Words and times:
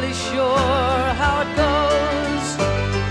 really 0.00 0.14
sure 0.14 0.58
how 1.18 1.40
it 1.40 1.56
goes. 1.56 2.56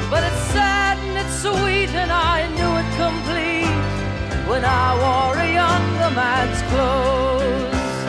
But 0.10 0.23
it's 0.23 0.44
sad 0.54 0.98
and 1.00 1.18
it's 1.18 1.41
sweet, 1.41 1.89
and 1.89 2.10
I 2.10 2.48
knew 2.55 2.73
it 2.82 2.88
complete 2.96 4.48
when 4.50 4.63
I 4.63 4.96
wore 4.96 5.36
a 5.36 5.52
younger 5.52 6.15
man's 6.15 6.62
clothes. 6.71 8.05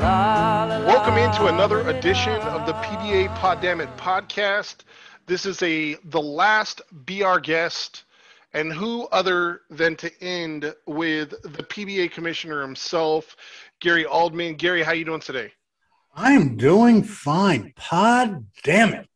La, 0.00 0.64
la, 0.64 0.76
la, 0.76 0.86
Welcome 0.86 1.18
into 1.18 1.46
another 1.46 1.88
edition 1.88 2.40
of 2.42 2.66
the 2.66 2.74
PBA 2.74 3.34
Poddamit 3.36 3.96
podcast. 3.96 4.84
This 5.26 5.44
is 5.44 5.60
a 5.62 5.94
the 6.04 6.22
last 6.22 6.82
Be 7.04 7.24
Our 7.24 7.40
Guest, 7.40 8.04
and 8.52 8.72
who 8.72 9.08
other 9.10 9.62
than 9.70 9.96
to 9.96 10.22
end 10.22 10.72
with 10.86 11.30
the 11.42 11.64
PBA 11.64 12.12
commissioner 12.12 12.62
himself, 12.62 13.34
Gary 13.80 14.04
Aldman. 14.04 14.56
Gary, 14.56 14.84
how 14.84 14.92
you 14.92 15.04
doing 15.04 15.18
today? 15.20 15.50
I'm 16.16 16.56
doing 16.56 17.02
fine. 17.02 17.72
Pod 17.76 18.46
damn 18.62 18.94
it. 18.94 19.08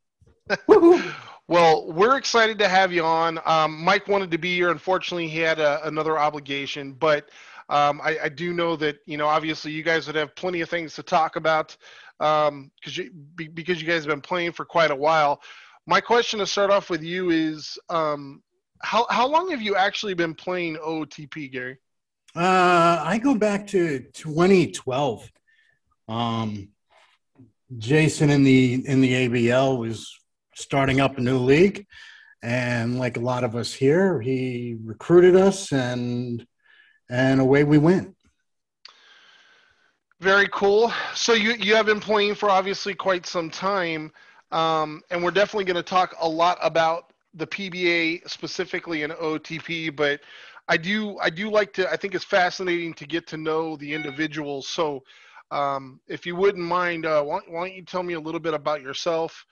Well, 1.49 1.91
we're 1.91 2.19
excited 2.19 2.59
to 2.59 2.69
have 2.69 2.93
you 2.93 3.03
on. 3.03 3.41
Um, 3.47 3.83
Mike 3.83 4.07
wanted 4.07 4.31
to 4.33 4.39
be 4.39 4.55
here. 4.55 4.71
Unfortunately, 4.71 5.29
he 5.29 5.39
had 5.39 5.59
a, 5.59 5.85
another 5.89 6.19
obligation, 6.19 6.93
but 6.93 7.31
um, 7.71 8.03
I, 8.03 8.19
I, 8.25 8.29
do 8.29 8.53
know 8.53 8.77
that 8.77 8.99
you 9.07 9.17
know 9.17 9.27
obviously 9.27 9.73
you 9.73 9.83
guys 9.83 10.07
would 10.07 10.17
have 10.17 10.35
plenty 10.37 10.61
of 10.61 10.69
things 10.69 10.95
to 10.97 11.03
talk 11.03 11.37
about 11.37 11.75
because 12.19 12.49
um, 12.49 12.71
you 12.85 13.11
be, 13.35 13.49
because 13.49 13.81
you 13.81 13.87
guys 13.87 14.05
have 14.05 14.11
been 14.11 14.21
playing 14.21 14.53
for 14.53 14.67
quite 14.67 14.91
a 14.91 14.97
while. 14.97 15.41
My 15.87 16.03
question 16.03 16.39
to 16.41 16.47
start 16.47 16.71
off 16.71 16.91
with 16.91 17.03
you 17.03 17.31
is 17.31 17.79
um, 17.89 18.43
how 18.83 19.07
how 19.09 19.27
long 19.27 19.51
have 19.51 19.63
you 19.63 19.75
actually 19.75 20.15
been 20.15 20.35
playing 20.35 20.77
OOTP, 20.77 21.51
Gary? 21.51 21.79
Uh, 22.37 23.03
I 23.03 23.19
go 23.23 23.35
back 23.35 23.67
to 23.69 24.01
2012. 24.13 25.31
Um, 26.09 26.69
Jason 27.77 28.31
in 28.31 28.45
the 28.45 28.87
in 28.87 29.01
the 29.01 29.29
ABL 29.29 29.79
was 29.79 30.11
starting 30.55 31.01
up 31.01 31.19
a 31.19 31.21
new 31.21 31.39
league, 31.39 31.87
and 32.43 32.99
like 32.99 33.17
a 33.17 33.21
lot 33.21 33.45
of 33.45 33.57
us 33.57 33.73
here, 33.73 34.21
he 34.21 34.77
recruited 34.85 35.37
us, 35.37 35.73
and 35.73 36.47
and 37.11 37.41
away 37.41 37.65
we 37.65 37.79
went. 37.79 38.15
Very 40.21 40.49
cool. 40.53 40.93
So 41.15 41.35
you 41.35 41.53
you 41.53 41.75
have 41.77 41.87
been 41.87 42.01
playing 42.01 42.35
for 42.35 42.51
obviously 42.51 42.95
quite 42.95 43.27
some 43.27 43.51
time, 43.51 44.13
um, 44.51 45.03
and 45.11 45.23
we're 45.23 45.31
definitely 45.31 45.65
going 45.65 45.77
to 45.77 45.83
talk 45.83 46.15
a 46.21 46.29
lot 46.29 46.59
about 46.61 47.13
the 47.35 47.47
PBA 47.47 48.29
specifically 48.29 49.03
in 49.03 49.11
OOTP. 49.11 49.95
But 49.95 50.21
I 50.69 50.77
do 50.77 51.19
I 51.19 51.31
do 51.31 51.51
like 51.51 51.73
to 51.75 51.91
I 51.91 51.97
think 51.97 52.15
it's 52.15 52.25
fascinating 52.25 52.95
to 52.95 53.07
get 53.07 53.27
to 53.29 53.37
know 53.37 53.77
the 53.77 53.93
individuals. 53.93 54.67
So 54.67 55.05
um, 55.51 56.01
if 56.09 56.27
you 56.27 56.37
wouldn't 56.37 56.65
mind, 56.65 57.07
uh, 57.07 57.23
why, 57.23 57.41
why, 57.49 57.69
don't 57.69 57.77
you 57.77 57.83
tell 57.83 58.03
me 58.03 58.15
a 58.15 58.21
little 58.21 58.41
bit 58.41 58.55
about 58.55 58.83
yourself? 58.83 59.47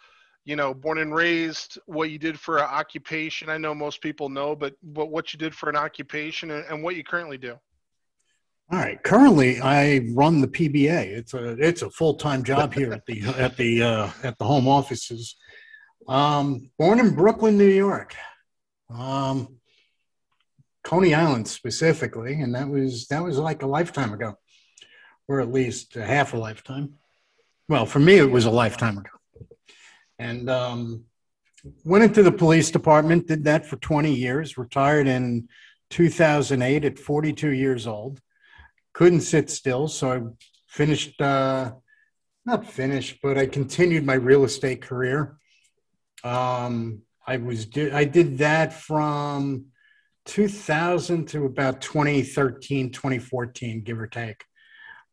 You 0.44 0.54
know, 0.54 0.74
born 0.74 0.98
and 0.98 1.14
raised, 1.14 1.78
what 1.86 2.10
you 2.10 2.18
did 2.18 2.38
for 2.38 2.58
an 2.58 2.64
occupation. 2.64 3.48
I 3.48 3.58
know 3.58 3.74
most 3.74 4.00
people 4.00 4.28
know, 4.28 4.54
but, 4.54 4.74
but 4.82 5.10
what 5.10 5.32
you 5.32 5.38
did 5.38 5.54
for 5.54 5.68
an 5.68 5.76
occupation 5.76 6.50
and, 6.52 6.64
and 6.66 6.82
what 6.82 6.94
you 6.94 7.02
currently 7.02 7.38
do. 7.38 7.58
All 8.70 8.78
right. 8.78 9.00
Currently, 9.02 9.60
I 9.60 10.08
run 10.12 10.40
the 10.40 10.48
PBA. 10.48 11.16
It's 11.16 11.34
a 11.34 11.50
it's 11.52 11.82
a 11.82 11.90
full 11.90 12.14
time 12.14 12.42
job 12.42 12.74
here 12.74 12.92
at 12.92 13.06
the 13.06 13.22
at 13.38 13.56
the 13.56 13.80
uh, 13.80 14.10
at 14.24 14.38
the 14.38 14.44
home 14.44 14.66
offices. 14.66 15.36
Um, 16.08 16.70
born 16.76 16.98
in 16.98 17.14
Brooklyn, 17.14 17.56
New 17.56 17.68
York, 17.68 18.16
um, 18.90 19.58
Coney 20.82 21.14
Island 21.14 21.46
specifically, 21.46 22.40
and 22.40 22.56
that 22.56 22.68
was 22.68 23.06
that 23.06 23.22
was 23.22 23.38
like 23.38 23.62
a 23.62 23.68
lifetime 23.68 24.12
ago 24.12 24.36
or 25.28 25.40
at 25.40 25.52
least 25.52 25.96
a 25.96 26.04
half 26.04 26.34
a 26.34 26.38
lifetime. 26.38 26.94
Well, 27.68 27.86
for 27.86 27.98
me, 27.98 28.16
it 28.18 28.30
was 28.30 28.44
a 28.44 28.50
lifetime 28.50 28.98
ago. 28.98 29.10
And 30.18 30.48
um, 30.48 31.04
went 31.84 32.04
into 32.04 32.22
the 32.22 32.32
police 32.32 32.70
department, 32.70 33.26
did 33.26 33.44
that 33.44 33.66
for 33.66 33.76
20 33.76 34.12
years, 34.12 34.56
retired 34.56 35.06
in 35.06 35.48
2008 35.90 36.84
at 36.84 36.98
42 36.98 37.50
years 37.50 37.86
old. 37.86 38.20
Couldn't 38.92 39.20
sit 39.20 39.50
still, 39.50 39.88
so 39.88 40.12
I 40.12 40.20
finished, 40.68 41.20
uh, 41.20 41.72
not 42.44 42.66
finished, 42.66 43.18
but 43.22 43.36
I 43.36 43.46
continued 43.46 44.06
my 44.06 44.14
real 44.14 44.44
estate 44.44 44.80
career. 44.80 45.36
Um, 46.24 47.02
I 47.26 47.36
was 47.38 47.66
I 47.92 48.04
did 48.04 48.38
that 48.38 48.72
from 48.72 49.66
2000 50.26 51.26
to 51.28 51.44
about 51.44 51.80
2013, 51.80 52.92
2014, 52.92 53.82
give 53.82 53.98
or 53.98 54.06
take. 54.06 54.44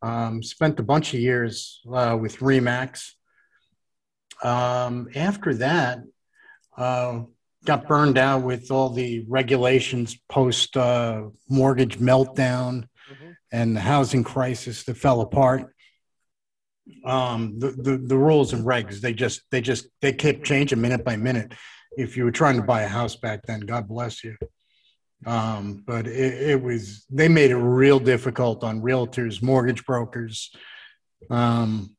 Um, 0.04 0.44
spent 0.44 0.82
a 0.82 0.84
bunch 0.84 1.14
of 1.14 1.22
years 1.22 1.82
uh, 1.92 2.18
with 2.20 2.40
Remax. 2.40 3.12
Um, 4.44 5.08
after 5.16 5.54
that, 5.56 6.00
uh, 6.78 7.22
got 7.64 7.88
burned 7.88 8.18
out 8.18 8.44
with 8.44 8.70
all 8.70 8.90
the 8.90 9.26
regulations 9.30 10.18
post 10.28 10.76
uh, 10.76 11.24
mortgage 11.48 12.00
meltdown 12.00 12.88
mm-hmm. 13.10 13.32
and 13.54 13.78
the 13.78 13.80
housing 13.80 14.26
crisis 14.26 14.84
that 14.84 14.98
fell 14.98 15.22
apart. 15.22 15.74
Um, 17.06 17.60
the, 17.60 17.72
the, 17.72 17.98
the 17.98 18.18
rules 18.18 18.52
and 18.52 18.66
regs 18.66 19.00
they 19.00 19.14
just 19.14 19.44
they 19.52 19.62
just 19.62 19.88
they 20.02 20.12
kept 20.12 20.44
changing 20.44 20.82
minute 20.82 21.06
by 21.06 21.16
minute. 21.16 21.54
If 21.96 22.18
you 22.18 22.26
were 22.26 22.32
trying 22.32 22.58
to 22.58 22.64
buy 22.64 22.82
a 22.82 22.90
house 22.90 23.16
back 23.16 23.44
then, 23.44 23.62
God 23.62 23.88
bless 23.88 24.22
you. 24.22 24.36
Um, 25.26 25.84
but 25.86 26.08
it, 26.08 26.50
it, 26.50 26.62
was 26.62 27.06
they 27.10 27.28
made 27.28 27.52
it 27.52 27.58
real 27.58 28.00
difficult 28.00 28.64
on 28.64 28.82
realtors, 28.82 29.42
mortgage 29.42 29.86
brokers. 29.86 30.52
Um, 31.30 31.96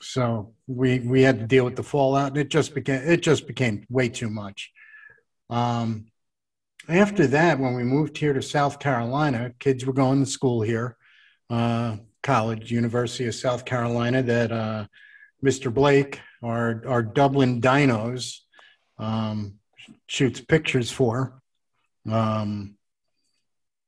so 0.00 0.54
we 0.66 1.00
we 1.00 1.22
had 1.22 1.40
to 1.40 1.46
deal 1.46 1.64
with 1.64 1.76
the 1.76 1.82
fallout, 1.82 2.28
and 2.28 2.38
it 2.38 2.48
just 2.48 2.74
became 2.74 3.02
it 3.02 3.22
just 3.22 3.46
became 3.46 3.84
way 3.90 4.08
too 4.08 4.30
much. 4.30 4.70
Um, 5.50 6.06
after 6.88 7.26
that, 7.28 7.58
when 7.58 7.74
we 7.74 7.84
moved 7.84 8.16
here 8.16 8.32
to 8.32 8.42
South 8.42 8.78
Carolina, 8.78 9.52
kids 9.58 9.84
were 9.84 9.92
going 9.92 10.24
to 10.24 10.30
school 10.30 10.62
here, 10.62 10.96
uh, 11.50 11.96
college, 12.22 12.70
University 12.70 13.26
of 13.26 13.34
South 13.34 13.64
Carolina. 13.64 14.22
That 14.22 14.52
uh, 14.52 14.86
Mr. 15.44 15.72
Blake, 15.72 16.20
our 16.42 16.82
our 16.86 17.02
Dublin 17.02 17.60
Dinos, 17.60 18.38
um, 18.98 19.54
shoots 20.06 20.40
pictures 20.40 20.90
for 20.90 21.38
um, 22.10 22.76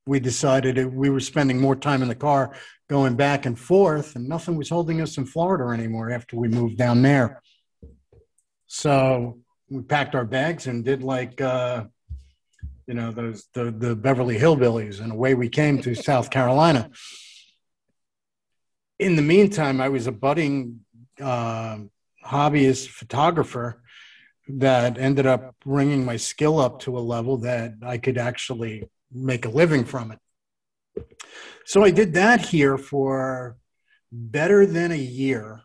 we 0.07 0.21
decided 0.21 0.79
it, 0.79 0.93
we 0.93 1.11
were 1.11 1.21
spending 1.21 1.61
more 1.61 1.77
time 1.77 2.03
in 2.03 2.09
the 2.09 2.15
car 2.15 2.55
going 2.89 3.15
back 3.15 3.47
and 3.47 3.59
forth, 3.59 4.17
and 4.17 4.29
nothing 4.29 4.57
was 4.57 4.69
holding 4.69 5.01
us 5.01 5.17
in 5.19 5.25
Florida 5.25 5.65
anymore 5.73 6.11
after 6.11 6.37
we 6.37 6.49
moved 6.49 6.77
down 6.77 7.03
there. 7.03 7.41
So 8.67 9.39
we 9.69 9.83
packed 9.83 10.15
our 10.15 10.25
bags 10.25 10.67
and 10.67 10.85
did 10.85 11.03
like, 11.03 11.41
uh, 11.41 11.85
you 12.87 12.95
know, 12.95 13.13
those 13.13 13.49
the 13.55 13.71
the 13.71 13.95
Beverly 13.95 14.39
Hillbillies, 14.39 15.01
and 15.01 15.13
away 15.13 15.35
we 15.35 15.49
came 15.49 15.81
to 15.83 15.95
South 16.11 16.31
Carolina. 16.31 16.91
In 18.99 19.17
the 19.17 19.23
meantime, 19.23 19.81
I 19.81 19.89
was 19.89 20.07
a 20.07 20.13
budding 20.13 20.81
uh, 21.21 21.79
hobbyist 22.25 22.89
photographer 22.89 23.80
that 24.59 24.99
ended 24.99 25.27
up 25.27 25.55
bringing 25.65 26.05
my 26.05 26.17
skill 26.17 26.59
up 26.59 26.81
to 26.81 26.99
a 26.99 27.01
level 27.01 27.39
that 27.39 27.75
I 27.83 27.99
could 27.99 28.19
actually 28.19 28.89
make 29.13 29.45
a 29.45 29.51
living 29.51 29.85
from 29.85 30.13
it. 30.13 30.19
So 31.65 31.85
I 31.85 31.91
did 31.91 32.15
that 32.15 32.41
here 32.41 32.77
for 32.77 33.57
better 34.11 34.67
than 34.67 34.93
a 34.93 34.97
year 34.97 35.61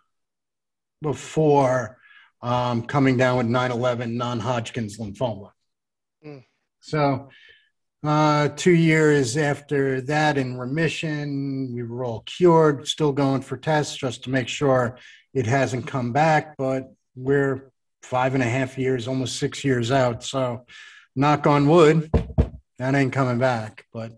before 1.01 1.97
um, 2.41 2.83
coming 2.83 3.17
down 3.17 3.37
with 3.37 3.47
9 3.47 3.71
11 3.71 4.17
non 4.17 4.39
Hodgkin's 4.39 4.97
lymphoma. 4.97 5.51
Mm. 6.25 6.43
So, 6.79 7.29
uh, 8.03 8.49
two 8.49 8.73
years 8.73 9.35
after 9.35 9.99
that 10.01 10.37
in 10.37 10.57
remission, 10.57 11.73
we 11.73 11.81
were 11.81 12.05
all 12.05 12.21
cured, 12.21 12.87
still 12.87 13.11
going 13.11 13.41
for 13.41 13.57
tests 13.57 13.95
just 13.95 14.23
to 14.23 14.29
make 14.29 14.47
sure 14.47 14.99
it 15.33 15.47
hasn't 15.47 15.87
come 15.87 16.13
back, 16.13 16.55
but 16.55 16.93
we're 17.15 17.71
five 18.05 18.35
and 18.35 18.43
a 18.43 18.47
half 18.47 18.77
years, 18.77 19.07
almost 19.07 19.37
six 19.37 19.63
years 19.63 19.91
out. 19.91 20.23
So, 20.23 20.65
knock 21.15 21.47
on 21.47 21.67
wood, 21.67 22.09
that 22.77 22.95
ain't 22.95 23.13
coming 23.13 23.39
back. 23.39 23.85
But 23.91 24.11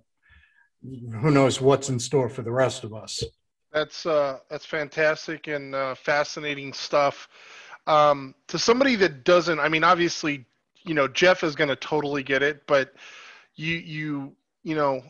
who 0.83 1.31
knows 1.31 1.61
what's 1.61 1.89
in 1.89 1.99
store 1.99 2.29
for 2.29 2.41
the 2.41 2.51
rest 2.51 2.83
of 2.83 2.93
us? 2.93 3.23
That's 3.71 4.05
uh, 4.05 4.39
that's 4.49 4.65
fantastic 4.65 5.47
and 5.47 5.73
uh, 5.73 5.95
fascinating 5.95 6.73
stuff. 6.73 7.27
Um, 7.85 8.35
to 8.47 8.59
somebody 8.59 8.95
that 8.97 9.23
doesn't, 9.23 9.59
I 9.59 9.69
mean, 9.69 9.83
obviously, 9.83 10.45
you 10.83 10.93
know, 10.93 11.07
Jeff 11.07 11.43
is 11.43 11.55
going 11.55 11.69
to 11.69 11.75
totally 11.75 12.23
get 12.23 12.43
it, 12.43 12.67
but 12.67 12.93
you 13.55 13.75
you 13.75 14.35
you 14.63 14.75
know, 14.75 15.01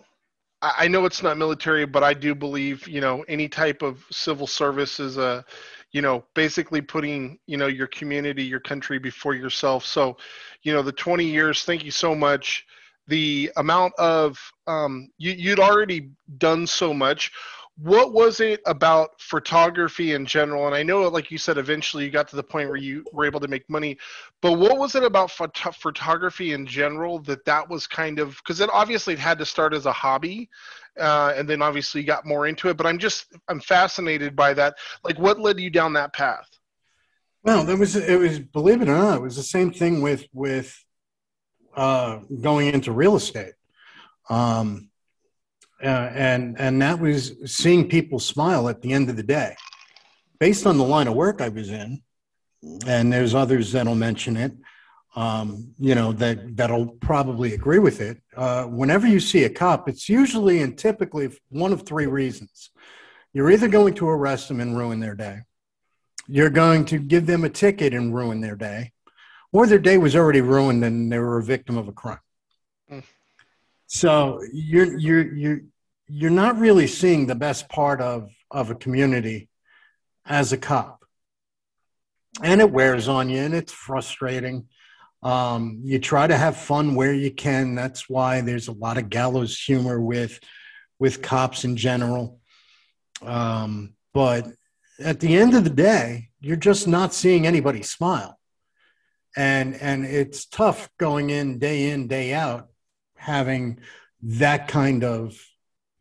I 0.61 0.87
know 0.87 1.05
it's 1.05 1.23
not 1.23 1.37
military, 1.37 1.85
but 1.85 2.03
I 2.03 2.13
do 2.13 2.35
believe 2.35 2.87
you 2.87 3.01
know 3.01 3.23
any 3.27 3.47
type 3.47 3.81
of 3.81 4.05
civil 4.11 4.47
service 4.47 4.99
is 4.99 5.17
a 5.17 5.45
you 5.91 6.01
know 6.01 6.23
basically 6.33 6.81
putting 6.81 7.39
you 7.47 7.57
know 7.57 7.67
your 7.67 7.87
community 7.87 8.43
your 8.43 8.59
country 8.59 8.99
before 8.99 9.33
yourself. 9.33 9.85
So 9.85 10.17
you 10.63 10.73
know 10.73 10.81
the 10.81 10.91
20 10.91 11.25
years 11.25 11.63
thank 11.63 11.83
you 11.83 11.91
so 11.91 12.15
much. 12.15 12.65
The 13.07 13.51
amount 13.55 13.93
of 13.97 14.37
um, 14.67 15.09
you, 15.17 15.31
you'd 15.31 15.59
already 15.59 16.09
done 16.37 16.67
so 16.67 16.93
much 16.93 17.31
what 17.79 18.11
was 18.11 18.39
it 18.39 18.59
about 18.65 19.21
photography 19.21 20.13
in 20.13 20.25
general? 20.25 20.65
And 20.65 20.75
i 20.75 20.81
know 20.83 21.07
like 21.07 21.29
you 21.29 21.37
said 21.37 21.57
eventually 21.57 22.05
you 22.05 22.11
got 22.11 22.27
to 22.29 22.35
the 22.35 22.43
point 22.43 22.69
where 22.69 22.77
you 22.77 23.05
were 23.13 23.25
able 23.25 23.39
to 23.39 23.47
make 23.47 23.69
money 23.69 23.97
but 24.41 24.53
what 24.53 24.77
was 24.77 24.95
it 24.95 25.03
about 25.03 25.29
photo- 25.31 25.71
photography 25.71 26.53
in 26.53 26.65
general 26.65 27.19
that 27.19 27.45
that 27.45 27.69
was 27.69 27.85
kind 27.85 28.19
of 28.19 28.37
because 28.37 28.59
it 28.61 28.69
obviously 28.73 29.13
it 29.13 29.19
had 29.19 29.37
to 29.37 29.45
start 29.45 29.73
as 29.73 29.85
a 29.85 29.91
hobby 29.91 30.49
uh, 30.99 31.33
and 31.37 31.47
then 31.47 31.61
obviously 31.61 32.01
you 32.01 32.07
got 32.07 32.25
more 32.25 32.47
into 32.47 32.69
it 32.69 32.77
but 32.77 32.87
i'm 32.87 32.97
just 32.97 33.27
i'm 33.47 33.59
fascinated 33.59 34.35
by 34.35 34.53
that. 34.53 34.75
Like 35.03 35.19
what 35.19 35.39
led 35.39 35.59
you 35.59 35.69
down 35.69 35.93
that 35.93 36.13
path? 36.13 36.47
Well 37.43 37.63
there 37.63 37.77
was 37.77 37.95
it 37.95 38.19
was 38.19 38.39
believe 38.39 38.81
it 38.81 38.89
or 38.89 38.97
not 38.97 39.17
it 39.17 39.21
was 39.21 39.35
the 39.35 39.43
same 39.43 39.71
thing 39.71 40.01
with 40.01 40.25
with 40.33 40.83
uh, 41.75 42.19
going 42.41 42.73
into 42.73 42.91
real 42.91 43.15
estate. 43.15 43.53
Um, 44.29 44.89
uh, 45.83 46.09
and 46.13 46.59
and 46.59 46.81
that 46.81 46.99
was 46.99 47.33
seeing 47.45 47.87
people 47.87 48.19
smile 48.19 48.69
at 48.69 48.81
the 48.81 48.93
end 48.93 49.09
of 49.09 49.15
the 49.15 49.23
day. 49.23 49.55
Based 50.39 50.65
on 50.67 50.77
the 50.77 50.83
line 50.83 51.07
of 51.07 51.15
work 51.15 51.41
i 51.41 51.49
was 51.49 51.69
in 51.69 52.01
and 52.85 53.11
there's 53.11 53.33
others 53.33 53.71
that'll 53.71 53.95
mention 53.95 54.37
it 54.37 54.51
um, 55.17 55.73
you 55.79 55.95
know 55.95 56.11
that 56.13 56.55
that'll 56.55 56.87
probably 57.01 57.55
agree 57.55 57.79
with 57.79 58.01
it 58.01 58.21
uh, 58.35 58.65
whenever 58.65 59.07
you 59.07 59.19
see 59.19 59.45
a 59.45 59.49
cop 59.49 59.89
it's 59.89 60.07
usually 60.07 60.61
and 60.61 60.77
typically 60.77 61.29
one 61.49 61.73
of 61.73 61.81
three 61.83 62.05
reasons. 62.05 62.69
You're 63.33 63.51
either 63.51 63.67
going 63.67 63.95
to 63.95 64.07
arrest 64.07 64.47
them 64.47 64.59
and 64.59 64.77
ruin 64.77 64.99
their 64.99 65.15
day. 65.15 65.39
You're 66.27 66.51
going 66.51 66.85
to 66.85 66.99
give 66.99 67.25
them 67.25 67.43
a 67.43 67.49
ticket 67.49 67.93
and 67.93 68.13
ruin 68.13 68.41
their 68.41 68.55
day. 68.55 68.91
Or 69.51 69.65
their 69.65 69.79
day 69.79 69.97
was 69.97 70.15
already 70.15 70.41
ruined 70.41 70.83
and 70.83 71.11
they 71.11 71.19
were 71.19 71.37
a 71.37 71.43
victim 71.43 71.77
of 71.77 71.87
a 71.87 71.91
crime. 71.91 72.19
Mm. 72.91 73.03
So 73.87 74.41
you're 74.51 74.97
you're 74.97 75.33
you're 75.33 75.61
you're 76.07 76.29
not 76.29 76.59
really 76.59 76.87
seeing 76.87 77.25
the 77.25 77.35
best 77.35 77.69
part 77.69 78.01
of 78.01 78.29
of 78.51 78.69
a 78.69 78.75
community 78.75 79.49
as 80.25 80.51
a 80.51 80.57
cop, 80.57 81.05
and 82.43 82.59
it 82.59 82.69
wears 82.69 83.07
on 83.07 83.29
you, 83.29 83.39
and 83.39 83.55
it's 83.55 83.71
frustrating. 83.71 84.67
Um, 85.23 85.79
you 85.83 85.99
try 85.99 86.27
to 86.27 86.37
have 86.37 86.57
fun 86.57 86.95
where 86.95 87.13
you 87.13 87.31
can. 87.31 87.75
That's 87.75 88.09
why 88.09 88.41
there's 88.41 88.67
a 88.67 88.73
lot 88.73 88.97
of 88.97 89.09
gallows 89.09 89.57
humor 89.57 90.01
with 90.01 90.39
with 90.99 91.21
cops 91.21 91.63
in 91.63 91.77
general. 91.77 92.41
Um, 93.21 93.93
but 94.13 94.47
at 94.99 95.21
the 95.21 95.37
end 95.37 95.55
of 95.55 95.63
the 95.63 95.69
day, 95.69 96.29
you're 96.41 96.57
just 96.57 96.89
not 96.89 97.13
seeing 97.13 97.47
anybody 97.47 97.83
smile, 97.83 98.37
and 99.37 99.75
and 99.75 100.05
it's 100.05 100.45
tough 100.45 100.89
going 100.99 101.29
in 101.29 101.57
day 101.57 101.89
in 101.89 102.09
day 102.09 102.33
out 102.33 102.67
having 103.17 103.79
that 104.21 104.67
kind 104.67 105.03
of 105.03 105.39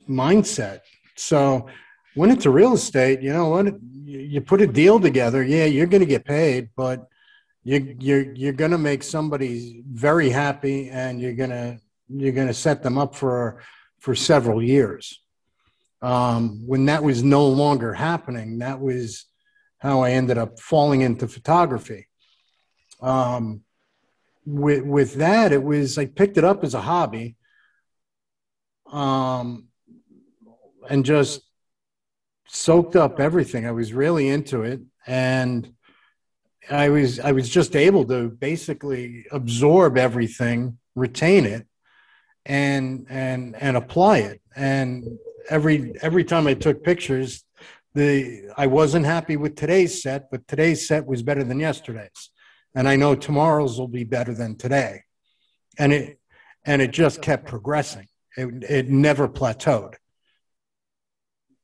mindset. 0.08 0.80
So 1.16 1.66
when 2.14 2.30
it's 2.30 2.46
a 2.46 2.50
real 2.50 2.74
estate, 2.74 3.20
you 3.20 3.32
know 3.32 3.48
what? 3.48 3.74
You 4.04 4.40
put 4.40 4.60
a 4.60 4.66
deal 4.66 5.00
together. 5.00 5.42
Yeah, 5.42 5.66
you're 5.66 5.86
going 5.86 6.00
to 6.00 6.06
get 6.06 6.24
paid, 6.24 6.70
but 6.76 7.06
you, 7.64 7.96
you're 7.98 8.32
you're 8.32 8.52
going 8.52 8.70
to 8.70 8.78
make 8.78 9.02
somebody 9.02 9.82
very 9.90 10.30
happy, 10.30 10.88
and 10.88 11.20
you're 11.20 11.34
gonna 11.34 11.78
you're 12.08 12.32
going 12.32 12.46
to 12.46 12.54
set 12.54 12.82
them 12.82 12.96
up 12.96 13.14
for 13.14 13.62
for 13.98 14.14
several 14.14 14.62
years. 14.62 15.20
Um, 16.02 16.62
when 16.66 16.86
that 16.86 17.02
was 17.02 17.22
no 17.22 17.46
longer 17.48 17.92
happening, 17.92 18.58
that 18.58 18.80
was 18.80 19.26
how 19.78 20.00
I 20.00 20.12
ended 20.12 20.38
up 20.38 20.60
falling 20.60 21.00
into 21.00 21.26
photography. 21.26 22.06
Um, 23.00 23.62
with 24.46 24.84
with 24.84 25.14
that, 25.14 25.52
it 25.52 25.62
was 25.62 25.98
I 25.98 26.06
picked 26.06 26.38
it 26.38 26.44
up 26.44 26.62
as 26.62 26.74
a 26.74 26.80
hobby, 26.80 27.36
um, 28.90 29.68
and 30.88 31.04
just 31.04 31.42
soaked 32.46 32.94
up 32.94 33.18
everything. 33.18 33.66
I 33.66 33.72
was 33.72 33.92
really 33.92 34.28
into 34.28 34.62
it, 34.62 34.80
and 35.06 35.72
I 36.70 36.88
was 36.90 37.18
I 37.18 37.32
was 37.32 37.48
just 37.48 37.74
able 37.74 38.04
to 38.06 38.28
basically 38.28 39.26
absorb 39.32 39.98
everything, 39.98 40.78
retain 40.94 41.44
it, 41.44 41.66
and 42.44 43.06
and 43.10 43.56
and 43.56 43.76
apply 43.76 44.18
it. 44.18 44.40
And 44.54 45.18
every 45.50 45.92
every 46.02 46.24
time 46.24 46.46
I 46.46 46.54
took 46.54 46.84
pictures, 46.84 47.44
the 47.94 48.52
I 48.56 48.68
wasn't 48.68 49.06
happy 49.06 49.36
with 49.36 49.56
today's 49.56 50.02
set, 50.02 50.30
but 50.30 50.46
today's 50.46 50.86
set 50.86 51.04
was 51.04 51.22
better 51.24 51.42
than 51.42 51.58
yesterday's 51.58 52.30
and 52.76 52.86
I 52.86 52.94
know 52.96 53.14
tomorrow's 53.14 53.78
will 53.78 53.88
be 53.88 54.04
better 54.04 54.34
than 54.34 54.54
today. 54.54 55.02
And 55.78 55.92
it 55.92 56.20
and 56.64 56.82
it 56.82 56.90
just 56.92 57.22
kept 57.22 57.46
progressing. 57.46 58.06
It 58.36 58.62
it 58.62 58.88
never 58.88 59.26
plateaued. 59.28 59.94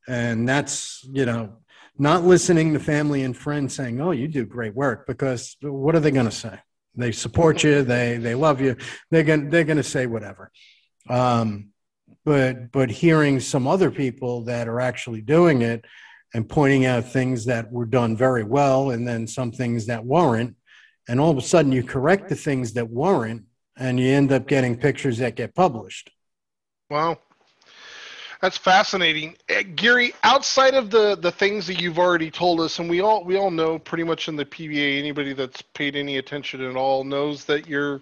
And 0.08 0.48
that's, 0.48 1.06
you 1.12 1.26
know, 1.26 1.58
not 1.98 2.24
listening 2.24 2.72
to 2.72 2.80
family 2.80 3.22
and 3.22 3.36
friends 3.36 3.74
saying, 3.74 4.00
"Oh, 4.00 4.10
you 4.10 4.26
do 4.26 4.46
great 4.46 4.74
work," 4.74 5.06
because 5.06 5.56
what 5.60 5.94
are 5.94 6.00
they 6.00 6.10
going 6.10 6.26
to 6.26 6.32
say? 6.32 6.58
They 6.96 7.12
support 7.12 7.62
you, 7.62 7.82
they 7.82 8.16
they 8.16 8.34
love 8.34 8.60
you. 8.60 8.76
They're 9.10 9.22
going 9.22 9.50
they're 9.50 9.64
going 9.64 9.76
to 9.76 9.82
say 9.82 10.06
whatever. 10.06 10.50
Um, 11.08 11.68
but 12.24 12.72
but 12.72 12.90
hearing 12.90 13.38
some 13.40 13.66
other 13.66 13.90
people 13.90 14.44
that 14.44 14.66
are 14.66 14.80
actually 14.80 15.20
doing 15.20 15.60
it 15.60 15.84
and 16.34 16.48
pointing 16.48 16.86
out 16.86 17.04
things 17.04 17.44
that 17.46 17.70
were 17.70 17.84
done 17.84 18.16
very 18.16 18.44
well 18.44 18.90
and 18.90 19.06
then 19.06 19.26
some 19.26 19.52
things 19.52 19.86
that 19.86 20.04
weren't 20.04 20.56
and 21.12 21.20
all 21.20 21.30
of 21.30 21.36
a 21.36 21.42
sudden 21.42 21.70
you 21.70 21.82
correct 21.82 22.30
the 22.30 22.34
things 22.34 22.72
that 22.72 22.88
weren't 22.88 23.44
and 23.76 24.00
you 24.00 24.08
end 24.08 24.32
up 24.32 24.48
getting 24.48 24.74
pictures 24.74 25.18
that 25.18 25.36
get 25.36 25.54
published. 25.54 26.10
Wow. 26.88 27.18
That's 28.40 28.56
fascinating. 28.56 29.36
Uh, 29.54 29.62
gary 29.76 30.14
outside 30.22 30.72
of 30.72 30.88
the 30.88 31.14
the 31.16 31.30
things 31.30 31.66
that 31.66 31.78
you've 31.78 31.98
already 31.98 32.30
told 32.30 32.60
us 32.60 32.78
and 32.78 32.88
we 32.88 33.02
all 33.02 33.26
we 33.26 33.36
all 33.36 33.50
know 33.50 33.78
pretty 33.78 34.04
much 34.04 34.26
in 34.28 34.36
the 34.36 34.46
pba 34.46 34.98
anybody 34.98 35.34
that's 35.34 35.60
paid 35.74 35.96
any 35.96 36.16
attention 36.16 36.62
at 36.62 36.76
all 36.76 37.04
knows 37.04 37.44
that 37.44 37.68
you're 37.68 38.00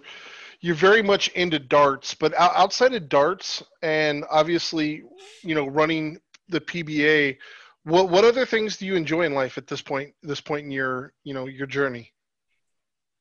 you're 0.61 0.73
very 0.73 1.03
much 1.03 1.27
into 1.29 1.59
darts 1.59 2.15
but 2.15 2.33
outside 2.35 2.93
of 2.93 3.09
darts 3.09 3.61
and 3.83 4.23
obviously 4.31 5.03
you 5.43 5.53
know 5.53 5.67
running 5.67 6.17
the 6.47 6.61
pba 6.61 7.37
what 7.83 8.09
what 8.09 8.23
other 8.23 8.45
things 8.45 8.77
do 8.77 8.85
you 8.85 8.95
enjoy 8.95 9.23
in 9.23 9.33
life 9.33 9.57
at 9.57 9.67
this 9.67 9.81
point 9.81 10.13
this 10.23 10.39
point 10.39 10.63
in 10.65 10.71
your 10.71 11.11
you 11.25 11.33
know 11.33 11.45
your 11.45 11.67
journey 11.67 12.11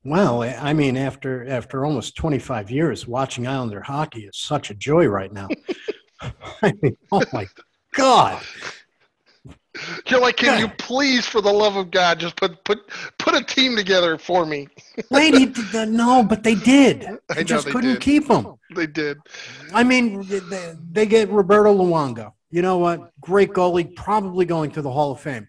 well, 0.04 0.42
I 0.42 0.72
mean, 0.72 0.96
after 0.96 1.46
after 1.48 1.84
almost 1.84 2.16
25 2.16 2.70
years, 2.70 3.06
watching 3.06 3.46
Islander 3.46 3.82
hockey 3.82 4.20
is 4.20 4.38
such 4.38 4.70
a 4.70 4.74
joy 4.74 5.06
right 5.06 5.32
now. 5.32 5.48
I 6.62 6.72
mean, 6.82 6.96
oh 7.12 7.22
my 7.32 7.46
God. 7.94 8.42
You're 10.06 10.20
like, 10.20 10.36
can 10.36 10.58
you 10.58 10.68
please, 10.68 11.26
for 11.26 11.40
the 11.40 11.52
love 11.52 11.76
of 11.76 11.90
God, 11.90 12.18
just 12.18 12.36
put 12.36 12.62
put 12.64 12.80
put 13.18 13.34
a 13.34 13.44
team 13.44 13.76
together 13.76 14.18
for 14.18 14.44
me? 14.44 14.68
Lady, 15.10 15.52
no, 15.72 16.24
but 16.24 16.42
they 16.42 16.54
did. 16.54 17.06
They 17.34 17.44
just 17.44 17.66
they 17.66 17.72
couldn't 17.72 17.94
did. 17.94 18.00
keep 18.00 18.28
them. 18.28 18.54
They 18.76 18.86
did. 18.86 19.18
I 19.74 19.82
mean, 19.82 20.22
they, 20.28 20.74
they 20.92 21.04
get 21.04 21.28
Roberto 21.28 21.74
Luongo. 21.76 22.34
You 22.52 22.62
know 22.62 22.78
what? 22.78 23.10
Great 23.20 23.50
goalie, 23.50 23.96
probably 23.96 24.44
going 24.44 24.70
to 24.72 24.82
the 24.82 24.92
Hall 24.92 25.10
of 25.10 25.20
Fame 25.20 25.48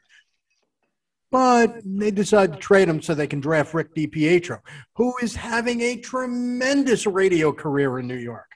but 1.31 1.81
they 1.85 2.11
decide 2.11 2.53
to 2.53 2.59
trade 2.59 2.89
him 2.89 3.01
so 3.01 3.15
they 3.15 3.25
can 3.25 3.39
draft 3.39 3.73
Rick 3.73 3.95
DiPietro, 3.95 4.59
who 4.95 5.13
is 5.21 5.33
having 5.33 5.79
a 5.81 5.95
tremendous 5.95 7.07
radio 7.07 7.53
career 7.53 7.99
in 7.99 8.07
New 8.07 8.17
York. 8.17 8.51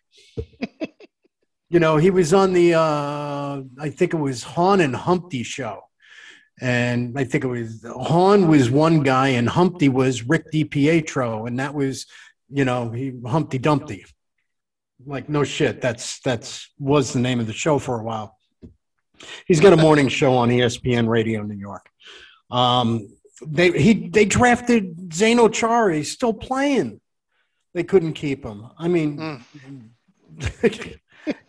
you 1.70 1.79
know, 1.79 1.96
he 1.96 2.10
was 2.10 2.34
on 2.34 2.51
the, 2.51 2.74
uh, 2.74 3.62
I 3.79 3.89
think 3.89 4.13
it 4.13 4.17
was 4.17 4.44
Hahn 4.44 4.82
and 4.82 4.96
Humpty 4.96 5.44
show. 5.44 5.84
And 6.62 7.17
I 7.17 7.24
think 7.24 7.44
it 7.44 7.48
was 7.48 7.86
Hahn 7.86 8.48
was 8.48 8.70
one 8.70 9.03
guy 9.03 9.29
and 9.29 9.48
Humpty 9.48 9.89
was 9.89 10.24
Rick 10.24 10.51
DiPietro. 10.53 11.48
And 11.48 11.60
that 11.60 11.74
was, 11.74 12.05
you 12.50 12.63
know, 12.63 12.91
he 12.91 13.13
Humpty 13.25 13.58
Dumpty. 13.58 14.05
Like, 15.05 15.27
no 15.27 15.44
shit. 15.44 15.82
That's, 15.82 16.20
that's 16.22 16.72
was 16.79 17.13
the 17.13 17.20
name 17.20 17.39
of 17.39 17.48
the 17.48 17.53
show 17.53 17.77
for 17.77 18.00
a 18.00 18.03
while. 18.03 18.38
He's 19.46 19.60
got 19.60 19.74
a 19.74 19.77
morning 19.77 20.08
show 20.08 20.34
on 20.36 20.50
ESPN 20.50 21.08
Radio 21.08 21.41
New 21.41 21.55
York. 21.55 21.89
Um, 22.52 23.10
they 23.46 23.72
he 23.72 24.08
they 24.10 24.25
drafted 24.25 25.10
Zdeno 25.10 25.52
Chara. 25.52 25.96
He's 25.96 26.12
still 26.12 26.34
playing. 26.34 27.02
They 27.74 27.84
couldn't 27.84 28.14
keep 28.14 28.46
him. 28.46 28.68
I 28.78 28.88
mean, 28.88 29.18
mm. 29.18 29.90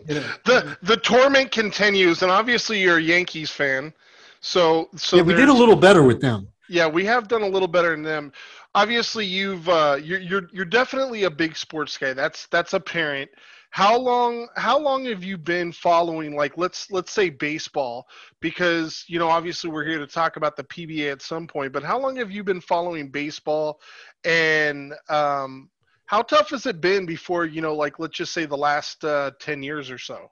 the 0.07 0.77
the 0.83 0.97
torment 0.97 1.51
continues, 1.53 2.23
and 2.23 2.31
obviously 2.31 2.81
you're 2.81 2.99
a 2.99 3.03
Yankees 3.03 3.51
fan, 3.51 3.93
so 4.41 4.89
so 4.97 5.17
yeah, 5.17 5.23
we 5.23 5.35
did 5.35 5.49
a 5.49 5.53
little 5.53 5.77
better 5.77 6.03
with 6.03 6.21
them. 6.21 6.49
Yeah, 6.69 6.89
we 6.89 7.05
have 7.05 7.29
done 7.29 7.43
a 7.43 7.49
little 7.49 7.69
better 7.69 7.91
than 7.91 8.03
them. 8.03 8.33
Obviously, 8.75 9.25
you've 9.25 9.69
uh, 9.69 9.99
you're 10.03 10.21
you're 10.21 10.49
you're 10.53 10.65
definitely 10.65 11.25
a 11.25 11.31
big 11.31 11.57
sports 11.57 11.97
guy. 11.97 12.13
That's 12.13 12.47
that's 12.49 12.73
apparent 12.75 13.31
how 13.77 13.95
long 13.95 14.49
how 14.57 14.79
long 14.79 15.05
have 15.05 15.23
you 15.23 15.37
been 15.37 15.71
following 15.71 16.35
like 16.35 16.57
let's 16.57 16.91
let's 16.91 17.13
say 17.13 17.29
baseball 17.29 18.07
because 18.41 19.05
you 19.07 19.19
know 19.19 19.29
obviously 19.29 19.69
we're 19.69 19.85
here 19.85 19.99
to 19.99 20.07
talk 20.07 20.37
about 20.37 20.57
the 20.57 20.65
pba 20.65 21.13
at 21.13 21.21
some 21.21 21.47
point 21.47 21.75
but 21.75 21.83
how 21.83 21.99
long 21.99 22.17
have 22.17 22.31
you 22.31 22.43
been 22.43 22.59
following 22.59 23.11
baseball 23.11 23.79
and 24.25 24.95
um, 25.11 25.69
how 26.07 26.23
tough 26.23 26.49
has 26.49 26.65
it 26.65 26.81
been 26.81 27.05
before 27.05 27.45
you 27.45 27.61
know 27.61 27.75
like 27.75 27.99
let's 27.99 28.17
just 28.17 28.33
say 28.33 28.47
the 28.47 28.57
last 28.57 29.05
uh, 29.05 29.31
10 29.41 29.63
years 29.63 29.91
or 29.91 29.99
so 29.99 30.31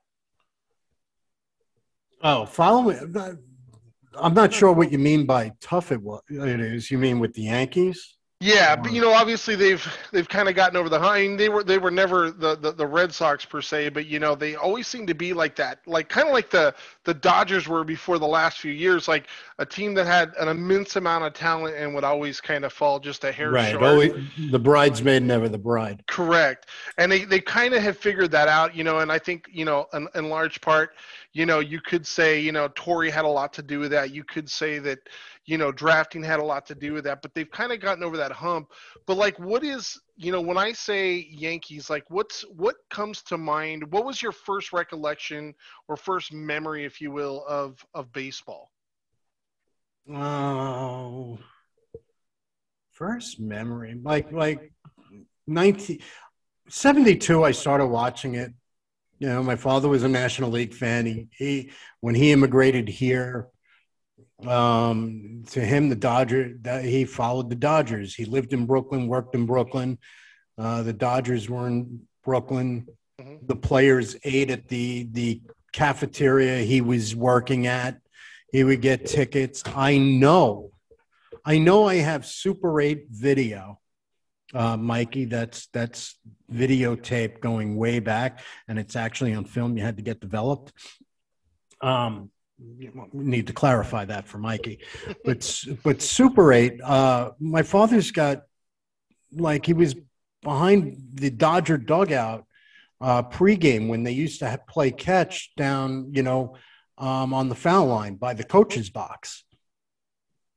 Oh, 2.22 2.46
follow 2.46 2.88
it. 2.88 3.02
I'm 4.16 4.32
not 4.32 4.54
sure 4.54 4.72
what 4.72 4.90
you 4.90 4.98
mean 4.98 5.26
by 5.26 5.52
tough 5.60 5.92
it 5.92 6.00
was. 6.00 6.22
It 6.30 6.60
is. 6.60 6.90
You 6.90 6.96
mean 6.96 7.18
with 7.18 7.34
the 7.34 7.42
Yankees? 7.42 8.16
Yeah, 8.40 8.76
but 8.76 8.88
um, 8.88 8.94
you 8.94 9.00
know, 9.00 9.12
obviously 9.12 9.54
they've 9.54 9.86
they've 10.12 10.28
kind 10.28 10.48
of 10.48 10.54
gotten 10.54 10.76
over 10.76 10.88
the. 10.88 10.98
I 10.98 11.22
mean, 11.22 11.36
they 11.36 11.48
were 11.48 11.62
they 11.62 11.78
were 11.78 11.90
never 11.90 12.30
the, 12.30 12.56
the, 12.56 12.72
the 12.72 12.86
Red 12.86 13.12
Sox 13.12 13.44
per 13.44 13.62
se, 13.62 13.90
but 13.90 14.06
you 14.06 14.18
know, 14.18 14.34
they 14.34 14.56
always 14.56 14.86
seem 14.86 15.06
to 15.06 15.14
be 15.14 15.32
like 15.32 15.56
that, 15.56 15.78
like 15.86 16.08
kind 16.08 16.26
of 16.26 16.34
like 16.34 16.50
the 16.50 16.74
the 17.04 17.14
Dodgers 17.14 17.68
were 17.68 17.84
before 17.84 18.18
the 18.18 18.26
last 18.26 18.58
few 18.58 18.72
years, 18.72 19.06
like 19.06 19.28
a 19.58 19.64
team 19.64 19.94
that 19.94 20.06
had 20.06 20.32
an 20.38 20.48
immense 20.48 20.96
amount 20.96 21.24
of 21.24 21.32
talent 21.32 21.76
and 21.76 21.94
would 21.94 22.04
always 22.04 22.40
kind 22.40 22.64
of 22.64 22.72
fall 22.72 22.98
just 22.98 23.24
a 23.24 23.32
hair 23.32 23.52
right. 23.52 23.70
short. 23.70 23.82
Always, 23.84 24.12
the 24.50 24.58
bridesmaid, 24.58 25.22
never 25.22 25.48
the 25.48 25.56
bride. 25.56 26.04
Correct, 26.08 26.66
and 26.98 27.10
they 27.10 27.24
they 27.24 27.40
kind 27.40 27.72
of 27.72 27.82
have 27.82 27.96
figured 27.96 28.32
that 28.32 28.48
out, 28.48 28.74
you 28.74 28.84
know, 28.84 28.98
and 28.98 29.12
I 29.12 29.18
think 29.18 29.48
you 29.52 29.64
know, 29.64 29.86
in, 29.94 30.08
in 30.16 30.28
large 30.28 30.60
part, 30.60 30.96
you 31.34 31.46
know, 31.46 31.60
you 31.60 31.80
could 31.80 32.06
say, 32.06 32.40
you 32.40 32.52
know, 32.52 32.68
Torre 32.74 33.10
had 33.10 33.24
a 33.24 33.28
lot 33.28 33.52
to 33.54 33.62
do 33.62 33.78
with 33.78 33.90
that. 33.92 34.10
You 34.10 34.22
could 34.22 34.50
say 34.50 34.78
that 34.80 34.98
you 35.46 35.58
know, 35.58 35.70
drafting 35.70 36.22
had 36.22 36.40
a 36.40 36.44
lot 36.44 36.64
to 36.66 36.74
do 36.74 36.94
with 36.94 37.04
that, 37.04 37.20
but 37.20 37.34
they've 37.34 37.50
kind 37.50 37.72
of 37.72 37.80
gotten 37.80 38.02
over 38.02 38.16
that 38.16 38.32
hump. 38.32 38.70
But 39.06 39.18
like, 39.18 39.38
what 39.38 39.62
is, 39.62 40.00
you 40.16 40.32
know, 40.32 40.40
when 40.40 40.56
I 40.56 40.72
say 40.72 41.28
Yankees, 41.30 41.90
like, 41.90 42.04
what's 42.08 42.42
what 42.56 42.76
comes 42.90 43.22
to 43.24 43.36
mind? 43.36 43.92
What 43.92 44.06
was 44.06 44.22
your 44.22 44.32
first 44.32 44.72
recollection 44.72 45.54
or 45.88 45.96
first 45.96 46.32
memory, 46.32 46.84
if 46.84 47.00
you 47.00 47.10
will, 47.10 47.44
of 47.46 47.84
of 47.94 48.10
baseball? 48.12 48.70
Oh, 50.10 51.38
first 52.92 53.38
memory, 53.40 53.98
like 54.02 54.32
like 54.32 54.72
1972. 55.46 57.44
I 57.44 57.52
started 57.52 57.86
watching 57.86 58.34
it. 58.34 58.52
You 59.18 59.28
know, 59.28 59.42
my 59.42 59.56
father 59.56 59.88
was 59.88 60.02
a 60.02 60.08
National 60.08 60.50
League 60.50 60.74
fan. 60.74 61.06
He, 61.06 61.28
he 61.36 61.70
when 62.00 62.14
he 62.14 62.32
immigrated 62.32 62.88
here, 62.88 63.48
um, 64.46 65.44
to 65.50 65.60
him, 65.60 65.88
the 65.88 65.96
Dodger, 65.96 66.54
he 66.82 67.04
followed 67.04 67.50
the 67.50 67.56
Dodgers. 67.56 68.14
He 68.14 68.24
lived 68.24 68.52
in 68.52 68.66
Brooklyn, 68.66 69.06
worked 69.06 69.34
in 69.34 69.46
Brooklyn. 69.46 69.98
Uh, 70.58 70.82
the 70.82 70.92
Dodgers 70.92 71.48
were 71.48 71.66
in 71.66 72.02
Brooklyn. 72.24 72.86
Mm-hmm. 73.20 73.46
The 73.46 73.56
players 73.56 74.16
ate 74.24 74.50
at 74.50 74.68
the 74.68 75.08
the 75.12 75.40
cafeteria 75.72 76.58
he 76.58 76.80
was 76.80 77.14
working 77.14 77.66
at. 77.66 77.98
He 78.52 78.64
would 78.64 78.80
get 78.80 79.06
tickets. 79.06 79.62
I 79.74 79.98
know, 79.98 80.70
I 81.44 81.58
know. 81.58 81.86
I 81.86 81.96
have 81.96 82.26
Super 82.26 82.80
Eight 82.80 83.06
video, 83.10 83.80
uh, 84.52 84.76
Mikey. 84.76 85.26
That's 85.26 85.68
that's 85.68 86.18
videotape 86.52 87.40
going 87.40 87.76
way 87.76 88.00
back, 88.00 88.40
and 88.68 88.78
it's 88.78 88.96
actually 88.96 89.34
on 89.34 89.44
film. 89.44 89.76
You 89.76 89.84
had 89.84 89.96
to 89.96 90.02
get 90.02 90.20
developed. 90.20 90.72
Um, 91.80 92.30
need 92.58 93.48
to 93.48 93.52
clarify 93.52 94.04
that 94.04 94.26
for 94.26 94.38
Mikey. 94.38 94.80
But 95.24 95.64
but 95.82 96.02
Super 96.02 96.52
Eight, 96.52 96.80
uh, 96.82 97.32
my 97.40 97.62
father's 97.62 98.10
got 98.10 98.42
like 99.32 99.66
he 99.66 99.72
was 99.72 99.94
behind 100.42 100.96
the 101.14 101.30
Dodger 101.30 101.78
dugout 101.78 102.44
uh, 103.00 103.22
pregame 103.22 103.88
when 103.88 104.02
they 104.02 104.12
used 104.12 104.38
to 104.40 104.60
play 104.68 104.90
catch 104.90 105.54
down, 105.56 106.10
you 106.12 106.22
know, 106.22 106.56
um, 106.98 107.34
on 107.34 107.48
the 107.48 107.54
foul 107.54 107.86
line 107.86 108.14
by 108.16 108.34
the 108.34 108.44
coach's 108.44 108.90
box. 108.90 109.44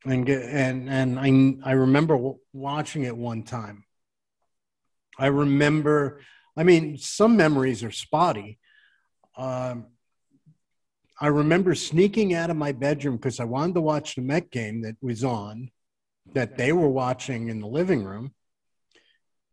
And 0.05 0.29
and 0.29 0.89
and 0.89 1.19
I 1.19 1.69
I 1.69 1.73
remember 1.73 2.33
watching 2.53 3.03
it 3.03 3.17
one 3.17 3.43
time. 3.43 3.83
I 5.19 5.27
remember, 5.27 6.21
I 6.55 6.63
mean, 6.63 6.97
some 6.97 7.35
memories 7.35 7.83
are 7.83 7.91
spotty. 7.91 8.59
Um, 9.35 9.87
I 11.19 11.27
remember 11.27 11.73
sneaking 11.73 12.33
out 12.33 12.49
of 12.49 12.57
my 12.57 12.71
bedroom 12.71 13.17
because 13.17 13.39
I 13.39 13.45
wanted 13.45 13.75
to 13.75 13.81
watch 13.81 14.15
the 14.15 14.21
Met 14.21 14.51
game 14.51 14.81
that 14.81 14.95
was 15.01 15.23
on, 15.23 15.71
that 16.33 16.57
they 16.57 16.71
were 16.73 16.89
watching 16.89 17.49
in 17.49 17.59
the 17.59 17.67
living 17.67 18.03
room. 18.03 18.33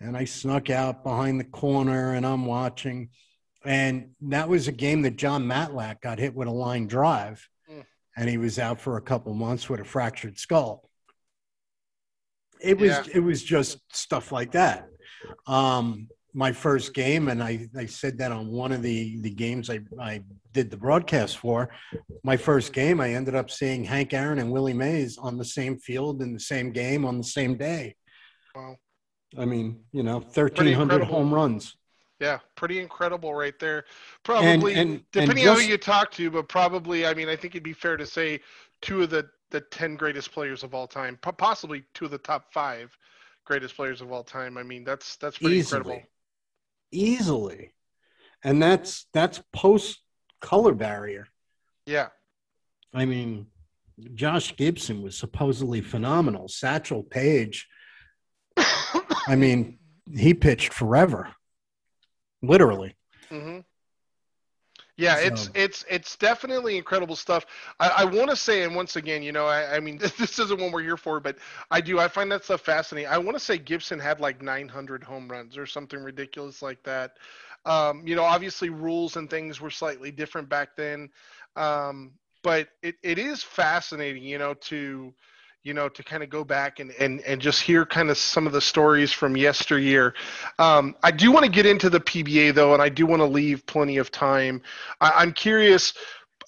And 0.00 0.16
I 0.16 0.24
snuck 0.24 0.68
out 0.68 1.02
behind 1.02 1.40
the 1.40 1.44
corner 1.44 2.14
and 2.14 2.26
I'm 2.26 2.44
watching. 2.44 3.08
And 3.64 4.10
that 4.20 4.48
was 4.48 4.68
a 4.68 4.72
game 4.72 5.02
that 5.02 5.16
Jon 5.16 5.44
Matlack 5.44 6.02
got 6.02 6.18
hit 6.18 6.34
with 6.34 6.48
a 6.48 6.52
line 6.52 6.86
drive. 6.86 7.48
Mm. 7.70 7.84
And 8.16 8.28
he 8.28 8.36
was 8.36 8.58
out 8.58 8.80
for 8.80 8.98
a 8.98 9.02
couple 9.02 9.32
months 9.32 9.68
with 9.70 9.80
a 9.80 9.84
fractured 9.84 10.38
skull. 10.38 10.90
It 12.60 12.78
was 12.78 12.90
yeah. 12.90 13.04
it 13.14 13.20
was 13.20 13.42
just 13.42 13.78
stuff 13.94 14.32
like 14.32 14.52
that. 14.52 14.88
Um, 15.46 16.08
my 16.34 16.50
first 16.50 16.94
game, 16.94 17.28
and 17.28 17.42
I, 17.42 17.68
I 17.76 17.86
said 17.86 18.18
that 18.18 18.32
on 18.32 18.48
one 18.48 18.72
of 18.72 18.82
the, 18.82 19.20
the 19.20 19.30
games 19.30 19.70
I, 19.70 19.80
I 20.00 20.22
did 20.52 20.70
the 20.70 20.76
broadcast 20.76 21.38
for. 21.38 21.70
My 22.24 22.36
first 22.36 22.72
game, 22.72 23.00
I 23.00 23.14
ended 23.14 23.36
up 23.36 23.50
seeing 23.50 23.84
Hank 23.84 24.12
Aaron 24.12 24.40
and 24.40 24.50
Willie 24.50 24.74
Mays 24.74 25.16
on 25.16 25.38
the 25.38 25.44
same 25.44 25.78
field 25.78 26.22
in 26.22 26.34
the 26.34 26.40
same 26.40 26.72
game 26.72 27.04
on 27.04 27.18
the 27.18 27.24
same 27.24 27.56
day. 27.56 27.94
Wow. 28.54 28.76
I 29.38 29.44
mean, 29.44 29.80
you 29.92 30.02
know, 30.02 30.18
1,300 30.18 31.04
home 31.04 31.32
runs. 31.32 31.76
Yeah, 32.20 32.38
pretty 32.56 32.80
incredible 32.80 33.34
right 33.34 33.58
there. 33.58 33.84
Probably, 34.24 34.74
and, 34.74 34.90
and, 34.90 35.02
depending 35.12 35.38
and 35.38 35.46
just, 35.46 35.60
on 35.60 35.64
who 35.64 35.70
you 35.70 35.78
talk 35.78 36.10
to, 36.12 36.30
but 36.30 36.48
probably, 36.48 37.06
I 37.06 37.14
mean, 37.14 37.28
I 37.28 37.36
think 37.36 37.54
it'd 37.54 37.62
be 37.62 37.72
fair 37.72 37.96
to 37.96 38.06
say 38.06 38.40
two 38.82 39.02
of 39.02 39.10
the, 39.10 39.28
the 39.50 39.60
10 39.60 39.96
greatest 39.96 40.32
players 40.32 40.64
of 40.64 40.74
all 40.74 40.86
time, 40.86 41.18
possibly 41.22 41.84
two 41.94 42.06
of 42.06 42.10
the 42.10 42.18
top 42.18 42.52
five 42.52 42.96
greatest 43.44 43.76
players 43.76 44.00
of 44.00 44.10
all 44.10 44.24
time. 44.24 44.56
I 44.56 44.62
mean, 44.62 44.84
that's 44.84 45.16
that's 45.16 45.38
pretty 45.38 45.56
easily, 45.56 45.78
incredible. 45.78 46.08
Easily, 46.94 47.74
and 48.42 48.62
that's 48.62 49.06
that's 49.12 49.42
post 49.52 50.00
color 50.40 50.74
barrier. 50.74 51.26
Yeah. 51.86 52.08
I 52.92 53.04
mean, 53.04 53.46
Josh 54.14 54.56
Gibson 54.56 55.02
was 55.02 55.16
supposedly 55.16 55.80
phenomenal. 55.80 56.48
Satchel 56.48 57.02
Paige, 57.02 57.68
I 58.56 59.36
mean, 59.36 59.78
he 60.16 60.34
pitched 60.34 60.72
forever, 60.72 61.28
literally. 62.42 62.96
Mm-hmm. 63.30 63.60
Yeah, 64.96 65.16
so. 65.16 65.22
it's 65.26 65.50
it's 65.54 65.84
it's 65.90 66.16
definitely 66.16 66.76
incredible 66.76 67.16
stuff. 67.16 67.46
I, 67.80 67.88
I 67.98 68.04
want 68.04 68.30
to 68.30 68.36
say, 68.36 68.62
and 68.62 68.76
once 68.76 68.94
again, 68.94 69.22
you 69.24 69.32
know, 69.32 69.46
I, 69.46 69.76
I 69.76 69.80
mean, 69.80 69.98
this 70.18 70.38
isn't 70.38 70.60
what 70.60 70.72
we're 70.72 70.82
here 70.82 70.96
for, 70.96 71.18
but 71.18 71.36
I 71.70 71.80
do. 71.80 71.98
I 71.98 72.06
find 72.06 72.30
that 72.30 72.44
stuff 72.44 72.60
fascinating. 72.60 73.10
I 73.10 73.18
want 73.18 73.36
to 73.36 73.44
say 73.44 73.58
Gibson 73.58 73.98
had 73.98 74.20
like 74.20 74.40
900 74.40 75.02
home 75.02 75.28
runs 75.28 75.58
or 75.58 75.66
something 75.66 75.98
ridiculous 76.00 76.62
like 76.62 76.82
that. 76.84 77.16
Um, 77.66 78.06
you 78.06 78.14
know, 78.14 78.22
obviously 78.22 78.68
rules 78.68 79.16
and 79.16 79.28
things 79.28 79.60
were 79.60 79.70
slightly 79.70 80.10
different 80.10 80.48
back 80.48 80.76
then, 80.76 81.08
um, 81.56 82.12
but 82.42 82.68
it, 82.82 82.96
it 83.02 83.18
is 83.18 83.42
fascinating, 83.42 84.22
you 84.22 84.38
know, 84.38 84.54
to 84.54 85.14
you 85.64 85.72
know, 85.72 85.88
to 85.88 86.04
kind 86.04 86.22
of 86.22 86.28
go 86.28 86.44
back 86.44 86.78
and, 86.78 86.92
and, 87.00 87.22
and 87.22 87.40
just 87.40 87.62
hear 87.62 87.86
kind 87.86 88.10
of 88.10 88.18
some 88.18 88.46
of 88.46 88.52
the 88.52 88.60
stories 88.60 89.12
from 89.12 89.34
yesteryear. 89.34 90.14
Um, 90.58 90.94
I 91.02 91.10
do 91.10 91.32
want 91.32 91.46
to 91.46 91.50
get 91.50 91.64
into 91.64 91.88
the 91.88 92.00
PBA 92.00 92.54
though, 92.54 92.74
and 92.74 92.82
I 92.82 92.90
do 92.90 93.06
want 93.06 93.20
to 93.20 93.26
leave 93.26 93.64
plenty 93.66 93.96
of 93.96 94.10
time. 94.10 94.60
I, 95.00 95.22
am 95.22 95.32
curious. 95.32 95.94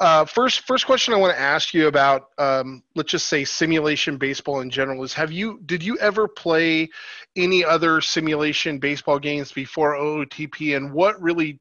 Uh, 0.00 0.26
first, 0.26 0.66
first 0.66 0.84
question 0.84 1.14
I 1.14 1.16
want 1.16 1.34
to 1.34 1.40
ask 1.40 1.72
you 1.72 1.88
about, 1.88 2.28
um, 2.36 2.82
let's 2.94 3.10
just 3.10 3.28
say 3.28 3.42
simulation 3.44 4.18
baseball 4.18 4.60
in 4.60 4.68
general 4.68 5.02
is: 5.02 5.14
Have 5.14 5.32
you, 5.32 5.60
did 5.64 5.82
you 5.82 5.96
ever 5.98 6.28
play 6.28 6.90
any 7.36 7.64
other 7.64 8.02
simulation 8.02 8.78
baseball 8.78 9.18
games 9.18 9.50
before 9.50 9.94
OOTP, 9.94 10.76
and 10.76 10.92
what 10.92 11.20
really, 11.22 11.58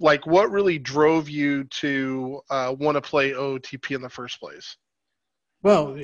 like, 0.00 0.26
what 0.26 0.50
really 0.50 0.80
drove 0.80 1.28
you 1.28 1.62
to 1.64 2.40
uh, 2.50 2.74
want 2.76 2.96
to 2.96 3.00
play 3.00 3.30
OOTP 3.30 3.94
in 3.94 4.02
the 4.02 4.10
first 4.10 4.40
place? 4.40 4.76
Well, 5.62 5.96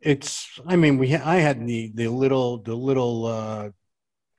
it's. 0.00 0.60
I 0.66 0.76
mean, 0.76 0.98
we. 0.98 1.14
I 1.14 1.36
had 1.36 1.66
the 1.66 1.90
the 1.94 2.08
little 2.08 2.58
the 2.58 2.74
little 2.74 3.26
uh, 3.26 3.70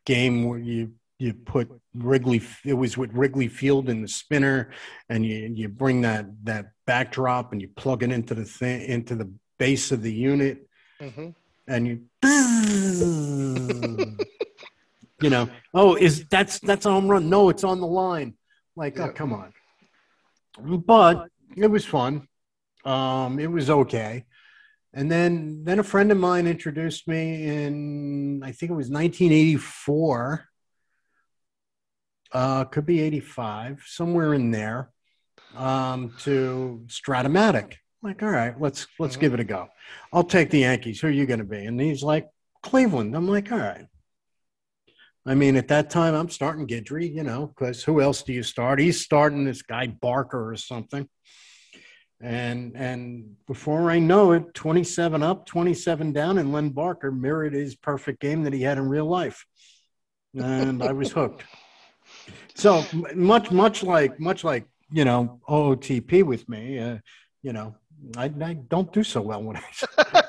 game 0.05 0.43
where 0.45 0.59
you 0.59 0.93
you 1.17 1.33
put 1.33 1.69
Wrigley. 1.95 2.41
It 2.63 2.73
was 2.73 2.97
with 2.97 3.11
Wrigley 3.13 3.47
Field 3.47 3.89
in 3.89 4.01
the 4.01 4.07
spinner, 4.07 4.71
and 5.09 5.25
you 5.25 5.51
you 5.55 5.69
bring 5.69 6.01
that 6.01 6.27
that 6.43 6.71
backdrop 6.85 7.51
and 7.51 7.61
you 7.61 7.69
plug 7.69 8.03
it 8.03 8.11
into 8.11 8.35
the 8.35 8.45
thing 8.45 8.81
into 8.83 9.15
the 9.15 9.31
base 9.57 9.91
of 9.91 10.03
the 10.03 10.13
unit, 10.13 10.67
mm-hmm. 11.01 11.29
and 11.67 11.87
you. 11.87 12.01
you 15.21 15.29
know, 15.29 15.49
oh, 15.73 15.95
is 15.95 16.25
that's 16.27 16.59
that's 16.59 16.85
a 16.85 16.91
home 16.91 17.07
run? 17.07 17.27
No, 17.29 17.49
it's 17.49 17.63
on 17.63 17.79
the 17.81 17.87
line. 17.87 18.35
Like, 18.75 18.99
oh, 18.99 19.05
yeah. 19.05 19.09
oh, 19.09 19.13
come 19.13 19.33
on. 19.33 19.53
But 20.85 21.27
it 21.55 21.67
was 21.67 21.85
fun. 21.85 22.27
Um, 22.85 23.39
it 23.39 23.51
was 23.51 23.69
okay. 23.69 24.25
And 24.93 25.11
then 25.11 25.63
then 25.63 25.79
a 25.79 25.83
friend 25.83 26.11
of 26.11 26.17
mine 26.17 26.47
introduced 26.47 27.07
me 27.07 27.47
in 27.47 28.41
I 28.43 28.51
think 28.51 28.71
it 28.71 28.75
was 28.75 28.89
1984. 28.89 30.45
Uh, 32.31 32.63
could 32.65 32.85
be 32.85 32.99
85, 33.01 33.83
somewhere 33.87 34.35
in 34.35 34.51
there, 34.51 34.91
um, 35.57 36.13
to 36.19 36.83
Strat-O-Matic. 36.85 37.73
Like, 38.03 38.21
all 38.21 38.29
right, 38.29 38.59
let's 38.61 38.85
let's 38.99 39.15
mm-hmm. 39.15 39.21
give 39.21 39.33
it 39.33 39.39
a 39.39 39.43
go. 39.43 39.67
I'll 40.13 40.23
take 40.23 40.51
the 40.51 40.59
Yankees. 40.59 40.99
Who 40.99 41.07
are 41.07 41.11
you 41.11 41.25
going 41.25 41.39
to 41.39 41.45
be? 41.45 41.65
And 41.65 41.79
he's 41.81 42.03
like, 42.03 42.27
Cleveland. 42.61 43.15
I'm 43.15 43.27
like, 43.27 43.51
all 43.51 43.57
right. 43.57 43.85
I 45.25 45.35
mean, 45.35 45.57
at 45.57 45.67
that 45.67 45.89
time, 45.89 46.15
I'm 46.15 46.29
starting 46.29 46.67
Guidry, 46.67 47.13
you 47.13 47.23
know, 47.23 47.47
because 47.47 47.83
who 47.83 48.01
else 48.01 48.23
do 48.23 48.33
you 48.33 48.43
start? 48.43 48.79
He's 48.79 49.01
starting 49.01 49.43
this 49.43 49.61
guy 49.61 49.87
Barker 49.87 50.49
or 50.49 50.55
something. 50.55 51.07
And 52.21 52.75
and 52.75 53.35
before 53.47 53.89
I 53.89 53.99
know 53.99 54.33
it, 54.33 54.53
27 54.53 55.23
up, 55.23 55.45
27 55.45 56.11
down, 56.11 56.37
and 56.37 56.51
Len 56.51 56.69
Barker 56.69 57.11
mirrored 57.11 57.53
his 57.53 57.75
perfect 57.75 58.19
game 58.19 58.43
that 58.43 58.53
he 58.53 58.61
had 58.61 58.77
in 58.77 58.89
real 58.89 59.05
life. 59.05 59.45
And 60.33 60.83
I 60.83 60.91
was 60.91 61.11
hooked. 61.11 61.43
So 62.55 62.85
much, 63.15 63.51
much 63.51 63.83
like, 63.83 64.19
much 64.19 64.43
like 64.43 64.65
you 64.91 65.05
know, 65.05 65.39
OOTP 65.47 66.23
with 66.23 66.47
me, 66.49 66.79
uh, 66.79 66.97
you 67.41 67.53
know, 67.53 67.75
I, 68.17 68.25
I, 68.25 68.53
don't 68.53 68.91
do 68.91 69.03
so 69.03 69.21
well 69.21 69.43
when 69.43 69.57
I. 69.57 70.23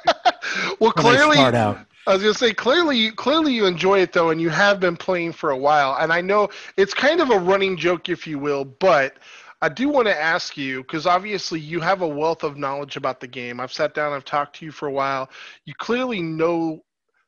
well, 0.81 0.93
clearly, 0.93 1.39
I, 1.39 1.85
I 2.07 2.13
was 2.15 2.23
gonna 2.23 2.35
say 2.35 2.53
clearly, 2.53 3.11
clearly 3.13 3.53
you 3.55 3.67
enjoy 3.67 4.01
it 4.01 4.13
though, 4.13 4.31
and 4.31 4.41
you 4.41 4.51
have 4.51 4.81
been 4.81 4.97
playing 4.97 5.33
for 5.33 5.51
a 5.51 5.57
while. 5.57 5.97
And 6.01 6.13
I 6.13 6.21
know 6.21 6.49
it's 6.77 6.95
kind 6.95 7.21
of 7.21 7.31
a 7.31 7.39
running 7.39 7.77
joke, 7.77 8.09
if 8.09 8.27
you 8.27 8.39
will, 8.39 8.65
but 8.65 9.15
I 9.62 9.69
do 9.69 9.88
want 9.88 10.07
to 10.07 10.19
ask 10.19 10.57
you 10.57 10.83
because 10.83 11.07
obviously 11.07 11.61
you 11.61 11.81
have 11.81 12.00
a 12.00 12.09
wealth 12.09 12.45
of 12.45 12.57
knowledge 12.57 12.97
about 12.97 13.21
the 13.21 13.26
game. 13.26 13.61
I've 13.61 13.73
sat 13.73 13.95
down, 13.95 14.12
I've 14.12 14.25
talked 14.25 14.57
to 14.57 14.64
you 14.64 14.73
for 14.73 14.88
a 14.88 14.93
while. 14.93 15.29
You 15.67 15.75
clearly 15.75 16.23
know 16.23 16.83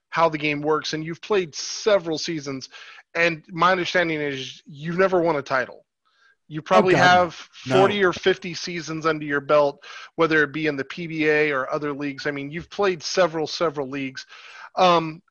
how 0.08 0.28
the 0.28 0.38
game 0.38 0.60
works, 0.60 0.92
and 0.92 1.04
you've 1.04 1.20
played 1.20 1.54
several 1.54 2.18
seasons. 2.18 2.68
And 3.14 3.44
my 3.48 3.72
understanding 3.72 4.20
is 4.20 4.62
you've 4.66 4.98
never 4.98 5.20
won 5.20 5.36
a 5.36 5.42
title. 5.42 5.84
You 6.48 6.60
probably 6.60 6.94
oh, 6.94 6.98
have 6.98 7.34
40 7.34 8.00
no. 8.00 8.08
or 8.08 8.12
50 8.12 8.54
seasons 8.54 9.06
under 9.06 9.24
your 9.24 9.40
belt, 9.40 9.84
whether 10.16 10.42
it 10.42 10.52
be 10.52 10.66
in 10.66 10.76
the 10.76 10.84
PBA 10.84 11.50
or 11.50 11.70
other 11.72 11.92
leagues. 11.94 12.26
I 12.26 12.30
mean, 12.30 12.50
you've 12.50 12.68
played 12.68 13.02
several, 13.02 13.46
several 13.46 13.88
leagues. 13.88 14.26
Um, 14.76 15.22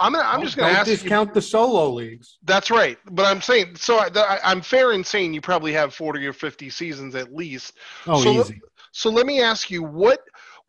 I'm, 0.00 0.14
I'm 0.14 0.42
just 0.42 0.56
going 0.56 0.72
to 0.72 0.78
ask 0.78 0.86
discount 0.86 1.30
you, 1.30 1.34
the 1.34 1.42
solo 1.42 1.90
leagues. 1.90 2.38
That's 2.44 2.70
right, 2.70 2.98
but 3.10 3.26
I'm 3.26 3.42
saying 3.42 3.76
so. 3.76 3.98
I, 3.98 4.38
am 4.44 4.60
fair 4.60 4.92
in 4.92 5.02
saying 5.02 5.34
you 5.34 5.40
probably 5.40 5.72
have 5.72 5.92
40 5.92 6.24
or 6.26 6.32
50 6.32 6.70
seasons 6.70 7.14
at 7.14 7.34
least. 7.34 7.74
Oh, 8.06 8.22
so, 8.22 8.30
easy. 8.30 8.60
So 8.92 9.10
let 9.10 9.26
me 9.26 9.42
ask 9.42 9.70
you 9.70 9.82
what 9.82 10.20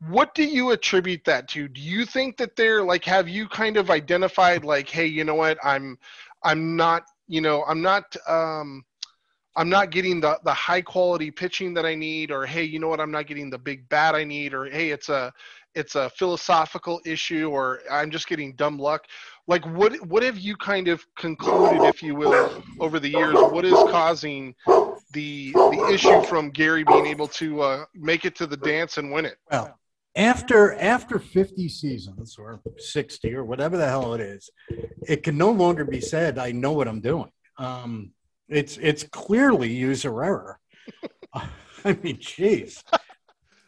what 0.08 0.34
do 0.34 0.44
you 0.44 0.72
attribute 0.72 1.26
that 1.26 1.48
to? 1.50 1.68
Do 1.68 1.82
you 1.82 2.06
think 2.06 2.38
that 2.38 2.56
they're 2.56 2.84
like 2.84 3.04
have 3.06 3.28
you 3.28 3.48
kind 3.48 3.78
of 3.78 3.90
identified 3.90 4.64
like, 4.64 4.90
hey, 4.90 5.06
you 5.06 5.24
know 5.24 5.36
what, 5.36 5.58
I'm 5.64 5.98
I'm 6.44 6.76
not 6.76 7.04
you 7.28 7.42
know 7.42 7.64
I'm 7.68 7.82
not 7.82 8.16
um 8.28 8.84
I'm 9.56 9.68
not 9.70 9.90
getting 9.90 10.22
the 10.22 10.40
the 10.44 10.54
high 10.54 10.82
quality 10.82 11.32
pitching 11.32 11.74
that 11.74 11.86
I 11.86 11.96
need, 11.96 12.32
or 12.32 12.46
hey, 12.46 12.64
you 12.64 12.80
know 12.80 12.88
what, 12.88 13.02
I'm 13.02 13.12
not 13.12 13.28
getting 13.28 13.50
the 13.50 13.58
big 13.58 13.90
bat 13.90 14.16
I 14.16 14.24
need, 14.24 14.54
or 14.54 14.66
hey, 14.66 14.92
it's 14.92 15.10
a 15.10 15.34
it's 15.80 15.96
a 15.96 16.10
philosophical 16.12 17.00
issue 17.06 17.50
or 17.50 17.80
I'm 17.90 18.12
just 18.12 18.28
getting 18.28 18.54
dumb 18.54 18.78
luck. 18.78 19.06
Like 19.48 19.66
what 19.66 19.96
what 20.06 20.22
have 20.22 20.38
you 20.38 20.56
kind 20.58 20.88
of 20.88 21.04
concluded, 21.16 21.84
if 21.84 22.04
you 22.04 22.14
will, 22.14 22.62
over 22.80 23.00
the 23.00 23.10
years? 23.10 23.36
What 23.36 23.66
is 23.66 23.74
causing 23.90 24.54
the 25.12 25.52
the 25.54 25.90
issue 25.92 26.22
from 26.24 26.52
Gary 26.52 26.84
being 26.84 27.08
able 27.08 27.28
to 27.30 27.62
uh, 27.62 27.86
make 27.96 28.26
it 28.26 28.36
to 28.36 28.46
the 28.46 28.58
dance 28.58 28.98
and 28.98 29.12
win 29.12 29.26
it? 29.26 29.38
Well, 29.50 29.80
after 30.16 30.76
after 30.76 31.18
50 31.18 31.70
seasons 31.70 32.38
or 32.38 32.62
60 32.78 33.34
or 33.34 33.46
whatever 33.46 33.78
the 33.78 33.88
hell 33.88 34.14
it 34.14 34.22
is, 34.22 34.50
it 35.08 35.24
can 35.24 35.38
no 35.38 35.50
longer 35.50 35.86
be 35.86 36.02
said 36.02 36.38
I 36.38 36.52
know 36.52 36.74
what 36.74 36.88
I'm 36.88 37.02
doing. 37.02 37.32
Um, 37.58 38.12
it's 38.50 38.78
it's 38.78 39.04
clearly 39.04 39.72
user 39.72 40.24
error. 40.24 40.60
I 41.34 41.98
mean, 42.04 42.18
jeez. 42.18 42.84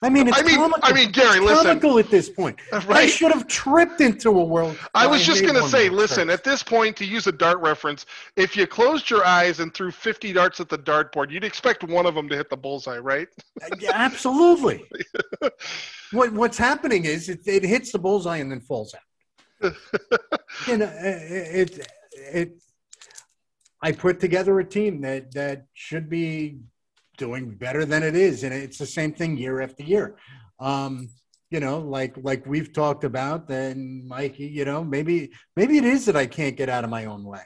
I 0.03 0.09
mean, 0.09 0.27
it's 0.27 0.39
I 0.39 0.41
mean, 0.41 0.55
comical. 0.55 0.79
I 0.83 0.93
mean, 0.93 1.11
Gary, 1.11 1.37
it's 1.37 1.45
listen. 1.45 1.65
Comical 1.65 1.99
at 1.99 2.09
this 2.09 2.29
point. 2.29 2.59
Right? 2.71 2.89
I 2.89 3.05
should 3.05 3.31
have 3.31 3.47
tripped 3.47 4.01
into 4.01 4.29
a 4.29 4.43
world. 4.43 4.77
I 4.95 5.05
was 5.05 5.23
just 5.23 5.43
going 5.43 5.53
to 5.55 5.67
say, 5.69 5.89
listen. 5.89 6.29
At 6.29 6.43
this 6.43 6.63
point, 6.63 6.97
to 6.97 7.05
use 7.05 7.27
a 7.27 7.31
dart 7.31 7.59
reference, 7.59 8.07
if 8.35 8.57
you 8.57 8.65
closed 8.65 9.09
your 9.09 9.23
eyes 9.25 9.59
and 9.59 9.73
threw 9.73 9.91
50 9.91 10.33
darts 10.33 10.59
at 10.59 10.69
the 10.69 10.77
dartboard, 10.77 11.29
you'd 11.29 11.43
expect 11.43 11.83
one 11.83 12.07
of 12.07 12.15
them 12.15 12.27
to 12.29 12.35
hit 12.35 12.49
the 12.49 12.57
bullseye, 12.57 12.97
right? 12.97 13.27
Uh, 13.61 13.67
yeah, 13.79 13.91
absolutely. 13.93 14.83
what 16.11 16.33
What's 16.33 16.57
happening 16.57 17.05
is 17.05 17.29
it, 17.29 17.41
it 17.45 17.63
hits 17.63 17.91
the 17.91 17.99
bullseye 17.99 18.37
and 18.37 18.51
then 18.51 18.61
falls 18.61 18.95
out. 18.95 19.73
you 20.67 20.77
know, 20.77 20.91
it, 20.97 21.69
it 21.77 21.87
it. 22.13 22.61
I 23.83 23.91
put 23.91 24.19
together 24.19 24.59
a 24.59 24.65
team 24.65 25.01
that 25.01 25.31
that 25.33 25.65
should 25.73 26.09
be 26.09 26.59
doing 27.21 27.51
better 27.51 27.85
than 27.85 28.01
it 28.01 28.15
is, 28.15 28.43
and 28.43 28.51
it's 28.51 28.79
the 28.79 28.85
same 28.85 29.13
thing 29.13 29.37
year 29.37 29.61
after 29.61 29.83
year. 29.83 30.17
Um, 30.59 31.09
you 31.51 31.59
know, 31.59 31.77
like 31.79 32.15
like 32.17 32.47
we've 32.47 32.73
talked 32.73 33.03
about, 33.03 33.47
then 33.47 34.07
Mikey, 34.07 34.47
you 34.47 34.65
know, 34.65 34.83
maybe 34.83 35.31
maybe 35.55 35.77
it 35.77 35.83
is 35.85 36.05
that 36.07 36.15
I 36.15 36.25
can't 36.25 36.57
get 36.57 36.69
out 36.69 36.83
of 36.83 36.89
my 36.89 37.05
own 37.05 37.23
way. 37.23 37.45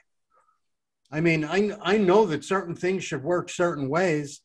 I 1.12 1.20
mean, 1.20 1.44
I 1.44 1.76
I 1.82 1.98
know 1.98 2.26
that 2.28 2.46
certain 2.46 2.76
things 2.76 3.04
should 3.04 3.24
work 3.24 3.50
certain 3.50 3.90
ways, 3.90 4.42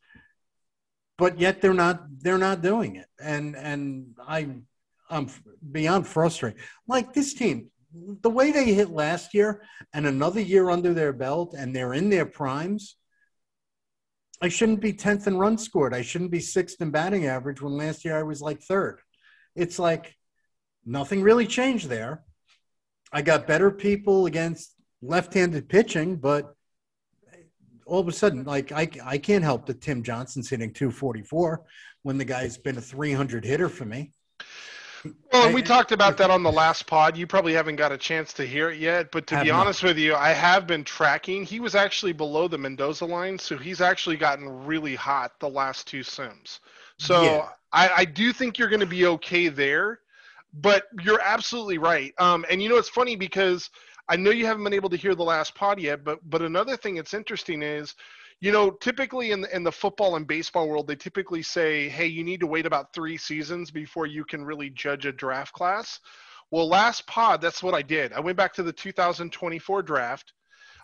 but 1.17 1.39
yet 1.39 1.61
they're 1.61 1.83
not 1.87 1.97
they're 2.23 2.45
not 2.49 2.61
doing 2.61 2.97
it, 2.97 3.09
and 3.21 3.55
and 3.55 4.17
I 4.27 4.49
I'm 5.09 5.29
beyond 5.71 6.09
frustrated. 6.09 6.59
Like 6.89 7.13
this 7.13 7.35
team, 7.35 7.71
the 8.23 8.35
way 8.39 8.51
they 8.51 8.75
hit 8.75 8.91
last 8.91 9.33
year, 9.35 9.63
and 9.95 10.07
another 10.07 10.41
year 10.41 10.71
under 10.71 10.93
their 10.93 11.13
belt, 11.13 11.55
and 11.57 11.69
they're 11.75 11.95
in 11.95 12.11
their 12.11 12.27
primes 12.27 12.97
I 14.41 14.49
shouldn't 14.49 14.81
be 14.81 14.93
10th 14.93 15.27
in 15.27 15.37
runs 15.37 15.63
scored. 15.65 15.95
I 15.95 16.03
shouldn't 16.03 16.31
be 16.31 16.41
sixth 16.41 16.81
in 16.81 16.91
batting 16.91 17.27
average 17.27 17.61
when 17.61 17.77
last 17.77 18.05
year 18.05 18.19
I 18.19 18.23
was 18.23 18.41
like 18.41 18.61
third. 18.61 19.01
It's 19.55 19.79
like 19.79 20.15
nothing 20.85 21.23
really 21.23 21.47
changed 21.47 21.89
there. 21.89 22.25
I 23.13 23.23
got 23.23 23.47
better 23.47 23.71
people 23.71 24.27
against 24.27 24.75
left 25.03 25.35
handed 25.35 25.69
pitching, 25.69 26.17
but 26.17 26.55
all 27.85 28.01
of 28.01 28.09
a 28.09 28.13
sudden, 28.13 28.45
like 28.45 28.73
I, 28.73 28.89
I 29.05 29.19
can't 29.19 29.45
help 29.45 29.67
that 29.67 29.81
Tim 29.81 30.03
Johnson's 30.03 30.49
hitting 30.49 30.73
244 30.73 31.63
when 32.03 32.19
the 32.19 32.25
guy's 32.25 32.57
been 32.57 32.79
a 32.79 32.81
300 32.81 33.45
hitter 33.45 33.69
for 33.69 33.85
me. 33.85 34.13
Well, 35.05 35.47
and 35.47 35.55
we 35.55 35.63
talked 35.75 35.93
about 35.93 36.17
that 36.19 36.31
on 36.31 36.43
the 36.43 36.53
last 36.53 36.87
pod. 36.87 37.17
You 37.17 37.27
probably 37.27 37.53
haven't 37.53 37.77
got 37.77 37.93
a 37.93 37.99
chance 37.99 38.33
to 38.35 38.47
hear 38.47 38.71
it 38.71 38.79
yet, 38.79 39.11
but 39.11 39.27
to 39.29 39.43
be 39.43 39.51
honest 39.51 39.83
with 39.83 39.99
you, 39.99 40.15
I 40.15 40.31
have 40.31 40.67
been 40.67 40.85
tracking. 40.85 41.45
He 41.45 41.61
was 41.61 41.75
actually 41.75 42.13
below 42.13 42.49
the 42.49 42.59
Mendoza 42.59 43.05
line, 43.05 43.39
so 43.39 43.57
he's 43.57 43.81
actually 43.81 44.17
gotten 44.17 44.67
really 44.67 44.95
hot 44.95 45.39
the 45.41 45.49
last 45.49 45.87
two 45.87 46.03
sims. 46.03 46.61
So 46.99 47.23
yeah. 47.23 47.49
I, 47.73 47.91
I 47.99 48.05
do 48.05 48.33
think 48.33 48.59
you're 48.59 48.69
going 48.69 48.81
to 48.81 48.87
be 48.87 49.07
okay 49.07 49.49
there, 49.49 50.01
but 50.55 50.85
you're 51.03 51.21
absolutely 51.21 51.79
right. 51.79 52.13
Um, 52.19 52.45
and 52.51 52.63
you 52.63 52.69
know, 52.69 52.77
it's 52.77 52.89
funny 52.89 53.17
because 53.17 53.71
I 54.09 54.17
know 54.17 54.31
you 54.31 54.45
haven't 54.45 54.65
been 54.65 54.75
able 54.75 54.91
to 54.91 54.97
hear 54.97 55.15
the 55.15 55.23
last 55.23 55.55
pod 55.55 55.81
yet, 55.81 56.05
but 56.05 56.19
but 56.29 56.43
another 56.43 56.77
thing 56.77 56.97
that's 56.97 57.15
interesting 57.15 57.63
is 57.63 57.95
you 58.41 58.53
know, 58.53 58.71
typically 58.71 59.33
in 59.33 59.43
the, 59.43 59.55
in 59.55 59.63
the 59.63 59.73
football 59.73 60.17
and 60.17 60.27
baseball 60.27 60.69
world, 60.69 60.87
they 60.87 60.97
typically 60.97 61.43
say, 61.43 61.89
hey, 61.89 62.07
you 62.07 62.25
need 62.25 62.41
to 62.41 62.47
wait 62.47 62.65
about 62.65 62.95
three 62.95 63.19
seasons 63.19 63.71
before 63.71 64.07
you 64.07 64.25
can 64.25 64.45
really 64.45 64.71
judge 64.71 65.05
a 65.05 65.13
draft 65.13 65.53
class. 65.53 66.01
Well, 66.51 66.67
last 66.67 67.07
pod, 67.07 67.43
that's 67.43 67.63
what 67.63 67.75
I 67.75 67.83
did. 67.83 68.13
I 68.13 68.21
went 68.21 68.39
back 68.39 68.55
to 68.55 68.63
the 68.63 68.73
2024 68.73 69.83
draft. 69.83 70.33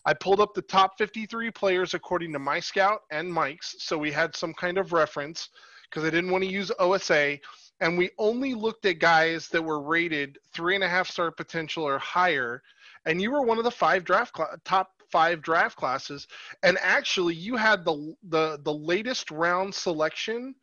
I 0.04 0.12
pulled 0.14 0.40
up 0.40 0.54
the 0.54 0.62
top 0.62 0.98
53 0.98 1.50
players 1.50 1.94
according 1.94 2.32
to 2.34 2.38
my 2.38 2.60
scout 2.60 3.00
and 3.10 3.32
Mike's, 3.32 3.74
so 3.78 3.98
we 3.98 4.12
had 4.12 4.36
some 4.36 4.54
kind 4.54 4.78
of 4.78 4.92
reference 4.92 5.48
because 5.88 6.04
I 6.04 6.10
didn't 6.10 6.30
want 6.30 6.44
to 6.44 6.50
use 6.50 6.70
OSA. 6.78 7.38
And 7.80 7.98
we 7.98 8.10
only 8.18 8.54
looked 8.54 8.84
at 8.86 9.00
guys 9.00 9.48
that 9.48 9.62
were 9.62 9.80
rated 9.80 10.38
three 10.52 10.74
and 10.74 10.84
a 10.84 10.88
half 10.88 11.10
star 11.10 11.30
potential 11.30 11.84
or 11.84 11.98
higher. 11.98 12.62
And 13.06 13.20
you 13.20 13.30
were 13.30 13.42
one 13.42 13.58
of 13.58 13.64
the 13.64 13.70
five 13.70 14.04
draft 14.04 14.36
cl- 14.36 14.54
top 14.64 14.95
five 15.10 15.42
draft 15.42 15.76
classes, 15.76 16.26
and 16.62 16.78
actually 16.80 17.34
you 17.34 17.56
had 17.56 17.84
the 17.84 18.14
the 18.28 18.58
the 18.64 18.72
latest 18.72 19.30
round 19.30 19.74
selection 19.74 20.54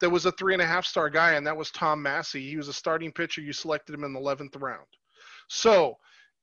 that 0.00 0.10
was 0.10 0.26
a 0.26 0.32
three 0.32 0.52
and 0.52 0.62
a 0.62 0.66
half 0.66 0.86
star 0.86 1.10
guy, 1.10 1.32
and 1.32 1.46
that 1.46 1.56
was 1.56 1.70
Tom 1.70 2.02
Massey. 2.02 2.48
He 2.48 2.56
was 2.56 2.68
a 2.68 2.72
starting 2.72 3.12
pitcher. 3.12 3.40
You 3.40 3.52
selected 3.52 3.94
him 3.94 4.04
in 4.04 4.12
the 4.12 4.20
eleventh 4.20 4.56
round. 4.56 4.86
So 5.48 5.96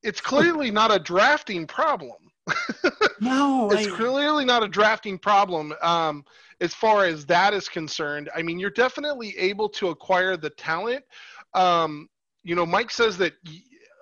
it's 0.04 0.22
clearly 0.22 0.72
not 0.72 0.94
a 0.94 1.00
drafting 1.00 1.66
problem. 1.66 2.18
no, 3.20 3.70
it's 3.72 3.88
I... 3.88 3.96
clearly 3.96 4.46
not 4.46 4.64
a 4.64 4.68
drafting 4.68 5.18
problem. 5.18 5.74
Um, 5.82 6.26
as 6.62 6.74
far 6.74 7.06
as 7.06 7.26
that 7.26 7.54
is 7.54 7.68
concerned, 7.68 8.30
I 8.36 8.42
mean, 8.42 8.60
you're 8.60 8.70
definitely 8.70 9.38
able 9.38 9.70
to 9.70 9.90
acquire 9.90 10.38
the 10.38 10.52
talent. 10.52 11.04
Um, 11.54 12.10
you 12.44 12.56
know, 12.56 12.66
Mike 12.66 12.92
says 12.92 13.18
that 13.18 13.34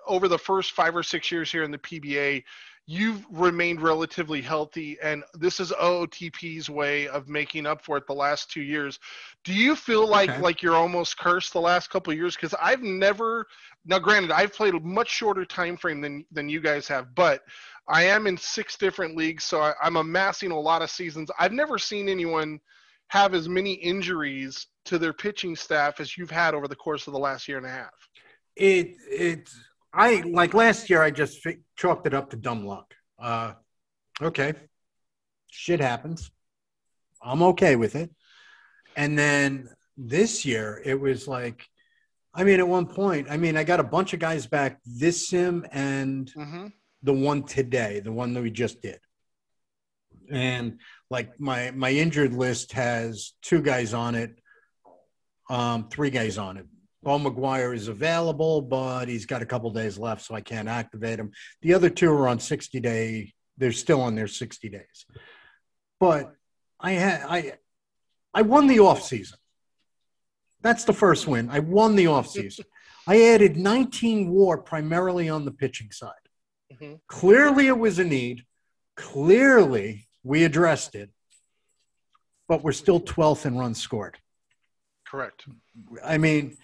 over 0.06 0.28
the 0.28 0.38
first 0.38 0.72
five 0.72 0.94
or 0.94 1.02
six 1.02 1.32
years 1.32 1.50
here 1.50 1.62
in 1.62 1.70
the 1.70 1.78
PBA, 1.78 2.44
you've 2.86 3.24
remained 3.30 3.80
relatively 3.80 4.42
healthy 4.42 4.98
and 5.02 5.24
this 5.32 5.58
is 5.58 5.72
OOTP's 5.72 6.68
way 6.68 7.08
of 7.08 7.28
making 7.28 7.66
up 7.66 7.82
for 7.82 7.96
it 7.96 8.06
the 8.06 8.14
last 8.14 8.50
2 8.50 8.60
years. 8.60 8.98
Do 9.42 9.54
you 9.54 9.74
feel 9.74 10.06
like 10.06 10.30
okay. 10.30 10.40
like 10.40 10.62
you're 10.62 10.76
almost 10.76 11.18
cursed 11.18 11.52
the 11.54 11.60
last 11.60 11.88
couple 11.88 12.12
years 12.12 12.36
cuz 12.36 12.54
I've 12.60 12.82
never 12.82 13.46
now 13.86 13.98
granted 13.98 14.30
I've 14.30 14.52
played 14.52 14.74
a 14.74 14.80
much 14.80 15.08
shorter 15.08 15.44
time 15.46 15.76
frame 15.76 16.00
than 16.00 16.26
than 16.30 16.48
you 16.48 16.60
guys 16.60 16.86
have, 16.88 17.14
but 17.14 17.44
I 17.88 18.04
am 18.04 18.26
in 18.26 18.36
six 18.36 18.76
different 18.76 19.16
leagues 19.16 19.44
so 19.44 19.62
I, 19.62 19.74
I'm 19.82 19.96
amassing 19.96 20.50
a 20.50 20.60
lot 20.60 20.82
of 20.82 20.90
seasons. 20.90 21.30
I've 21.38 21.52
never 21.52 21.78
seen 21.78 22.08
anyone 22.08 22.60
have 23.08 23.32
as 23.34 23.48
many 23.48 23.74
injuries 23.74 24.66
to 24.86 24.98
their 24.98 25.12
pitching 25.12 25.56
staff 25.56 26.00
as 26.00 26.18
you've 26.18 26.30
had 26.30 26.54
over 26.54 26.68
the 26.68 26.76
course 26.76 27.06
of 27.06 27.12
the 27.14 27.18
last 27.18 27.48
year 27.48 27.56
and 27.56 27.66
a 27.66 27.70
half. 27.70 27.94
It 28.56 28.94
it's 29.10 29.58
I 29.94 30.22
like 30.26 30.54
last 30.54 30.90
year. 30.90 31.02
I 31.02 31.10
just 31.10 31.46
chalked 31.76 32.06
it 32.06 32.14
up 32.14 32.30
to 32.30 32.36
dumb 32.36 32.66
luck. 32.66 32.94
Uh, 33.18 33.52
okay, 34.20 34.54
shit 35.50 35.80
happens. 35.80 36.30
I'm 37.22 37.42
okay 37.42 37.76
with 37.76 37.94
it. 37.94 38.10
And 38.96 39.18
then 39.18 39.68
this 39.96 40.44
year, 40.44 40.82
it 40.84 41.00
was 41.00 41.26
like, 41.28 41.66
I 42.34 42.44
mean, 42.44 42.58
at 42.58 42.66
one 42.66 42.86
point, 42.86 43.28
I 43.30 43.36
mean, 43.36 43.56
I 43.56 43.64
got 43.64 43.80
a 43.80 43.84
bunch 43.84 44.12
of 44.12 44.20
guys 44.20 44.46
back 44.46 44.80
this 44.84 45.28
sim 45.28 45.66
and 45.72 46.30
hmm 46.34 46.66
the 47.04 47.12
one 47.12 47.42
today, 47.42 48.00
the 48.00 48.10
one 48.10 48.32
that 48.32 48.42
we 48.42 48.50
just 48.50 48.80
did. 48.80 48.98
And 50.30 50.80
like 51.10 51.38
my 51.38 51.70
my 51.70 51.90
injured 51.90 52.32
list 52.32 52.72
has 52.72 53.34
two 53.42 53.60
guys 53.60 53.92
on 53.92 54.14
it, 54.14 54.38
um, 55.50 55.88
three 55.90 56.08
guys 56.10 56.38
on 56.38 56.56
it. 56.56 56.66
Paul 57.04 57.20
McGuire 57.20 57.74
is 57.74 57.88
available, 57.88 58.62
but 58.62 59.08
he's 59.08 59.26
got 59.26 59.42
a 59.42 59.46
couple 59.46 59.70
days 59.70 59.98
left, 59.98 60.22
so 60.22 60.34
I 60.34 60.40
can't 60.40 60.68
activate 60.68 61.18
him. 61.20 61.32
The 61.62 61.74
other 61.74 61.90
two 61.90 62.10
are 62.10 62.26
on 62.26 62.38
60 62.38 62.80
day, 62.80 63.34
they're 63.58 63.72
still 63.72 64.00
on 64.00 64.14
their 64.14 64.26
60 64.26 64.68
days. 64.70 65.06
But 66.00 66.34
I 66.80 66.92
had 66.92 67.22
I 67.28 67.52
I 68.32 68.42
won 68.42 68.66
the 68.66 68.80
off 68.80 69.02
season. 69.02 69.38
That's 70.62 70.84
the 70.84 70.92
first 70.92 71.26
win. 71.26 71.50
I 71.50 71.60
won 71.60 71.94
the 71.94 72.08
off 72.08 72.26
season. 72.26 72.64
I 73.06 73.22
added 73.22 73.56
19 73.56 74.30
war 74.30 74.58
primarily 74.58 75.28
on 75.28 75.44
the 75.44 75.52
pitching 75.52 75.90
side. 75.92 76.12
Mhm. 76.72 77.00
Clearly, 77.06 77.66
it 77.66 77.78
was 77.78 77.98
a 77.98 78.04
need. 78.04 78.44
Clearly, 78.96 80.08
we 80.22 80.44
addressed 80.44 80.94
it, 80.94 81.10
but 82.48 82.64
we're 82.64 82.72
still 82.72 83.00
12th 83.00 83.44
in 83.44 83.58
runs 83.58 83.78
scored. 83.78 84.18
Correct. 85.06 85.46
I 86.02 86.18
mean, 86.18 86.56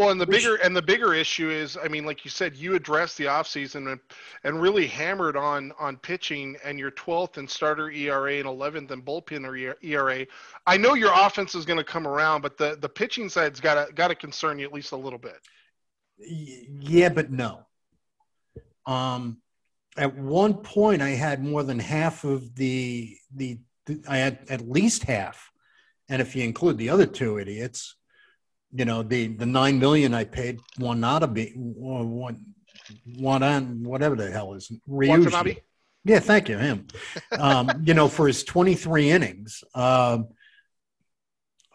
Well, 0.00 0.08
and 0.08 0.18
the 0.18 0.26
bigger 0.26 0.54
and 0.54 0.74
the 0.74 0.80
bigger 0.80 1.12
issue 1.12 1.50
is, 1.50 1.76
I 1.76 1.86
mean, 1.86 2.06
like 2.06 2.24
you 2.24 2.30
said, 2.30 2.56
you 2.56 2.74
addressed 2.74 3.18
the 3.18 3.26
offseason 3.26 3.92
and 3.92 4.00
and 4.44 4.62
really 4.62 4.86
hammered 4.86 5.36
on 5.36 5.74
on 5.78 5.98
pitching, 5.98 6.56
and 6.64 6.78
your 6.78 6.90
12th 6.92 7.36
and 7.36 7.48
starter 7.48 7.90
ERA 7.90 8.36
and 8.36 8.46
11th 8.46 8.92
and 8.92 9.04
bullpen 9.04 9.46
or 9.46 9.76
ERA. 9.82 10.26
I 10.66 10.78
know 10.78 10.94
your 10.94 11.12
offense 11.14 11.54
is 11.54 11.66
going 11.66 11.76
to 11.76 11.84
come 11.84 12.06
around, 12.06 12.40
but 12.40 12.56
the 12.56 12.78
the 12.80 12.88
pitching 12.88 13.28
side's 13.28 13.60
got 13.60 13.74
to 13.74 13.92
got 13.92 14.08
to 14.08 14.14
concern 14.14 14.58
you 14.58 14.64
at 14.64 14.72
least 14.72 14.92
a 14.92 14.96
little 14.96 15.18
bit. 15.18 15.36
yeah, 16.16 17.10
but 17.10 17.30
no. 17.30 17.66
Um, 18.86 19.42
at 19.98 20.16
one 20.16 20.54
point, 20.54 21.02
I 21.02 21.10
had 21.10 21.44
more 21.44 21.62
than 21.62 21.78
half 21.78 22.24
of 22.24 22.54
the 22.54 23.18
the. 23.34 23.58
the 23.84 24.02
I 24.08 24.16
had 24.16 24.46
at 24.48 24.66
least 24.66 25.02
half, 25.02 25.50
and 26.08 26.22
if 26.22 26.34
you 26.34 26.42
include 26.42 26.78
the 26.78 26.88
other 26.88 27.04
two 27.04 27.38
idiots, 27.38 27.96
you 28.72 28.84
know 28.84 29.02
the 29.02 29.28
the 29.28 29.46
nine 29.46 29.78
million 29.78 30.14
I 30.14 30.24
paid 30.24 30.60
Watanabe, 30.78 31.52
one 31.56 32.44
one 33.18 33.42
on 33.42 33.82
whatever 33.82 34.16
the 34.16 34.30
hell 34.30 34.54
is 34.54 34.70
Ryuji. 34.88 35.62
Yeah, 36.04 36.18
thank 36.20 36.48
you, 36.48 36.56
him. 36.56 36.86
Um, 37.38 37.70
you 37.84 37.94
know, 37.94 38.08
for 38.08 38.26
his 38.26 38.42
23 38.44 39.10
innings. 39.10 39.62
Um, 39.74 40.28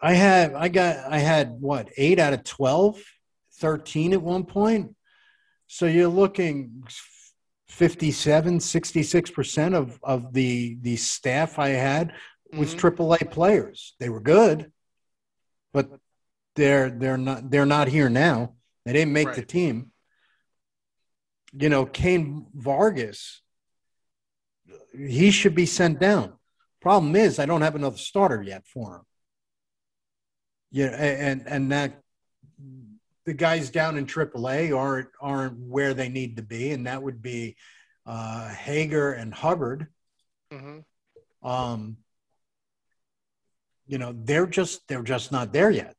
I 0.02 0.14
had, 0.14 0.54
I 0.54 0.68
got, 0.68 0.96
I 1.10 1.18
had 1.18 1.52
what, 1.60 1.90
eight 1.96 2.18
out 2.18 2.32
of 2.32 2.42
12, 2.44 3.00
13 3.54 4.12
at 4.12 4.20
one 4.20 4.44
point. 4.44 4.94
So 5.68 5.86
you're 5.86 6.08
looking 6.08 6.82
57, 7.68 8.58
66% 8.58 9.74
of, 9.74 9.98
of 10.02 10.32
the, 10.32 10.76
the 10.80 10.96
staff 10.96 11.58
I 11.58 11.68
had 11.68 12.12
was 12.52 12.74
Mhm. 12.74 12.78
triple 12.78 13.14
A 13.14 13.18
players. 13.18 13.94
They 14.00 14.08
were 14.08 14.20
good, 14.20 14.72
but 15.72 15.88
they're, 16.56 16.90
they're 16.90 17.16
not, 17.18 17.50
they're 17.50 17.66
not 17.66 17.88
here 17.88 18.08
now. 18.08 18.54
They 18.84 18.92
didn't 18.92 19.12
make 19.12 19.34
the 19.34 19.42
team. 19.42 19.92
You 21.52 21.68
know, 21.68 21.86
Kane 21.86 22.46
Vargas, 22.54 23.40
he 24.92 25.30
should 25.30 25.54
be 25.54 25.66
sent 25.66 26.00
down. 26.00 26.34
Problem 26.80 27.16
is, 27.16 27.38
I 27.38 27.46
don't 27.46 27.62
have 27.62 27.74
another 27.74 27.96
starter 27.96 28.42
yet 28.42 28.66
for 28.66 28.96
him. 28.96 29.02
Yeah, 30.70 30.88
and 30.88 31.42
and 31.46 31.72
that 31.72 32.00
the 33.24 33.34
guys 33.34 33.70
down 33.70 33.96
in 33.96 34.06
AAA 34.06 34.76
aren't 34.76 35.08
aren't 35.20 35.58
where 35.58 35.94
they 35.94 36.08
need 36.08 36.36
to 36.36 36.42
be, 36.42 36.70
and 36.72 36.86
that 36.86 37.02
would 37.02 37.22
be 37.22 37.56
uh, 38.04 38.48
Hager 38.48 39.12
and 39.12 39.32
Hubbard. 39.32 39.88
Mhm. 40.52 40.84
Um, 41.42 41.96
you 43.86 43.98
know, 43.98 44.12
they're 44.14 44.46
just 44.46 44.86
they're 44.86 45.02
just 45.02 45.32
not 45.32 45.52
there 45.52 45.70
yet. 45.70 45.95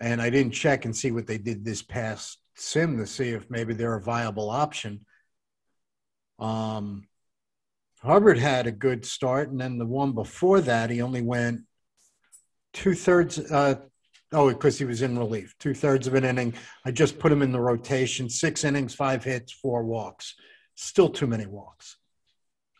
And 0.00 0.20
I 0.20 0.30
didn't 0.30 0.52
check 0.52 0.84
and 0.84 0.94
see 0.94 1.10
what 1.10 1.26
they 1.26 1.38
did 1.38 1.64
this 1.64 1.82
past 1.82 2.38
sim 2.56 2.98
to 2.98 3.06
see 3.06 3.30
if 3.30 3.50
maybe 3.50 3.74
they're 3.74 3.96
a 3.96 4.02
viable 4.02 4.50
option. 4.50 5.04
Um, 6.38 7.06
Hubbard 8.02 8.38
had 8.38 8.66
a 8.66 8.72
good 8.72 9.04
start, 9.04 9.50
and 9.50 9.60
then 9.60 9.78
the 9.78 9.86
one 9.86 10.12
before 10.12 10.60
that, 10.62 10.90
he 10.90 11.00
only 11.02 11.22
went 11.22 11.62
two 12.72 12.94
thirds. 12.94 13.38
Uh, 13.38 13.76
oh, 14.32 14.48
because 14.48 14.78
he 14.78 14.84
was 14.84 15.02
in 15.02 15.18
relief, 15.18 15.54
two 15.58 15.74
thirds 15.74 16.06
of 16.06 16.14
an 16.14 16.24
inning. 16.24 16.54
I 16.84 16.90
just 16.90 17.18
put 17.18 17.32
him 17.32 17.42
in 17.42 17.52
the 17.52 17.60
rotation. 17.60 18.28
Six 18.28 18.64
innings, 18.64 18.94
five 18.94 19.24
hits, 19.24 19.52
four 19.52 19.84
walks. 19.84 20.34
Still 20.74 21.08
too 21.08 21.26
many 21.26 21.46
walks. 21.46 21.96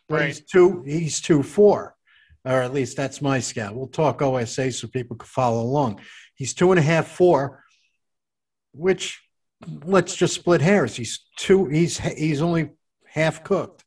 But 0.07 0.27
He's 0.27 0.41
two. 0.41 0.83
He's 0.85 1.19
two 1.19 1.43
four, 1.43 1.95
or 2.45 2.61
at 2.61 2.73
least 2.73 2.95
that's 2.95 3.21
my 3.21 3.39
scout. 3.39 3.75
We'll 3.75 3.87
talk 3.87 4.21
OSA 4.21 4.71
so 4.71 4.87
people 4.87 5.17
can 5.17 5.27
follow 5.27 5.61
along. 5.61 5.99
He's 6.37 6.53
two 6.53 6.71
and 6.71 6.79
a 6.79 6.83
half 6.83 7.07
four, 7.07 7.63
which 8.71 9.21
let's 9.83 10.15
just 10.15 10.35
split 10.35 10.61
hairs. 10.61 10.95
He's 10.95 11.25
two. 11.35 11.65
He's 11.67 11.97
he's 11.97 12.41
only 12.41 12.69
half 13.07 13.43
cooked. 13.43 13.83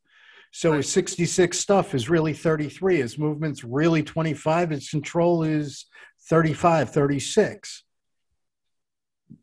So 0.52 0.72
his 0.72 0.90
66 0.90 1.56
stuff 1.56 1.94
is 1.94 2.10
really 2.10 2.32
33. 2.32 2.96
His 2.96 3.16
movement's 3.16 3.62
really 3.62 4.02
25. 4.02 4.70
His 4.70 4.90
control 4.90 5.44
is 5.44 5.86
35, 6.28 6.90
36. 6.90 7.84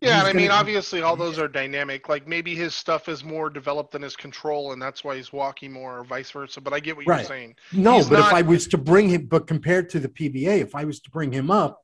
Yeah, 0.02 0.24
I 0.24 0.34
mean, 0.34 0.52
obviously, 0.52 1.02
all 1.02 1.15
those 1.15 1.39
are 1.39 1.48
dynamic. 1.48 2.10
Like 2.10 2.28
maybe 2.28 2.56
his 2.56 2.76
stuff 2.76 3.08
is 3.08 3.24
more 3.24 3.50
developed 3.50 3.93
than 3.93 4.02
his 4.02 4.17
control, 4.17 4.74
and 4.74 4.82
that's 4.82 5.02
why 5.06 5.15
he's 5.15 5.32
walking 5.32 5.72
more, 5.72 6.00
or 6.00 6.04
vice 6.04 6.30
versa. 6.30 6.60
But 6.60 6.74
I 6.74 6.82
get 6.82 6.98
what 6.98 7.08
Right. 7.08 7.20
you're 7.20 7.26
saying. 7.28 7.56
No, 7.72 7.96
He's 7.96 8.10
but 8.10 8.20
not- 8.20 8.28
if 8.28 8.34
I 8.34 8.41
was 8.41 8.67
to 8.67 8.78
bring 8.78 9.08
him, 9.08 9.28
but 9.28 9.48
compared 9.48 9.89
to 9.91 10.02
the 10.02 10.10
PBA, 10.10 10.60
if 10.60 10.76
I 10.76 10.84
was 10.84 11.00
to 11.00 11.10
bring 11.10 11.32
him 11.32 11.50
up, 11.50 11.82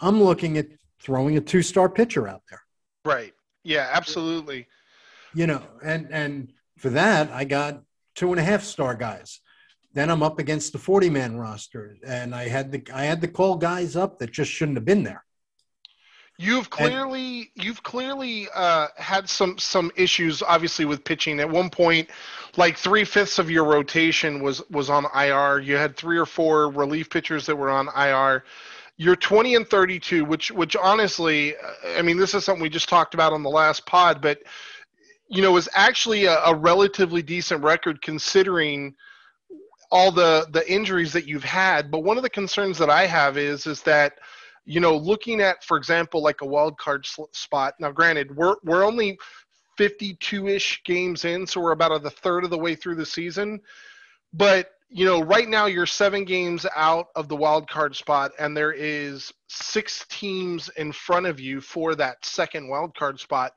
I'm 0.00 0.22
looking 0.22 0.58
at 0.58 0.66
throwing 1.00 1.36
a 1.36 1.40
two 1.40 1.62
star 1.62 1.88
pitcher 1.88 2.28
out 2.28 2.42
there. 2.48 2.62
Right. 3.04 3.34
Yeah, 3.62 3.88
absolutely. 3.92 4.66
you 5.34 5.46
know, 5.46 5.62
and 5.82 6.08
and 6.10 6.52
for 6.78 6.90
that 6.90 7.30
I 7.30 7.44
got 7.44 7.82
two 8.14 8.30
and 8.30 8.40
a 8.40 8.44
half 8.44 8.64
star 8.64 8.94
guys. 8.94 9.40
Then 9.92 10.08
I'm 10.08 10.22
up 10.22 10.38
against 10.38 10.72
the 10.72 10.78
40 10.78 11.10
man 11.10 11.36
roster, 11.36 11.96
and 12.06 12.34
I 12.34 12.48
had 12.48 12.70
the 12.70 12.82
I 12.94 13.04
had 13.04 13.20
to 13.22 13.28
call 13.28 13.56
guys 13.56 13.96
up 13.96 14.18
that 14.18 14.30
just 14.30 14.50
shouldn't 14.50 14.76
have 14.76 14.84
been 14.84 15.02
there. 15.02 15.24
You've 16.38 16.70
clearly 16.70 17.50
you've 17.54 17.82
clearly 17.82 18.48
uh, 18.54 18.86
had 18.96 19.28
some 19.28 19.58
some 19.58 19.92
issues, 19.94 20.42
obviously, 20.42 20.86
with 20.86 21.04
pitching. 21.04 21.38
At 21.38 21.50
one 21.50 21.68
point, 21.68 22.08
like 22.56 22.78
three 22.78 23.04
fifths 23.04 23.38
of 23.38 23.50
your 23.50 23.64
rotation 23.64 24.42
was 24.42 24.62
was 24.70 24.88
on 24.88 25.04
IR. 25.14 25.58
You 25.58 25.76
had 25.76 25.96
three 25.96 26.16
or 26.16 26.24
four 26.24 26.70
relief 26.70 27.10
pitchers 27.10 27.44
that 27.44 27.56
were 27.56 27.68
on 27.68 27.88
IR. 27.94 28.44
You're 29.00 29.16
20 29.16 29.54
and 29.54 29.66
32, 29.66 30.26
which 30.26 30.50
which 30.50 30.76
honestly, 30.76 31.56
uh, 31.56 31.96
I 31.96 32.02
mean, 32.02 32.18
this 32.18 32.34
is 32.34 32.44
something 32.44 32.60
we 32.60 32.68
just 32.68 32.90
talked 32.90 33.14
about 33.14 33.32
on 33.32 33.42
the 33.42 33.48
last 33.48 33.86
pod, 33.86 34.20
but 34.20 34.42
you 35.26 35.40
know, 35.40 35.56
is 35.56 35.70
actually 35.72 36.26
a, 36.26 36.38
a 36.44 36.54
relatively 36.54 37.22
decent 37.22 37.64
record 37.64 38.02
considering 38.02 38.94
all 39.90 40.12
the 40.12 40.46
the 40.50 40.70
injuries 40.70 41.14
that 41.14 41.26
you've 41.26 41.42
had. 41.44 41.90
But 41.90 42.00
one 42.00 42.18
of 42.18 42.22
the 42.22 42.28
concerns 42.28 42.76
that 42.76 42.90
I 42.90 43.06
have 43.06 43.38
is 43.38 43.66
is 43.66 43.80
that 43.84 44.18
you 44.66 44.80
know, 44.80 44.94
looking 44.94 45.40
at, 45.40 45.64
for 45.64 45.78
example, 45.78 46.22
like 46.22 46.42
a 46.42 46.46
wild 46.46 46.76
card 46.76 47.06
spot. 47.32 47.76
Now, 47.80 47.92
granted, 47.92 48.36
we're 48.36 48.56
we're 48.64 48.84
only 48.84 49.18
52-ish 49.78 50.82
games 50.84 51.24
in, 51.24 51.46
so 51.46 51.62
we're 51.62 51.72
about 51.72 52.04
a, 52.04 52.10
third 52.10 52.44
of 52.44 52.50
the 52.50 52.58
way 52.58 52.74
through 52.74 52.96
the 52.96 53.06
season. 53.06 53.60
But 54.34 54.72
you 54.90 55.04
know, 55.04 55.22
right 55.22 55.48
now 55.48 55.66
you're 55.66 55.86
seven 55.86 56.24
games 56.24 56.66
out 56.74 57.06
of 57.14 57.28
the 57.28 57.36
wild 57.36 57.68
card 57.70 57.94
spot, 57.94 58.32
and 58.40 58.56
there 58.56 58.72
is 58.72 59.32
six 59.48 60.04
teams 60.08 60.68
in 60.76 60.90
front 60.90 61.26
of 61.26 61.38
you 61.38 61.60
for 61.60 61.94
that 61.94 62.24
second 62.24 62.68
wild 62.68 62.94
card 62.96 63.20
spot. 63.20 63.52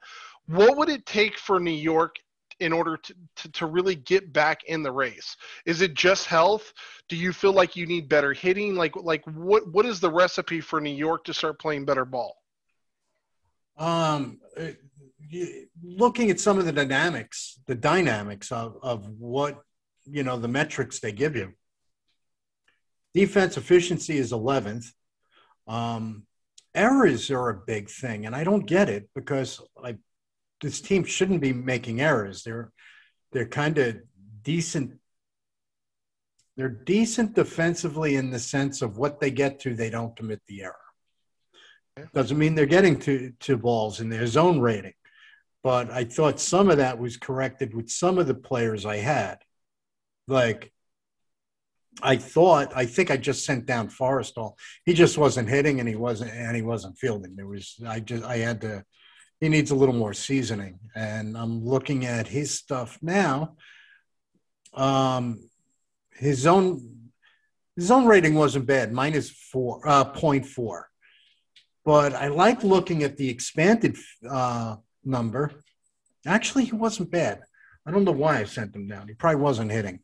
What 0.45 0.77
would 0.77 0.89
it 0.89 1.05
take 1.07 1.39
for 1.39 1.59
New 1.59 1.71
York 1.71 2.17
in 2.59 2.71
order 2.71 2.97
to, 2.97 3.15
to, 3.37 3.51
to 3.51 3.65
really 3.65 3.95
get 3.95 4.31
back 4.31 4.63
in 4.65 4.83
the 4.83 4.91
race? 4.91 5.35
Is 5.65 5.81
it 5.81 5.95
just 5.95 6.27
health? 6.27 6.71
Do 7.09 7.15
you 7.15 7.33
feel 7.33 7.53
like 7.53 7.75
you 7.75 7.87
need 7.87 8.07
better 8.07 8.33
hitting? 8.33 8.75
Like 8.75 8.95
like 8.95 9.23
what 9.25 9.67
what 9.71 9.87
is 9.87 9.99
the 9.99 10.11
recipe 10.11 10.61
for 10.61 10.79
New 10.79 10.95
York 10.95 11.23
to 11.25 11.33
start 11.33 11.59
playing 11.59 11.85
better 11.85 12.05
ball? 12.05 12.35
Um, 13.75 14.39
looking 15.81 16.29
at 16.29 16.39
some 16.39 16.59
of 16.59 16.65
the 16.65 16.71
dynamics, 16.71 17.59
the 17.65 17.75
dynamics 17.75 18.51
of 18.51 18.77
of 18.83 19.09
what 19.17 19.63
you 20.05 20.23
know 20.23 20.37
the 20.37 20.47
metrics 20.47 20.99
they 20.99 21.11
give 21.11 21.35
you. 21.35 21.53
Defense 23.13 23.57
efficiency 23.57 24.17
is 24.17 24.31
11th. 24.31 24.87
Um, 25.67 26.25
errors 26.73 27.29
are 27.29 27.49
a 27.49 27.61
big 27.65 27.89
thing, 27.89 28.25
and 28.25 28.35
I 28.35 28.43
don't 28.43 28.65
get 28.65 28.89
it 28.89 29.09
because 29.13 29.61
like 29.81 29.97
this 30.61 30.81
team 30.81 31.03
shouldn't 31.03 31.41
be 31.41 31.53
making 31.53 32.01
errors. 32.01 32.43
They're 32.43 32.71
they're 33.31 33.47
kind 33.47 33.77
of 33.77 33.97
decent. 34.43 34.99
They're 36.55 36.69
decent 36.69 37.33
defensively 37.33 38.15
in 38.15 38.29
the 38.29 38.39
sense 38.39 38.81
of 38.83 38.97
what 38.97 39.19
they 39.19 39.31
get 39.31 39.59
to, 39.61 39.73
they 39.73 39.89
don't 39.89 40.15
commit 40.15 40.39
the 40.47 40.63
error. 40.63 40.75
Doesn't 42.13 42.37
mean 42.37 42.53
they're 42.53 42.67
getting 42.67 42.99
to, 42.99 43.33
to 43.41 43.57
balls 43.57 43.99
in 43.99 44.09
their 44.09 44.27
zone 44.27 44.59
rating. 44.59 44.93
But 45.63 45.89
I 45.89 46.03
thought 46.03 46.39
some 46.39 46.69
of 46.69 46.77
that 46.77 46.99
was 46.99 47.17
corrected 47.17 47.73
with 47.73 47.89
some 47.89 48.17
of 48.19 48.27
the 48.27 48.35
players 48.35 48.85
I 48.85 48.97
had. 48.97 49.39
Like, 50.27 50.71
I 52.01 52.17
thought, 52.17 52.71
I 52.75 52.85
think 52.85 53.11
I 53.11 53.17
just 53.17 53.45
sent 53.45 53.65
down 53.65 53.89
Forrestall. 53.89 54.57
He 54.85 54.93
just 54.93 55.17
wasn't 55.17 55.49
hitting 55.49 55.79
and 55.79 55.87
he 55.87 55.95
wasn't, 55.95 56.31
and 56.31 56.55
he 56.55 56.61
wasn't 56.61 56.97
fielding. 56.97 57.35
There 57.35 57.47
was, 57.47 57.75
I 57.87 57.99
just, 57.99 58.23
I 58.23 58.37
had 58.37 58.61
to, 58.61 58.83
he 59.39 59.49
needs 59.49 59.71
a 59.71 59.75
little 59.75 59.95
more 59.95 60.13
seasoning. 60.13 60.79
And 60.95 61.37
I'm 61.37 61.63
looking 61.63 62.05
at 62.05 62.27
his 62.27 62.51
stuff 62.51 62.97
now. 63.01 63.55
Um, 64.73 65.49
his 66.15 66.47
own, 66.47 67.11
his 67.75 67.91
own 67.91 68.05
rating 68.05 68.35
wasn't 68.35 68.65
bad, 68.65 68.91
minus 68.91 69.29
four, 69.29 69.87
uh, 69.87 70.05
0.4 70.13 70.83
but 71.85 72.13
I 72.13 72.27
like 72.27 72.63
looking 72.63 73.03
at 73.03 73.17
the 73.17 73.29
expanded 73.29 73.97
uh, 74.29 74.77
number. 75.03 75.51
Actually, 76.25 76.65
he 76.65 76.73
wasn't 76.73 77.11
bad. 77.11 77.41
I 77.85 77.91
don't 77.91 78.05
know 78.05 78.11
why 78.11 78.39
I 78.39 78.45
sent 78.45 78.75
him 78.75 78.87
down. 78.87 79.07
He 79.09 79.13
probably 79.13 79.41
wasn't 79.41 79.71
hitting. 79.71 79.99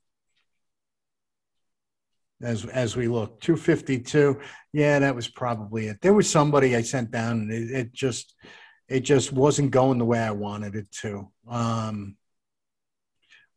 As 2.42 2.66
as 2.66 2.96
we 2.96 3.08
look, 3.08 3.42
two 3.42 3.58
fifty 3.58 4.00
two. 4.00 4.40
Yeah, 4.72 5.00
that 5.00 5.16
was 5.16 5.28
probably 5.28 5.88
it. 5.88 6.02
There 6.02 6.14
was 6.14 6.30
somebody 6.30 6.76
I 6.76 6.82
sent 6.82 7.12
down, 7.12 7.42
and 7.42 7.52
it, 7.52 7.72
it 7.72 7.94
just 7.94 8.36
it 8.88 9.02
just 9.02 9.34
wasn't 9.34 9.72
going 9.72 9.98
the 9.98 10.06
way 10.06 10.20
I 10.20 10.32
wanted 10.32 10.76
it 10.76 10.90
to. 11.02 11.30
Um, 11.48 12.16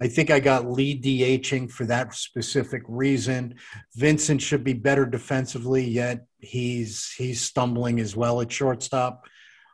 I 0.00 0.08
think 0.08 0.32
I 0.32 0.40
got 0.40 0.68
lead 0.68 1.04
DHing 1.04 1.70
for 1.70 1.86
that 1.86 2.12
specific 2.12 2.82
reason. 2.88 3.54
Vincent 3.94 4.42
should 4.42 4.64
be 4.64 4.72
better 4.72 5.06
defensively, 5.06 5.84
yet 5.84 6.26
he's 6.38 7.12
he's 7.16 7.40
stumbling 7.40 8.00
as 8.00 8.16
well 8.16 8.40
at 8.40 8.50
shortstop. 8.50 9.26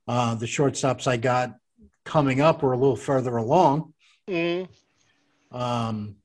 Uh, 0.07 0.35
the 0.35 0.45
shortstops 0.45 1.07
I 1.07 1.17
got 1.17 1.55
coming 2.05 2.43
up 2.43 2.63
are 2.63 2.73
a 2.73 2.79
little 2.79 2.95
further 2.95 3.39
along. 3.39 3.95
Mm. 4.29 4.69
Um, 5.51 6.17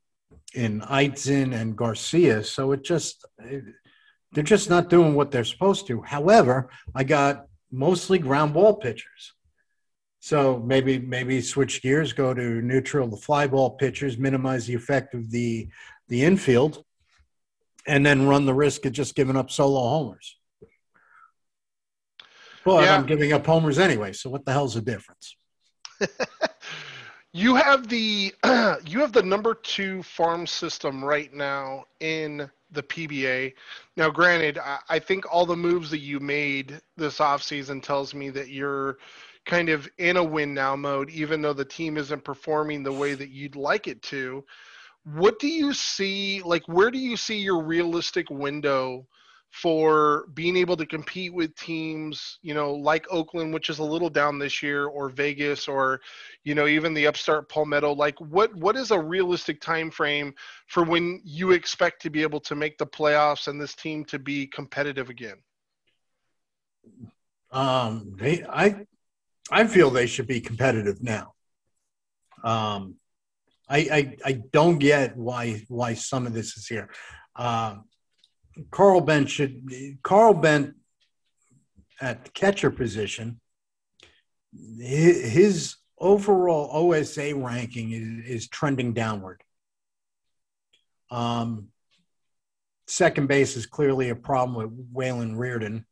in 0.54 0.82
Eitzen 0.82 1.54
and 1.54 1.76
Garcia, 1.76 2.44
so 2.44 2.72
it 2.72 2.84
just 2.84 3.26
they're 4.32 4.44
just 4.44 4.70
not 4.70 4.90
doing 4.90 5.16
what 5.16 5.32
they're 5.32 5.44
supposed 5.44 5.88
to. 5.88 6.02
However, 6.02 6.70
I 6.96 7.04
got 7.04 7.46
mostly 7.72 8.20
ground 8.20 8.54
ball 8.54 8.76
pitchers. 8.76 9.34
So 10.20 10.62
maybe 10.66 11.00
maybe 11.00 11.42
switch 11.42 11.82
gears, 11.82 12.14
go 12.14 12.34
to 12.34 12.62
neutral, 12.62 13.08
the 13.08 13.18
fly 13.18 13.48
ball 13.48 13.72
pitchers, 13.72 14.18
minimize 14.18 14.66
the 14.66 14.74
effect 14.74 15.14
of 15.14 15.30
the 15.32 15.68
the 16.08 16.24
infield, 16.24 16.84
and 17.86 18.06
then 18.06 18.28
run 18.28 18.46
the 18.46 18.54
risk 18.54 18.86
of 18.86 18.94
just 18.94 19.16
giving 19.16 19.36
up 19.36 19.52
solo 19.52 19.82
homers. 19.82 20.38
But 22.64 22.86
yeah. 22.86 22.96
I'm 22.96 23.06
giving 23.06 23.34
up 23.34 23.46
homers 23.46 23.78
anyway, 23.78 24.14
so 24.14 24.30
what 24.30 24.46
the 24.46 24.54
hell's 24.54 24.76
the 24.76 24.82
difference? 24.82 25.36
you 27.34 27.56
have 27.56 27.88
the 27.90 28.34
you 28.86 29.00
have 29.00 29.12
the 29.12 29.24
number 29.24 29.56
two 29.56 30.04
farm 30.04 30.48
system 30.48 31.04
right 31.04 31.34
now 31.34 31.86
in 32.00 32.50
the 32.72 32.84
PBA. 32.84 33.54
Now, 33.98 34.10
granted, 34.10 34.58
I, 34.60 34.80
I 34.90 35.00
think 35.00 35.26
all 35.32 35.46
the 35.46 35.56
moves 35.56 35.90
that 35.92 36.00
you 36.00 36.20
made 36.20 36.80
this 36.96 37.18
offseason 37.18 37.82
tells 37.82 38.14
me 38.14 38.30
that 38.32 38.50
you're 38.50 38.98
kind 39.46 39.70
of 39.70 39.90
in 39.98 40.18
a 40.18 40.24
win 40.24 40.54
now 40.54 40.76
mode, 40.76 41.10
even 41.10 41.42
though 41.42 41.54
the 41.54 41.66
team 41.66 41.98
isn't 41.98 42.24
performing 42.24 42.82
the 42.82 42.92
way 42.92 43.14
that 43.14 43.30
you'd 43.30 43.56
like 43.56 43.88
it 43.88 44.02
to. 44.04 44.44
What 45.04 45.38
do 45.40 45.48
you 45.48 45.74
see? 45.74 46.42
Like, 46.44 46.64
where 46.68 46.90
do 46.90 46.98
you 46.98 47.18
see 47.18 47.38
your 47.38 47.62
realistic 47.62 48.30
window 48.30 49.06
for 49.54 50.26
being 50.34 50.58
able 50.58 50.76
to 50.76 50.86
compete 50.86 51.32
with 51.32 51.56
teams, 51.56 52.40
you 52.42 52.56
know, 52.56 52.74
like 52.74 53.06
Oakland, 53.12 53.54
which 53.54 53.70
is 53.70 53.78
a 53.78 53.84
little 53.84 54.10
down 54.10 54.40
this 54.40 54.64
year, 54.64 54.88
or 54.88 55.10
Vegas, 55.10 55.68
or 55.68 56.02
you 56.44 56.56
know, 56.56 56.66
even 56.66 56.92
the 56.92 57.06
upstart 57.06 57.50
Palmetto? 57.50 57.94
Like, 57.94 58.20
what 58.20 58.54
what 58.56 58.76
is 58.76 58.90
a 58.90 59.00
realistic 59.00 59.62
time 59.62 59.92
frame 59.92 60.34
for 60.66 60.84
when 60.84 61.22
you 61.24 61.52
expect 61.52 62.02
to 62.02 62.10
be 62.10 62.24
able 62.24 62.40
to 62.40 62.56
make 62.56 62.80
the 62.80 62.88
playoffs 62.88 63.48
and 63.48 63.62
this 63.62 63.76
team 63.76 64.04
to 64.06 64.18
be 64.18 64.48
competitive 64.48 65.12
again? 65.12 65.38
Um, 67.52 68.16
they, 68.18 68.44
I 68.44 68.88
I 69.52 69.68
feel 69.68 69.92
they 69.92 70.08
should 70.08 70.28
be 70.28 70.42
competitive 70.42 71.04
now. 71.04 71.36
Um, 72.44 72.96
I, 73.70 73.78
I, 73.78 74.18
I 74.26 74.32
don't 74.52 74.80
get 74.80 75.16
why 75.16 75.64
why 75.68 75.94
some 75.94 76.26
of 76.26 76.34
this 76.34 76.58
is 76.58 76.66
here. 76.66 76.90
Uh, 77.36 77.76
Carl 78.72 79.02
Bent 79.02 79.30
should 79.30 79.98
Carl 80.04 80.34
Bent 80.34 80.76
at 82.00 82.26
the 82.26 82.32
catcher 82.32 82.72
position. 82.72 83.40
His, 84.80 85.78
overall 86.04 86.70
OSA 86.72 87.34
ranking 87.34 87.92
is, 87.92 88.42
is 88.42 88.48
trending 88.50 88.94
downward. 88.94 89.42
Um, 91.10 91.70
second 92.88 93.28
base 93.28 93.56
is 93.56 93.66
clearly 93.66 94.10
a 94.10 94.16
problem 94.16 94.58
with 94.58 94.94
Waylon 94.94 95.38
Reardon 95.38 95.86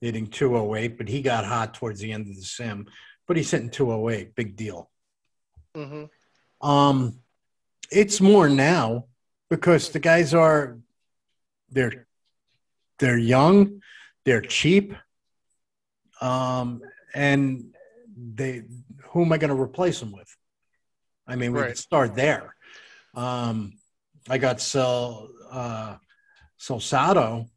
hitting 0.00 0.28
208, 0.28 0.96
but 0.96 1.08
he 1.08 1.20
got 1.20 1.44
hot 1.44 1.74
towards 1.74 2.00
the 2.00 2.12
end 2.12 2.28
of 2.28 2.36
the 2.36 2.42
sim. 2.42 2.86
But 3.26 3.36
he's 3.36 3.50
hitting 3.50 3.70
208, 3.70 4.34
big 4.34 4.56
deal. 4.56 4.90
Mm-hmm. 5.76 6.66
Um, 6.66 7.18
it's 7.90 8.20
more 8.20 8.48
now 8.48 9.04
because 9.50 9.90
the 9.90 9.98
guys 9.98 10.32
are 10.34 10.78
they're 11.70 12.06
they're 12.98 13.18
young, 13.18 13.80
they're 14.24 14.40
cheap, 14.40 14.94
um, 16.20 16.82
and 17.14 17.74
they 18.16 18.64
who 19.10 19.22
am 19.22 19.32
I 19.32 19.38
going 19.38 19.54
to 19.54 19.60
replace 19.60 20.00
them 20.00 20.12
with? 20.12 20.34
I 21.26 21.36
mean, 21.36 21.52
we 21.52 21.60
right. 21.60 21.68
could 21.68 21.78
start 21.78 22.14
there. 22.14 22.54
Um, 23.14 23.74
I 24.28 24.38
got 24.38 24.60
Sel 24.60 25.28
uh, 25.50 25.96
Salsado 26.60 27.48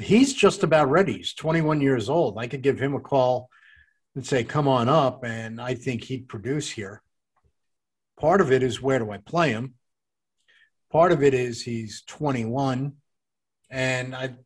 he's 0.00 0.34
just 0.34 0.62
about 0.62 0.90
ready. 0.90 1.18
He's 1.18 1.34
21 1.34 1.80
years 1.80 2.08
old. 2.08 2.38
I 2.38 2.46
could 2.46 2.62
give 2.62 2.78
him 2.78 2.94
a 2.94 3.00
call 3.00 3.48
and 4.14 4.26
say, 4.26 4.44
come 4.44 4.68
on 4.68 4.88
up. 4.88 5.24
And 5.24 5.60
I 5.60 5.74
think 5.74 6.04
he'd 6.04 6.28
produce 6.28 6.70
here. 6.70 7.02
Part 8.18 8.40
of 8.40 8.52
it 8.52 8.62
is 8.62 8.80
where 8.80 8.98
do 8.98 9.10
I 9.10 9.18
play 9.18 9.50
him? 9.50 9.74
Part 10.90 11.12
of 11.12 11.22
it 11.22 11.34
is 11.34 11.62
he's 11.62 12.02
21. 12.06 12.94
And 13.70 14.14
I'd, 14.14 14.36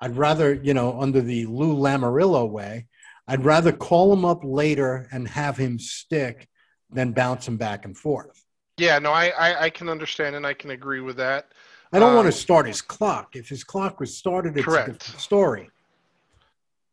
I'd 0.00 0.16
rather, 0.16 0.54
you 0.54 0.74
know, 0.74 1.00
under 1.00 1.20
the 1.20 1.46
Lou 1.46 1.74
Lamoriello 1.74 2.48
way, 2.48 2.86
I'd 3.28 3.44
rather 3.44 3.72
call 3.72 4.12
him 4.12 4.24
up 4.24 4.40
later 4.44 5.08
and 5.10 5.28
have 5.28 5.56
him 5.56 5.78
stick 5.78 6.48
than 6.90 7.12
bounce 7.12 7.48
him 7.48 7.56
back 7.56 7.84
and 7.84 7.96
forth. 7.96 8.44
Yeah, 8.78 8.98
no, 8.98 9.10
I, 9.10 9.28
I, 9.28 9.62
I 9.64 9.70
can 9.70 9.88
understand 9.88 10.36
and 10.36 10.46
I 10.46 10.54
can 10.54 10.70
agree 10.70 11.00
with 11.00 11.16
that. 11.16 11.52
I 11.92 11.98
don't 11.98 12.10
um, 12.10 12.16
want 12.16 12.26
to 12.26 12.32
start 12.32 12.66
his 12.66 12.82
clock. 12.82 13.34
If 13.34 13.48
his 13.48 13.64
clock 13.64 14.00
was 14.00 14.16
started, 14.16 14.56
it's 14.56 14.64
correct. 14.64 14.88
a 14.88 14.92
different 14.92 15.20
story. 15.20 15.70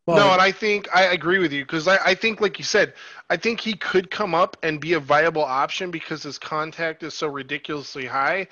No, 0.05 0.33
and 0.33 0.41
I 0.41 0.51
think 0.51 0.93
I 0.93 1.03
agree 1.13 1.39
with 1.39 1.53
you 1.53 1.63
because 1.63 1.87
I, 1.87 1.97
I 1.97 2.15
think, 2.15 2.41
like 2.41 2.57
you 2.59 2.65
said, 2.65 2.93
I 3.29 3.37
think 3.37 3.61
he 3.61 3.73
could 3.73 4.11
come 4.11 4.35
up 4.35 4.57
and 4.61 4.81
be 4.81 4.93
a 4.93 4.99
viable 4.99 5.43
option 5.43 5.91
because 5.91 6.23
his 6.23 6.37
contact 6.37 7.03
is 7.03 7.13
so 7.13 7.27
ridiculously 7.27 8.05
high. 8.05 8.47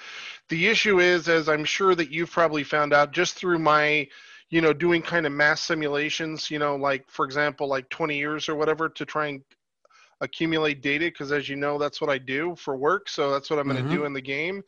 The 0.48 0.68
issue 0.68 1.02
is, 1.02 1.28
as 1.28 1.50
I'm 1.50 1.66
sure 1.66 1.94
that 1.96 2.10
you've 2.10 2.32
probably 2.32 2.64
found 2.64 2.94
out 2.94 3.12
just 3.12 3.36
through 3.36 3.60
my, 3.60 4.08
you 4.50 4.62
know, 4.62 4.72
doing 4.72 5.02
kind 5.02 5.26
of 5.26 5.34
mass 5.34 5.62
simulations, 5.62 6.50
you 6.50 6.58
know, 6.58 6.78
like 6.78 7.10
for 7.10 7.26
example, 7.26 7.68
like 7.68 7.90
20 7.90 8.18
years 8.18 8.48
or 8.48 8.56
whatever 8.56 8.88
to 8.88 9.06
try 9.06 9.28
and 9.28 9.42
accumulate 10.22 10.82
data 10.82 11.06
because 11.06 11.34
as 11.34 11.50
you 11.50 11.58
know, 11.58 11.78
that's 11.78 12.00
what 12.00 12.10
I 12.10 12.18
do 12.18 12.56
for 12.56 12.78
work. 12.78 13.10
So 13.10 13.30
that's 13.30 13.50
what 13.50 13.60
I'm 13.60 13.66
going 13.66 13.76
to 13.76 13.84
mm-hmm. 13.84 13.94
do 13.94 14.06
in 14.06 14.14
the 14.14 14.22
game 14.22 14.64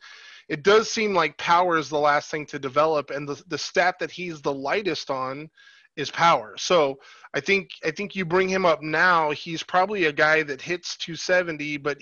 it 0.48 0.62
does 0.62 0.90
seem 0.90 1.14
like 1.14 1.38
power 1.38 1.78
is 1.78 1.88
the 1.88 1.98
last 1.98 2.30
thing 2.30 2.44
to 2.44 2.58
develop, 2.58 3.10
and 3.10 3.26
the 3.26 3.42
the 3.48 3.56
stat 3.56 3.98
that 3.98 4.10
he's 4.10 4.42
the 4.42 4.52
lightest 4.52 5.10
on 5.10 5.48
is 5.96 6.10
power. 6.10 6.54
So 6.58 6.98
I 7.34 7.40
think 7.40 7.70
I 7.84 7.90
think 7.90 8.14
you 8.14 8.24
bring 8.24 8.48
him 8.48 8.64
up 8.64 8.82
now. 8.82 9.30
He's 9.30 9.62
probably 9.62 10.04
a 10.04 10.12
guy 10.12 10.42
that 10.44 10.60
hits 10.60 10.96
270, 10.96 11.78
but 11.78 11.98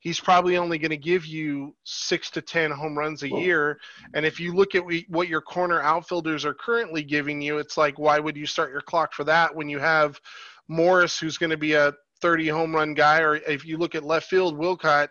he's 0.00 0.20
probably 0.20 0.56
only 0.56 0.78
going 0.78 0.90
to 0.90 0.96
give 0.96 1.26
you 1.26 1.74
six 1.84 2.30
to 2.30 2.42
ten 2.42 2.70
home 2.70 2.96
runs 2.96 3.22
a 3.22 3.28
year. 3.28 3.78
And 4.14 4.24
if 4.24 4.38
you 4.38 4.54
look 4.54 4.74
at 4.74 4.84
what 5.08 5.28
your 5.28 5.40
corner 5.40 5.82
outfielders 5.82 6.44
are 6.44 6.54
currently 6.54 7.02
giving 7.02 7.40
you, 7.40 7.58
it's 7.58 7.76
like 7.76 7.98
why 7.98 8.18
would 8.18 8.36
you 8.36 8.46
start 8.46 8.70
your 8.70 8.80
clock 8.80 9.12
for 9.12 9.24
that 9.24 9.54
when 9.54 9.68
you 9.68 9.78
have 9.78 10.20
Morris, 10.68 11.18
who's 11.18 11.38
going 11.38 11.50
to 11.50 11.56
be 11.56 11.74
a 11.74 11.92
30 12.20 12.48
home 12.48 12.74
run 12.74 12.94
guy, 12.94 13.20
or 13.20 13.36
if 13.36 13.64
you 13.64 13.76
look 13.76 13.94
at 13.94 14.04
left 14.04 14.28
field, 14.28 14.58
Wilcott 14.58 15.08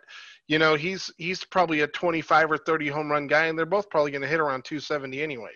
you 0.48 0.60
know, 0.60 0.76
he's 0.76 1.12
he's 1.18 1.44
probably 1.44 1.82
a 1.82 1.88
25 1.88 2.52
or 2.52 2.58
30 2.58 2.90
home 2.90 3.12
run 3.12 3.28
guy, 3.28 3.46
and 3.46 3.58
they're 3.58 3.66
both 3.66 3.90
probably 3.90 4.12
going 4.12 4.22
to 4.22 4.28
hit 4.28 4.40
around 4.40 4.64
270 4.64 5.22
anyway. 5.22 5.52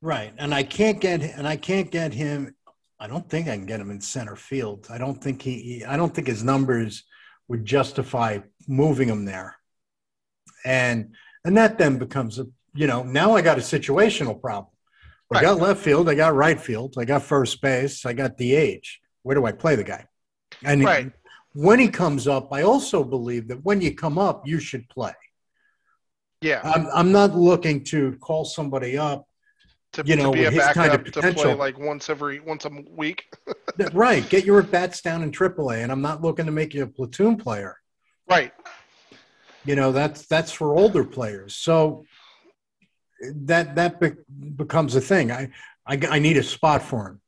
Right, 0.00 0.32
and 0.38 0.54
I 0.54 0.62
can't 0.62 1.00
get 1.00 1.22
and 1.22 1.46
I 1.46 1.56
can't 1.56 1.90
get 1.90 2.12
him. 2.12 2.54
I 3.00 3.06
don't 3.06 3.28
think 3.28 3.48
I 3.48 3.56
can 3.56 3.66
get 3.66 3.80
him 3.80 3.90
in 3.90 4.00
center 4.00 4.36
field. 4.36 4.86
I 4.90 4.98
don't 4.98 5.22
think 5.22 5.42
he. 5.42 5.84
I 5.84 5.96
don't 5.96 6.14
think 6.14 6.26
his 6.26 6.44
numbers 6.44 7.04
would 7.48 7.64
justify 7.64 8.38
moving 8.68 9.08
him 9.08 9.24
there, 9.24 9.56
and 10.64 11.14
and 11.44 11.56
that 11.56 11.78
then 11.78 11.98
becomes 11.98 12.38
a 12.38 12.46
you 12.74 12.86
know 12.86 13.02
now 13.02 13.34
I 13.34 13.42
got 13.42 13.58
a 13.58 13.62
situational 13.62 14.40
problem. 14.40 14.72
I 15.30 15.42
got 15.42 15.58
left 15.58 15.82
field, 15.82 16.08
I 16.08 16.14
got 16.14 16.34
right 16.34 16.58
field, 16.58 16.94
I 16.96 17.04
got 17.04 17.22
first 17.22 17.60
base, 17.60 18.06
I 18.06 18.14
got 18.14 18.38
DH. 18.38 18.86
Where 19.22 19.34
do 19.34 19.44
I 19.44 19.52
play 19.52 19.76
the 19.76 19.84
guy? 19.84 20.06
And 20.64 20.82
Right. 20.82 21.12
when 21.52 21.78
he 21.78 21.88
comes 21.88 22.26
up, 22.26 22.50
I 22.50 22.62
also 22.62 23.04
believe 23.04 23.48
that 23.48 23.62
when 23.62 23.82
you 23.82 23.94
come 23.94 24.16
up, 24.16 24.46
you 24.46 24.58
should 24.58 24.88
play. 24.88 25.12
Yeah, 26.40 26.62
I'm, 26.64 26.86
I'm 26.94 27.12
not 27.12 27.34
looking 27.34 27.84
to 27.86 28.16
call 28.20 28.46
somebody 28.46 28.96
up, 28.96 29.27
to, 29.92 30.02
you 30.04 30.16
to 30.16 30.22
know, 30.22 30.32
be 30.32 30.44
a 30.44 30.50
his 30.50 30.60
backup 30.60 30.74
kind 30.74 30.92
of 30.92 31.04
to 31.04 31.12
play 31.12 31.30
potential. 31.32 31.56
like 31.56 31.78
once 31.78 32.10
every 32.10 32.40
once 32.40 32.64
a 32.64 32.70
week. 32.90 33.32
right? 33.92 34.28
Get 34.28 34.44
your 34.44 34.62
bats 34.62 35.00
down 35.00 35.22
in 35.22 35.30
AAA, 35.30 35.82
and 35.82 35.90
I'm 35.90 36.02
not 36.02 36.22
looking 36.22 36.46
to 36.46 36.52
make 36.52 36.74
you 36.74 36.82
a 36.82 36.86
platoon 36.86 37.36
player. 37.36 37.76
Right. 38.28 38.52
You 39.64 39.76
know, 39.76 39.92
that's 39.92 40.26
that's 40.26 40.52
for 40.52 40.74
older 40.76 41.04
players. 41.04 41.56
So 41.56 42.04
that 43.20 43.74
that 43.76 44.00
be- 44.00 44.16
becomes 44.56 44.94
a 44.94 45.00
thing. 45.00 45.32
I, 45.32 45.50
I 45.86 45.98
I 46.10 46.18
need 46.18 46.36
a 46.36 46.42
spot 46.42 46.82
for 46.82 47.08
him, 47.08 47.20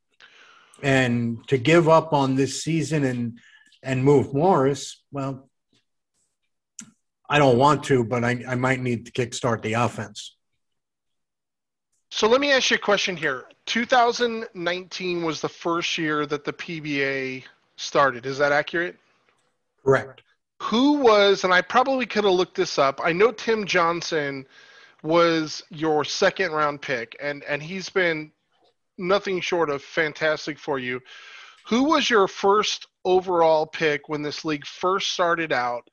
and 0.81 1.47
to 1.47 1.57
give 1.57 1.89
up 1.89 2.13
on 2.13 2.35
this 2.35 2.63
season 2.63 3.03
and 3.03 3.39
and 3.83 4.03
move 4.03 4.33
Morris, 4.33 5.03
well, 5.11 5.49
I 7.29 7.39
don't 7.39 7.57
want 7.57 7.83
to, 7.85 8.03
but 8.03 8.23
I 8.23 8.43
I 8.47 8.55
might 8.55 8.79
need 8.79 9.07
to 9.07 9.11
kickstart 9.11 9.61
the 9.61 9.73
offense. 9.73 10.35
So 12.13 12.27
let 12.27 12.41
me 12.41 12.51
ask 12.51 12.69
you 12.69 12.75
a 12.75 12.79
question 12.79 13.15
here. 13.15 13.45
2019 13.67 15.23
was 15.23 15.39
the 15.39 15.47
first 15.47 15.97
year 15.97 16.25
that 16.25 16.43
the 16.43 16.51
PBA 16.51 17.45
started. 17.77 18.25
Is 18.25 18.37
that 18.37 18.51
accurate? 18.51 18.97
Correct. 19.83 20.21
Who 20.61 20.99
was, 20.99 21.45
and 21.45 21.53
I 21.53 21.61
probably 21.61 22.05
could 22.05 22.25
have 22.25 22.33
looked 22.33 22.55
this 22.55 22.77
up. 22.77 22.99
I 23.01 23.13
know 23.13 23.31
Tim 23.31 23.65
Johnson 23.65 24.45
was 25.03 25.63
your 25.69 26.03
second 26.03 26.51
round 26.51 26.81
pick, 26.81 27.15
and, 27.21 27.45
and 27.45 27.63
he's 27.63 27.87
been 27.87 28.31
nothing 28.97 29.39
short 29.39 29.69
of 29.69 29.81
fantastic 29.81 30.59
for 30.59 30.79
you. 30.79 30.99
Who 31.67 31.85
was 31.85 32.09
your 32.09 32.27
first 32.27 32.87
overall 33.05 33.65
pick 33.65 34.09
when 34.09 34.21
this 34.21 34.43
league 34.43 34.65
first 34.65 35.13
started 35.13 35.53
out? 35.53 35.89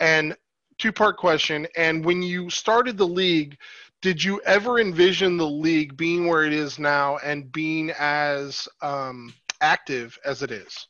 And 0.00 0.36
two 0.78 0.90
part 0.90 1.16
question. 1.16 1.68
And 1.76 2.04
when 2.04 2.22
you 2.22 2.50
started 2.50 2.98
the 2.98 3.06
league, 3.06 3.56
did 4.02 4.22
you 4.22 4.40
ever 4.46 4.80
envision 4.80 5.36
the 5.36 5.46
league 5.46 5.96
being 5.96 6.26
where 6.26 6.44
it 6.44 6.52
is 6.52 6.78
now 6.78 7.18
and 7.18 7.52
being 7.52 7.92
as 7.98 8.68
um, 8.80 9.32
active 9.60 10.18
as 10.24 10.42
it 10.42 10.50
is? 10.50 10.86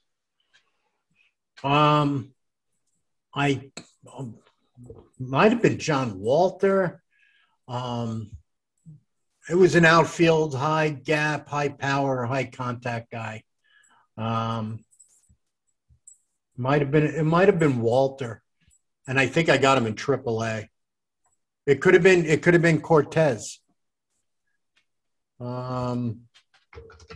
Um, 1.64 2.32
I 3.34 3.70
um, 4.16 4.36
might 5.18 5.52
have 5.52 5.62
been 5.62 5.78
John 5.78 6.20
Walter. 6.20 7.02
Um, 7.68 8.30
it 9.48 9.54
was 9.54 9.74
an 9.74 9.84
outfield, 9.84 10.54
high 10.54 10.90
gap, 10.90 11.48
high 11.48 11.68
power, 11.68 12.24
high 12.24 12.44
contact 12.44 13.10
guy. 13.10 13.42
Um, 14.16 14.84
might 16.56 16.82
have 16.82 16.90
been 16.90 17.06
it 17.06 17.24
might 17.24 17.48
have 17.48 17.58
been 17.58 17.80
Walter, 17.80 18.42
and 19.06 19.18
I 19.18 19.26
think 19.26 19.48
I 19.48 19.56
got 19.56 19.78
him 19.78 19.86
in 19.86 19.94
AAA. 19.94 20.68
It 21.70 21.80
could 21.80 21.94
have 21.94 22.02
been 22.02 22.26
it 22.26 22.42
could 22.42 22.52
have 22.52 22.62
been 22.62 22.80
Cortez. 22.80 23.60
Um, 25.38 26.22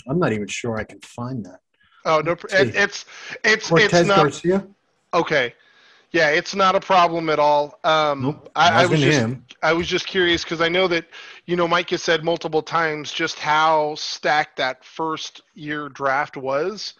I'm 0.08 0.20
not 0.20 0.32
even 0.32 0.46
sure 0.46 0.76
I 0.76 0.84
can 0.84 1.00
find 1.00 1.44
that. 1.44 1.58
Oh 2.04 2.20
no, 2.20 2.32
it, 2.32 2.74
it's 2.76 3.04
it's 3.42 3.68
Cortez 3.68 3.92
it's 3.92 4.08
not 4.08 4.16
Garcia. 4.16 4.64
okay. 5.12 5.54
Yeah, 6.12 6.28
it's 6.28 6.54
not 6.54 6.76
a 6.76 6.80
problem 6.80 7.28
at 7.28 7.40
all. 7.40 7.80
Um, 7.82 8.22
Nope, 8.22 8.48
I, 8.54 8.84
I 8.84 8.86
was 8.86 9.00
just 9.00 9.18
him. 9.18 9.44
I 9.64 9.72
was 9.72 9.88
just 9.88 10.06
curious 10.06 10.44
because 10.44 10.60
I 10.60 10.68
know 10.68 10.86
that 10.86 11.06
you 11.46 11.56
know 11.56 11.66
Mike 11.66 11.90
has 11.90 12.04
said 12.04 12.22
multiple 12.22 12.62
times 12.62 13.12
just 13.12 13.40
how 13.40 13.96
stacked 13.96 14.56
that 14.58 14.84
first 14.84 15.42
year 15.54 15.88
draft 15.88 16.36
was. 16.36 16.94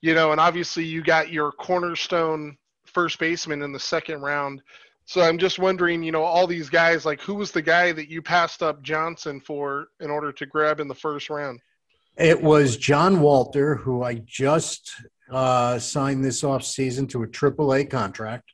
You 0.00 0.14
know, 0.14 0.32
and 0.32 0.40
obviously 0.40 0.84
you 0.86 1.02
got 1.02 1.30
your 1.30 1.52
cornerstone 1.52 2.56
first 2.86 3.18
baseman 3.18 3.60
in 3.60 3.72
the 3.72 3.80
second 3.80 4.22
round. 4.22 4.62
So 5.06 5.20
I'm 5.20 5.38
just 5.38 5.60
wondering, 5.60 6.02
you 6.02 6.10
know, 6.10 6.22
all 6.24 6.48
these 6.48 6.68
guys, 6.68 7.06
like 7.06 7.20
who 7.20 7.34
was 7.34 7.52
the 7.52 7.62
guy 7.62 7.92
that 7.92 8.10
you 8.10 8.20
passed 8.20 8.60
up 8.62 8.82
Johnson 8.82 9.40
for 9.40 9.86
in 10.00 10.10
order 10.10 10.32
to 10.32 10.46
grab 10.46 10.80
in 10.80 10.88
the 10.88 10.94
first 10.96 11.30
round? 11.30 11.60
It 12.18 12.42
was 12.42 12.76
John 12.76 13.20
Walter, 13.20 13.76
who 13.76 14.02
I 14.02 14.14
just 14.24 14.90
uh, 15.30 15.78
signed 15.78 16.24
this 16.24 16.42
off 16.42 16.64
season 16.64 17.06
to 17.08 17.22
a 17.22 17.26
AAA 17.28 17.88
contract. 17.88 18.52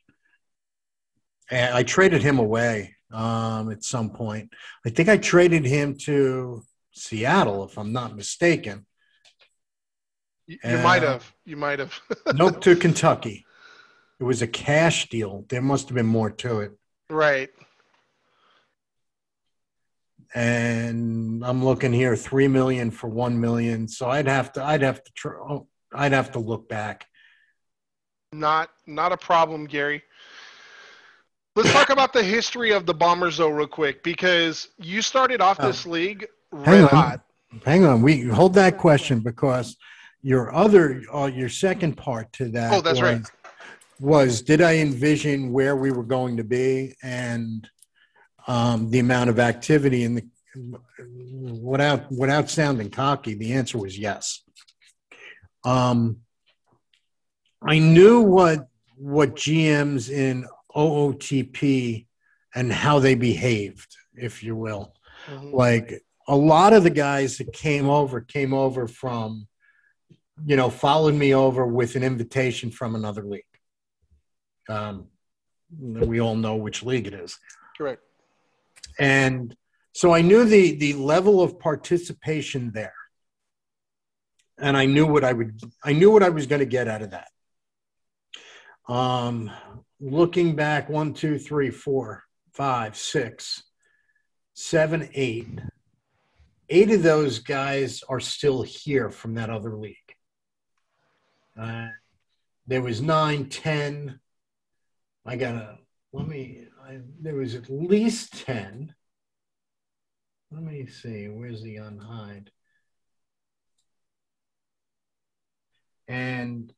And 1.49 1.73
I 1.73 1.81
traded 1.83 2.21
him 2.21 2.37
away 2.37 2.95
um, 3.11 3.71
at 3.71 3.83
some 3.83 4.11
point. 4.11 4.51
I 4.85 4.89
think 4.89 5.09
I 5.09 5.17
traded 5.17 5.65
him 5.65 5.97
to 6.03 6.61
Seattle, 6.91 7.63
if 7.65 7.77
I'm 7.79 7.91
not 7.93 8.15
mistaken. 8.15 8.85
You, 10.45 10.57
you 10.63 10.77
might 10.79 11.03
Uh, 11.03 11.13
have. 11.13 11.33
You 11.45 11.57
might 11.57 11.79
have. 11.79 11.99
nope, 12.35 12.61
to 12.61 12.75
Kentucky. 12.75 13.45
It 14.23 14.25
was 14.25 14.41
a 14.41 14.47
cash 14.47 15.09
deal. 15.09 15.43
There 15.49 15.61
must 15.61 15.89
have 15.89 15.95
been 15.95 16.05
more 16.05 16.29
to 16.31 16.61
it. 16.61 16.71
right. 17.09 17.49
And 20.33 21.43
I'm 21.45 21.63
looking 21.63 21.91
here, 21.91 22.15
three 22.15 22.47
million 22.47 22.89
for 22.89 23.09
one 23.09 23.37
million. 23.39 23.89
So 23.89 24.09
I'd 24.09 24.27
have 24.27 24.53
to, 24.53 24.63
I'd 24.63 24.81
have 24.81 25.03
to, 25.03 25.11
tr- 25.13 25.35
oh, 25.35 25.67
I'd 25.93 26.13
have 26.13 26.31
to 26.31 26.39
look 26.39 26.69
back. 26.69 27.05
Not 28.31 28.69
not 28.87 29.11
a 29.11 29.17
problem, 29.17 29.65
Gary. 29.65 30.01
Let's 31.57 31.71
talk 31.73 31.89
about 31.89 32.13
the 32.13 32.23
history 32.23 32.71
of 32.71 32.85
the 32.85 32.93
Bombers 32.93 33.37
though, 33.37 33.49
real 33.49 33.67
quick, 33.67 34.03
because 34.03 34.69
you 34.77 35.01
started 35.01 35.41
off 35.41 35.57
this 35.57 35.85
league 35.85 36.25
Hang 36.53 36.63
red 36.63 36.83
on. 36.83 36.89
hot. 36.89 37.21
Hang 37.65 37.83
on, 37.83 38.01
we 38.01 38.21
hold 38.21 38.53
that 38.53 38.77
question 38.77 39.19
because 39.19 39.75
your 40.21 40.55
other, 40.55 41.03
uh, 41.13 41.25
your 41.25 41.49
second 41.49 41.97
part 41.97 42.31
to 42.33 42.47
that. 42.51 42.73
Oh, 42.73 42.79
that's 42.79 43.01
was, 43.01 43.19
right. 43.19 43.21
Was 44.03 44.41
did 44.41 44.61
I 44.61 44.79
envision 44.79 45.53
where 45.53 45.77
we 45.77 45.89
were 45.89 46.03
going 46.03 46.35
to 46.35 46.43
be 46.43 46.93
and 47.01 47.65
um, 48.47 48.89
the 48.89 48.99
amount 48.99 49.29
of 49.29 49.39
activity 49.39 50.03
in 50.03 50.15
the 50.15 50.25
without 51.61 52.11
without 52.11 52.49
sounding 52.49 52.89
cocky? 52.89 53.33
The 53.33 53.53
answer 53.53 53.77
was 53.77 53.97
yes. 53.97 54.43
Um, 55.63 56.17
I 57.65 57.79
knew 57.79 58.19
what 58.19 58.67
what 58.97 59.37
GMs 59.37 60.09
in 60.11 60.47
OOTP 60.75 62.05
and 62.53 62.73
how 62.73 62.99
they 62.99 63.15
behaved, 63.15 63.95
if 64.15 64.43
you 64.43 64.57
will 64.57 64.93
Mhm. 65.29 65.53
like 65.53 66.03
a 66.27 66.35
lot 66.35 66.73
of 66.73 66.83
the 66.83 66.89
guys 66.89 67.37
that 67.37 67.53
came 67.53 67.87
over 67.87 68.19
came 68.19 68.53
over 68.53 68.85
from 68.85 69.47
you 70.45 70.57
know 70.57 70.69
followed 70.69 71.13
me 71.15 71.33
over 71.33 71.65
with 71.65 71.95
an 71.95 72.03
invitation 72.03 72.69
from 72.69 72.95
another 72.95 73.23
league 73.23 73.45
um, 74.69 75.07
we 75.79 76.19
all 76.21 76.35
know 76.35 76.55
which 76.55 76.83
league 76.83 77.07
it 77.07 77.13
is. 77.13 77.37
Correct. 77.77 78.01
and 78.99 79.55
so 79.93 80.13
i 80.13 80.21
knew 80.21 80.45
the 80.45 80.75
the 80.75 80.93
level 80.93 81.41
of 81.41 81.59
participation 81.59 82.71
there. 82.73 82.93
And 84.59 84.77
i 84.77 84.85
knew 84.85 85.07
what 85.07 85.23
i 85.23 85.33
would 85.33 85.59
i 85.83 85.93
knew 85.93 86.11
what 86.11 86.23
i 86.23 86.29
was 86.29 86.45
going 86.47 86.59
to 86.59 86.65
get 86.77 86.87
out 86.87 87.01
of 87.01 87.11
that. 87.11 87.29
Um 88.87 89.51
looking 89.99 90.55
back 90.55 90.89
one 90.89 91.13
two 91.13 91.39
three 91.39 91.71
four 91.71 92.23
five 92.53 92.95
six 92.95 93.63
seven 94.53 95.09
eight 95.13 95.47
eight 96.69 96.91
of 96.91 97.01
those 97.03 97.39
guys 97.39 98.03
are 98.07 98.19
still 98.19 98.61
here 98.61 99.09
from 99.09 99.33
that 99.35 99.49
other 99.49 99.75
league. 99.75 99.95
Uh, 101.59 101.87
there 102.67 102.81
was 102.81 103.01
nine 103.01 103.47
ten 103.49 104.19
i 105.25 105.35
gotta 105.35 105.77
let 106.11 106.27
me 106.27 106.67
I, 106.85 106.99
there 107.21 107.35
was 107.35 107.55
at 107.55 107.69
least 107.69 108.45
10 108.45 108.93
let 110.51 110.63
me 110.63 110.85
see 110.85 111.27
where's 111.27 111.63
the 111.63 111.77
unhide? 111.77 112.49
And 116.07 116.73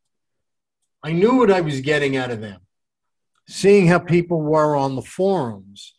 i 1.04 1.12
knew 1.12 1.36
what 1.38 1.52
i 1.52 1.62
was 1.62 1.82
getting 1.82 2.16
out 2.16 2.32
of 2.32 2.42
them 2.42 2.62
seeing 3.48 3.88
how 3.88 4.00
people 4.00 4.42
were 4.42 4.76
on 4.76 4.96
the 4.96 5.02
forums 5.02 5.94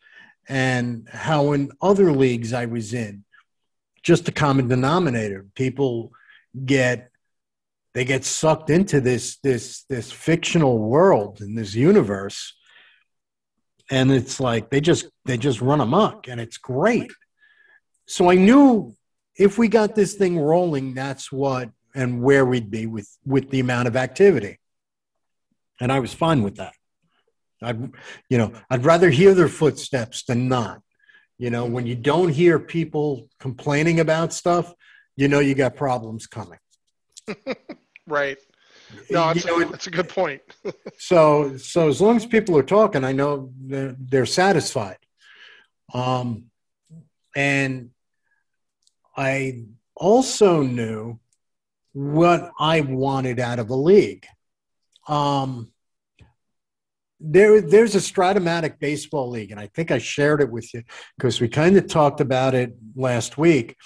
and 0.48 1.08
how 1.12 1.52
in 1.52 1.70
other 1.80 2.12
leagues 2.12 2.52
i 2.52 2.66
was 2.66 2.94
in 2.94 3.24
just 4.06 4.28
a 4.28 4.32
common 4.32 4.68
denominator. 4.68 5.44
People 5.56 6.12
get 6.64 7.10
they 7.96 8.04
get 8.04 8.26
sucked 8.26 8.68
into 8.68 9.00
this 9.00 9.38
this 9.38 9.84
this 9.88 10.12
fictional 10.12 10.78
world 10.78 11.40
and 11.40 11.56
this 11.56 11.74
universe. 11.74 12.54
And 13.90 14.12
it's 14.12 14.38
like 14.38 14.68
they 14.68 14.82
just 14.82 15.06
they 15.24 15.38
just 15.38 15.62
run 15.62 15.80
amok 15.80 16.28
and 16.28 16.38
it's 16.38 16.58
great. 16.58 17.10
So 18.06 18.30
i 18.30 18.34
knew 18.34 18.94
if 19.34 19.56
we 19.56 19.68
got 19.68 19.94
this 19.94 20.12
thing 20.12 20.38
rolling 20.38 20.92
that's 20.92 21.32
what 21.32 21.70
and 21.94 22.20
where 22.22 22.44
we'd 22.44 22.70
be 22.70 22.84
with 22.86 23.08
with 23.24 23.48
the 23.48 23.60
amount 23.60 23.88
of 23.88 23.96
activity. 23.96 24.58
And 25.80 25.90
i 25.90 25.98
was 25.98 26.12
fine 26.12 26.42
with 26.42 26.56
that. 26.56 26.74
I'd 27.62 27.80
you 28.28 28.36
know 28.36 28.52
i'd 28.68 28.84
rather 28.84 29.08
hear 29.08 29.32
their 29.32 29.48
footsteps 29.48 30.24
than 30.24 30.48
not. 30.48 30.82
You 31.38 31.48
know, 31.48 31.64
when 31.64 31.86
you 31.86 31.94
don't 31.94 32.28
hear 32.28 32.58
people 32.58 33.30
complaining 33.40 34.00
about 34.00 34.34
stuff, 34.34 34.74
you 35.16 35.28
know 35.28 35.40
you 35.40 35.54
got 35.54 35.76
problems 35.76 36.26
coming. 36.26 36.58
right. 38.06 38.38
No, 39.10 39.28
You 39.28 39.34
that's, 39.34 39.46
know, 39.46 39.60
a, 39.60 39.72
a 39.72 39.90
good 39.90 40.08
point. 40.08 40.42
so 40.98 41.56
so 41.56 41.88
as 41.88 42.00
long 42.00 42.16
as 42.16 42.26
people 42.26 42.56
are 42.56 42.62
talking, 42.62 43.04
I 43.04 43.12
know 43.12 43.52
they're, 43.60 43.96
they're 43.98 44.26
satisfied. 44.26 44.98
Um, 45.92 46.50
and 47.34 47.90
I 49.16 49.64
also 49.94 50.62
knew 50.62 51.18
what 51.92 52.52
I 52.58 52.82
wanted 52.82 53.40
out 53.40 53.58
of 53.58 53.70
a 53.70 53.74
league. 53.74 54.26
Um, 55.08 55.72
there, 57.18 57.62
there's 57.62 57.94
a 57.94 57.98
Strat-O-Matic 57.98 58.78
baseball 58.78 59.30
league, 59.30 59.50
and 59.50 59.58
I 59.58 59.68
think 59.68 59.90
I 59.90 59.98
shared 59.98 60.42
it 60.42 60.50
with 60.50 60.72
you 60.74 60.82
because 61.16 61.40
we 61.40 61.48
kind 61.48 61.76
of 61.76 61.86
talked 61.86 62.20
about 62.20 62.54
it 62.54 62.76
last 62.94 63.38
week. 63.38 63.76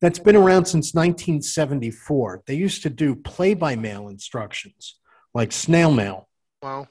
That's 0.00 0.18
been 0.18 0.36
around 0.36 0.64
since 0.64 0.94
1974. 0.94 2.42
They 2.46 2.54
used 2.54 2.82
to 2.84 2.90
do 2.90 3.14
play 3.14 3.54
by 3.54 3.76
mail 3.76 4.08
instructions, 4.08 4.96
like 5.34 5.52
snail 5.52 5.90
mail. 5.92 6.28
Wow. 6.62 6.88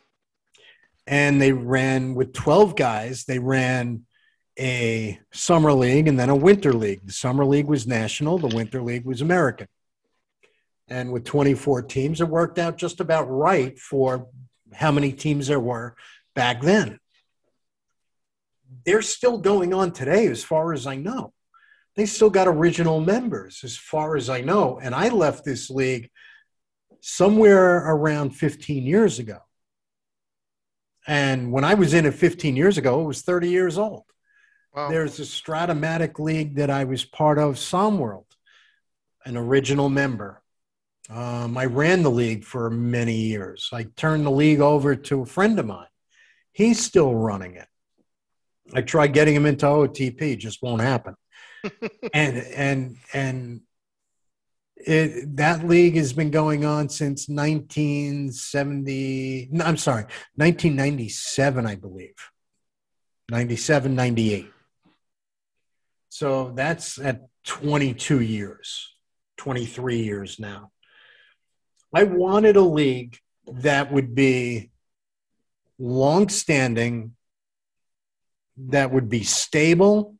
and 1.05 1.39
they 1.39 1.51
ran 1.51 2.15
with 2.15 2.33
12 2.33 2.75
guys 2.75 3.25
they 3.25 3.37
ran 3.37 4.03
a 4.59 5.19
summer 5.31 5.73
league 5.73 6.07
and 6.07 6.19
then 6.19 6.29
a 6.29 6.35
winter 6.35 6.73
league. 6.73 7.05
The 7.05 7.13
summer 7.13 7.45
league 7.45 7.67
was 7.67 7.85
national 7.85 8.39
the 8.39 8.55
winter 8.55 8.81
league 8.81 9.05
was 9.05 9.21
american. 9.21 9.67
And 10.87 11.11
with 11.13 11.23
24 11.23 11.83
teams 11.83 12.19
it 12.19 12.27
worked 12.27 12.57
out 12.57 12.77
just 12.77 12.99
about 12.99 13.25
right 13.29 13.77
for 13.77 14.27
how 14.73 14.91
many 14.91 15.11
teams 15.11 15.47
there 15.47 15.59
were 15.59 15.95
back 16.33 16.61
then. 16.61 16.99
They're 18.85 19.03
still 19.03 19.37
going 19.37 19.71
on 19.71 19.91
today 19.91 20.25
as 20.25 20.43
far 20.43 20.73
as 20.73 20.87
i 20.87 20.95
know 20.95 21.31
they 21.99 22.05
still 22.05 22.29
got 22.29 22.47
original 22.47 23.01
members 23.01 23.61
as 23.63 23.77
far 23.77 24.15
as 24.15 24.29
i 24.29 24.41
know 24.41 24.79
and 24.81 24.95
i 24.95 25.09
left 25.09 25.43
this 25.43 25.69
league 25.69 26.09
somewhere 27.01 27.77
around 27.77 28.31
15 28.31 28.83
years 28.83 29.19
ago 29.19 29.39
and 31.09 31.51
when 31.51 31.63
I 31.63 31.73
was 31.73 31.95
in 31.95 32.05
it 32.05 32.13
15 32.13 32.55
years 32.55 32.77
ago, 32.77 33.01
it 33.01 33.05
was 33.05 33.23
30 33.23 33.49
years 33.49 33.79
old. 33.79 34.03
Wow. 34.75 34.89
There's 34.89 35.19
a 35.19 35.23
Strat-O-Matic 35.23 36.19
league 36.19 36.55
that 36.57 36.69
I 36.69 36.83
was 36.83 37.03
part 37.03 37.39
of, 37.39 37.55
Somworld, 37.55 38.25
an 39.25 39.35
original 39.35 39.89
member. 39.89 40.43
Um, 41.09 41.57
I 41.57 41.65
ran 41.65 42.03
the 42.03 42.11
league 42.11 42.43
for 42.43 42.69
many 42.69 43.15
years. 43.15 43.69
I 43.73 43.85
turned 43.95 44.23
the 44.23 44.31
league 44.31 44.59
over 44.59 44.95
to 44.95 45.21
a 45.21 45.25
friend 45.25 45.57
of 45.57 45.65
mine. 45.65 45.87
He's 46.51 46.79
still 46.79 47.15
running 47.15 47.55
it. 47.55 47.67
I 48.71 48.83
tried 48.83 49.13
getting 49.13 49.33
him 49.33 49.47
into 49.47 49.65
OTP, 49.65 50.37
just 50.37 50.61
won't 50.61 50.81
happen. 50.83 51.15
And 52.13 52.37
and 52.37 52.97
and 53.13 53.61
it, 54.75 55.35
that 55.35 55.67
league 55.67 55.95
has 55.95 56.13
been 56.13 56.31
going 56.31 56.65
on 56.65 56.89
since 56.89 57.27
1970 57.27 59.49
no, 59.51 59.65
i'm 59.65 59.77
sorry 59.77 60.03
1997 60.35 61.65
i 61.65 61.75
believe. 61.75 62.15
97 63.29 63.95
98 63.95 64.51
so 66.09 66.51
that's 66.55 66.99
at 66.99 67.21
22 67.45 68.21
years 68.21 68.95
23 69.39 70.01
years 70.01 70.39
now. 70.39 70.71
I 71.95 72.03
wanted 72.03 72.57
a 72.57 72.61
league 72.61 73.17
that 73.47 73.91
would 73.91 74.13
be 74.13 74.69
long 75.79 76.29
standing 76.29 77.15
that 78.57 78.91
would 78.91 79.07
be 79.07 79.23
stable 79.23 80.17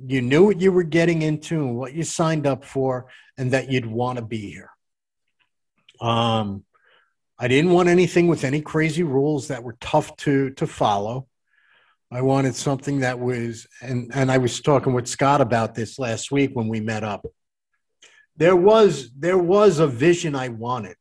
you 0.00 0.22
knew 0.22 0.44
what 0.44 0.60
you 0.60 0.72
were 0.72 0.82
getting 0.82 1.22
into 1.22 1.56
and 1.56 1.76
what 1.76 1.94
you 1.94 2.02
signed 2.02 2.46
up 2.46 2.64
for 2.64 3.06
and 3.38 3.52
that 3.52 3.70
you'd 3.70 3.86
want 3.86 4.18
to 4.18 4.24
be 4.24 4.50
here. 4.50 4.70
Um, 6.00 6.64
i 7.38 7.48
didn't 7.48 7.72
want 7.72 7.88
anything 7.88 8.28
with 8.28 8.44
any 8.44 8.60
crazy 8.60 9.02
rules 9.02 9.48
that 9.48 9.62
were 9.62 9.76
tough 9.80 10.16
to 10.18 10.50
to 10.50 10.66
follow. 10.66 11.26
I 12.10 12.20
wanted 12.22 12.54
something 12.54 13.00
that 13.00 13.18
was 13.18 13.66
and 13.80 14.10
and 14.14 14.30
i 14.30 14.38
was 14.38 14.60
talking 14.60 14.92
with 14.92 15.08
scott 15.08 15.40
about 15.40 15.74
this 15.74 15.98
last 15.98 16.30
week 16.30 16.50
when 16.54 16.68
we 16.68 16.80
met 16.80 17.04
up. 17.04 17.26
There 18.36 18.56
was 18.56 19.10
there 19.16 19.38
was 19.38 19.78
a 19.78 19.86
vision 19.86 20.34
i 20.34 20.48
wanted 20.48 20.96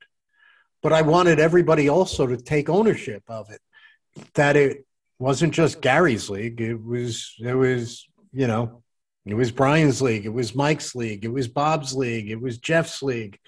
but 0.82 0.94
i 0.94 1.02
wanted 1.02 1.40
everybody 1.40 1.90
also 1.90 2.28
to 2.28 2.38
take 2.38 2.70
ownership 2.70 3.24
of 3.28 3.50
it. 3.50 3.62
That 4.36 4.56
it 4.56 4.86
wasn't 5.20 5.54
just 5.54 5.82
gary's 5.82 6.30
league 6.30 6.62
it 6.62 6.84
was 6.84 7.34
it 7.40 7.56
was 7.56 8.08
you 8.32 8.48
know 8.48 8.83
it 9.26 9.36
was 9.36 9.52
Brian's 9.52 10.02
league. 10.02 10.26
It 10.26 10.34
was 10.34 10.56
Mike's 10.56 10.96
league. 10.96 11.24
It 11.24 11.32
was 11.32 11.48
Bob's 11.48 11.94
league. 11.94 12.30
It 12.30 12.42
was 12.42 12.58
Jeff's 12.58 13.02
league. 13.02 13.40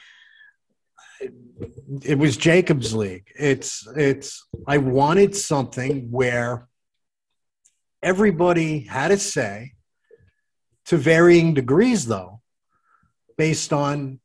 It 2.01 2.17
was 2.17 2.37
Jacob's 2.37 2.93
league. 2.93 3.27
It's 3.37 3.87
it's. 3.95 4.47
I 4.67 4.77
wanted 4.77 5.35
something 5.35 6.11
where 6.11 6.67
everybody 8.01 8.81
had 8.81 9.11
a 9.11 9.17
say, 9.17 9.73
to 10.85 10.97
varying 10.97 11.53
degrees, 11.53 12.05
though, 12.05 12.41
based 13.37 13.73
on 13.73 14.19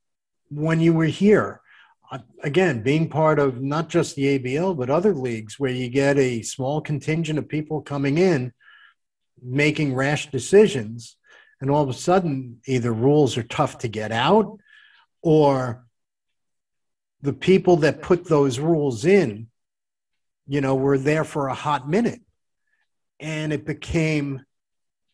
when 0.50 0.80
you 0.80 0.92
were 0.92 1.06
here. 1.06 1.60
Again, 2.42 2.82
being 2.82 3.08
part 3.08 3.38
of 3.38 3.62
not 3.62 3.88
just 3.88 4.16
the 4.16 4.38
ABL 4.38 4.76
but 4.76 4.90
other 4.90 5.14
leagues 5.14 5.60
where 5.60 5.70
you 5.70 5.88
get 5.88 6.18
a 6.18 6.42
small 6.42 6.80
contingent 6.80 7.38
of 7.38 7.48
people 7.48 7.82
coming 7.82 8.18
in, 8.18 8.52
making 9.40 9.94
rash 9.94 10.30
decisions 10.30 11.16
and 11.60 11.70
all 11.70 11.82
of 11.82 11.88
a 11.88 11.94
sudden 11.94 12.60
either 12.66 12.92
rules 12.92 13.36
are 13.36 13.42
tough 13.42 13.78
to 13.78 13.88
get 13.88 14.12
out 14.12 14.58
or 15.22 15.84
the 17.22 17.32
people 17.32 17.76
that 17.76 18.02
put 18.02 18.26
those 18.26 18.58
rules 18.58 19.04
in 19.04 19.48
you 20.46 20.60
know 20.60 20.74
were 20.74 20.98
there 20.98 21.24
for 21.24 21.48
a 21.48 21.54
hot 21.54 21.88
minute. 21.88 22.20
And 23.20 23.52
it 23.52 23.66
became 23.66 24.42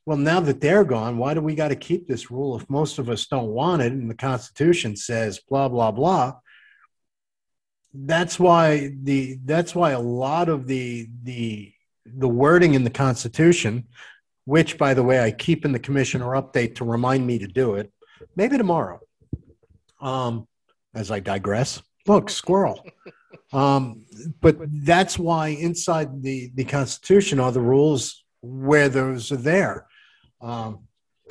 well 0.07 0.16
now 0.16 0.40
that 0.40 0.61
they're 0.61 0.84
gone 0.84 1.18
why 1.18 1.34
do 1.34 1.40
we 1.40 1.55
got 1.55 1.68
to 1.68 1.76
keep 1.76 2.07
this 2.07 2.30
rule 2.30 2.57
if 2.57 2.70
most 2.70 2.99
of 2.99 3.11
us 3.11 3.26
don't 3.26 3.49
want 3.49 3.82
it 3.82 3.92
and 3.92 4.09
the 4.09 4.14
constitution 4.14 4.97
says 4.97 5.40
blah 5.49 5.68
blah 5.68 5.90
blah? 5.90 6.36
That's 7.92 8.38
why 8.38 8.92
the 9.03 9.38
that's 9.44 9.74
why 9.74 9.90
a 9.90 10.01
lot 10.01 10.49
of 10.49 10.66
the 10.66 11.09
the 11.22 11.72
the 12.05 12.28
wording 12.28 12.74
in 12.74 12.84
the 12.84 12.90
constitution 12.90 13.88
which 14.47 14.78
by 14.78 14.94
the 14.94 15.03
way 15.03 15.20
i 15.20 15.30
keep 15.30 15.64
in 15.66 15.72
the 15.72 15.78
commissioner 15.78 16.30
update 16.40 16.74
to 16.76 16.84
remind 16.84 17.26
me 17.26 17.38
to 17.38 17.47
do 17.47 17.74
it. 17.74 17.92
Maybe 18.34 18.57
tomorrow. 18.57 19.01
Um 20.01 20.49
as 20.94 21.11
i 21.11 21.20
digress. 21.20 21.82
Look 22.07 22.30
squirrel. 22.30 22.82
Um 23.53 24.07
but 24.40 24.57
that's 24.92 25.18
why 25.18 25.49
inside 25.49 26.22
the 26.22 26.51
the 26.55 26.64
constitution 26.64 27.38
are 27.38 27.53
the 27.53 27.61
rules 27.61 28.24
where 28.40 28.88
those 28.88 29.30
are 29.30 29.44
there. 29.53 29.86
Um 30.40 30.86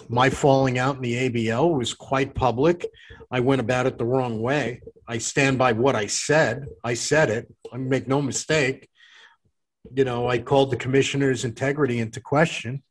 my 0.09 0.29
falling 0.29 0.77
out 0.77 0.97
in 0.97 1.01
the 1.01 1.29
abl 1.29 1.77
was 1.77 1.93
quite 1.93 2.35
public. 2.35 2.85
I 3.31 3.39
went 3.39 3.61
about 3.61 3.85
it 3.85 3.97
the 3.97 4.05
wrong 4.05 4.41
way. 4.41 4.81
I 5.07 5.19
stand 5.19 5.57
by 5.57 5.71
what 5.71 5.95
i 5.95 6.07
said. 6.07 6.65
I 6.83 6.95
said 6.95 7.29
it. 7.29 7.47
I 7.71 7.77
make 7.77 8.07
no 8.07 8.21
mistake 8.21 8.89
you 9.93 10.03
know 10.03 10.27
i 10.27 10.37
called 10.37 10.71
the 10.71 10.77
commissioner's 10.77 11.45
integrity 11.45 11.99
into 11.99 12.19
question. 12.19 12.83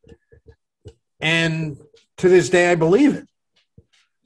And 1.21 1.79
to 2.19 2.29
this 2.29 2.51
day 2.51 2.71
i 2.71 2.75
believe 2.75 3.15
it. 3.15 3.29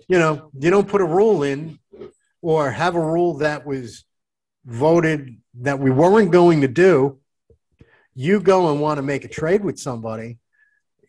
You 0.09 0.19
know 0.19 0.51
you 0.59 0.71
don't 0.71 0.89
put 0.89 1.01
a 1.01 1.07
rule 1.07 1.43
in 1.43 1.79
or 2.43 2.71
have 2.71 2.95
a 2.95 3.01
rule 3.01 3.39
that 3.39 3.67
was 3.67 4.05
voted 4.65 5.37
that 5.61 5.79
we 5.79 5.91
weren't 5.91 6.31
going 6.31 6.61
to 6.61 6.69
do. 6.69 7.19
You 8.15 8.41
go 8.41 8.71
and 8.71 8.81
want 8.81 8.99
to 8.99 9.03
make 9.03 9.25
a 9.25 9.29
trade 9.29 9.65
with 9.65 9.79
somebody 9.79 10.39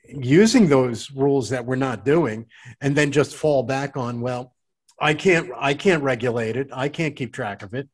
using 0.07 0.67
those 0.67 1.11
rules 1.11 1.49
that 1.49 1.65
we're 1.65 1.75
not 1.75 2.03
doing 2.03 2.47
and 2.81 2.95
then 2.95 3.11
just 3.11 3.35
fall 3.35 3.61
back 3.61 3.95
on 3.95 4.21
well 4.21 4.55
i 4.99 5.13
can't 5.13 5.51
i 5.59 5.73
can't 5.73 6.03
regulate 6.03 6.55
it. 6.55 6.69
I 6.73 6.89
can't 6.89 7.15
keep 7.15 7.31
track 7.31 7.61
of 7.61 7.73
it 7.73 7.87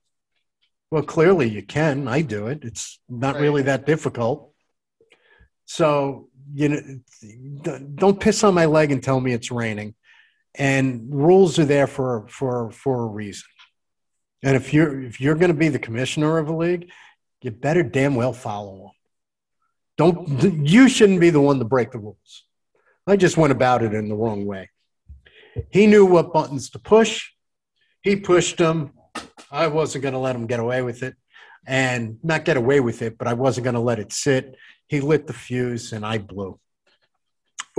well 0.92 1.04
clearly 1.04 1.50
you 1.50 1.64
can. 1.64 2.08
I 2.08 2.22
do 2.22 2.48
it. 2.48 2.64
It's 2.64 3.00
not 3.10 3.36
Right. 3.36 3.42
really 3.42 3.64
that 3.64 3.86
difficult. 3.86 4.52
So 5.66 6.30
you 6.54 6.70
know 6.70 7.80
don't 7.96 8.20
piss 8.20 8.44
on 8.44 8.54
my 8.54 8.66
leg 8.66 8.92
and 8.92 9.02
tell 9.02 9.20
me 9.20 9.34
it's 9.34 9.52
raining. 9.52 9.96
And 10.54 11.14
rules 11.14 11.58
are 11.60 11.66
there 11.66 11.88
for 11.88 12.28
for 12.28 12.72
for 12.72 13.04
a 13.04 13.08
reason. 13.08 13.48
And 14.44 14.56
if 14.56 14.74
you're 14.74 15.02
if 15.04 15.20
you're 15.20 15.36
going 15.36 15.52
to 15.52 15.58
be 15.58 15.70
the 15.70 15.80
commissioner 15.80 16.38
of 16.38 16.50
a 16.50 16.56
league 16.56 16.92
you 17.42 17.52
better 17.52 17.84
damn 17.84 18.16
well 18.16 18.34
follow 18.34 18.76
them 18.78 18.92
don't 19.98 20.68
you 20.68 20.90
shouldn't 20.90 21.20
be 21.20 21.30
the 21.30 21.42
one 21.42 21.60
to 21.60 21.66
break 21.66 21.92
the 21.92 22.00
rules. 22.00 22.44
I 23.08 23.16
just 23.16 23.38
went 23.38 23.52
about 23.52 23.84
it 23.84 23.94
in 23.94 24.10
the 24.10 24.16
wrong 24.16 24.46
way. 24.46 24.70
He 25.72 25.88
knew 25.88 26.06
what 26.06 26.34
buttons 26.34 26.70
to 26.72 26.80
push. 26.80 27.30
He 28.02 28.16
pushed 28.16 28.58
them 28.58 28.92
i 29.52 29.68
wasn't 29.68 30.02
going 30.02 30.14
to 30.14 30.20
let 30.20 30.36
him 30.36 30.48
get 30.48 30.60
away 30.60 30.82
with 30.82 31.04
it 31.04 31.16
and 31.68 32.18
not 32.24 32.46
get 32.46 32.58
away 32.58 32.80
with 32.80 33.02
it 33.02 33.18
but 33.18 33.28
i 33.28 33.34
wasn't 33.34 33.64
going 33.64 33.74
to 33.74 33.80
let 33.80 34.00
it 34.00 34.12
sit 34.12 34.56
he 34.88 35.00
lit 35.00 35.28
the 35.28 35.34
fuse 35.34 35.92
and 35.94 36.06
i 36.06 36.18
blew 36.18 36.60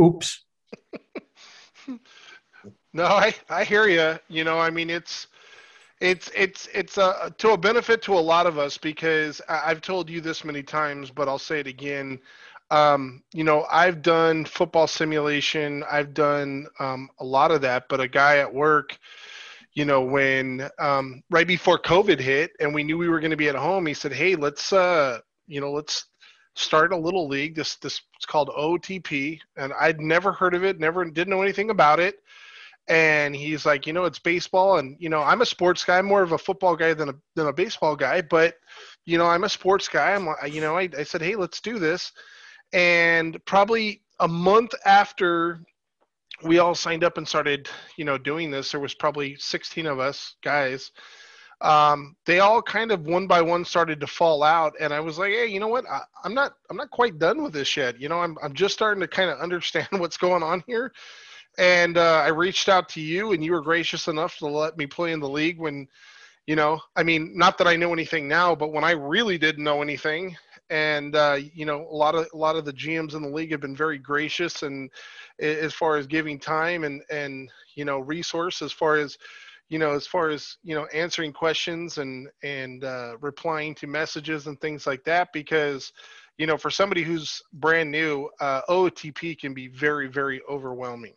oops. 0.00 0.44
no, 2.92 3.04
I 3.04 3.34
I 3.48 3.64
hear 3.64 3.88
you. 3.88 4.18
You 4.28 4.44
know, 4.44 4.58
I 4.58 4.70
mean, 4.70 4.90
it's 4.90 5.28
it's 6.00 6.30
it's 6.34 6.68
it's 6.74 6.98
a 6.98 7.34
to 7.38 7.50
a 7.50 7.56
benefit 7.56 8.02
to 8.02 8.14
a 8.14 8.20
lot 8.20 8.46
of 8.46 8.58
us 8.58 8.78
because 8.78 9.40
I've 9.48 9.80
told 9.80 10.10
you 10.10 10.20
this 10.20 10.44
many 10.44 10.62
times, 10.62 11.10
but 11.10 11.28
I'll 11.28 11.38
say 11.38 11.60
it 11.60 11.66
again. 11.66 12.18
Um, 12.70 13.22
you 13.32 13.44
know, 13.44 13.64
I've 13.70 14.02
done 14.02 14.44
football 14.44 14.88
simulation. 14.88 15.84
I've 15.90 16.12
done 16.12 16.66
um, 16.80 17.08
a 17.20 17.24
lot 17.24 17.52
of 17.52 17.60
that, 17.60 17.84
but 17.88 18.00
a 18.00 18.08
guy 18.08 18.38
at 18.38 18.52
work, 18.52 18.98
you 19.76 19.84
know, 19.84 20.00
when 20.00 20.68
um, 20.78 21.22
right 21.30 21.46
before 21.46 21.78
COVID 21.78 22.18
hit 22.18 22.50
and 22.60 22.74
we 22.74 22.82
knew 22.82 22.96
we 22.96 23.10
were 23.10 23.20
going 23.20 23.30
to 23.30 23.36
be 23.36 23.50
at 23.50 23.54
home, 23.54 23.86
he 23.86 23.94
said, 23.94 24.12
"Hey, 24.12 24.34
let's 24.34 24.72
uh, 24.72 25.18
you 25.46 25.60
know, 25.60 25.70
let's 25.70 26.06
start 26.54 26.92
a 26.92 26.96
little 26.96 27.28
league. 27.28 27.54
This 27.54 27.76
this 27.76 28.00
it's 28.16 28.24
called 28.24 28.48
OTP, 28.48 29.38
and 29.56 29.74
I'd 29.78 30.00
never 30.00 30.32
heard 30.32 30.54
of 30.54 30.64
it, 30.64 30.80
never 30.80 31.04
didn't 31.04 31.30
know 31.30 31.42
anything 31.42 31.70
about 31.70 32.00
it." 32.00 32.16
and 32.88 33.34
he's 33.34 33.66
like, 33.66 33.84
you 33.84 33.92
know, 33.92 34.04
it's 34.04 34.20
baseball, 34.20 34.78
and 34.78 34.96
you 35.00 35.08
know, 35.08 35.20
I'm 35.20 35.40
a 35.40 35.46
sports 35.46 35.84
guy, 35.84 35.98
I'm 35.98 36.06
more 36.06 36.22
of 36.22 36.32
a 36.32 36.38
football 36.38 36.76
guy 36.76 36.94
than 36.94 37.08
a 37.08 37.14
than 37.34 37.48
a 37.48 37.52
baseball 37.52 37.96
guy, 37.96 38.22
but 38.22 38.54
you 39.04 39.18
know, 39.18 39.26
I'm 39.26 39.44
a 39.44 39.48
sports 39.48 39.88
guy. 39.88 40.12
I'm, 40.12 40.26
like, 40.26 40.52
you 40.52 40.60
know, 40.60 40.76
I, 40.76 40.88
I 40.96 41.02
said, 41.02 41.20
hey, 41.20 41.34
let's 41.34 41.60
do 41.60 41.78
this, 41.80 42.12
and 42.72 43.44
probably 43.44 44.02
a 44.20 44.28
month 44.28 44.72
after 44.84 45.60
we 46.42 46.58
all 46.58 46.74
signed 46.74 47.04
up 47.04 47.18
and 47.18 47.26
started, 47.26 47.68
you 47.96 48.04
know, 48.04 48.18
doing 48.18 48.50
this, 48.50 48.72
there 48.72 48.80
was 48.80 48.94
probably 48.94 49.36
16 49.36 49.86
of 49.86 49.98
us 49.98 50.36
guys. 50.42 50.90
Um, 51.62 52.16
they 52.26 52.40
all 52.40 52.60
kind 52.60 52.92
of 52.92 53.06
one 53.06 53.26
by 53.26 53.40
one 53.40 53.64
started 53.64 53.98
to 54.00 54.06
fall 54.06 54.42
out, 54.42 54.74
and 54.78 54.92
I 54.92 55.00
was 55.00 55.18
like, 55.18 55.32
hey, 55.32 55.46
you 55.46 55.58
know 55.58 55.68
what? 55.68 55.86
I, 55.90 56.02
I'm 56.22 56.34
not, 56.34 56.52
I'm 56.68 56.76
not 56.76 56.90
quite 56.90 57.18
done 57.18 57.42
with 57.42 57.54
this 57.54 57.76
yet. 57.76 57.98
You 57.98 58.10
know, 58.10 58.20
I'm, 58.20 58.36
I'm 58.42 58.52
just 58.52 58.74
starting 58.74 59.00
to 59.00 59.08
kind 59.08 59.30
of 59.30 59.38
understand 59.38 59.88
what's 59.92 60.18
going 60.18 60.42
on 60.42 60.62
here 60.66 60.92
and 61.58 61.96
uh, 61.96 62.22
I 62.24 62.28
reached 62.28 62.68
out 62.68 62.88
to 62.90 63.00
you, 63.00 63.32
and 63.32 63.44
you 63.44 63.52
were 63.52 63.62
gracious 63.62 64.08
enough 64.08 64.36
to 64.38 64.46
let 64.46 64.76
me 64.76 64.86
play 64.86 65.12
in 65.12 65.20
the 65.20 65.28
league 65.28 65.58
when, 65.58 65.88
you 66.46 66.56
know, 66.56 66.80
I 66.94 67.02
mean, 67.02 67.32
not 67.36 67.58
that 67.58 67.66
I 67.66 67.76
know 67.76 67.92
anything 67.92 68.28
now, 68.28 68.54
but 68.54 68.72
when 68.72 68.84
I 68.84 68.90
really 68.92 69.38
didn't 69.38 69.64
know 69.64 69.82
anything, 69.82 70.36
and 70.70 71.14
uh, 71.14 71.38
you 71.54 71.64
know, 71.64 71.86
a 71.90 71.94
lot 71.94 72.14
of 72.14 72.26
a 72.32 72.36
lot 72.36 72.56
of 72.56 72.64
the 72.64 72.72
GMs 72.72 73.14
in 73.14 73.22
the 73.22 73.28
league 73.28 73.52
have 73.52 73.60
been 73.60 73.76
very 73.76 73.98
gracious, 73.98 74.62
and 74.62 74.90
as 75.38 75.72
far 75.72 75.96
as 75.96 76.06
giving 76.06 76.38
time 76.38 76.84
and 76.84 77.02
and 77.10 77.50
you 77.74 77.84
know 77.84 77.98
resource 78.00 78.62
as 78.62 78.72
far 78.72 78.96
as 78.96 79.16
you 79.68 79.78
know 79.78 79.92
as 79.92 80.06
far 80.06 80.30
as 80.30 80.56
you 80.62 80.74
know 80.74 80.86
answering 80.86 81.32
questions 81.32 81.98
and 81.98 82.28
and 82.42 82.84
uh, 82.84 83.16
replying 83.20 83.74
to 83.74 83.86
messages 83.86 84.46
and 84.46 84.60
things 84.60 84.86
like 84.86 85.04
that 85.04 85.32
because 85.32 85.92
you 86.38 86.46
know 86.46 86.56
for 86.56 86.70
somebody 86.70 87.02
who's 87.02 87.42
brand 87.54 87.90
new 87.90 88.28
uh, 88.40 88.62
OTP 88.68 89.38
can 89.38 89.54
be 89.54 89.68
very 89.68 90.08
very 90.08 90.40
overwhelming 90.48 91.14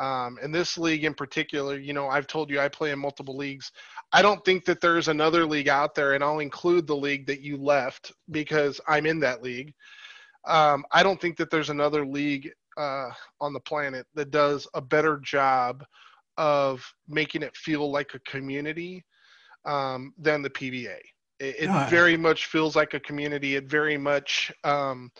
um, 0.00 0.38
and 0.42 0.52
this 0.52 0.78
league 0.78 1.04
in 1.04 1.12
particular, 1.12 1.78
you 1.78 1.92
know, 1.92 2.08
I've 2.08 2.26
told 2.26 2.48
you 2.48 2.58
I 2.58 2.68
play 2.68 2.90
in 2.90 2.98
multiple 2.98 3.36
leagues. 3.36 3.70
I 4.12 4.22
don't 4.22 4.42
think 4.46 4.64
that 4.64 4.80
there's 4.80 5.08
another 5.08 5.44
league 5.44 5.68
out 5.68 5.94
there, 5.94 6.14
and 6.14 6.24
I'll 6.24 6.38
include 6.38 6.86
the 6.86 6.96
league 6.96 7.26
that 7.26 7.42
you 7.42 7.58
left 7.58 8.10
because 8.30 8.80
I'm 8.88 9.04
in 9.04 9.20
that 9.20 9.42
league. 9.42 9.74
Um, 10.46 10.86
I 10.90 11.02
don't 11.02 11.20
think 11.20 11.36
that 11.36 11.50
there's 11.50 11.68
another 11.68 12.06
league 12.06 12.50
uh, 12.78 13.10
on 13.42 13.52
the 13.52 13.60
planet 13.60 14.06
that 14.14 14.30
does 14.30 14.66
a 14.72 14.80
better 14.80 15.18
job 15.18 15.84
of 16.38 16.82
making 17.06 17.42
it 17.42 17.54
feel 17.54 17.90
like 17.90 18.14
a 18.14 18.20
community 18.20 19.04
um, 19.66 20.14
than 20.16 20.40
the 20.40 20.48
PBA. 20.48 20.96
It, 21.40 21.56
it 21.58 21.90
very 21.90 22.16
much 22.16 22.46
feels 22.46 22.74
like 22.74 22.94
a 22.94 23.00
community. 23.00 23.56
It 23.56 23.64
very 23.64 23.98
much 23.98 24.50
um, 24.64 25.10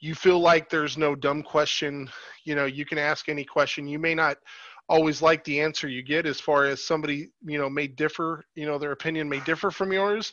you 0.00 0.14
feel 0.14 0.38
like 0.38 0.70
there's 0.70 0.96
no 0.96 1.14
dumb 1.14 1.42
question 1.42 2.08
you 2.48 2.54
know 2.54 2.64
you 2.64 2.86
can 2.86 2.98
ask 2.98 3.28
any 3.28 3.44
question. 3.44 3.86
You 3.86 3.98
may 3.98 4.14
not 4.14 4.38
always 4.88 5.20
like 5.20 5.44
the 5.44 5.60
answer 5.60 5.86
you 5.86 6.02
get 6.02 6.24
as 6.24 6.40
far 6.40 6.64
as 6.64 6.82
somebody 6.82 7.28
you 7.44 7.58
know 7.58 7.68
may 7.68 7.86
differ 7.86 8.46
you 8.54 8.64
know 8.66 8.78
their 8.78 8.92
opinion 8.92 9.28
may 9.28 9.40
differ 9.40 9.70
from 9.70 9.92
yours. 9.92 10.32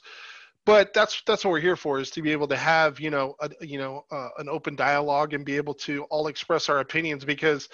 But 0.66 0.94
that's 0.94 1.22
that's 1.28 1.44
what 1.44 1.52
we're 1.52 1.60
here 1.60 1.76
for 1.76 2.00
is 2.00 2.10
to 2.12 2.24
be 2.24 2.32
able 2.32 2.48
to 2.48 2.56
have 2.56 3.00
you 3.02 3.12
know 3.12 3.36
a, 3.42 3.50
you 3.60 3.78
know 3.78 4.06
uh, 4.12 4.30
an 4.40 4.48
open 4.50 4.76
dialogue 4.76 5.34
and 5.34 5.46
be 5.46 5.58
able 5.58 5.76
to 5.76 6.04
all 6.06 6.28
express 6.28 6.70
our 6.70 6.80
opinions 6.80 7.26
because 7.26 7.68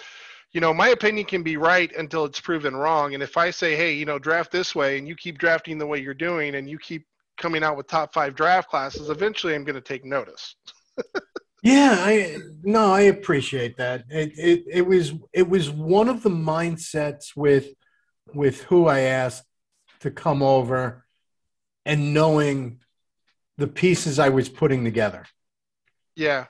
you 0.50 0.60
know 0.60 0.74
my 0.74 0.88
opinion 0.88 1.24
can 1.24 1.44
be 1.44 1.56
right 1.56 1.94
until 1.96 2.24
it's 2.24 2.40
proven 2.40 2.76
wrong. 2.76 3.14
And 3.14 3.22
if 3.22 3.36
i 3.36 3.48
say 3.50 3.76
hey 3.76 3.92
you 3.92 4.04
know 4.04 4.18
draft 4.18 4.50
this 4.50 4.74
way 4.74 4.98
and 4.98 5.06
you 5.06 5.14
keep 5.14 5.38
drafting 5.38 5.78
the 5.78 5.86
way 5.86 6.00
you're 6.00 6.14
doing 6.14 6.56
and 6.56 6.68
you 6.68 6.78
keep 6.78 7.06
coming 7.38 7.62
out 7.62 7.76
with 7.76 7.86
top 7.86 8.12
five 8.12 8.34
draft 8.34 8.68
classes 8.68 9.08
eventually 9.08 9.54
i'm 9.54 9.64
going 9.64 9.74
to 9.74 9.80
take 9.80 10.04
notice 10.04 10.54
Yeah, 11.62 11.96
I 11.96 12.38
no, 12.64 12.92
I 12.92 13.02
appreciate 13.02 13.76
that. 13.76 14.04
It, 14.10 14.32
it 14.36 14.64
it 14.68 14.86
was 14.86 15.12
it 15.32 15.48
was 15.48 15.70
one 15.70 16.08
of 16.08 16.22
the 16.22 16.30
mindsets 16.30 17.36
with 17.36 17.68
with 18.34 18.62
who 18.62 18.86
I 18.86 19.00
asked 19.00 19.44
to 20.00 20.10
come 20.10 20.42
over 20.42 21.04
and 21.84 22.12
knowing 22.14 22.80
the 23.58 23.68
pieces 23.68 24.18
I 24.18 24.30
was 24.30 24.48
putting 24.48 24.84
together. 24.84 25.24
Yeah. 26.16 26.46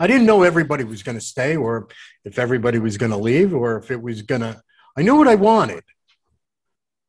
I 0.00 0.06
didn't 0.06 0.26
know 0.26 0.42
everybody 0.42 0.84
was 0.84 1.02
going 1.02 1.18
to 1.18 1.24
stay 1.24 1.56
or 1.56 1.88
if 2.24 2.38
everybody 2.38 2.78
was 2.78 2.96
going 2.96 3.12
to 3.12 3.18
leave 3.18 3.54
or 3.54 3.76
if 3.76 3.90
it 3.90 4.00
was 4.00 4.22
going 4.22 4.40
to 4.40 4.60
I 4.96 5.02
knew 5.02 5.16
what 5.16 5.28
I 5.28 5.34
wanted. 5.34 5.84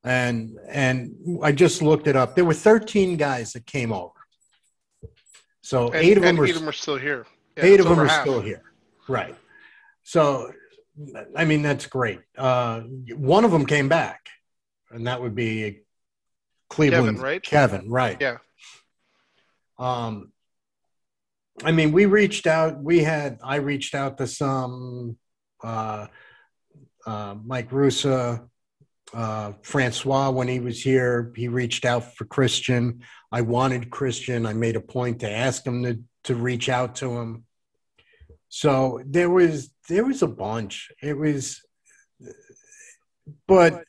And 0.04 0.58
and 0.70 1.40
I 1.42 1.52
just 1.52 1.82
looked 1.82 2.08
it 2.08 2.16
up. 2.16 2.36
There 2.36 2.46
were 2.46 2.54
13 2.54 3.18
guys 3.18 3.54
that 3.54 3.66
came 3.66 3.94
over. 3.94 4.12
So 5.62 5.88
and, 5.88 5.96
eight 5.96 6.18
of 6.18 6.24
them 6.24 6.38
were, 6.38 6.46
eight 6.46 6.52
of 6.52 6.60
them 6.60 6.70
are 6.70 6.74
still 6.74 6.98
here. 6.98 7.26
Yeah, 7.58 7.66
Eight 7.66 7.80
of 7.80 7.88
them 7.88 8.00
are 8.00 8.06
half. 8.06 8.22
still 8.22 8.42
here. 8.42 8.64
Right. 9.08 9.36
So, 10.04 10.52
I 11.36 11.46
mean, 11.46 11.62
that's 11.62 11.86
great. 11.88 12.20
Uh, 12.38 12.82
one 13.16 13.46
of 13.46 13.52
them 13.52 13.66
came 13.66 13.90
back, 13.90 14.28
and 14.92 15.08
that 15.08 15.22
would 15.22 15.36
be 15.36 15.82
Cleveland. 16.70 17.18
Kevin, 17.18 17.22
right? 17.22 17.44
Kevin, 17.44 17.90
right. 17.90 18.18
Yeah. 18.20 18.38
Um, 19.80 20.32
I 21.64 21.72
mean, 21.72 21.92
we 21.92 22.06
reached 22.06 22.48
out. 22.48 22.82
We 22.82 23.00
had, 23.00 23.40
I 23.44 23.56
reached 23.58 23.96
out 23.96 24.18
to 24.20 24.28
some, 24.28 25.18
uh, 25.64 26.08
uh, 27.06 27.36
Mike 27.44 27.70
Russa, 27.72 28.48
uh, 29.14 29.54
Francois, 29.64 30.30
when 30.30 30.48
he 30.48 30.60
was 30.60 30.82
here, 30.82 31.32
he 31.36 31.48
reached 31.48 31.86
out 31.86 32.16
for 32.16 32.26
Christian. 32.26 33.02
I 33.32 33.42
wanted 33.42 33.90
Christian. 33.90 34.46
I 34.46 34.54
made 34.54 34.76
a 34.76 34.82
point 34.82 35.22
to 35.22 35.32
ask 35.32 35.66
him 35.66 35.84
to, 35.84 36.00
to 36.26 36.36
reach 36.36 36.70
out 36.70 36.96
to 36.98 37.18
him. 37.18 37.46
So 38.50 39.02
there 39.06 39.30
was 39.30 39.72
there 39.90 40.06
was 40.06 40.22
a 40.22 40.28
bunch. 40.28 40.92
It 41.02 41.18
was, 41.18 41.62
but 43.48 43.84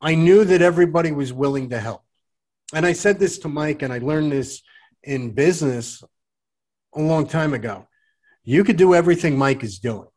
I 0.00 0.14
knew 0.14 0.44
that 0.44 0.62
everybody 0.62 1.12
was 1.12 1.32
willing 1.32 1.70
to 1.70 1.78
help. 1.78 2.02
And 2.74 2.86
I 2.86 2.92
said 2.92 3.18
this 3.18 3.38
to 3.38 3.48
Mike, 3.48 3.82
and 3.82 3.92
I 3.92 3.98
learned 3.98 4.32
this 4.32 4.62
in 5.02 5.30
business 5.30 6.02
a 6.94 7.00
long 7.00 7.26
time 7.26 7.54
ago. 7.54 7.86
You 8.44 8.64
could 8.64 8.76
do 8.76 8.94
everything 8.94 9.38
Mike 9.38 9.62
is 9.62 9.78
doing. 9.78 10.08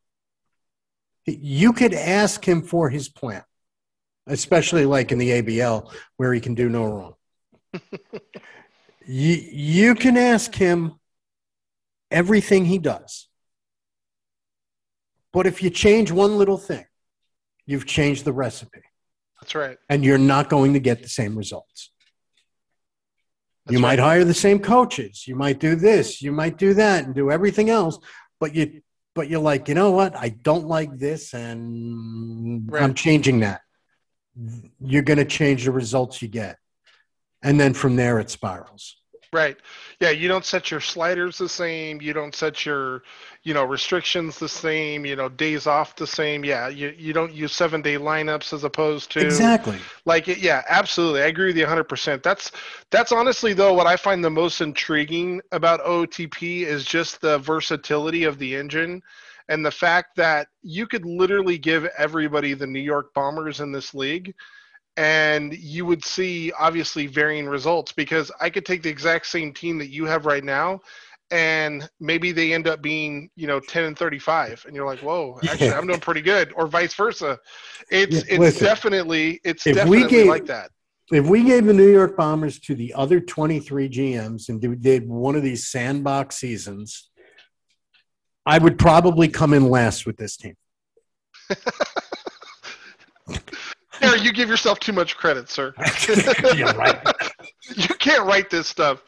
You 1.25 1.73
could 1.73 1.93
ask 1.93 2.43
him 2.43 2.61
for 2.61 2.89
his 2.89 3.09
plan, 3.09 3.43
especially 4.27 4.85
like 4.85 5.11
in 5.11 5.17
the 5.17 5.41
ABL 5.41 5.91
where 6.17 6.33
he 6.33 6.39
can 6.39 6.55
do 6.55 6.69
no 6.69 6.85
wrong. 6.85 7.13
you, 9.05 9.33
you 9.35 9.95
can 9.95 10.17
ask 10.17 10.53
him 10.53 10.99
everything 12.09 12.65
he 12.65 12.77
does. 12.77 13.24
But 15.35 15.47
if 15.47 15.61
you 15.61 15.69
change 15.69 16.13
one 16.13 16.37
little 16.37 16.57
thing, 16.57 16.85
you've 17.65 17.85
changed 17.85 18.23
the 18.23 18.31
recipe. 18.31 18.79
That's 19.41 19.53
right. 19.53 19.77
And 19.89 20.05
you're 20.05 20.17
not 20.17 20.49
going 20.49 20.71
to 20.73 20.79
get 20.79 21.03
the 21.03 21.09
same 21.09 21.37
results. 21.37 21.91
That's 23.65 23.73
you 23.73 23.79
might 23.79 23.99
hire 23.99 24.23
the 24.23 24.33
same 24.33 24.59
coaches. 24.59 25.27
You 25.27 25.35
might 25.35 25.59
do 25.59 25.75
this. 25.75 26.21
You 26.21 26.31
might 26.31 26.57
do 26.57 26.73
that 26.75 27.03
and 27.03 27.13
do 27.13 27.31
everything 27.31 27.69
else. 27.69 27.99
But 28.39 28.55
you, 28.55 28.81
but 29.13 29.27
you're 29.27 29.41
like, 29.41 29.67
you 29.67 29.75
know 29.75 29.91
what? 29.91 30.15
I 30.15 30.29
don't 30.29 30.67
like 30.67 30.97
this, 30.97 31.33
and 31.33 32.71
right. 32.71 32.81
I'm 32.81 32.93
changing 32.93 33.41
that. 33.41 33.59
You're 34.79 35.03
going 35.03 35.19
to 35.19 35.25
change 35.25 35.65
the 35.65 35.71
results 35.71 36.21
you 36.21 36.29
get, 36.29 36.57
and 37.43 37.59
then 37.59 37.73
from 37.73 37.97
there 37.97 38.19
it 38.19 38.29
spirals. 38.29 38.95
Right. 39.35 39.57
Yeah, 39.99 40.11
you 40.11 40.29
don't 40.29 40.45
set 40.45 40.71
your 40.71 40.79
sliders 40.79 41.37
the 41.37 41.49
same. 41.49 42.01
You 42.01 42.13
don't 42.13 42.33
set 42.33 42.65
your, 42.65 43.03
you 43.43 43.53
know, 43.53 43.65
restrictions 43.65 44.39
the 44.39 44.47
same. 44.47 45.05
You 45.05 45.17
know, 45.17 45.27
days 45.27 45.67
off 45.67 45.97
the 45.97 46.07
same. 46.07 46.45
Yeah, 46.45 46.69
you 46.69 46.95
you 46.97 47.11
don't 47.11 47.33
use 47.33 47.51
seven 47.51 47.81
day 47.81 47.95
lineups 47.95 48.53
as 48.53 48.63
opposed 48.63 49.11
to 49.11 49.19
exactly 49.19 49.79
like 50.05 50.29
it. 50.29 50.37
Yeah, 50.37 50.63
absolutely. 50.69 51.21
I 51.21 51.25
agree 51.25 51.47
with 51.47 51.57
you 51.57 51.63
100. 51.63 51.83
percent 51.83 52.23
That's 52.23 52.53
that's 52.91 53.11
honestly 53.11 53.51
though 53.51 53.73
what 53.73 53.87
I 53.87 53.97
find 53.97 54.23
the 54.23 54.29
most 54.29 54.61
intriguing 54.61 55.41
about 55.51 55.83
OTP 55.83 56.61
is 56.61 56.85
just 56.85 57.19
the 57.19 57.39
versatility 57.39 58.23
of 58.23 58.39
the 58.39 58.55
engine 58.55 59.01
and 59.49 59.65
the 59.65 59.71
fact 59.71 60.15
that 60.15 60.47
you 60.63 60.87
could 60.87 61.05
literally 61.05 61.57
give 61.57 61.89
everybody 61.97 62.53
the 62.53 62.67
New 62.67 62.79
York 62.79 63.13
Bombers 63.13 63.59
in 63.59 63.73
this 63.73 63.93
league 63.93 64.33
and 64.97 65.53
you 65.53 65.85
would 65.85 66.03
see 66.03 66.51
obviously 66.57 67.07
varying 67.07 67.47
results 67.47 67.91
because 67.91 68.31
I 68.39 68.49
could 68.49 68.65
take 68.65 68.81
the 68.81 68.89
exact 68.89 69.25
same 69.27 69.53
team 69.53 69.77
that 69.79 69.89
you 69.89 70.05
have 70.05 70.25
right 70.25 70.43
now 70.43 70.79
and 71.31 71.89
maybe 71.99 72.31
they 72.31 72.53
end 72.53 72.67
up 72.67 72.81
being 72.83 73.29
you 73.35 73.47
know 73.47 73.59
10 73.59 73.83
and 73.83 73.97
35 73.97 74.63
and 74.67 74.75
you're 74.75 74.85
like 74.85 74.99
whoa 74.99 75.39
actually 75.49 75.71
i'm 75.71 75.87
doing 75.87 75.99
pretty 75.99 76.21
good 76.21 76.53
or 76.55 76.67
vice 76.67 76.93
versa. 76.93 77.39
It's 77.89 78.15
Yeah, 78.17 78.21
it's 78.29 78.39
listen, 78.39 78.63
definitely 78.65 79.39
it's 79.43 79.65
if 79.65 79.75
we 79.87 80.01
definitely 80.01 80.07
gave- 80.07 80.27
like 80.27 80.45
that. 80.45 80.69
If 81.11 81.27
we 81.27 81.43
gave 81.43 81.65
the 81.67 81.73
New 81.73 81.91
York 81.91 82.17
Bombers 82.17 82.57
to 82.61 82.73
the 82.73 82.91
other 82.95 83.19
23 83.19 83.87
GMs 83.89 84.49
and 84.49 84.59
did- 84.59 84.81
did 84.81 85.07
one 85.07 85.35
of 85.35 85.43
these 85.43 85.67
sandbox 85.67 86.35
seasons, 86.37 87.11
I 88.43 88.57
would 88.57 88.79
probably 88.79 89.27
come 89.27 89.53
in 89.53 89.69
last 89.69 90.07
with 90.07 90.17
this 90.17 90.35
team. 90.35 90.55
Here, 94.01 94.15
you 94.15 94.31
give 94.33 94.49
yourself 94.49 94.79
too 94.79 94.93
much 94.93 95.15
credit 95.17 95.49
sir 95.49 95.73
You're 96.55 96.73
right. 96.73 97.01
you 97.75 97.87
can't 97.95 98.25
write 98.25 98.49
this 98.49 98.67
stuff 98.67 99.03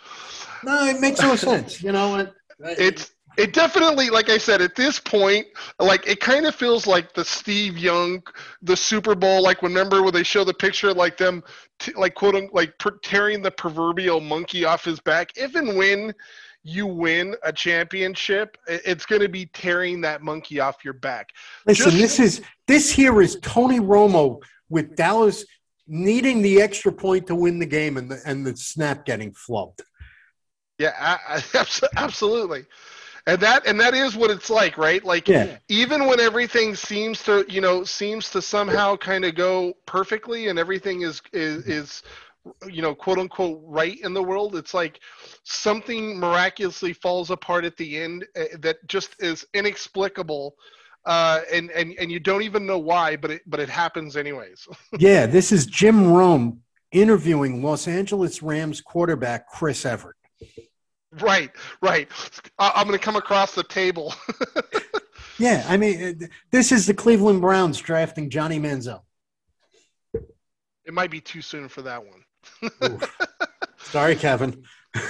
No, 0.63 0.85
it 0.85 0.99
makes 0.99 1.21
no 1.21 1.35
sense. 1.35 1.81
You 1.81 1.91
know 1.91 2.09
what? 2.09 2.33
it's 2.59 3.11
it 3.37 3.53
definitely 3.53 4.09
like 4.09 4.29
i 4.29 4.37
said 4.37 4.61
at 4.63 4.75
this 4.75 4.99
point 4.99 5.45
like 5.79 6.07
it 6.07 6.19
kind 6.19 6.47
of 6.47 6.55
feels 6.55 6.87
like 6.87 7.13
the 7.13 7.23
steve 7.23 7.77
young 7.77 8.21
the 8.63 8.75
super 8.75 9.13
bowl 9.13 9.43
like 9.43 9.61
remember 9.61 10.01
when 10.01 10.11
they 10.11 10.23
show 10.23 10.43
the 10.43 10.53
picture 10.53 10.91
like 10.91 11.17
them 11.17 11.43
t- 11.77 11.93
like 11.95 12.15
quote 12.15 12.33
unquote 12.33 12.55
like 12.55 12.77
per- 12.79 12.97
tearing 13.03 13.43
the 13.43 13.51
proverbial 13.51 14.19
monkey 14.19 14.65
off 14.65 14.83
his 14.83 14.99
back 14.99 15.29
if 15.35 15.53
and 15.53 15.77
when 15.77 16.11
you 16.63 16.87
win 16.87 17.35
a 17.43 17.53
championship 17.53 18.57
it's 18.67 19.05
going 19.05 19.21
to 19.21 19.29
be 19.29 19.45
tearing 19.53 20.01
that 20.01 20.23
monkey 20.23 20.59
off 20.59 20.83
your 20.83 20.95
back 20.95 21.29
Listen, 21.67 21.91
Just- 21.91 21.97
this 21.97 22.19
is 22.19 22.41
this 22.67 22.89
here 22.91 23.21
is 23.21 23.37
Tony 23.43 23.79
Romo 23.79 24.41
with 24.69 24.95
Dallas 24.95 25.45
needing 25.87 26.41
the 26.41 26.61
extra 26.61 26.91
point 26.91 27.27
to 27.27 27.35
win 27.35 27.59
the 27.59 27.65
game 27.65 27.97
and 27.97 28.11
the 28.11 28.19
and 28.25 28.45
the 28.45 28.55
snap 28.57 29.05
getting 29.05 29.31
flubbed. 29.33 29.81
yeah 30.77 30.93
I, 30.99 31.41
I, 31.53 31.65
absolutely 31.97 32.65
and 33.25 33.39
that 33.41 33.65
and 33.67 33.79
that 33.79 33.93
is 33.93 34.15
what 34.15 34.31
it's 34.31 34.49
like 34.49 34.77
right 34.77 35.03
like 35.03 35.27
Yeah. 35.27 35.57
even 35.69 36.05
when 36.07 36.19
everything 36.19 36.75
seems 36.75 37.23
to 37.23 37.45
you 37.47 37.61
know 37.61 37.83
seems 37.83 38.29
to 38.31 38.41
somehow 38.41 38.95
kind 38.97 39.25
of 39.25 39.35
go 39.35 39.73
perfectly 39.85 40.47
and 40.47 40.57
everything 40.59 41.01
is 41.01 41.21
is 41.33 41.65
is 41.67 42.03
you 42.69 42.81
know 42.81 42.95
quote 42.95 43.19
unquote 43.19 43.61
right 43.65 43.99
in 44.01 44.13
the 44.13 44.23
world 44.23 44.55
it's 44.55 44.73
like 44.73 44.99
something 45.43 46.17
miraculously 46.19 46.93
falls 46.93 47.29
apart 47.31 47.65
at 47.65 47.75
the 47.77 47.97
end 47.97 48.25
uh, 48.39 48.45
that 48.59 48.77
just 48.87 49.15
is 49.19 49.45
inexplicable 49.53 50.55
uh, 51.07 51.41
and 51.51 51.71
and 51.71 51.95
and 51.99 52.11
you 52.11 52.19
don't 52.19 52.43
even 52.43 52.65
know 52.65 52.77
why 52.77 53.15
but 53.15 53.31
it 53.31 53.41
but 53.47 53.59
it 53.59 53.69
happens 53.69 54.15
anyways 54.15 54.67
Yeah, 54.99 55.25
this 55.25 55.51
is 55.51 55.65
Jim 55.65 56.11
Rome 56.11 56.61
interviewing 56.91 57.63
Los 57.63 57.87
Angeles 57.87 58.43
Rams 58.43 58.81
quarterback 58.81 59.47
Chris 59.49 59.85
Everett. 59.85 60.15
right 61.21 61.51
right 61.81 62.07
I, 62.59 62.71
i'm 62.75 62.85
going 62.87 62.97
to 62.99 63.03
come 63.03 63.15
across 63.15 63.55
the 63.55 63.63
table 63.63 64.13
Yeah, 65.39 65.63
I 65.69 65.77
mean, 65.77 66.17
uh, 66.23 66.25
this 66.51 66.71
is 66.71 66.87
the 66.87 66.95
Cleveland 66.95 67.41
Browns 67.41 67.77
drafting 67.79 68.27
Johnny 68.31 68.59
Manziel. 68.59 69.01
it 70.13 70.93
might 70.93 71.11
be 71.11 71.21
too 71.21 71.43
soon 71.43 71.67
for 71.69 71.83
that 71.83 72.01
one 72.03 72.23
Sorry, 73.77 74.15
Kevin. 74.15 74.63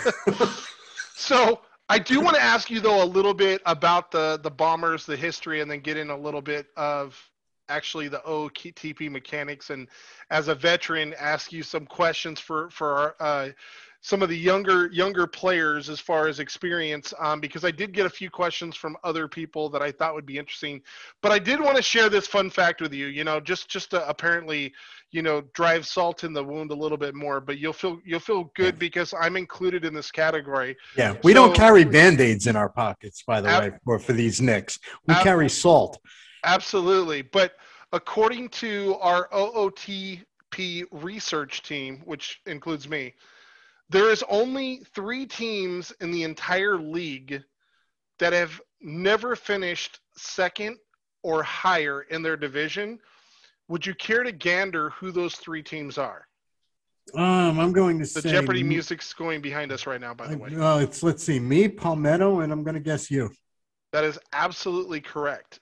So 1.15 1.61
I 1.89 1.99
do 1.99 2.19
want 2.19 2.35
to 2.35 2.41
ask 2.41 2.69
you 2.69 2.79
though 2.81 3.03
a 3.03 3.05
little 3.05 3.33
bit 3.33 3.61
about 3.65 4.11
the 4.11 4.39
the 4.41 4.51
bombers, 4.51 5.05
the 5.05 5.15
history, 5.15 5.61
and 5.61 5.71
then 5.71 5.79
get 5.79 5.97
in 5.97 6.09
a 6.09 6.17
little 6.17 6.41
bit 6.41 6.67
of 6.75 7.17
actually 7.69 8.07
the 8.07 8.19
OTP 8.19 9.09
mechanics, 9.11 9.69
and 9.69 9.88
as 10.29 10.47
a 10.47 10.55
veteran, 10.55 11.13
ask 11.17 11.51
you 11.51 11.63
some 11.63 11.85
questions 11.85 12.39
for 12.39 12.69
for 12.69 12.93
our, 12.93 13.15
uh, 13.19 13.49
some 14.08 14.22
of 14.22 14.30
the 14.30 14.38
younger 14.38 14.89
younger 14.93 15.28
players 15.28 15.89
as 15.89 15.99
far 15.99 16.30
as 16.30 16.39
experience, 16.39 17.14
um, 17.20 17.41
because 17.41 17.66
I 17.66 17.72
did 17.72 17.91
get 17.91 18.05
a 18.05 18.10
few 18.10 18.30
questions 18.30 18.74
from 18.74 18.95
other 19.03 19.28
people 19.28 19.68
that 19.70 19.82
I 19.82 19.91
thought 19.91 20.14
would 20.14 20.26
be 20.26 20.38
interesting. 20.38 20.82
But 21.22 21.34
I 21.34 21.39
did 21.39 21.60
want 21.60 21.76
to 21.76 21.84
share 21.84 22.08
this 22.08 22.26
fun 22.26 22.49
fact 22.49 22.80
with 22.80 22.93
you. 22.93 23.08
You 23.08 23.26
know, 23.26 23.41
just 23.41 23.68
just 23.68 23.89
to 23.91 24.08
apparently 24.08 24.74
you 25.12 25.22
know 25.22 25.41
drive 25.53 25.86
salt 25.86 26.24
in 26.24 26.32
the 26.32 26.41
wound 26.41 26.72
a 26.72 26.74
little 26.74 26.97
bit 26.97 27.16
more. 27.16 27.41
But 27.41 27.58
you'll 27.58 27.74
feel 27.74 27.99
you'll 28.05 28.22
feel 28.22 28.45
good 28.55 28.80
because 28.80 29.14
I'm 29.14 29.36
included 29.36 29.84
in 29.84 29.93
this 29.93 30.10
category. 30.10 30.78
Yeah, 30.95 31.18
we 31.26 31.34
don't 31.34 31.53
carry 31.53 31.84
band 31.84 32.22
aids 32.22 32.47
in 32.47 32.55
our 32.55 32.70
pockets, 32.70 33.24
by 33.28 33.41
the 33.41 33.49
Ab- 33.49 33.62
way, 33.62 33.78
for, 33.84 33.99
for 33.99 34.14
these 34.14 34.39
Knicks. 34.39 34.80
We 35.05 35.16
Ab- 35.16 35.24
carry 35.24 35.49
salt. 35.49 35.99
Absolutely. 36.45 37.24
But 37.24 37.55
according 37.91 38.49
to 38.49 38.95
our 39.01 39.28
OOTP 39.34 40.86
research 40.91 41.62
team, 41.64 42.01
which 42.05 42.39
includes 42.45 42.88
me, 42.88 43.14
there 43.89 44.09
is 44.09 44.23
only 44.29 44.83
three 44.93 45.25
teams 45.25 45.91
in 46.01 46.11
the 46.11 46.23
entire 46.23 46.77
league 46.77 47.43
that 48.19 48.33
have 48.33 48.59
never 48.81 49.35
finished 49.35 49.99
second 50.17 50.77
or 51.23 51.43
higher 51.43 52.01
in 52.01 52.21
their 52.21 52.38
division. 52.38 52.99
Would 53.69 53.85
you 53.85 53.93
care 53.95 54.23
to 54.23 54.31
gander 54.31 54.91
who 54.91 55.11
those 55.11 55.35
three 55.35 55.63
teams 55.63 55.97
are? 55.97 56.27
Um, 57.13 57.59
I'm 57.59 57.71
going 57.71 57.99
to 57.99 58.05
say. 58.05 58.21
The 58.21 58.29
say 58.29 58.31
Jeopardy 58.35 58.63
music's 58.63 59.13
going 59.13 59.41
behind 59.41 59.71
us 59.71 59.88
right 59.88 60.01
now, 60.01 60.13
by 60.13 60.27
the 60.27 60.38
way. 60.38 60.55
Uh, 60.55 60.79
it's 60.79 61.03
let's 61.03 61.23
see, 61.23 61.39
me, 61.39 61.69
Palmetto, 61.69 62.41
and 62.41 62.51
I'm 62.51 62.63
going 62.63 62.73
to 62.73 62.81
guess 62.81 63.09
you. 63.09 63.31
That 63.93 64.03
is 64.03 64.19
absolutely 64.33 64.99
correct. 64.99 65.61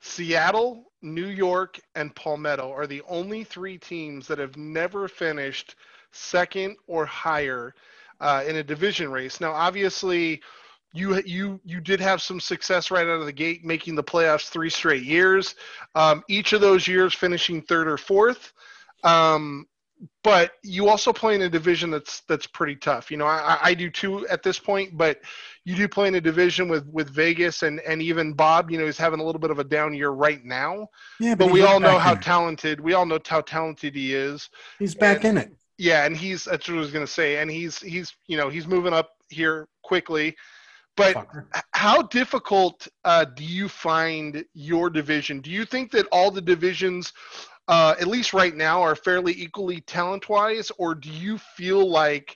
Seattle, 0.00 0.84
New 1.02 1.26
York, 1.26 1.78
and 1.94 2.14
Palmetto 2.14 2.72
are 2.72 2.86
the 2.86 3.02
only 3.08 3.44
three 3.44 3.76
teams 3.76 4.26
that 4.28 4.38
have 4.38 4.56
never 4.56 5.08
finished 5.08 5.76
second 6.16 6.76
or 6.86 7.06
higher 7.06 7.74
uh, 8.20 8.44
in 8.46 8.56
a 8.56 8.62
division 8.62 9.10
race. 9.10 9.40
Now, 9.40 9.52
obviously, 9.52 10.42
you 10.92 11.20
you 11.26 11.60
you 11.64 11.80
did 11.80 12.00
have 12.00 12.22
some 12.22 12.40
success 12.40 12.90
right 12.90 13.06
out 13.06 13.20
of 13.20 13.26
the 13.26 13.32
gate, 13.32 13.64
making 13.64 13.94
the 13.94 14.04
playoffs 14.04 14.48
three 14.48 14.70
straight 14.70 15.02
years. 15.02 15.54
Um, 15.94 16.24
each 16.28 16.52
of 16.52 16.60
those 16.60 16.88
years 16.88 17.14
finishing 17.14 17.62
third 17.62 17.88
or 17.88 17.96
fourth. 17.98 18.52
Um, 19.04 19.66
but 20.22 20.52
you 20.62 20.88
also 20.88 21.12
play 21.12 21.34
in 21.34 21.42
a 21.42 21.48
division 21.48 21.90
that's 21.90 22.20
that's 22.22 22.46
pretty 22.46 22.76
tough. 22.76 23.10
You 23.10 23.16
know, 23.16 23.26
I, 23.26 23.58
I 23.62 23.74
do 23.74 23.90
too 23.90 24.26
at 24.28 24.42
this 24.42 24.58
point, 24.58 24.96
but 24.96 25.20
you 25.64 25.74
do 25.74 25.88
play 25.88 26.08
in 26.08 26.14
a 26.14 26.20
division 26.20 26.68
with 26.68 26.86
with 26.88 27.08
Vegas 27.10 27.62
and 27.62 27.80
and 27.80 28.02
even 28.02 28.32
Bob. 28.32 28.70
You 28.70 28.78
know, 28.78 28.84
he's 28.84 28.98
having 28.98 29.20
a 29.20 29.24
little 29.24 29.40
bit 29.40 29.50
of 29.50 29.58
a 29.58 29.64
down 29.64 29.94
year 29.94 30.10
right 30.10 30.44
now, 30.44 30.88
Yeah, 31.18 31.34
but 31.34 31.46
he's 31.46 31.54
we 31.54 31.62
all 31.62 31.80
know 31.80 31.98
how 31.98 32.14
talented 32.14 32.80
we 32.80 32.92
all 32.92 33.06
know 33.06 33.18
how 33.26 33.40
talented 33.40 33.94
he 33.94 34.14
is. 34.14 34.50
he's 34.78 34.94
back 34.94 35.24
in 35.24 35.38
it. 35.38 35.50
Yeah, 35.78 36.04
and 36.04 36.16
he's 36.16 36.44
that's 36.44 36.68
what 36.68 36.76
I 36.76 36.80
was 36.80 36.90
gonna 36.90 37.06
say, 37.06 37.36
and 37.36 37.50
he's 37.50 37.78
he's 37.78 38.14
you 38.26 38.36
know 38.36 38.48
he's 38.48 38.66
moving 38.66 38.92
up 38.92 39.10
here 39.28 39.68
quickly. 39.82 40.36
But 40.96 41.14
Fucker. 41.14 41.46
how 41.72 42.02
difficult 42.02 42.88
uh, 43.04 43.26
do 43.26 43.44
you 43.44 43.68
find 43.68 44.44
your 44.54 44.88
division? 44.88 45.40
Do 45.40 45.50
you 45.50 45.66
think 45.66 45.90
that 45.92 46.06
all 46.10 46.30
the 46.30 46.40
divisions, 46.40 47.12
uh, 47.68 47.94
at 48.00 48.06
least 48.06 48.32
right 48.32 48.56
now, 48.56 48.80
are 48.80 48.96
fairly 48.96 49.34
equally 49.34 49.82
talent 49.82 50.30
wise, 50.30 50.72
or 50.78 50.94
do 50.94 51.10
you 51.10 51.36
feel 51.36 51.86
like, 51.86 52.34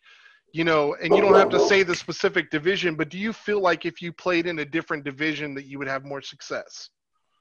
you 0.53 0.65
know, 0.65 0.95
and 1.03 1.15
you 1.15 1.23
don't 1.23 1.35
have 1.35 1.49
to 1.51 1.61
say 1.69 1.83
the 1.83 1.95
specific 1.95 2.51
division, 2.51 2.97
but 2.97 3.09
do 3.09 3.17
you 3.17 3.33
feel 3.33 3.63
like 3.63 3.87
if 3.87 4.03
you 4.03 4.13
played 4.13 4.47
in 4.47 4.59
a 4.59 4.65
different 4.65 5.05
division 5.05 5.55
that 5.55 5.65
you 5.65 5.79
would 5.79 5.89
have 5.89 6.05
more 6.05 6.21
success? 6.21 6.91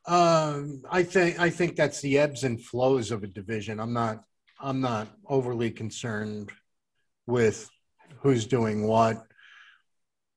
Um, 0.07 0.83
I 0.89 1.03
think 1.03 1.37
I 1.37 1.49
think 1.49 1.75
that's 1.75 1.99
the 1.99 2.17
ebbs 2.17 2.45
and 2.45 2.63
flows 2.63 3.11
of 3.11 3.23
a 3.23 3.27
division. 3.27 3.81
I'm 3.81 3.93
not 3.93 4.23
I'm 4.59 4.81
not 4.81 5.07
overly 5.25 5.71
concerned 5.71 6.51
with 7.25 7.69
who's 8.21 8.45
doing 8.45 8.85
what. 8.85 9.23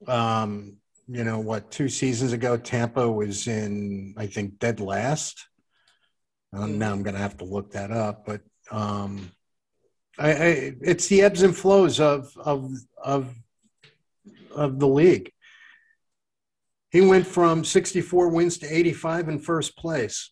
Um, 0.06 0.76
you 1.08 1.24
know 1.24 1.40
what? 1.40 1.70
Two 1.70 1.88
seasons 1.88 2.32
ago, 2.32 2.56
Tampa 2.56 3.10
was 3.10 3.48
in 3.48 4.14
I 4.16 4.26
think 4.26 4.58
dead 4.58 4.80
last. 4.80 5.46
Um, 6.52 6.78
now 6.78 6.92
I'm 6.92 7.02
going 7.02 7.14
to 7.14 7.20
have 7.20 7.38
to 7.38 7.44
look 7.44 7.72
that 7.72 7.90
up, 7.90 8.26
but 8.26 8.42
um, 8.70 9.30
I, 10.18 10.30
I 10.30 10.74
it's 10.80 11.08
the 11.08 11.22
ebbs 11.22 11.42
and 11.42 11.56
flows 11.56 11.98
of 11.98 12.30
of 12.36 12.70
of 13.02 13.34
of 14.54 14.78
the 14.78 14.88
league. 14.88 15.32
He 16.90 17.00
went 17.00 17.26
from 17.26 17.64
64 17.64 18.28
wins 18.28 18.58
to 18.58 18.66
85 18.66 19.30
in 19.30 19.38
first 19.38 19.78
place. 19.78 20.31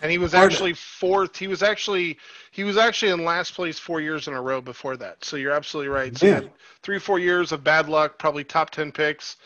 And 0.00 0.10
he 0.10 0.18
was 0.18 0.34
actually 0.34 0.72
fourth. 0.74 1.36
He 1.36 1.46
was 1.46 1.62
actually 1.62 2.18
he 2.50 2.64
was 2.64 2.76
actually 2.76 3.12
in 3.12 3.24
last 3.24 3.54
place 3.54 3.78
four 3.78 4.00
years 4.00 4.26
in 4.26 4.34
a 4.34 4.42
row 4.42 4.60
before 4.60 4.96
that. 4.96 5.24
So 5.24 5.36
you're 5.36 5.52
absolutely 5.52 5.90
right. 5.90 6.16
So 6.16 6.26
Yeah. 6.26 6.40
three 6.82 6.98
four 6.98 7.18
years 7.18 7.52
of 7.52 7.62
bad 7.62 7.88
luck, 7.88 8.18
probably 8.18 8.42
top 8.42 8.70
ten 8.70 8.90
picks, 8.90 9.36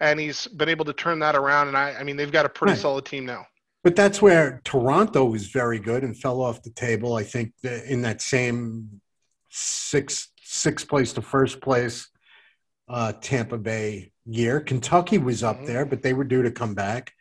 and 0.00 0.18
he's 0.18 0.46
been 0.46 0.68
able 0.68 0.84
to 0.86 0.92
turn 0.92 1.18
that 1.18 1.34
around. 1.34 1.68
And 1.68 1.76
I, 1.76 1.94
I 1.94 2.02
mean, 2.02 2.16
they've 2.16 2.32
got 2.32 2.46
a 2.46 2.48
pretty 2.48 2.72
Right. 2.72 2.80
solid 2.80 3.04
team 3.04 3.26
now. 3.26 3.46
But 3.84 3.94
that's 3.94 4.22
where 4.22 4.60
Toronto 4.64 5.24
was 5.26 5.48
very 5.48 5.78
good 5.78 6.02
and 6.02 6.16
fell 6.16 6.40
off 6.40 6.62
the 6.62 6.70
table. 6.70 7.14
I 7.14 7.22
think 7.22 7.52
in 7.62 8.02
that 8.02 8.22
same 8.22 9.00
six 9.50 10.28
sixth 10.42 10.88
place 10.88 11.12
to 11.14 11.22
first 11.22 11.60
place 11.60 12.08
uh, 12.88 13.12
Tampa 13.20 13.58
Bay 13.58 14.12
year. 14.24 14.60
Kentucky 14.60 15.18
was 15.18 15.42
up 15.42 15.62
Mhm. 15.62 15.66
there, 15.66 15.84
but 15.84 16.02
they 16.02 16.14
were 16.14 16.24
due 16.24 16.42
to 16.42 16.50
come 16.50 16.74
back. 16.74 17.12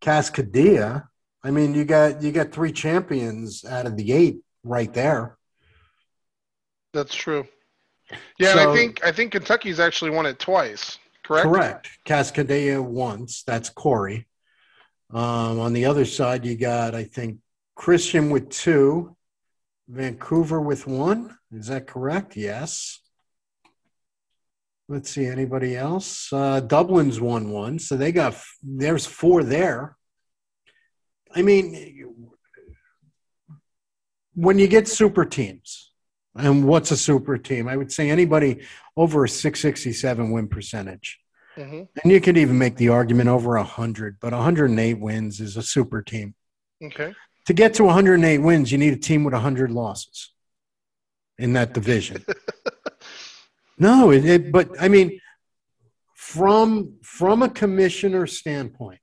Cascadia. 0.00 1.08
I 1.44 1.50
mean, 1.50 1.74
you 1.74 1.84
got 1.84 2.22
you 2.22 2.32
got 2.32 2.52
three 2.52 2.72
champions 2.72 3.64
out 3.66 3.86
of 3.86 3.96
the 3.96 4.12
eight 4.12 4.38
right 4.64 4.92
there. 4.92 5.36
That's 6.94 7.14
true. 7.14 7.46
Yeah, 8.38 8.52
and 8.52 8.60
I 8.60 8.74
think 8.74 9.04
I 9.04 9.12
think 9.12 9.32
Kentucky's 9.32 9.78
actually 9.78 10.10
won 10.10 10.24
it 10.26 10.38
twice. 10.38 10.98
correct? 11.22 11.46
Correct. 11.46 11.88
Cascadia 12.06 12.82
once. 12.82 13.42
That's 13.46 13.68
Corey. 13.68 14.26
Um, 15.12 15.60
on 15.60 15.74
the 15.74 15.84
other 15.84 16.04
side, 16.04 16.44
you 16.44 16.56
got, 16.56 16.94
I 16.94 17.04
think, 17.04 17.38
Christian 17.76 18.30
with 18.30 18.48
two, 18.50 19.16
Vancouver 19.88 20.60
with 20.60 20.86
one. 20.86 21.36
Is 21.52 21.68
that 21.68 21.86
correct? 21.86 22.36
Yes. 22.36 23.00
Let's 24.88 25.10
see, 25.10 25.26
anybody 25.26 25.76
else? 25.76 26.32
Uh, 26.32 26.60
Dublin's 26.60 27.20
won 27.20 27.50
one, 27.50 27.78
so 27.78 27.96
they 27.96 28.12
got 28.12 28.34
there's 28.62 29.06
four 29.06 29.42
there. 29.42 29.96
I 31.34 31.42
mean, 31.42 32.04
when 34.34 34.58
you 34.58 34.68
get 34.68 34.88
super 34.88 35.24
teams, 35.24 35.92
and 36.36 36.66
what's 36.66 36.90
a 36.90 36.96
super 36.96 37.38
team? 37.38 37.68
I 37.68 37.76
would 37.76 37.92
say 37.92 38.10
anybody 38.10 38.62
over 38.96 39.24
a 39.24 39.28
667 39.28 40.30
win 40.30 40.48
percentage. 40.48 41.20
hmm 41.56 41.82
And 42.02 42.12
you 42.12 42.20
could 42.20 42.36
even 42.36 42.58
make 42.58 42.76
the 42.76 42.88
argument 42.88 43.28
over 43.28 43.56
100, 43.56 44.18
but 44.20 44.32
108 44.32 44.94
wins 44.94 45.40
is 45.40 45.56
a 45.56 45.62
super 45.62 46.02
team. 46.02 46.34
Okay. 46.82 47.14
To 47.46 47.52
get 47.52 47.74
to 47.74 47.84
108 47.84 48.38
wins, 48.38 48.72
you 48.72 48.78
need 48.78 48.94
a 48.94 48.98
team 48.98 49.22
with 49.22 49.34
100 49.34 49.70
losses 49.70 50.32
in 51.38 51.52
that 51.52 51.72
division. 51.74 52.24
no, 53.78 54.10
it, 54.10 54.24
it, 54.24 54.52
but 54.52 54.70
I 54.80 54.88
mean, 54.88 55.20
from 56.14 56.94
from 57.02 57.42
a 57.42 57.48
commissioner 57.48 58.26
standpoint, 58.26 59.00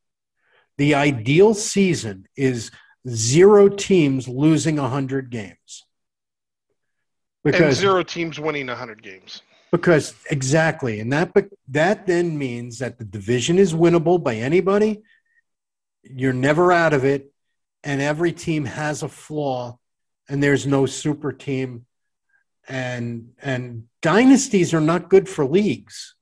the 0.82 0.96
ideal 0.96 1.54
season 1.54 2.26
is 2.36 2.72
zero 3.08 3.70
teams 3.70 4.28
losing 4.28 4.78
100 4.78 5.30
games. 5.30 5.86
and 7.46 7.52
Because 7.54 7.76
zero 7.78 8.02
teams 8.02 8.40
winning 8.40 8.66
100 8.66 9.04
games. 9.04 9.44
because 9.72 10.16
exactly, 10.32 11.00
and 11.00 11.14
that 11.14 11.28
that 11.68 12.08
then 12.08 12.36
means 12.36 12.80
that 12.80 12.98
the 12.98 13.06
division 13.06 13.60
is 13.60 13.76
winnable 13.76 14.24
by 14.24 14.34
anybody. 14.38 15.04
You're 16.02 16.34
never 16.50 16.72
out 16.72 16.94
of 16.94 17.06
it, 17.06 17.32
and 17.84 18.02
every 18.02 18.34
team 18.34 18.66
has 18.66 19.04
a 19.04 19.08
flaw, 19.08 19.78
and 20.28 20.42
there's 20.42 20.66
no 20.66 20.88
super 20.88 21.32
team, 21.32 21.86
and 22.68 23.34
and 23.40 23.84
dynasties 24.02 24.74
are 24.74 24.82
not 24.82 25.12
good 25.12 25.30
for 25.30 25.46
leagues. 25.46 26.16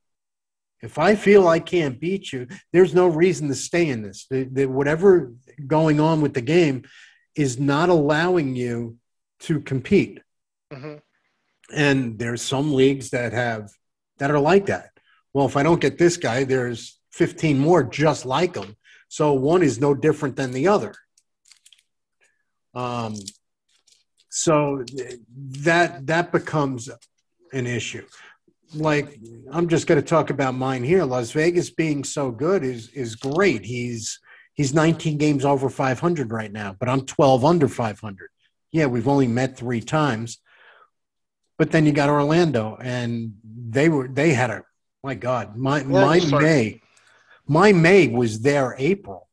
If 0.82 0.98
I 0.98 1.16
feel 1.16 1.48
I 1.48 1.60
can't 1.60 2.00
beat 2.00 2.32
you, 2.32 2.48
there's 2.72 2.94
no 2.94 3.08
reason 3.08 3.48
to 3.50 3.56
stay 3.56 3.90
in 3.90 4.02
this. 4.02 4.26
The, 4.30 4.44
the, 4.44 4.66
whatever 4.66 5.34
going 5.68 6.00
on 6.00 6.22
with 6.22 6.34
the 6.34 6.42
game 6.42 6.84
is 7.36 7.60
not 7.60 7.90
allowing 7.90 8.56
you 8.56 8.98
to 9.42 9.60
compete. 9.60 10.22
Hmm 10.72 10.96
and 11.74 12.18
there's 12.18 12.42
some 12.42 12.74
leagues 12.74 13.12
that 13.12 13.34
have 13.34 13.70
that 14.18 14.32
are 14.32 14.40
like 14.40 14.68
that. 14.68 14.90
Well 15.34 15.46
if 15.46 15.56
i 15.58 15.64
don't 15.64 15.82
get 15.82 15.98
this 15.98 16.18
guy 16.18 16.44
there's 16.44 17.00
15 17.14 17.60
more 17.60 17.84
just 17.84 18.26
like 18.26 18.56
him. 18.56 18.76
So 19.08 19.34
one 19.34 19.64
is 19.64 19.80
no 19.80 19.94
different 19.94 20.36
than 20.36 20.52
the 20.52 20.68
other. 20.68 20.94
Um 22.74 23.16
so 24.30 24.84
th- 24.86 25.20
that 25.64 26.08
that 26.08 26.32
becomes 26.32 26.90
an 27.52 27.66
issue 27.66 28.06
like 28.76 29.20
i'm 29.52 29.68
just 29.68 29.88
going 29.88 30.00
to 30.00 30.08
talk 30.08 30.30
about 30.30 30.54
mine 30.54 30.84
here 30.84 31.04
las 31.04 31.32
vegas 31.32 31.70
being 31.70 32.04
so 32.04 32.30
good 32.30 32.64
is 32.64 32.90
is 32.90 33.16
great 33.16 33.66
he's 33.66 34.20
he's 34.54 34.74
19 34.74 35.18
games 35.18 35.44
over 35.44 35.70
500 35.70 36.32
right 36.32 36.52
now 36.52 36.76
but 36.80 36.88
i'm 36.88 37.06
12 37.06 37.44
under 37.46 37.68
500 37.68 38.30
yeah 38.72 38.86
we've 38.86 39.08
only 39.08 39.28
met 39.28 39.58
three 39.58 39.82
times 39.82 40.40
but 41.60 41.72
then 41.72 41.86
you 41.86 41.92
got 41.92 42.10
Orlando, 42.10 42.78
and 42.82 43.34
they 43.44 43.90
were 43.90 44.08
they 44.08 44.34
had 44.34 44.50
a 44.50 44.64
my 45.04 45.14
God, 45.14 45.58
my 45.58 45.82
Horrible 45.82 46.08
my 46.08 46.20
start. 46.20 46.42
May, 46.42 46.82
my 47.46 47.74
May 47.74 48.08
was 48.08 48.40
their 48.42 48.76
April. 48.80 49.28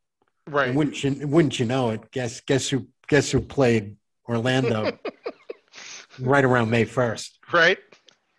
Right. 0.48 0.68
And 0.68 0.76
wouldn't 0.76 1.02
you 1.02 1.26
wouldn't 1.26 1.58
you 1.60 1.66
know 1.66 1.90
it? 1.90 2.10
Guess 2.10 2.40
guess 2.40 2.68
who 2.68 2.88
guess 3.06 3.30
who 3.30 3.40
played 3.40 3.96
Orlando 4.28 4.98
right 6.18 6.44
around 6.44 6.68
May 6.68 6.84
first? 6.84 7.38
right. 7.52 7.78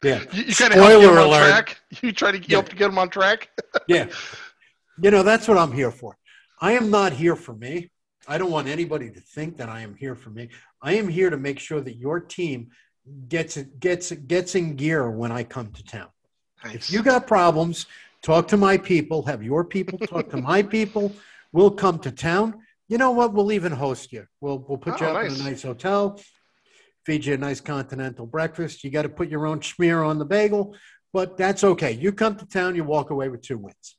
Yeah, 0.03 0.23
You, 0.31 0.43
you 0.43 0.55
kind 0.55 0.73
of 0.73 0.79
help 0.79 1.01
get 1.01 1.07
them 1.07 1.17
on 1.17 1.25
alert. 1.27 1.49
track. 1.49 1.81
You 2.01 2.11
try 2.11 2.31
to 2.31 2.37
Yeah. 2.39 2.47
help 2.57 2.69
to 2.69 2.75
get 2.75 2.87
them 2.87 2.97
on 2.99 3.09
track. 3.09 3.49
yeah. 3.87 4.07
You 5.01 5.11
know 5.11 5.23
that's 5.23 5.47
what 5.47 5.57
I'm 5.57 5.71
here 5.71 5.91
for. 5.91 6.17
I 6.61 6.73
am 6.73 6.89
not 6.89 7.13
here 7.13 7.35
for 7.35 7.53
me. 7.53 7.89
I 8.27 8.37
don't 8.37 8.51
want 8.51 8.67
anybody 8.67 9.09
to 9.11 9.19
think 9.19 9.57
that 9.57 9.69
I 9.69 9.81
am 9.81 9.95
here 9.95 10.15
for 10.15 10.29
me. 10.29 10.49
I 10.81 10.93
am 10.95 11.07
here 11.07 11.29
to 11.29 11.37
make 11.37 11.59
sure 11.59 11.81
that 11.81 11.95
your 11.95 12.19
team 12.19 12.69
gets 13.29 13.57
gets 13.79 14.11
gets 14.11 14.55
in 14.55 14.75
gear 14.75 15.09
when 15.09 15.31
I 15.31 15.43
come 15.43 15.71
to 15.71 15.83
town. 15.83 16.09
If 16.65 16.91
you 16.91 17.01
got 17.03 17.25
problems, 17.27 17.85
talk 18.21 18.47
to 18.49 18.57
my 18.57 18.77
people, 18.77 19.23
have 19.27 19.41
your 19.43 19.63
people 19.63 19.97
talk 19.99 20.29
to 20.31 20.37
my 20.37 20.61
people. 20.77 21.13
We'll 21.53 21.71
come 21.71 21.99
to 21.99 22.11
town. 22.11 22.61
You 22.89 22.97
know 22.97 23.11
what? 23.11 23.33
We'll 23.33 23.51
even 23.51 23.71
host 23.71 24.11
you. 24.11 24.27
We'll 24.41 24.59
we'll 24.67 24.77
put 24.77 25.01
oh, 25.01 25.05
you 25.05 25.11
Oh, 25.11 25.15
up 25.15 25.25
in 25.25 25.33
a 25.33 25.43
nice 25.43 25.63
hotel, 25.63 26.19
feed 27.07 27.25
you 27.25 27.33
a 27.33 27.37
nice 27.37 27.61
continental 27.61 28.25
breakfast. 28.25 28.83
You 28.83 28.91
got 28.91 29.03
to 29.03 29.09
put 29.09 29.29
your 29.29 29.47
own 29.47 29.61
schmear 29.61 30.05
on 30.05 30.19
the 30.19 30.25
bagel, 30.25 30.75
but 31.13 31.37
that's 31.37 31.63
okay. 31.63 31.93
You 31.93 32.11
come 32.11 32.35
to 32.35 32.45
town, 32.45 32.75
you 32.75 32.83
walk 32.83 33.11
away 33.11 33.29
with 33.29 33.41
two 33.41 33.57
wins. 33.57 33.95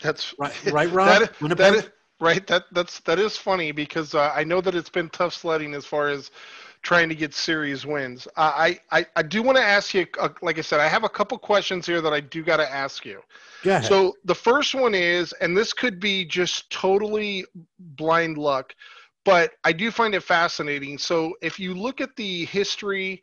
that's 0.00 0.34
Right, 0.38 0.52
right, 0.70 0.92
Rob? 0.92 1.22
that, 1.22 1.40
Winnipeg? 1.40 1.56
that 1.56 1.74
is, 1.76 1.90
right. 2.20 2.46
That 2.46 2.64
that's 2.72 3.00
that 3.00 3.18
is 3.18 3.38
funny 3.38 3.72
because 3.72 4.14
uh, 4.14 4.32
I 4.34 4.44
know 4.44 4.60
that 4.60 4.74
it's 4.74 4.90
been 4.90 5.08
tough 5.08 5.32
sledding 5.32 5.72
as 5.72 5.86
far 5.86 6.08
as 6.08 6.30
trying 6.82 7.08
to 7.08 7.14
get 7.14 7.32
series 7.32 7.86
wins. 7.86 8.28
Uh, 8.36 8.52
I, 8.54 8.80
I 8.92 9.06
I 9.16 9.22
do 9.22 9.42
want 9.42 9.56
to 9.56 9.64
ask 9.64 9.94
you, 9.94 10.06
uh, 10.20 10.28
like 10.42 10.58
I 10.58 10.60
said, 10.60 10.78
I 10.78 10.88
have 10.88 11.04
a 11.04 11.08
couple 11.08 11.38
questions 11.38 11.86
here 11.86 12.02
that 12.02 12.12
I 12.12 12.20
do 12.20 12.44
got 12.44 12.58
to 12.58 12.70
ask 12.70 13.06
you. 13.06 13.22
Yeah. 13.64 13.80
So 13.80 14.14
the 14.26 14.34
first 14.34 14.74
one 14.74 14.94
is, 14.94 15.32
and 15.40 15.56
this 15.56 15.72
could 15.72 15.98
be 16.00 16.26
just 16.26 16.68
totally 16.68 17.46
blind 17.78 18.36
luck, 18.36 18.74
but 19.24 19.52
I 19.64 19.72
do 19.72 19.90
find 19.90 20.14
it 20.14 20.22
fascinating. 20.22 20.98
So 20.98 21.34
if 21.42 21.58
you 21.58 21.74
look 21.74 22.00
at 22.00 22.14
the 22.16 22.44
history 22.46 23.22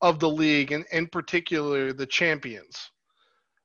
of 0.00 0.18
the 0.18 0.28
league, 0.30 0.72
and 0.72 0.84
in 0.92 1.06
particular 1.06 1.92
the 1.92 2.06
champions, 2.06 2.90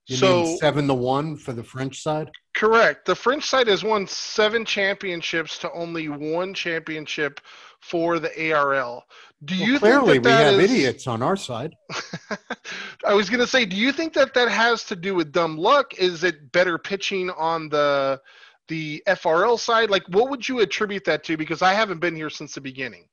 you 0.07 0.17
so 0.17 0.43
mean 0.43 0.57
seven 0.57 0.87
to 0.87 0.93
one 0.93 1.35
for 1.35 1.53
the 1.53 1.63
French 1.63 2.01
side? 2.01 2.29
correct, 2.53 3.05
the 3.05 3.15
French 3.15 3.43
side 3.45 3.67
has 3.67 3.83
won 3.83 4.07
seven 4.07 4.63
championships 4.63 5.57
to 5.57 5.69
only 5.73 6.07
one 6.07 6.53
championship 6.53 7.41
for 7.81 8.17
the 8.17 8.51
ARL. 8.53 9.03
Do 9.43 9.55
Well, 9.59 9.67
you 9.67 9.79
clearly, 9.79 10.11
think 10.13 10.23
that 10.23 10.29
we 10.29 10.35
that 10.45 10.51
have 10.53 10.61
is- 10.61 10.71
idiots 10.71 11.07
on 11.07 11.21
our 11.21 11.35
side. 11.35 11.75
I 13.05 13.13
was 13.13 13.29
going 13.29 13.41
to 13.41 13.47
say, 13.47 13.65
do 13.65 13.75
you 13.75 13.91
think 13.91 14.13
that 14.13 14.33
that 14.35 14.49
has 14.49 14.83
to 14.85 14.95
do 14.95 15.15
with 15.15 15.31
dumb 15.31 15.57
luck? 15.57 15.95
Is 15.95 16.23
it 16.23 16.51
better 16.51 16.77
pitching 16.77 17.29
on 17.31 17.67
the 17.69 18.21
the 18.67 19.03
FRL 19.07 19.59
side? 19.59 19.89
Like, 19.89 20.03
what 20.09 20.29
would 20.29 20.47
you 20.47 20.59
attribute 20.59 21.05
that 21.05 21.23
to? 21.25 21.37
Because 21.37 21.61
I 21.61 21.73
haven't 21.73 21.99
been 21.99 22.15
here 22.15 22.29
since 22.29 22.53
the 22.53 22.61
beginning. 22.61 23.07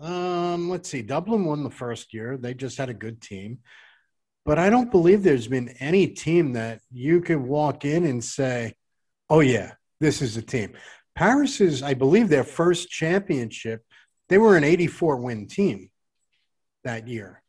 Um, 0.00 0.70
let's 0.70 0.88
see. 0.88 1.02
Dublin 1.02 1.44
won 1.44 1.64
the 1.64 1.70
first 1.70 2.14
year. 2.14 2.36
They 2.36 2.54
just 2.54 2.78
had 2.78 2.88
a 2.88 2.94
good 2.94 3.20
team. 3.20 3.58
But 4.44 4.58
I 4.58 4.70
don't 4.70 4.90
believe 4.90 5.22
there's 5.22 5.48
been 5.48 5.70
any 5.80 6.06
team 6.06 6.54
that 6.54 6.80
you 6.90 7.20
could 7.20 7.40
walk 7.40 7.84
in 7.84 8.04
and 8.04 8.24
say, 8.24 8.74
oh, 9.28 9.40
yeah, 9.40 9.72
this 10.00 10.22
is 10.22 10.36
a 10.36 10.42
team. 10.42 10.74
Paris 11.14 11.60
is, 11.60 11.82
I 11.82 11.94
believe, 11.94 12.28
their 12.28 12.44
first 12.44 12.88
championship. 12.88 13.84
They 14.28 14.38
were 14.38 14.56
an 14.56 14.64
84 14.64 15.16
win 15.16 15.48
team 15.48 15.90
that 16.84 17.08
year. 17.08 17.42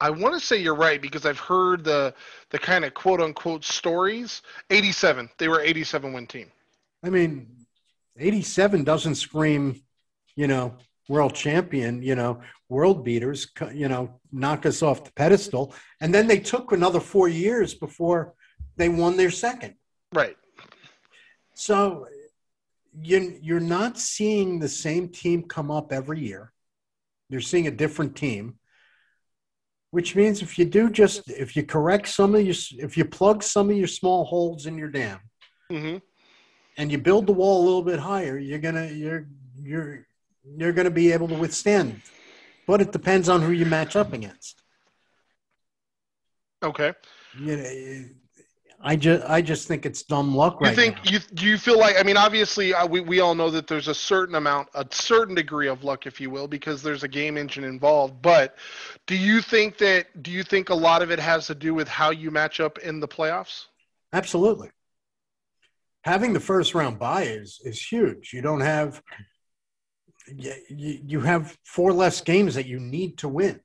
I 0.00 0.10
want 0.10 0.34
to 0.34 0.40
say 0.40 0.58
you're 0.58 0.74
right 0.76 1.00
because 1.00 1.26
I've 1.26 1.38
heard 1.38 1.84
the 1.84 2.14
the 2.50 2.58
kind 2.58 2.84
of 2.84 2.94
quote 2.94 3.20
unquote 3.20 3.64
stories. 3.64 4.42
87. 4.70 5.28
They 5.38 5.48
were 5.48 5.60
87 5.60 6.12
win 6.12 6.26
team. 6.26 6.50
I 7.02 7.10
mean, 7.10 7.48
87 8.18 8.84
doesn't 8.84 9.16
scream, 9.16 9.80
you 10.34 10.46
know, 10.46 10.76
world 11.08 11.34
champion, 11.34 12.02
you 12.02 12.14
know, 12.14 12.40
world 12.68 13.04
beaters, 13.04 13.48
you 13.72 13.88
know, 13.88 14.20
knock 14.30 14.66
us 14.66 14.82
off 14.82 15.04
the 15.04 15.12
pedestal. 15.12 15.74
And 16.00 16.14
then 16.14 16.26
they 16.26 16.38
took 16.38 16.72
another 16.72 17.00
four 17.00 17.28
years 17.28 17.74
before 17.74 18.34
they 18.76 18.88
won 18.88 19.16
their 19.16 19.30
second. 19.30 19.74
Right. 20.12 20.36
So 21.54 22.06
you, 23.00 23.38
you're 23.42 23.60
not 23.60 23.98
seeing 23.98 24.58
the 24.58 24.68
same 24.68 25.08
team 25.08 25.44
come 25.44 25.70
up 25.70 25.92
every 25.92 26.20
year. 26.20 26.52
You're 27.28 27.40
seeing 27.40 27.66
a 27.66 27.72
different 27.72 28.16
team, 28.16 28.58
which 29.90 30.14
means 30.14 30.42
if 30.42 30.58
you 30.58 30.64
do 30.64 30.90
just, 30.90 31.30
if 31.30 31.56
you 31.56 31.62
correct 31.62 32.08
some 32.08 32.34
of 32.34 32.42
your, 32.42 32.54
if 32.78 32.96
you 32.96 33.04
plug 33.04 33.42
some 33.42 33.70
of 33.70 33.76
your 33.76 33.86
small 33.86 34.24
holes 34.24 34.66
in 34.66 34.76
your 34.78 34.88
dam, 34.88 35.20
hmm 35.70 35.96
and 36.78 36.92
you 36.92 36.98
build 36.98 37.26
the 37.26 37.32
wall 37.32 37.62
a 37.62 37.64
little 37.64 37.82
bit 37.82 37.98
higher, 37.98 38.38
you're 38.38 38.60
gonna 38.60 38.86
you're 38.86 39.26
you're 39.60 40.06
you're 40.56 40.72
gonna 40.72 40.90
be 40.90 41.12
able 41.12 41.28
to 41.28 41.34
withstand. 41.34 42.00
But 42.66 42.80
it 42.80 42.92
depends 42.92 43.28
on 43.28 43.42
who 43.42 43.50
you 43.50 43.66
match 43.66 43.96
up 43.96 44.12
against. 44.12 44.62
Okay. 46.62 46.92
You 47.38 47.56
know, 47.56 48.04
I 48.80 48.94
just 48.94 49.28
I 49.28 49.42
just 49.42 49.66
think 49.66 49.84
it's 49.86 50.02
dumb 50.04 50.36
luck 50.36 50.60
You 50.60 50.68
right 50.68 50.76
think 50.76 50.96
now. 51.04 51.10
you 51.10 51.18
do 51.34 51.46
you 51.46 51.58
feel 51.58 51.78
like 51.78 51.96
I 51.98 52.02
mean 52.04 52.16
obviously 52.16 52.72
uh, 52.72 52.86
we 52.86 53.00
we 53.00 53.18
all 53.20 53.34
know 53.34 53.50
that 53.50 53.66
there's 53.66 53.88
a 53.88 53.94
certain 53.94 54.36
amount 54.36 54.68
a 54.74 54.86
certain 54.90 55.34
degree 55.34 55.66
of 55.68 55.82
luck 55.82 56.06
if 56.06 56.20
you 56.20 56.30
will 56.30 56.46
because 56.46 56.80
there's 56.80 57.02
a 57.02 57.08
game 57.08 57.36
engine 57.36 57.64
involved 57.64 58.22
but 58.22 58.56
do 59.06 59.16
you 59.16 59.42
think 59.42 59.78
that 59.78 60.22
do 60.22 60.30
you 60.30 60.44
think 60.44 60.68
a 60.68 60.74
lot 60.74 61.02
of 61.02 61.10
it 61.10 61.18
has 61.18 61.46
to 61.48 61.54
do 61.56 61.74
with 61.74 61.88
how 61.88 62.10
you 62.10 62.30
match 62.30 62.60
up 62.60 62.78
in 62.78 63.00
the 63.00 63.08
playoffs? 63.08 63.66
Absolutely. 64.12 64.70
Having 66.04 66.32
the 66.32 66.40
first 66.40 66.74
round 66.74 66.98
bye 67.00 67.24
is 67.24 67.60
is 67.64 67.82
huge. 67.82 68.32
You 68.32 68.42
don't 68.42 68.60
have 68.60 69.02
you, 70.28 70.54
you 70.68 71.20
have 71.20 71.56
four 71.64 71.92
less 71.92 72.20
games 72.20 72.54
that 72.54 72.66
you 72.66 72.78
need 72.78 73.18
to 73.18 73.28
win. 73.28 73.60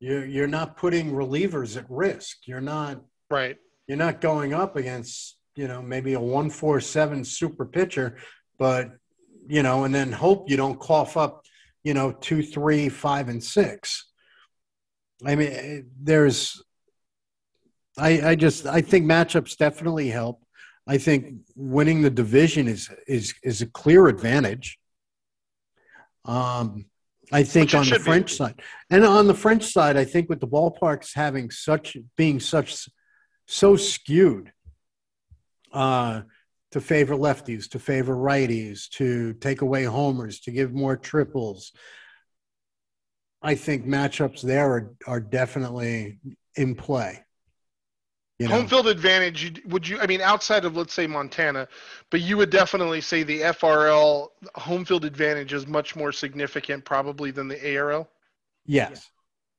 You're 0.00 0.24
you're 0.24 0.46
not 0.48 0.76
putting 0.78 1.12
relievers 1.12 1.76
at 1.76 1.84
risk. 1.90 2.38
You're 2.46 2.60
not 2.62 3.02
Right. 3.30 3.58
You're 3.92 3.98
not 3.98 4.22
going 4.22 4.54
up 4.54 4.74
against 4.76 5.36
you 5.54 5.68
know 5.68 5.82
maybe 5.82 6.14
a 6.14 6.20
one 6.20 6.48
four 6.48 6.80
seven 6.80 7.22
super 7.24 7.66
pitcher, 7.66 8.16
but 8.58 8.88
you 9.46 9.62
know, 9.62 9.84
and 9.84 9.94
then 9.94 10.10
hope 10.10 10.48
you 10.48 10.56
don't 10.56 10.80
cough 10.80 11.18
up 11.18 11.44
you 11.84 11.92
know 11.92 12.10
two, 12.10 12.42
three, 12.42 12.88
five, 12.88 13.28
and 13.28 13.44
six. 13.44 14.08
I 15.26 15.34
mean, 15.34 15.90
there's. 16.00 16.62
I 17.98 18.30
I 18.30 18.34
just 18.34 18.64
I 18.64 18.80
think 18.80 19.04
matchups 19.04 19.58
definitely 19.58 20.08
help. 20.08 20.42
I 20.86 20.96
think 20.96 21.40
winning 21.54 22.00
the 22.00 22.08
division 22.08 22.68
is 22.68 22.88
is 23.06 23.34
is 23.42 23.60
a 23.60 23.66
clear 23.66 24.08
advantage. 24.08 24.78
Um, 26.24 26.86
I 27.30 27.42
think 27.42 27.74
on 27.74 27.80
the 27.80 27.88
should 27.88 27.98
be. 27.98 28.04
French 28.04 28.32
side, 28.36 28.62
and 28.88 29.04
on 29.04 29.26
the 29.26 29.34
French 29.34 29.70
side, 29.70 29.98
I 29.98 30.06
think 30.06 30.30
with 30.30 30.40
the 30.40 30.48
ballparks 30.48 31.10
having 31.14 31.50
such 31.50 31.98
being 32.16 32.40
such 32.40 32.88
so 33.52 33.76
skewed 33.76 34.50
uh, 35.74 36.22
to 36.70 36.80
favor 36.80 37.14
lefties, 37.14 37.68
to 37.68 37.78
favor 37.78 38.16
righties, 38.16 38.88
to 38.88 39.34
take 39.34 39.60
away 39.60 39.84
homers, 39.84 40.40
to 40.40 40.50
give 40.50 40.72
more 40.72 40.96
triples. 40.96 41.72
I 43.42 43.54
think 43.54 43.86
matchups 43.86 44.40
there 44.40 44.70
are, 44.70 44.94
are 45.06 45.20
definitely 45.20 46.18
in 46.56 46.74
play. 46.74 47.22
You 48.38 48.48
know, 48.48 48.54
Home 48.54 48.68
field 48.68 48.88
advantage 48.88 49.62
would 49.66 49.86
you 49.86 50.00
I 50.00 50.06
mean 50.06 50.22
outside 50.22 50.64
of 50.64 50.74
let's 50.74 50.94
say 50.94 51.06
Montana, 51.06 51.68
but 52.10 52.22
you 52.22 52.38
would 52.38 52.50
definitely 52.50 53.02
say 53.02 53.22
the 53.22 53.40
FRL 53.40 54.28
home 54.54 54.86
field 54.86 55.04
advantage 55.04 55.52
is 55.52 55.66
much 55.66 55.94
more 55.94 56.10
significant 56.10 56.86
probably 56.86 57.30
than 57.30 57.48
the 57.48 57.76
ARL? 57.76 58.08
yes. 58.64 59.10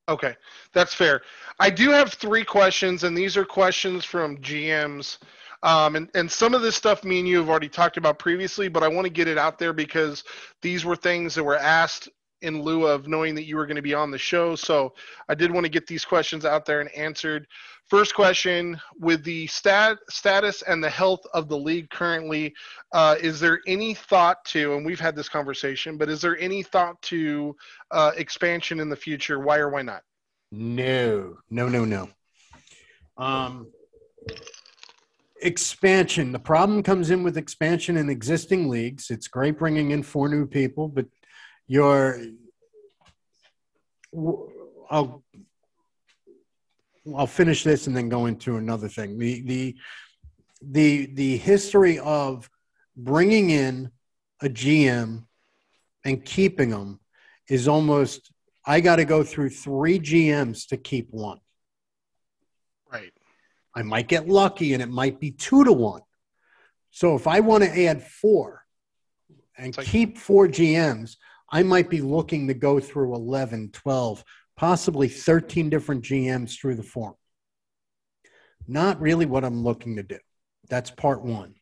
Okay, 0.09 0.35
that's 0.73 0.93
fair. 0.93 1.21
I 1.59 1.69
do 1.69 1.89
have 1.91 2.13
three 2.13 2.43
questions, 2.43 3.03
and 3.03 3.17
these 3.17 3.37
are 3.37 3.45
questions 3.45 4.03
from 4.03 4.37
GMs. 4.37 5.17
Um, 5.63 5.95
and, 5.95 6.09
and 6.13 6.29
some 6.29 6.53
of 6.53 6.61
this 6.61 6.75
stuff 6.75 7.05
me 7.05 7.19
and 7.19 7.27
you 7.27 7.37
have 7.37 7.49
already 7.49 7.69
talked 7.69 7.95
about 7.95 8.19
previously, 8.19 8.67
but 8.67 8.83
I 8.83 8.89
want 8.89 9.05
to 9.05 9.13
get 9.13 9.29
it 9.29 9.37
out 9.37 9.57
there 9.57 9.71
because 9.71 10.25
these 10.61 10.83
were 10.83 10.97
things 10.97 11.35
that 11.35 11.43
were 11.43 11.55
asked 11.55 12.09
in 12.43 12.61
lieu 12.61 12.85
of 12.85 13.07
knowing 13.07 13.33
that 13.35 13.45
you 13.45 13.55
were 13.55 13.65
going 13.65 13.77
to 13.77 13.81
be 13.81 13.93
on 13.93 14.11
the 14.11 14.17
show. 14.17 14.55
So 14.55 14.93
I 15.29 15.35
did 15.35 15.51
want 15.51 15.65
to 15.65 15.69
get 15.69 15.87
these 15.87 16.05
questions 16.05 16.45
out 16.45 16.65
there 16.65 16.81
and 16.81 16.93
answered. 16.93 17.47
First 17.89 18.15
question 18.15 18.79
with 18.99 19.23
the 19.23 19.47
stat, 19.47 19.97
status 20.09 20.61
and 20.63 20.83
the 20.83 20.89
health 20.89 21.21
of 21.33 21.49
the 21.49 21.57
league 21.57 21.89
currently, 21.89 22.53
uh, 22.91 23.15
is 23.21 23.39
there 23.39 23.59
any 23.67 23.93
thought 23.93 24.43
to, 24.45 24.75
and 24.75 24.85
we've 24.85 24.99
had 24.99 25.15
this 25.15 25.29
conversation, 25.29 25.97
but 25.97 26.09
is 26.09 26.21
there 26.21 26.37
any 26.37 26.63
thought 26.63 27.01
to 27.03 27.55
uh, 27.91 28.11
expansion 28.15 28.79
in 28.79 28.89
the 28.89 28.95
future? 28.95 29.39
Why 29.39 29.57
or 29.57 29.69
why 29.69 29.81
not? 29.81 30.01
No, 30.51 31.37
no, 31.49 31.67
no, 31.67 31.83
no. 31.83 32.09
Um, 33.17 33.67
expansion. 35.41 36.31
The 36.31 36.39
problem 36.39 36.83
comes 36.83 37.11
in 37.11 37.21
with 37.23 37.37
expansion 37.37 37.97
in 37.97 38.09
existing 38.09 38.69
leagues. 38.69 39.09
It's 39.09 39.27
great 39.27 39.57
bringing 39.57 39.91
in 39.91 40.03
four 40.03 40.29
new 40.29 40.45
people, 40.45 40.87
but 40.87 41.05
you're. 41.67 42.19
I'll 44.89 45.23
I'll 47.15 47.27
finish 47.27 47.63
this 47.63 47.87
and 47.87 47.95
then 47.95 48.09
go 48.09 48.27
into 48.27 48.57
another 48.57 48.87
thing. 48.87 49.17
The 49.17 49.41
the 49.41 49.75
the 50.61 51.05
the 51.13 51.37
history 51.37 51.99
of 51.99 52.49
bringing 52.95 53.49
in 53.49 53.91
a 54.41 54.49
GM 54.49 55.25
and 56.05 56.25
keeping 56.25 56.69
them 56.69 56.99
is 57.49 57.67
almost 57.67 58.31
I 58.65 58.79
got 58.79 58.97
to 58.97 59.05
go 59.05 59.23
through 59.23 59.49
three 59.49 59.99
GMs 59.99 60.67
to 60.67 60.77
keep 60.77 61.09
one. 61.11 61.39
Right. 62.91 63.11
I 63.75 63.81
might 63.81 64.07
get 64.07 64.27
lucky 64.27 64.73
and 64.73 64.81
it 64.81 64.89
might 64.89 65.19
be 65.19 65.31
two 65.31 65.63
to 65.63 65.73
one. 65.73 66.01
So 66.91 67.15
if 67.15 67.27
I 67.27 67.39
want 67.39 67.63
to 67.63 67.85
add 67.85 68.03
four 68.03 68.63
and 69.57 69.75
like- 69.75 69.87
keep 69.87 70.17
four 70.17 70.47
GMs, 70.47 71.17
I 71.53 71.61
might 71.61 71.87
be 71.87 72.01
looking 72.01 72.47
to 72.47 72.55
go 72.55 72.79
through 72.79 73.13
11, 73.13 73.69
12, 73.73 74.23
possibly 74.57 75.07
13 75.07 75.69
different 75.69 76.03
GMs 76.03 76.59
through 76.59 76.73
the 76.75 76.83
form. 76.83 77.13
Not 78.67 78.99
really 78.99 79.27
what 79.27 79.45
I'm 79.45 79.63
looking 79.63 79.97
to 79.97 80.03
do. 80.03 80.17
That's 80.67 80.89
part 80.89 81.21
one. 81.21 81.53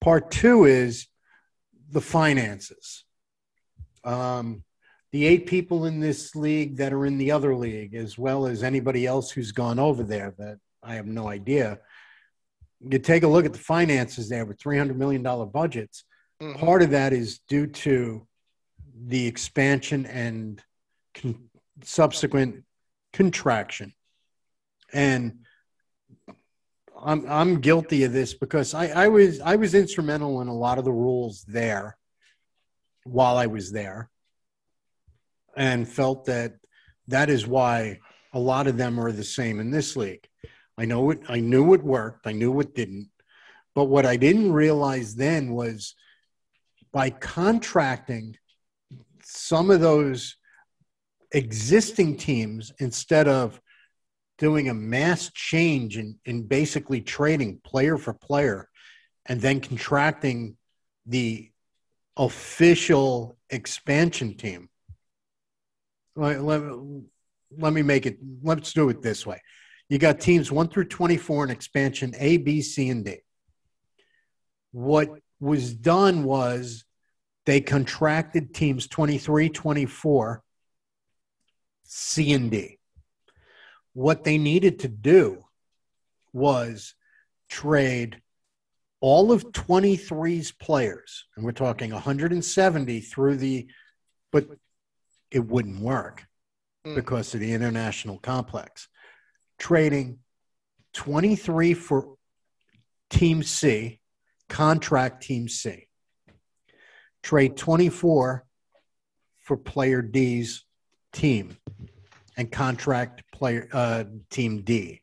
Part 0.00 0.30
two 0.30 0.64
is 0.64 1.08
the 1.90 2.00
finances. 2.00 3.04
Um, 4.04 4.62
the 5.10 5.26
eight 5.26 5.46
people 5.46 5.86
in 5.86 5.98
this 5.98 6.36
league 6.36 6.76
that 6.76 6.92
are 6.92 7.04
in 7.04 7.18
the 7.18 7.32
other 7.32 7.56
league, 7.56 7.96
as 7.96 8.16
well 8.16 8.46
as 8.46 8.62
anybody 8.62 9.06
else 9.06 9.32
who's 9.32 9.50
gone 9.50 9.80
over 9.80 10.04
there 10.04 10.34
that 10.38 10.58
I 10.84 10.94
have 10.94 11.06
no 11.06 11.28
idea. 11.28 11.80
You 12.88 13.00
take 13.00 13.24
a 13.24 13.28
look 13.28 13.44
at 13.44 13.52
the 13.52 13.58
finances 13.58 14.28
there 14.28 14.44
with 14.44 14.58
$300 14.58 14.94
million 14.94 15.22
budgets. 15.50 16.04
Mhm. 16.40 16.58
Part 16.60 16.82
of 16.82 16.90
that 16.90 17.12
is 17.12 17.40
due 17.48 17.66
to 17.66 18.28
the 19.06 19.26
expansion 19.26 20.06
and 20.06 20.62
con- 21.14 21.48
subsequent 21.82 22.64
contraction. 23.12 23.92
And 24.92 25.40
I'm, 27.00 27.28
I'm 27.28 27.60
guilty 27.60 28.04
of 28.04 28.12
this 28.12 28.34
because 28.34 28.74
I, 28.74 28.88
I 28.88 29.08
was 29.08 29.40
I 29.40 29.56
was 29.56 29.74
instrumental 29.74 30.40
in 30.40 30.48
a 30.48 30.54
lot 30.54 30.78
of 30.78 30.84
the 30.84 30.92
rules 30.92 31.44
there 31.44 31.96
while 33.04 33.36
I 33.36 33.46
was 33.46 33.70
there 33.70 34.10
and 35.56 35.88
felt 35.88 36.24
that 36.26 36.54
that 37.08 37.30
is 37.30 37.46
why 37.46 38.00
a 38.32 38.38
lot 38.38 38.66
of 38.66 38.76
them 38.76 38.98
are 38.98 39.12
the 39.12 39.24
same 39.24 39.60
in 39.60 39.70
this 39.70 39.96
league. 39.96 40.26
I 40.76 40.84
know 40.84 41.10
it 41.10 41.20
I 41.28 41.40
knew 41.40 41.74
it 41.74 41.82
worked, 41.82 42.26
I 42.26 42.32
knew 42.32 42.58
it 42.60 42.74
didn't. 42.74 43.10
But 43.74 43.84
what 43.84 44.06
I 44.06 44.16
didn't 44.16 44.52
realize 44.52 45.14
then 45.14 45.52
was 45.52 45.94
by 46.92 47.10
contracting 47.10 48.36
some 49.30 49.70
of 49.70 49.80
those 49.80 50.36
existing 51.32 52.16
teams 52.16 52.72
instead 52.78 53.28
of 53.28 53.60
doing 54.38 54.70
a 54.70 54.74
mass 54.74 55.30
change 55.34 55.98
in, 55.98 56.18
in 56.24 56.44
basically 56.44 57.02
trading 57.02 57.60
player 57.62 57.98
for 57.98 58.14
player 58.14 58.68
and 59.26 59.40
then 59.40 59.60
contracting 59.60 60.56
the 61.04 61.50
official 62.16 63.36
expansion 63.50 64.34
team. 64.34 64.70
Let, 66.16 66.42
let, 66.42 66.62
let 67.58 67.72
me 67.74 67.82
make 67.82 68.06
it, 68.06 68.18
let's 68.42 68.72
do 68.72 68.88
it 68.88 69.02
this 69.02 69.26
way. 69.26 69.42
You 69.90 69.98
got 69.98 70.20
teams 70.20 70.50
one 70.50 70.68
through 70.68 70.86
24 70.86 71.44
in 71.44 71.50
expansion 71.50 72.14
A, 72.18 72.38
B, 72.38 72.62
C, 72.62 72.88
and 72.88 73.04
D. 73.04 73.18
What 74.72 75.10
was 75.38 75.74
done 75.74 76.24
was 76.24 76.84
they 77.48 77.62
contracted 77.62 78.52
teams 78.52 78.86
23, 78.88 79.48
24, 79.48 80.42
C, 81.84 82.32
and 82.34 82.50
D. 82.50 82.78
What 83.94 84.22
they 84.22 84.36
needed 84.36 84.80
to 84.80 84.88
do 84.88 85.46
was 86.34 86.94
trade 87.48 88.20
all 89.00 89.32
of 89.32 89.50
23's 89.52 90.52
players, 90.52 91.24
and 91.36 91.44
we're 91.46 91.52
talking 91.52 91.90
170 91.90 93.00
through 93.00 93.36
the, 93.38 93.66
but 94.30 94.46
it 95.30 95.46
wouldn't 95.46 95.80
work 95.80 96.26
Mm. 96.84 96.96
because 96.96 97.32
of 97.32 97.40
the 97.40 97.54
international 97.54 98.18
complex. 98.18 98.88
Trading 99.58 100.18
23 100.92 101.72
for 101.72 102.16
Team 103.08 103.42
C, 103.42 104.00
contract 104.50 105.22
Team 105.22 105.48
C. 105.48 105.87
Trade 107.28 107.58
24 107.58 108.42
for 109.44 109.56
Player 109.58 110.00
D's 110.00 110.64
team 111.12 111.58
and 112.38 112.50
contract 112.50 113.22
player 113.34 113.68
uh, 113.70 114.04
Team 114.30 114.62
D. 114.62 115.02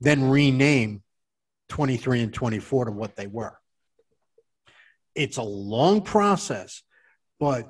Then 0.00 0.30
rename 0.30 1.02
23 1.68 2.22
and 2.22 2.32
24 2.32 2.86
to 2.86 2.90
what 2.90 3.16
they 3.16 3.26
were. 3.26 3.58
It's 5.14 5.36
a 5.36 5.42
long 5.42 6.00
process, 6.00 6.82
but 7.38 7.68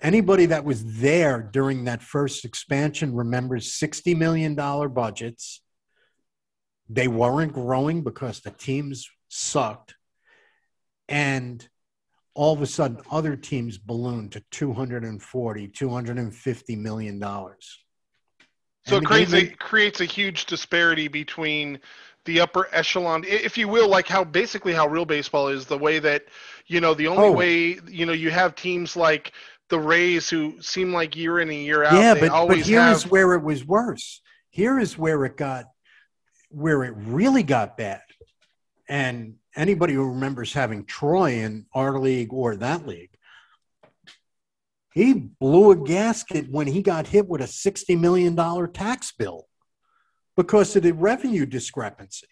anybody 0.00 0.46
that 0.46 0.64
was 0.64 0.98
there 0.98 1.40
during 1.40 1.84
that 1.84 2.02
first 2.02 2.44
expansion 2.44 3.14
remembers 3.14 3.70
$60 3.74 4.16
million 4.16 4.56
budgets, 4.56 5.62
they 6.88 7.06
weren't 7.06 7.52
growing 7.52 8.02
because 8.02 8.40
the 8.40 8.50
teams 8.50 9.08
sucked. 9.28 9.94
And 11.08 11.64
all 12.38 12.52
of 12.52 12.62
a 12.62 12.66
sudden, 12.66 13.00
other 13.10 13.34
teams 13.34 13.78
ballooned 13.78 14.30
to 14.30 14.40
240, 14.52 15.68
250 15.68 16.76
million 16.76 17.18
dollars. 17.18 17.80
So 18.86 18.98
it 18.98 19.04
creates 19.04 19.32
a, 19.32 19.46
creates 19.48 20.00
a 20.00 20.04
huge 20.04 20.46
disparity 20.46 21.08
between 21.08 21.80
the 22.26 22.40
upper 22.40 22.68
echelon, 22.70 23.24
if 23.26 23.58
you 23.58 23.66
will, 23.66 23.88
like 23.88 24.06
how 24.06 24.22
basically 24.22 24.72
how 24.72 24.86
real 24.86 25.04
baseball 25.04 25.48
is. 25.48 25.66
The 25.66 25.76
way 25.76 25.98
that 25.98 26.26
you 26.68 26.80
know 26.80 26.94
the 26.94 27.08
only 27.08 27.24
oh. 27.24 27.32
way 27.32 27.80
you 27.88 28.06
know 28.06 28.12
you 28.12 28.30
have 28.30 28.54
teams 28.54 28.94
like 28.96 29.32
the 29.68 29.80
Rays 29.80 30.30
who 30.30 30.62
seem 30.62 30.92
like 30.92 31.16
year 31.16 31.40
in 31.40 31.48
and 31.50 31.58
year 31.58 31.82
out. 31.82 31.94
Yeah, 31.94 32.14
but, 32.14 32.46
but 32.46 32.58
here 32.58 32.80
have... 32.80 32.98
is 32.98 33.04
where 33.04 33.34
it 33.34 33.42
was 33.42 33.66
worse. 33.66 34.22
Here 34.50 34.78
is 34.78 34.96
where 34.96 35.24
it 35.24 35.36
got 35.36 35.64
where 36.50 36.84
it 36.84 36.94
really 36.96 37.42
got 37.42 37.76
bad. 37.76 38.02
And 38.88 39.34
anybody 39.58 39.94
who 39.94 40.08
remembers 40.08 40.52
having 40.52 40.84
Troy 40.84 41.32
in 41.32 41.66
our 41.74 41.98
league 41.98 42.32
or 42.32 42.56
that 42.56 42.86
league, 42.86 43.10
he 44.94 45.12
blew 45.12 45.72
a 45.72 45.76
gasket 45.76 46.50
when 46.50 46.66
he 46.66 46.82
got 46.82 47.08
hit 47.08 47.28
with 47.28 47.40
a 47.40 47.44
$60 47.44 47.98
million 47.98 48.36
tax 48.72 49.12
bill 49.12 49.46
because 50.36 50.74
of 50.76 50.82
the 50.82 50.92
revenue 50.92 51.44
discrepancy. 51.44 52.26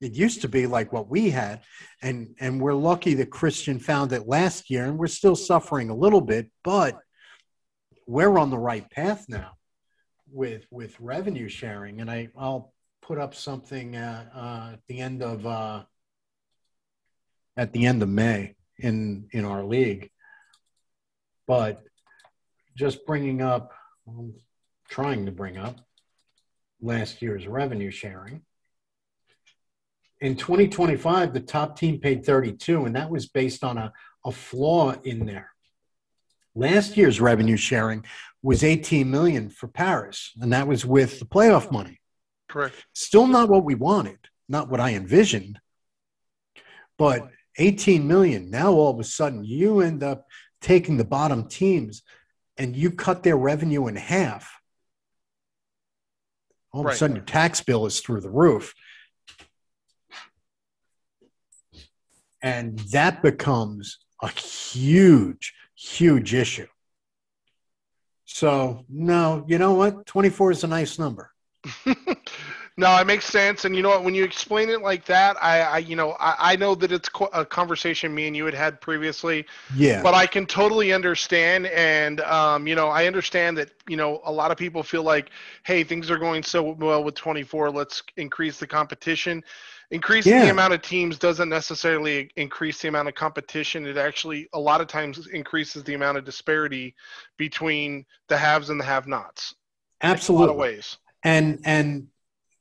It 0.00 0.14
used 0.14 0.42
to 0.42 0.48
be 0.48 0.66
like 0.66 0.92
what 0.92 1.08
we 1.08 1.30
had, 1.30 1.60
and, 2.02 2.34
and 2.40 2.60
we're 2.60 2.74
lucky 2.74 3.14
that 3.14 3.30
Christian 3.30 3.78
found 3.78 4.12
it 4.12 4.26
last 4.26 4.68
year, 4.68 4.84
and 4.86 4.98
we're 4.98 5.06
still 5.06 5.36
suffering 5.36 5.90
a 5.90 5.94
little 5.94 6.20
bit, 6.20 6.50
but 6.64 6.98
we're 8.08 8.36
on 8.36 8.50
the 8.50 8.58
right 8.58 8.88
path 8.90 9.26
now 9.28 9.52
with 10.30 10.66
with 10.70 10.98
revenue 10.98 11.48
sharing. 11.48 12.00
And 12.00 12.10
I, 12.10 12.30
I'll 12.36 12.72
put 13.00 13.18
up 13.18 13.34
something 13.34 13.94
uh, 13.94 14.24
uh, 14.34 14.72
at 14.72 14.80
the 14.88 15.00
end 15.00 15.22
of 15.22 15.46
uh, 15.46 15.84
at 17.56 17.72
the 17.72 17.86
end 17.86 18.02
of 18.02 18.08
May 18.08 18.54
in 18.78 19.28
in 19.32 19.44
our 19.44 19.64
league. 19.64 20.10
But 21.46 21.82
just 22.76 23.04
bringing 23.06 23.42
up, 23.42 23.72
I'm 24.06 24.34
trying 24.88 25.26
to 25.26 25.32
bring 25.32 25.56
up 25.56 25.80
last 26.80 27.22
year's 27.22 27.46
revenue 27.46 27.90
sharing. 27.90 28.42
In 30.20 30.36
2025, 30.36 31.32
the 31.32 31.40
top 31.40 31.76
team 31.76 31.98
paid 31.98 32.24
32, 32.24 32.84
and 32.84 32.94
that 32.94 33.10
was 33.10 33.26
based 33.26 33.64
on 33.64 33.76
a, 33.76 33.92
a 34.24 34.30
flaw 34.30 34.92
in 35.02 35.26
there. 35.26 35.50
Last 36.54 36.96
year's 36.96 37.20
revenue 37.20 37.56
sharing 37.56 38.04
was 38.42 38.62
18 38.62 39.10
million 39.10 39.50
for 39.50 39.66
Paris, 39.68 40.32
and 40.40 40.52
that 40.52 40.68
was 40.68 40.84
with 40.84 41.18
the 41.18 41.24
playoff 41.24 41.72
money. 41.72 42.00
Correct. 42.48 42.74
Still 42.94 43.26
not 43.26 43.48
what 43.48 43.64
we 43.64 43.74
wanted, 43.74 44.18
not 44.48 44.68
what 44.68 44.78
I 44.78 44.94
envisioned, 44.94 45.58
but 46.98 47.28
18 47.58 48.06
million. 48.06 48.50
Now 48.50 48.72
all 48.72 48.90
of 48.90 49.00
a 49.00 49.04
sudden 49.04 49.44
you 49.44 49.80
end 49.80 50.02
up 50.02 50.26
taking 50.60 50.96
the 50.96 51.04
bottom 51.04 51.48
teams 51.48 52.02
and 52.56 52.76
you 52.76 52.90
cut 52.90 53.22
their 53.22 53.36
revenue 53.36 53.86
in 53.88 53.96
half. 53.96 54.50
All 56.72 56.84
right. 56.84 56.90
of 56.90 56.94
a 56.94 56.98
sudden 56.98 57.16
your 57.16 57.24
tax 57.24 57.60
bill 57.60 57.86
is 57.86 58.00
through 58.00 58.20
the 58.20 58.30
roof. 58.30 58.74
And 62.40 62.78
that 62.90 63.22
becomes 63.22 63.98
a 64.20 64.28
huge, 64.28 65.54
huge 65.74 66.34
issue. 66.34 66.66
So, 68.24 68.84
no, 68.88 69.44
you 69.46 69.58
know 69.58 69.74
what? 69.74 70.06
24 70.06 70.52
is 70.52 70.64
a 70.64 70.66
nice 70.66 70.98
number. 70.98 71.30
no, 72.76 72.98
it 72.98 73.06
makes 73.06 73.26
sense. 73.26 73.64
And 73.64 73.76
you 73.76 73.82
know 73.82 73.90
what? 73.90 74.02
When 74.02 74.14
you 74.14 74.24
explain 74.24 74.70
it 74.70 74.80
like 74.80 75.04
that, 75.06 75.36
I, 75.42 75.60
I 75.60 75.78
you 75.78 75.94
know, 75.94 76.12
I, 76.12 76.52
I 76.52 76.56
know 76.56 76.74
that 76.76 76.90
it's 76.90 77.10
a 77.32 77.44
conversation 77.44 78.14
me 78.14 78.26
and 78.26 78.36
you 78.36 78.46
had 78.46 78.54
had 78.54 78.80
previously. 78.80 79.44
Yeah. 79.76 80.02
But 80.02 80.14
I 80.14 80.26
can 80.26 80.46
totally 80.46 80.92
understand, 80.92 81.66
and 81.66 82.20
um, 82.22 82.66
you 82.66 82.74
know, 82.74 82.88
I 82.88 83.06
understand 83.06 83.58
that 83.58 83.70
you 83.88 83.96
know 83.96 84.20
a 84.24 84.32
lot 84.32 84.50
of 84.50 84.56
people 84.56 84.82
feel 84.82 85.02
like, 85.02 85.30
hey, 85.64 85.84
things 85.84 86.10
are 86.10 86.18
going 86.18 86.42
so 86.42 86.72
well 86.72 87.04
with 87.04 87.14
24. 87.14 87.70
Let's 87.70 88.02
increase 88.16 88.58
the 88.58 88.66
competition. 88.66 89.44
Increasing 89.90 90.32
yeah. 90.32 90.46
the 90.46 90.50
amount 90.50 90.72
of 90.72 90.80
teams 90.80 91.18
doesn't 91.18 91.50
necessarily 91.50 92.30
increase 92.36 92.80
the 92.80 92.88
amount 92.88 93.08
of 93.08 93.14
competition. 93.14 93.84
It 93.86 93.98
actually, 93.98 94.48
a 94.54 94.58
lot 94.58 94.80
of 94.80 94.86
times, 94.86 95.26
increases 95.26 95.84
the 95.84 95.92
amount 95.92 96.16
of 96.16 96.24
disparity 96.24 96.94
between 97.36 98.06
the 98.28 98.38
haves 98.38 98.70
and 98.70 98.80
the 98.80 98.84
have-nots. 98.84 99.54
Absolutely. 100.00 100.44
In 100.44 100.48
a 100.48 100.52
lot 100.52 100.54
of 100.54 100.58
ways. 100.58 100.96
And 101.24 101.60
and 101.64 102.08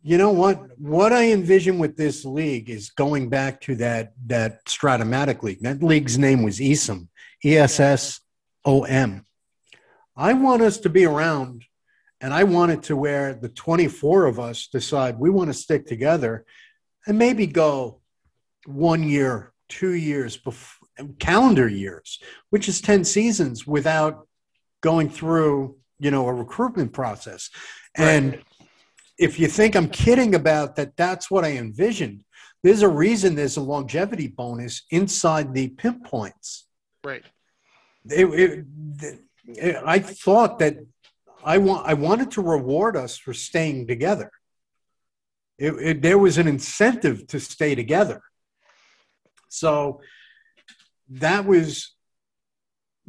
you 0.03 0.17
know 0.17 0.31
what? 0.31 0.79
What 0.79 1.13
I 1.13 1.31
envision 1.31 1.77
with 1.77 1.95
this 1.95 2.25
league 2.25 2.69
is 2.69 2.89
going 2.89 3.29
back 3.29 3.61
to 3.61 3.75
that 3.75 4.13
that 4.25 4.65
Strat-O-Matic 4.65 5.43
league. 5.43 5.61
That 5.61 5.83
league's 5.83 6.17
name 6.17 6.43
was 6.43 6.59
ESOM, 6.59 7.07
E 7.45 7.57
S 7.57 7.79
S 7.79 8.19
O 8.65 8.83
M. 8.83 9.25
I 10.15 10.33
want 10.33 10.61
us 10.61 10.79
to 10.79 10.89
be 10.89 11.05
around, 11.05 11.65
and 12.19 12.33
I 12.33 12.43
want 12.43 12.71
it 12.71 12.83
to 12.83 12.95
where 12.95 13.33
the 13.33 13.49
24 13.49 14.25
of 14.25 14.39
us 14.39 14.67
decide 14.67 15.19
we 15.19 15.29
want 15.29 15.49
to 15.49 15.53
stick 15.53 15.85
together, 15.85 16.45
and 17.05 17.17
maybe 17.17 17.45
go 17.45 18.01
one 18.65 19.03
year, 19.03 19.53
two 19.69 19.93
years, 19.93 20.35
before, 20.37 20.87
calendar 21.19 21.67
years, 21.67 22.19
which 22.49 22.67
is 22.67 22.81
10 22.81 23.03
seasons 23.05 23.65
without 23.65 24.27
going 24.81 25.09
through 25.09 25.77
you 25.99 26.09
know 26.09 26.27
a 26.27 26.33
recruitment 26.33 26.91
process, 26.91 27.51
right. 27.97 28.43
If 29.21 29.39
you 29.39 29.47
think 29.47 29.75
I'm 29.75 29.87
kidding 29.87 30.33
about 30.33 30.75
that, 30.77 30.97
that's 30.97 31.29
what 31.29 31.45
I 31.45 31.51
envisioned. 31.51 32.23
There's 32.63 32.81
a 32.81 32.89
reason 32.89 33.35
there's 33.35 33.57
a 33.57 33.61
longevity 33.61 34.27
bonus 34.27 34.81
inside 34.89 35.53
the 35.53 35.69
pimp 35.69 36.03
points. 36.05 36.65
Right. 37.03 37.23
It, 38.09 38.25
it, 38.25 39.19
it, 39.45 39.83
I 39.85 39.99
thought 39.99 40.57
that 40.59 40.77
I 41.43 41.59
want 41.59 41.87
I 41.87 41.93
wanted 41.93 42.31
to 42.31 42.41
reward 42.41 42.97
us 42.97 43.15
for 43.17 43.33
staying 43.33 43.87
together. 43.87 44.31
there 45.59 46.17
was 46.17 46.39
an 46.39 46.47
incentive 46.47 47.27
to 47.27 47.39
stay 47.39 47.75
together. 47.75 48.21
So 49.49 50.01
that 51.09 51.45
was 51.45 51.93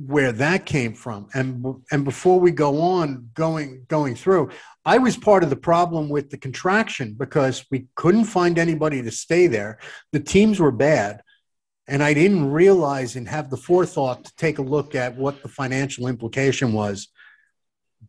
where 0.07 0.33
that 0.33 0.67
came 0.67 0.95
from. 0.95 1.29
And 1.35 1.65
and 1.91 2.05
before 2.05 2.41
we 2.41 2.51
go 2.51 2.81
on 2.81 3.31
going 3.35 3.85
going 3.89 4.15
through, 4.15 4.51
I 4.85 4.99
was 4.99 5.17
part 5.17 5.43
of 5.45 5.51
the 5.51 5.57
problem 5.57 6.09
with 6.09 6.31
the 6.31 6.39
contraction 6.39 7.15
because 7.15 7.65
we 7.71 7.87
couldn't 7.95 8.25
find 8.25 8.59
anybody 8.59 9.03
to 9.03 9.11
stay 9.11 9.47
there. 9.47 9.79
The 10.13 10.21
teams 10.21 10.61
were 10.61 10.73
bad. 10.73 11.23
And 11.89 12.03
I 12.03 12.15
didn't 12.15 12.51
realize 12.51 13.17
and 13.17 13.29
have 13.29 13.51
the 13.51 13.57
forethought 13.57 14.25
to 14.25 14.37
take 14.37 14.59
a 14.59 14.63
look 14.63 14.95
at 14.95 15.17
what 15.17 15.43
the 15.43 15.49
financial 15.49 16.07
implication 16.07 16.73
was 16.73 17.09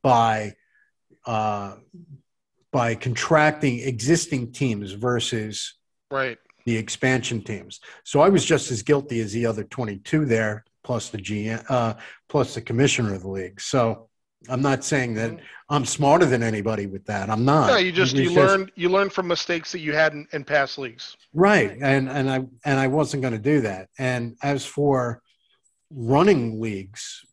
by 0.01 0.53
uh, 1.25 1.75
by 2.71 2.95
contracting 2.95 3.79
existing 3.79 4.51
teams 4.51 4.91
versus 4.91 5.73
right 6.11 6.37
the 6.65 6.77
expansion 6.77 7.41
teams. 7.41 7.79
So 8.03 8.21
I 8.21 8.29
was 8.29 8.45
just 8.45 8.71
as 8.71 8.83
guilty 8.83 9.19
as 9.19 9.33
the 9.33 9.45
other 9.45 9.63
22 9.63 10.25
there, 10.25 10.63
plus 10.83 11.09
the 11.09 11.17
GM, 11.17 11.63
uh, 11.69 11.95
plus 12.29 12.55
the 12.55 12.61
commissioner 12.61 13.13
of 13.13 13.21
the 13.21 13.29
league. 13.29 13.59
So 13.61 14.09
I'm 14.49 14.61
not 14.61 14.83
saying 14.83 15.13
that 15.15 15.39
I'm 15.69 15.85
smarter 15.85 16.25
than 16.25 16.43
anybody 16.43 16.85
with 16.85 17.05
that. 17.05 17.29
I'm 17.29 17.45
not. 17.45 17.69
Yeah, 17.69 17.77
you 17.77 17.91
just 17.91 18.15
you 18.15 18.31
learn 18.31 18.69
you 18.75 18.89
learn 18.89 19.09
from 19.09 19.27
mistakes 19.27 19.71
that 19.71 19.79
you 19.79 19.93
had 19.93 20.13
in, 20.13 20.27
in 20.33 20.43
past 20.43 20.77
leagues. 20.77 21.15
Right, 21.33 21.77
and 21.81 22.09
and 22.09 22.29
I 22.29 22.45
and 22.65 22.79
I 22.79 22.87
wasn't 22.87 23.21
going 23.21 23.33
to 23.33 23.39
do 23.39 23.61
that. 23.61 23.89
And 23.97 24.35
as 24.43 24.65
for 24.65 25.21
running 25.89 26.59
leagues, 26.59 27.25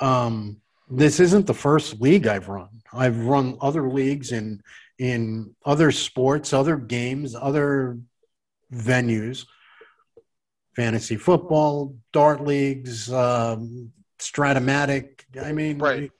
um, 0.00 0.60
this 0.88 1.20
isn't 1.20 1.46
the 1.46 1.54
first 1.54 2.00
league 2.00 2.26
I've 2.26 2.48
run. 2.48 2.68
I've 2.92 3.18
run 3.24 3.56
other 3.60 3.88
leagues 3.88 4.30
in 4.30 4.62
in 4.98 5.56
other 5.64 5.90
sports, 5.90 6.52
other 6.52 6.76
games, 6.76 7.34
other 7.34 7.98
venues, 8.72 9.46
fantasy 10.74 11.16
football, 11.16 11.96
dart 12.12 12.44
leagues, 12.44 13.12
um, 13.12 13.92
Strat-O-Matic. 14.18 15.20
I 15.42 15.52
mean, 15.52 15.78
right. 15.78 16.10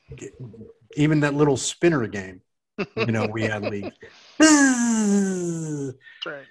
even 0.96 1.20
that 1.20 1.34
little 1.34 1.56
spinner 1.56 2.06
game, 2.06 2.40
you 2.96 3.06
know, 3.06 3.26
we 3.26 3.42
had 3.42 3.62
leagues. 3.62 3.96
right. 6.26 6.46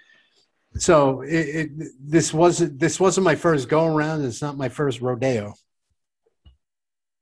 So 0.78 1.22
it, 1.22 1.30
it, 1.34 1.70
this 2.00 2.34
wasn't 2.34 2.80
this 2.80 2.98
wasn't 3.00 3.26
my 3.26 3.36
first 3.36 3.68
go 3.68 3.86
around. 3.86 4.24
It's 4.24 4.42
not 4.42 4.58
my 4.58 4.70
first 4.70 5.02
rodeo. 5.02 5.54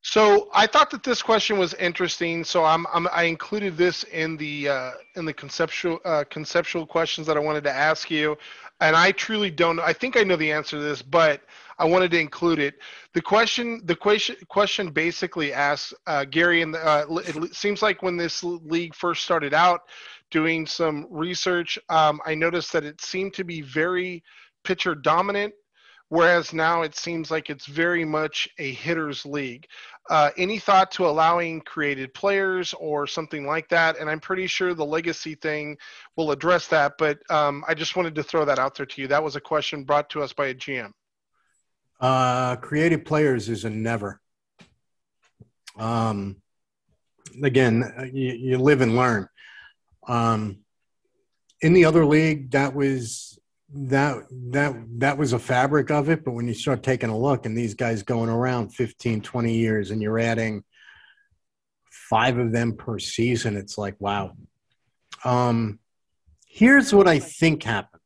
So 0.01 0.49
I 0.53 0.65
thought 0.65 0.89
that 0.91 1.03
this 1.03 1.21
question 1.21 1.57
was 1.57 1.73
interesting. 1.73 2.43
So 2.43 2.63
I'm, 2.63 2.87
I'm 2.93 3.07
i 3.11 3.23
included 3.23 3.75
this 3.75 4.03
in 4.05 4.37
the 4.37 4.69
uh, 4.69 4.91
in 5.15 5.25
the 5.25 5.33
conceptual 5.33 5.99
uh, 6.05 6.23
conceptual 6.29 6.85
questions 6.85 7.27
that 7.27 7.35
I 7.35 7.41
wanted 7.41 7.65
to 7.65 7.71
ask 7.71 8.09
you, 8.09 8.37
and 8.79 8.95
I 8.95 9.11
truly 9.11 9.51
don't. 9.51 9.79
I 9.79 9.91
think 9.91 10.15
I 10.15 10.23
know 10.23 10.37
the 10.37 10.51
answer 10.51 10.77
to 10.77 10.83
this, 10.83 11.01
but 11.01 11.41
I 11.79 11.85
wanted 11.85 12.11
to 12.11 12.19
include 12.19 12.59
it. 12.59 12.75
The 13.13 13.21
question, 13.21 13.81
the 13.85 13.95
question, 13.95 14.37
question 14.47 14.89
basically 14.89 15.51
asks 15.51 15.93
uh, 16.07 16.23
Gary, 16.25 16.61
and 16.61 16.75
uh, 16.75 17.05
it 17.09 17.53
seems 17.55 17.81
like 17.81 18.01
when 18.01 18.15
this 18.15 18.41
league 18.43 18.95
first 18.95 19.23
started 19.23 19.53
out, 19.53 19.81
doing 20.31 20.65
some 20.65 21.07
research, 21.09 21.77
um, 21.89 22.21
I 22.25 22.35
noticed 22.35 22.71
that 22.73 22.85
it 22.85 23.01
seemed 23.01 23.33
to 23.33 23.43
be 23.43 23.61
very 23.61 24.23
pitcher 24.63 24.93
dominant 24.95 25.53
whereas 26.09 26.53
now 26.53 26.81
it 26.81 26.95
seems 26.95 27.31
like 27.31 27.49
it's 27.49 27.65
very 27.65 28.03
much 28.03 28.49
a 28.57 28.73
hitters 28.73 29.25
league. 29.25 29.67
Uh, 30.09 30.31
any 30.37 30.57
thought 30.57 30.91
to 30.91 31.07
allowing 31.07 31.61
created 31.61 32.13
players 32.13 32.73
or 32.79 33.05
something 33.05 33.45
like 33.45 33.69
that? 33.69 33.99
And 33.99 34.09
I'm 34.09 34.19
pretty 34.19 34.47
sure 34.47 34.73
the 34.73 34.85
legacy 34.85 35.35
thing 35.35 35.77
will 36.15 36.31
address 36.31 36.67
that, 36.67 36.93
but 36.97 37.19
um, 37.29 37.63
I 37.67 37.75
just 37.75 37.95
wanted 37.95 38.15
to 38.15 38.23
throw 38.23 38.43
that 38.45 38.59
out 38.59 38.75
there 38.75 38.87
to 38.87 39.01
you. 39.01 39.07
That 39.07 39.23
was 39.23 39.35
a 39.35 39.41
question 39.41 39.83
brought 39.83 40.09
to 40.11 40.23
us 40.23 40.33
by 40.33 40.47
a 40.47 40.55
GM. 40.55 40.91
Uh, 41.99 42.55
creative 42.55 43.05
players 43.05 43.49
is 43.49 43.65
a 43.65 43.69
never. 43.69 44.19
Um, 45.77 46.37
again, 47.43 48.11
you, 48.13 48.33
you 48.33 48.57
live 48.57 48.81
and 48.81 48.95
learn. 48.95 49.27
Um, 50.07 50.59
in 51.61 51.73
the 51.73 51.85
other 51.85 52.05
league, 52.05 52.51
that 52.51 52.73
was 52.73 53.38
that 53.71 54.23
that 54.31 54.75
that 54.97 55.17
was 55.17 55.33
a 55.33 55.39
fabric 55.39 55.91
of 55.91 56.09
it 56.09 56.25
but 56.25 56.31
when 56.31 56.47
you 56.47 56.53
start 56.53 56.81
taking 56.81 57.09
a 57.09 57.17
look 57.17 57.45
and 57.45 57.55
these 57.55 57.75
guys 57.75 58.01
going 58.01 58.29
around 58.29 58.69
15 58.69 59.21
20 59.21 59.53
years 59.53 59.91
and 59.91 60.01
you're 60.01 60.17
adding 60.17 60.63
five 61.91 62.37
of 62.39 62.51
them 62.51 62.75
per 62.75 62.97
season 62.97 63.55
it's 63.55 63.77
like 63.77 63.95
wow. 63.99 64.31
Um 65.23 65.79
here's 66.47 66.93
what 66.93 67.07
i 67.07 67.19
think 67.19 67.63
happened. 67.63 68.01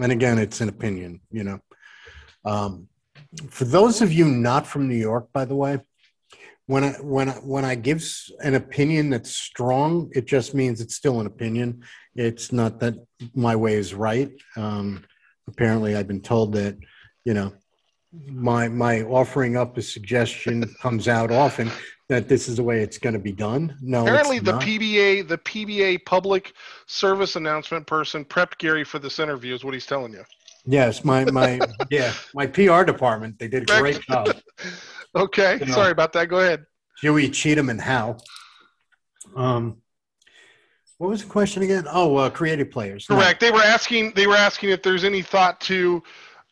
And 0.00 0.12
again 0.12 0.38
it's 0.38 0.60
an 0.60 0.70
opinion 0.70 1.20
you 1.30 1.44
know. 1.44 1.60
Um 2.44 2.88
for 3.50 3.64
those 3.64 4.00
of 4.00 4.12
you 4.12 4.24
not 4.24 4.66
from 4.66 4.88
new 4.88 4.94
york 4.94 5.28
by 5.32 5.44
the 5.44 5.54
way 5.54 5.78
when 6.66 6.84
I 6.84 6.92
when 6.92 7.28
I, 7.28 7.32
when 7.32 7.64
I 7.64 7.74
give 7.74 8.02
an 8.42 8.54
opinion 8.54 9.10
that's 9.10 9.34
strong, 9.34 10.10
it 10.12 10.26
just 10.26 10.54
means 10.54 10.80
it's 10.80 10.94
still 10.94 11.20
an 11.20 11.26
opinion. 11.26 11.82
It's 12.14 12.52
not 12.52 12.80
that 12.80 12.94
my 13.34 13.56
way 13.56 13.74
is 13.74 13.94
right. 13.94 14.30
Um, 14.56 15.04
apparently, 15.48 15.96
I've 15.96 16.08
been 16.08 16.20
told 16.20 16.52
that 16.54 16.76
you 17.24 17.34
know 17.34 17.52
my 18.26 18.68
my 18.68 19.02
offering 19.02 19.56
up 19.56 19.78
a 19.78 19.82
suggestion 19.82 20.64
comes 20.80 21.08
out 21.08 21.30
often 21.30 21.70
that 22.08 22.28
this 22.28 22.46
is 22.48 22.56
the 22.56 22.62
way 22.62 22.82
it's 22.82 22.98
going 22.98 23.14
to 23.14 23.18
be 23.18 23.32
done. 23.32 23.76
No, 23.80 24.02
apparently 24.02 24.38
the 24.38 24.52
not. 24.52 24.62
PSA 24.62 25.24
the 25.24 25.40
PSA 25.46 26.00
public 26.04 26.52
service 26.86 27.36
announcement 27.36 27.86
person 27.86 28.24
prepped 28.24 28.58
Gary 28.58 28.84
for 28.84 28.98
this 28.98 29.18
interview 29.18 29.54
is 29.54 29.64
what 29.64 29.72
he's 29.72 29.86
telling 29.86 30.12
you. 30.12 30.24
Yes, 30.66 31.04
my 31.04 31.24
my 31.24 31.58
yeah 31.90 32.12
my 32.34 32.46
PR 32.46 32.82
department 32.82 33.38
they 33.38 33.48
did 33.48 33.68
a 33.68 33.80
great 33.80 34.00
job. 34.02 34.36
Okay, 35.14 35.58
you 35.58 35.66
know, 35.66 35.74
sorry 35.74 35.90
about 35.92 36.14
that. 36.14 36.28
Go 36.28 36.38
ahead. 36.38 36.64
Huey, 37.02 37.28
Cheatham, 37.28 37.68
and 37.68 37.78
Howe. 37.78 38.16
Um, 39.36 39.81
what 40.98 41.10
was 41.10 41.22
the 41.22 41.28
question 41.28 41.62
again? 41.62 41.86
Oh, 41.90 42.16
uh, 42.16 42.30
creative 42.30 42.70
players. 42.70 43.06
Correct. 43.06 43.42
No. 43.42 43.48
They 43.48 43.52
were 43.52 43.62
asking. 43.62 44.12
They 44.14 44.26
were 44.26 44.36
asking 44.36 44.70
if 44.70 44.82
there's 44.82 45.04
any 45.04 45.22
thought 45.22 45.60
to 45.62 46.02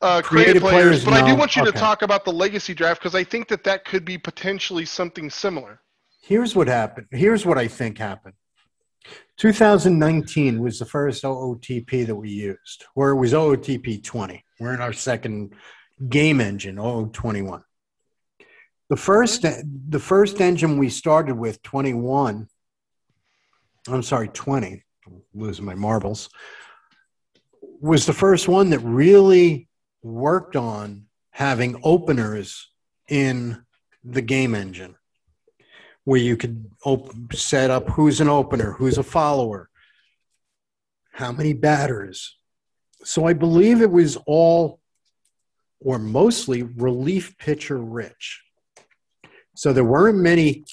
uh, 0.03 0.23
creative, 0.23 0.63
creative 0.63 0.63
players, 0.63 0.83
players, 0.83 1.05
but 1.05 1.11
no. 1.13 1.27
I 1.27 1.31
do 1.31 1.37
want 1.37 1.57
you 1.57 1.63
okay. 1.63 1.71
to 1.71 1.79
talk 1.79 2.03
about 2.03 2.25
the 2.25 2.33
legacy 2.33 2.75
draft 2.75 3.01
because 3.01 3.15
I 3.15 3.25
think 3.25 3.49
that 3.49 3.65
that 3.65 3.85
could 3.85 4.05
be 4.05 4.19
potentially 4.19 4.85
something 4.85 5.31
similar. 5.31 5.81
Here's 6.23 6.55
what 6.55 6.69
happened. 6.69 7.07
Here's 7.11 7.45
what 7.45 7.59
I 7.59 7.69
think 7.69 7.99
happened. 7.99 8.35
2019 9.39 10.63
was 10.63 10.79
the 10.79 10.85
first 10.85 11.25
OOTP 11.25 12.07
that 12.07 12.15
we 12.15 12.29
used, 12.29 12.85
where 12.95 13.11
it 13.11 13.17
was 13.17 13.33
OOTP 13.33 14.05
20. 14.05 14.45
We're 14.59 14.75
in 14.75 14.81
our 14.81 14.93
second 14.93 15.55
game 16.09 16.41
engine, 16.41 16.77
OO21. 16.77 17.63
The 18.91 18.97
first 18.97 19.47
the 19.89 19.99
first 19.99 20.41
engine 20.41 20.77
we 20.77 20.89
started 20.89 21.37
with 21.37 21.63
21 21.63 22.49
I'm 23.93 24.03
sorry 24.03 24.29
20 24.29 24.83
I'm 25.07 25.23
losing 25.35 25.65
my 25.65 25.75
marbles 25.75 26.29
was 27.81 28.05
the 28.05 28.13
first 28.13 28.47
one 28.47 28.71
that 28.71 28.81
really 28.81 29.69
worked 30.03 30.55
on 30.55 31.07
having 31.31 31.81
openers 31.83 32.71
in 33.09 33.65
the 34.05 34.23
game 34.23 34.55
engine 34.55 34.95
where 36.05 36.21
you 36.21 36.37
could 36.37 36.71
op- 36.85 37.33
set 37.33 37.71
up 37.71 37.89
who's 37.91 38.21
an 38.21 38.29
opener, 38.29 38.73
who's 38.73 38.99
a 38.99 39.03
follower, 39.03 39.69
how 41.13 41.33
many 41.33 41.53
batters. 41.53 42.37
So 43.05 43.27
I 43.27 43.33
believe 43.33 43.81
it 43.81 43.91
was 43.91 44.17
all 44.27 44.81
or 45.81 45.99
mostly 45.99 46.63
relief 46.63 47.37
pitcher 47.39 47.79
rich. 47.79 48.43
So 49.57 49.73
there 49.73 49.85
weren't 49.85 50.19
many 50.19 50.65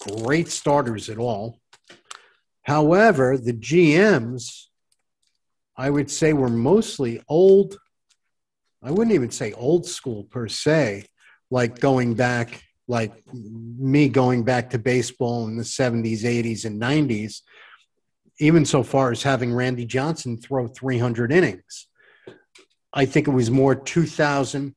great 0.00 0.48
starters 0.48 1.08
at 1.08 1.18
all. 1.18 1.60
However, 2.66 3.38
the 3.38 3.52
GMs, 3.52 4.64
I 5.76 5.88
would 5.88 6.10
say, 6.10 6.32
were 6.32 6.50
mostly 6.50 7.22
old. 7.28 7.78
I 8.82 8.90
wouldn't 8.90 9.14
even 9.14 9.30
say 9.30 9.52
old 9.52 9.86
school 9.86 10.24
per 10.24 10.48
se, 10.48 11.06
like 11.48 11.78
going 11.78 12.14
back, 12.14 12.60
like 12.88 13.12
me 13.32 14.08
going 14.08 14.42
back 14.42 14.70
to 14.70 14.80
baseball 14.80 15.46
in 15.46 15.56
the 15.56 15.62
70s, 15.62 16.22
80s, 16.22 16.64
and 16.64 16.82
90s, 16.82 17.42
even 18.40 18.64
so 18.64 18.82
far 18.82 19.12
as 19.12 19.22
having 19.22 19.54
Randy 19.54 19.86
Johnson 19.86 20.36
throw 20.36 20.66
300 20.66 21.30
innings. 21.30 21.86
I 22.92 23.06
think 23.06 23.28
it 23.28 23.32
was 23.32 23.48
more 23.48 23.76
2000, 23.76 24.74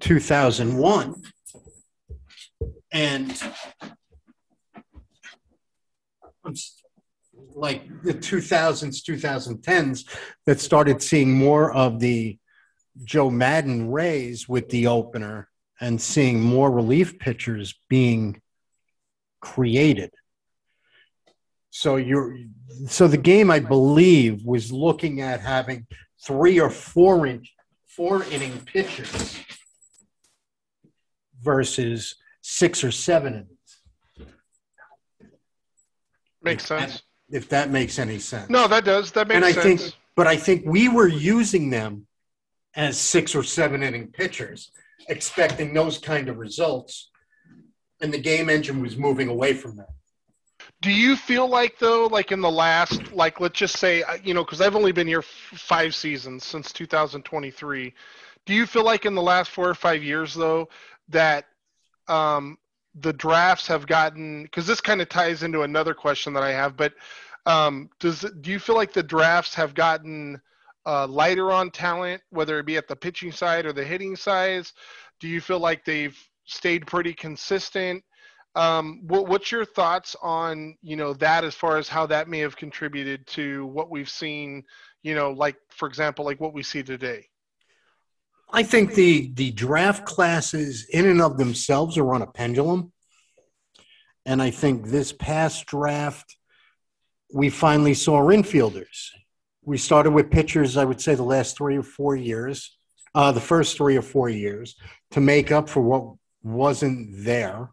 2001 0.00 1.22
and 2.90 3.42
like 7.54 7.86
the 8.02 8.14
2000s 8.14 9.02
2010s 9.02 10.08
that 10.46 10.60
started 10.60 11.02
seeing 11.02 11.32
more 11.32 11.72
of 11.72 12.00
the 12.00 12.38
joe 13.04 13.30
Maddon 13.30 13.90
rays 13.90 14.48
with 14.48 14.68
the 14.70 14.86
opener 14.86 15.48
and 15.80 16.00
seeing 16.00 16.40
more 16.40 16.70
relief 16.70 17.18
pitchers 17.18 17.74
being 17.88 18.40
created 19.40 20.10
so 21.70 21.96
you're 21.96 22.36
so 22.86 23.08
the 23.08 23.16
game 23.16 23.50
i 23.50 23.58
believe 23.58 24.44
was 24.44 24.70
looking 24.70 25.20
at 25.20 25.40
having 25.40 25.86
three 26.24 26.60
or 26.60 26.70
four 26.70 27.26
inch 27.26 27.52
four 27.86 28.24
inning 28.24 28.58
pitchers 28.64 29.38
versus 31.42 32.14
six 32.40 32.82
or 32.82 32.90
seven 32.90 33.34
innings. 33.34 34.28
Makes 36.42 36.66
sense. 36.66 37.02
If 37.32 37.48
that 37.48 37.70
makes 37.70 37.98
any 37.98 38.18
sense. 38.18 38.50
No, 38.50 38.68
that 38.68 38.84
does. 38.84 39.10
That 39.12 39.26
makes 39.26 39.36
and 39.36 39.44
I 39.44 39.52
sense. 39.52 39.82
Think, 39.82 39.94
but 40.14 40.26
I 40.26 40.36
think 40.36 40.64
we 40.66 40.88
were 40.88 41.08
using 41.08 41.70
them 41.70 42.06
as 42.76 42.98
six 43.00 43.34
or 43.34 43.42
seven 43.42 43.82
inning 43.82 44.08
pitchers, 44.08 44.70
expecting 45.08 45.72
those 45.72 45.98
kind 45.98 46.28
of 46.28 46.36
results. 46.36 47.10
And 48.02 48.12
the 48.12 48.18
game 48.18 48.50
engine 48.50 48.82
was 48.82 48.96
moving 48.96 49.28
away 49.28 49.54
from 49.54 49.76
that. 49.76 49.88
Do 50.82 50.90
you 50.90 51.16
feel 51.16 51.48
like 51.48 51.78
though, 51.78 52.06
like 52.06 52.32
in 52.32 52.40
the 52.40 52.50
last, 52.50 53.12
like 53.12 53.40
let's 53.40 53.58
just 53.58 53.78
say, 53.78 54.02
uh, 54.02 54.18
you 54.22 54.34
know, 54.34 54.44
because 54.44 54.60
I've 54.60 54.76
only 54.76 54.92
been 54.92 55.06
here 55.06 55.22
five 55.22 55.94
seasons 55.94 56.44
since 56.44 56.72
2023. 56.72 57.94
Do 58.44 58.54
you 58.54 58.66
feel 58.66 58.84
like 58.84 59.06
in 59.06 59.14
the 59.14 59.22
last 59.22 59.50
four 59.52 59.68
or 59.68 59.74
five 59.74 60.02
years 60.02 60.34
though 60.34 60.68
that 61.08 61.46
um, 62.08 62.58
the 62.94 63.12
drafts 63.12 63.66
have 63.66 63.86
gotten 63.86 64.42
because 64.42 64.66
this 64.66 64.80
kind 64.80 65.00
of 65.00 65.08
ties 65.08 65.42
into 65.42 65.62
another 65.62 65.94
question 65.94 66.32
that 66.34 66.42
I 66.42 66.52
have. 66.52 66.76
But 66.76 66.94
um, 67.46 67.90
does 67.98 68.24
do 68.40 68.50
you 68.50 68.58
feel 68.58 68.76
like 68.76 68.92
the 68.92 69.02
drafts 69.02 69.54
have 69.54 69.74
gotten 69.74 70.40
uh, 70.86 71.06
lighter 71.06 71.50
on 71.50 71.70
talent, 71.70 72.22
whether 72.30 72.58
it 72.58 72.66
be 72.66 72.76
at 72.76 72.88
the 72.88 72.96
pitching 72.96 73.32
side 73.32 73.66
or 73.66 73.72
the 73.72 73.84
hitting 73.84 74.16
sides? 74.16 74.74
Do 75.20 75.28
you 75.28 75.40
feel 75.40 75.58
like 75.58 75.84
they've 75.84 76.18
stayed 76.44 76.86
pretty 76.86 77.14
consistent? 77.14 78.04
Um, 78.54 79.00
what, 79.06 79.28
what's 79.28 79.50
your 79.50 79.64
thoughts 79.64 80.14
on 80.22 80.76
you 80.82 80.96
know 80.96 81.14
that 81.14 81.44
as 81.44 81.54
far 81.54 81.78
as 81.78 81.88
how 81.88 82.06
that 82.06 82.28
may 82.28 82.40
have 82.40 82.56
contributed 82.56 83.26
to 83.28 83.66
what 83.66 83.90
we've 83.90 84.10
seen? 84.10 84.64
You 85.02 85.14
know, 85.14 85.32
like 85.32 85.56
for 85.70 85.88
example, 85.88 86.24
like 86.24 86.40
what 86.40 86.52
we 86.52 86.62
see 86.62 86.82
today. 86.82 87.28
I 88.54 88.62
think 88.62 88.94
the 88.94 89.32
the 89.32 89.50
draft 89.50 90.04
classes 90.04 90.86
in 90.90 91.06
and 91.06 91.22
of 91.22 91.38
themselves 91.38 91.96
are 91.96 92.14
on 92.14 92.20
a 92.20 92.26
pendulum. 92.26 92.92
And 94.26 94.42
I 94.42 94.50
think 94.50 94.86
this 94.86 95.12
past 95.12 95.66
draft, 95.66 96.36
we 97.32 97.48
finally 97.48 97.94
saw 97.94 98.20
infielders. 98.24 99.08
We 99.64 99.78
started 99.78 100.10
with 100.10 100.30
pitchers, 100.30 100.76
I 100.76 100.84
would 100.84 101.00
say, 101.00 101.14
the 101.14 101.22
last 101.22 101.56
three 101.56 101.76
or 101.76 101.82
four 101.82 102.14
years, 102.14 102.76
uh, 103.14 103.32
the 103.32 103.40
first 103.40 103.76
three 103.76 103.96
or 103.96 104.02
four 104.02 104.28
years, 104.28 104.76
to 105.12 105.20
make 105.20 105.50
up 105.50 105.68
for 105.68 105.80
what 105.80 106.16
wasn't 106.42 107.24
there. 107.24 107.70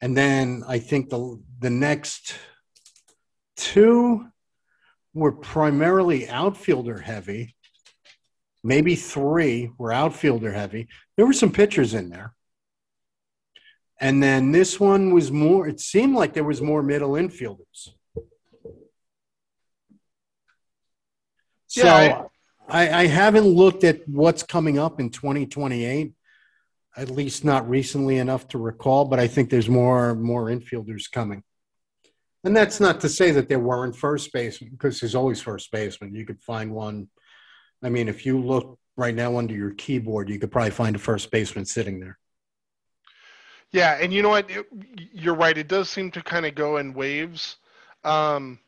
And 0.00 0.16
then 0.16 0.64
I 0.66 0.80
think 0.80 1.08
the 1.08 1.40
the 1.60 1.70
next 1.70 2.34
two 3.56 4.26
were 5.14 5.32
primarily 5.32 6.28
outfielder 6.28 6.98
heavy 6.98 7.55
maybe 8.66 8.96
three 8.96 9.70
were 9.78 9.92
outfielder 9.92 10.52
heavy. 10.52 10.88
There 11.16 11.26
were 11.26 11.32
some 11.32 11.52
pitchers 11.52 11.94
in 11.94 12.10
there. 12.10 12.34
And 13.98 14.22
then 14.22 14.52
this 14.52 14.78
one 14.78 15.14
was 15.14 15.32
more, 15.32 15.66
it 15.66 15.80
seemed 15.80 16.14
like 16.14 16.34
there 16.34 16.44
was 16.44 16.60
more 16.60 16.82
middle 16.82 17.12
infielders. 17.12 17.90
So 21.68 21.84
Yeah, 21.84 22.24
I, 22.68 23.02
I 23.02 23.06
haven't 23.06 23.46
looked 23.46 23.84
at 23.84 24.06
what's 24.08 24.42
coming 24.42 24.78
up 24.78 25.00
in 25.00 25.10
2028, 25.10 26.12
at 26.96 27.10
least 27.10 27.44
not 27.44 27.68
recently 27.68 28.18
enough 28.18 28.48
to 28.48 28.58
recall, 28.58 29.04
but 29.04 29.18
I 29.18 29.28
think 29.28 29.50
there's 29.50 29.68
more 29.68 30.14
more 30.14 30.46
infielders 30.46 31.10
coming. 31.10 31.42
And 32.44 32.56
that's 32.56 32.80
not 32.80 33.00
to 33.00 33.08
say 33.08 33.32
that 33.32 33.48
there 33.48 33.58
weren't 33.58 33.96
first 33.96 34.32
basemen, 34.32 34.70
because 34.72 35.00
there's 35.00 35.14
always 35.14 35.40
first 35.40 35.70
baseman. 35.72 36.14
You 36.14 36.24
could 36.24 36.40
find 36.40 36.72
one. 36.72 37.08
I 37.82 37.88
mean, 37.88 38.08
if 38.08 38.24
you 38.26 38.38
look 38.40 38.78
right 38.96 39.14
now 39.14 39.36
under 39.36 39.54
your 39.54 39.72
keyboard, 39.72 40.28
you 40.28 40.38
could 40.38 40.50
probably 40.50 40.70
find 40.70 40.96
a 40.96 40.98
first 40.98 41.30
baseman 41.30 41.64
sitting 41.66 42.00
there. 42.00 42.18
Yeah, 43.72 43.98
and 44.00 44.12
you 44.12 44.22
know 44.22 44.30
what? 44.30 44.50
It- 44.50 44.66
you're 45.12 45.34
right. 45.34 45.56
It 45.56 45.68
does 45.68 45.90
seem 45.90 46.10
to 46.12 46.22
kind 46.22 46.46
of 46.46 46.54
go 46.54 46.78
in 46.78 46.94
waves. 46.94 47.56
Um, 48.04 48.58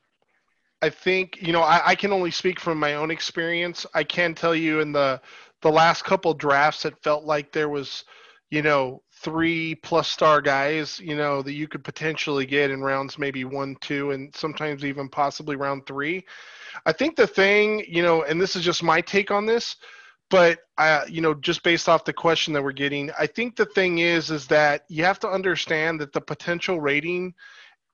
I 0.83 0.91
think 0.91 1.41
you 1.41 1.53
know 1.53 1.63
I, 1.63 1.89
I 1.89 1.95
can 1.95 2.13
only 2.13 2.31
speak 2.31 2.61
from 2.61 2.79
my 2.79 2.95
own 2.95 3.11
experience. 3.11 3.87
I 3.95 4.05
can 4.05 4.35
tell 4.35 4.55
you 4.55 4.81
in 4.81 4.93
the 4.93 5.21
the 5.63 5.71
last 5.71 6.05
couple 6.05 6.33
drafts, 6.35 6.85
it 6.85 6.95
felt 7.03 7.25
like 7.25 7.51
there 7.53 7.69
was, 7.69 8.05
you 8.51 8.63
know, 8.63 9.03
three 9.13 9.75
plus 9.75 10.09
star 10.09 10.41
guys, 10.41 11.01
you 11.01 11.17
know, 11.17 11.43
that 11.43 11.53
you 11.53 11.69
could 11.69 11.85
potentially 11.85 12.47
get 12.47 12.71
in 12.71 12.81
rounds 12.81 13.19
maybe 13.19 13.45
one, 13.45 13.77
two, 13.81 14.13
and 14.13 14.35
sometimes 14.35 14.85
even 14.85 15.09
possibly 15.09 15.57
round 15.57 15.87
three. 15.87 16.25
I 16.87 16.93
think 16.93 17.17
the 17.17 17.27
thing, 17.27 17.85
you 17.89 18.03
know, 18.03 18.23
and 18.23 18.41
this 18.41 18.57
is 18.57 18.65
just 18.65 18.83
my 18.83 19.01
take 19.01 19.31
on 19.31 19.45
this, 19.45 19.77
but 20.31 20.61
I, 20.77 21.05
you 21.07 21.21
know, 21.21 21.35
just 21.35 21.63
based 21.63 21.89
off 21.89 22.05
the 22.05 22.13
question 22.13 22.53
that 22.55 22.63
we're 22.63 22.73
getting, 22.73 23.11
I 23.19 23.27
think 23.27 23.57
the 23.57 23.67
thing 23.67 23.99
is, 23.99 24.31
is 24.31 24.47
that 24.49 24.85
you 24.89 25.05
have 25.05 25.19
to 25.21 25.29
understand 25.29 26.01
that 26.01 26.13
the 26.13 26.21
potential 26.21 26.81
rating 26.81 27.35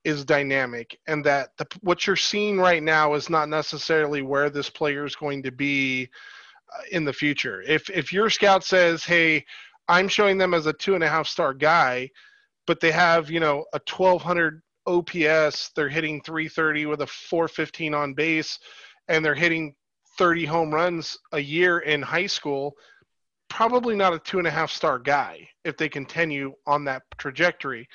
is 0.05 0.25
dynamic, 0.25 0.99
and 1.07 1.25
that 1.25 1.57
the, 1.57 1.67
what 1.81 2.07
you're 2.07 2.17
seeing 2.17 2.59
right 2.59 2.83
now 2.83 3.15
is 3.15 3.31
not 3.31 3.49
necessarily 3.49 4.21
where 4.21 4.51
this 4.51 4.69
player 4.69 5.07
is 5.07 5.17
going 5.17 5.43
to 5.43 5.51
be 5.51 6.11
uh, 6.77 6.83
in 6.93 7.05
the 7.05 7.13
future. 7.13 7.63
If 7.63 7.89
if 7.89 8.13
your 8.13 8.29
scout 8.29 8.65
says, 8.65 9.03
"Hey, 9.05 9.47
I'm 9.89 10.09
showing 10.09 10.39
them 10.39 10.55
as 10.55 10.67
a 10.67 10.73
two 10.73 10.95
and 10.95 11.05
a 11.05 11.09
half 11.09 11.27
star 11.27 11.55
guy," 11.55 12.11
but 12.67 12.81
they 12.81 12.93
have 12.93 13.31
you 13.31 13.41
know 13.41 13.65
a 13.73 13.81
1200 13.89 14.63
OPS, 14.87 15.71
they're 15.75 15.89
hitting 15.89 16.21
330 16.23 16.87
with 16.87 17.01
a 17.01 17.07
415 17.07 17.95
on 17.95 18.15
base, 18.15 18.59
and 19.09 19.25
they're 19.25 19.35
hitting 19.35 19.75
30 20.19 20.45
home 20.45 20.73
runs 20.73 21.19
a 21.33 21.41
year 21.41 21.81
in 21.81 22.03
high 22.03 22.27
school, 22.27 22.77
probably 23.49 23.97
not 23.97 24.15
a 24.15 24.19
two 24.19 24.39
and 24.39 24.47
a 24.47 24.51
half 24.51 24.71
star 24.71 24.99
guy 24.99 25.49
if 25.65 25.77
they 25.77 25.89
continue 25.89 26.53
on 26.67 26.85
that 26.85 27.03
trajectory. 27.19 27.89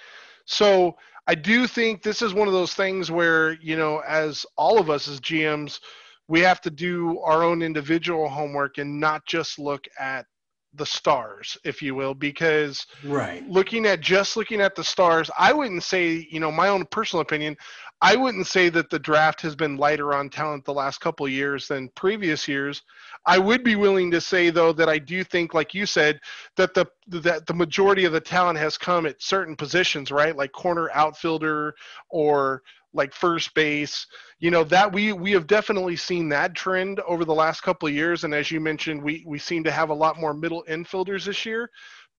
So 0.46 0.96
I 1.28 1.36
do 1.36 1.68
think 1.68 2.02
this 2.02 2.22
is 2.22 2.34
one 2.34 2.48
of 2.48 2.54
those 2.54 2.74
things 2.74 3.12
where, 3.12 3.54
you 3.62 3.78
know, 3.78 4.00
as 4.00 4.46
all 4.58 4.80
of 4.80 4.90
us 4.90 5.08
as 5.08 5.20
GMs, 5.20 5.80
we 6.28 6.40
have 6.42 6.62
to 6.62 6.70
do 6.70 7.20
our 7.20 7.44
own 7.44 7.62
individual 7.62 8.28
homework 8.28 8.78
and 8.78 9.00
not 9.00 9.26
just 9.28 9.60
look 9.60 9.86
at 10.00 10.26
the 10.74 10.86
stars, 10.86 11.58
if 11.64 11.82
you 11.82 11.96
will, 11.96 12.14
because 12.14 12.86
Right. 13.04 13.44
looking 13.50 13.86
at 13.86 14.02
just 14.02 14.38
looking 14.38 14.62
at 14.62 14.76
the 14.76 14.84
stars, 14.84 15.30
I 15.38 15.54
wouldn't 15.54 15.84
say, 15.84 16.28
you 16.30 16.40
know, 16.40 16.52
my 16.52 16.68
own 16.70 16.86
personal 16.86 17.22
opinion, 17.22 17.58
I 18.02 18.16
wouldn't 18.16 18.48
say 18.48 18.70
that 18.70 18.90
the 18.90 19.00
draft 19.00 19.42
has 19.42 19.56
been 19.56 19.76
lighter 19.76 20.14
on 20.14 20.30
talent 20.30 20.64
the 20.64 20.74
last 20.74 21.02
couple 21.02 21.26
of 21.26 21.32
years 21.32 21.68
than 21.68 21.90
previous 21.90 22.48
years. 22.48 22.84
I 23.26 23.38
would 23.38 23.64
be 23.64 23.76
willing 23.76 24.10
to 24.12 24.22
say 24.22 24.52
though 24.52 24.72
that 24.74 24.88
I 24.88 25.00
do 25.00 25.24
think, 25.24 25.54
like 25.54 25.74
you 25.74 25.86
said, 25.86 26.20
that 26.56 26.74
the 26.74 26.86
that 27.08 27.46
the 27.46 27.54
majority 27.54 28.06
of 28.06 28.14
the 28.14 28.22
talent 28.22 28.58
has 28.60 28.78
come 28.78 29.06
at 29.06 29.22
certain 29.22 29.56
positions, 29.56 30.12
right? 30.12 30.36
Like 30.36 30.52
corner 30.54 30.90
outfielder 30.94 31.76
or 32.10 32.62
like 32.94 33.14
first 33.14 33.54
base. 33.54 34.06
You 34.40 34.52
know, 34.52 34.64
that 34.66 34.92
we 34.92 35.14
we 35.14 35.32
have 35.32 35.48
definitely 35.48 35.96
seen 35.96 36.30
that 36.30 36.56
trend 36.56 37.00
over 37.02 37.26
the 37.26 37.34
last 37.34 37.62
couple 37.62 37.88
of 37.88 37.94
years. 37.94 38.24
And 38.24 38.34
as 38.34 38.52
you 38.52 38.60
mentioned, 38.60 39.02
we 39.02 39.24
we 39.28 39.40
seem 39.40 39.64
to 39.64 39.72
have 39.72 39.90
a 39.90 39.94
lot 39.94 40.20
more 40.20 40.34
middle 40.34 40.64
infielders 40.70 41.26
this 41.26 41.46
year 41.46 41.70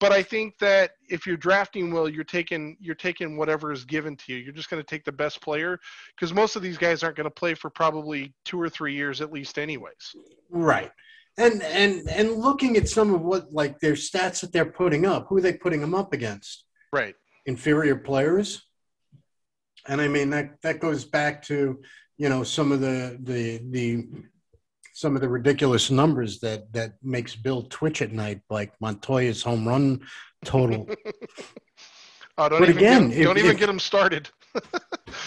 but 0.01 0.13
I 0.13 0.23
think 0.23 0.59
that 0.59 0.93
if 1.11 1.27
you're 1.27 1.37
drafting 1.37 1.93
well, 1.93 2.09
you're 2.09 2.25
taking 2.25 2.77
you're 2.81 2.95
taking 2.95 3.37
whatever 3.37 3.71
is 3.71 3.85
given 3.85 4.17
to 4.17 4.33
you. 4.33 4.39
You're 4.39 4.55
just 4.55 4.71
going 4.71 4.83
to 4.83 4.87
take 4.87 5.05
the 5.05 5.13
best 5.13 5.43
player 5.43 5.79
because 6.17 6.33
most 6.33 6.57
of 6.57 6.63
these 6.63 6.79
guys 6.79 7.03
aren't 7.03 7.17
going 7.17 7.29
to 7.29 7.31
play 7.31 7.53
for 7.53 7.69
probably 7.69 8.33
two 8.47 8.61
or 8.61 8.71
three 8.71 8.95
years 8.95 9.21
at 9.21 9.31
least, 9.31 9.59
anyways. 9.59 10.17
Right. 10.49 10.91
And 11.37 11.63
and 11.63 12.09
and 12.09 12.33
looking 12.33 12.79
at 12.79 12.89
some 12.89 13.15
of 13.15 13.21
what 13.21 13.53
like 13.53 13.79
their 13.81 13.93
stats 13.93 14.41
that 14.41 14.53
they're 14.53 14.65
putting 14.65 15.05
up, 15.05 15.27
who 15.29 15.37
are 15.37 15.43
they 15.43 15.53
putting 15.53 15.83
them 15.83 15.95
up 15.95 16.15
against? 16.15 16.65
Right. 16.93 17.15
Inferior 17.45 17.97
players. 17.97 18.63
And 19.89 20.01
I 20.01 20.09
mean 20.09 20.31
that 20.31 20.61
that 20.63 20.81
goes 20.81 21.05
back 21.05 21.43
to, 21.45 21.81
you 22.19 22.29
know, 22.29 22.43
some 22.45 22.73
of 22.73 22.81
the 22.81 23.19
the 23.23 23.61
the 23.71 24.07
some 24.93 25.15
of 25.15 25.23
the 25.23 25.29
ridiculous 25.29 25.91
numbers 25.91 26.41
that 26.41 26.73
that 26.73 26.93
makes 27.03 27.35
Bill 27.35 27.63
twitch 27.71 28.03
at 28.03 28.13
night, 28.13 28.41
like 28.51 28.73
Montoya's 28.81 29.43
home 29.43 29.67
run 29.67 30.01
total. 30.45 30.89
Oh, 32.39 32.49
don't 32.49 32.61
But 32.61 32.69
even 32.71 32.79
again, 32.79 33.09
get, 33.11 33.19
if- 33.19 33.25
don't 33.25 33.37
even 33.39 33.51
if- 33.51 33.59
get 33.59 33.67
them 33.67 33.79
started. 33.79 34.31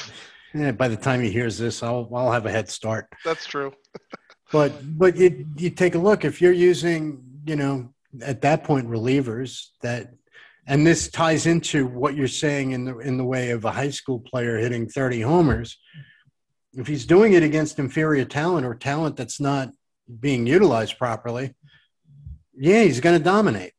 yeah, 0.55 0.71
by 0.71 0.87
the 0.87 0.95
time 0.95 1.21
he 1.21 1.29
hears 1.31 1.59
this, 1.59 1.83
I'll 1.83 2.09
I'll 2.13 2.31
have 2.31 2.47
a 2.47 2.51
head 2.51 2.69
start. 2.69 3.07
That's 3.23 3.45
true. 3.45 3.71
But 4.51 4.71
but 4.97 5.15
you 5.17 5.45
you 5.55 5.69
take 5.69 5.93
a 5.93 5.99
look 5.99 6.25
if 6.25 6.41
you're 6.41 6.51
using 6.71 7.23
you 7.45 7.55
know 7.55 7.93
at 8.21 8.41
that 8.41 8.63
point 8.63 8.87
relievers 8.89 9.67
that 9.83 10.13
and 10.67 10.87
this 10.87 11.09
ties 11.09 11.45
into 11.45 11.85
what 11.85 12.15
you're 12.15 12.27
saying 12.27 12.71
in 12.71 12.85
the 12.85 12.97
in 12.99 13.17
the 13.17 13.25
way 13.25 13.51
of 13.51 13.65
a 13.65 13.71
high 13.71 13.89
school 13.89 14.19
player 14.19 14.57
hitting 14.57 14.87
30 14.87 15.21
homers. 15.21 15.77
If 16.73 16.87
he's 16.87 17.05
doing 17.05 17.33
it 17.33 17.43
against 17.43 17.79
inferior 17.79 18.25
talent 18.25 18.65
or 18.65 18.73
talent 18.73 19.15
that's 19.15 19.39
not 19.39 19.69
being 20.19 20.47
utilized 20.47 20.97
properly, 20.97 21.53
yeah, 22.55 22.83
he's 22.83 22.99
going 22.99 23.17
to 23.17 23.23
dominate. 23.23 23.73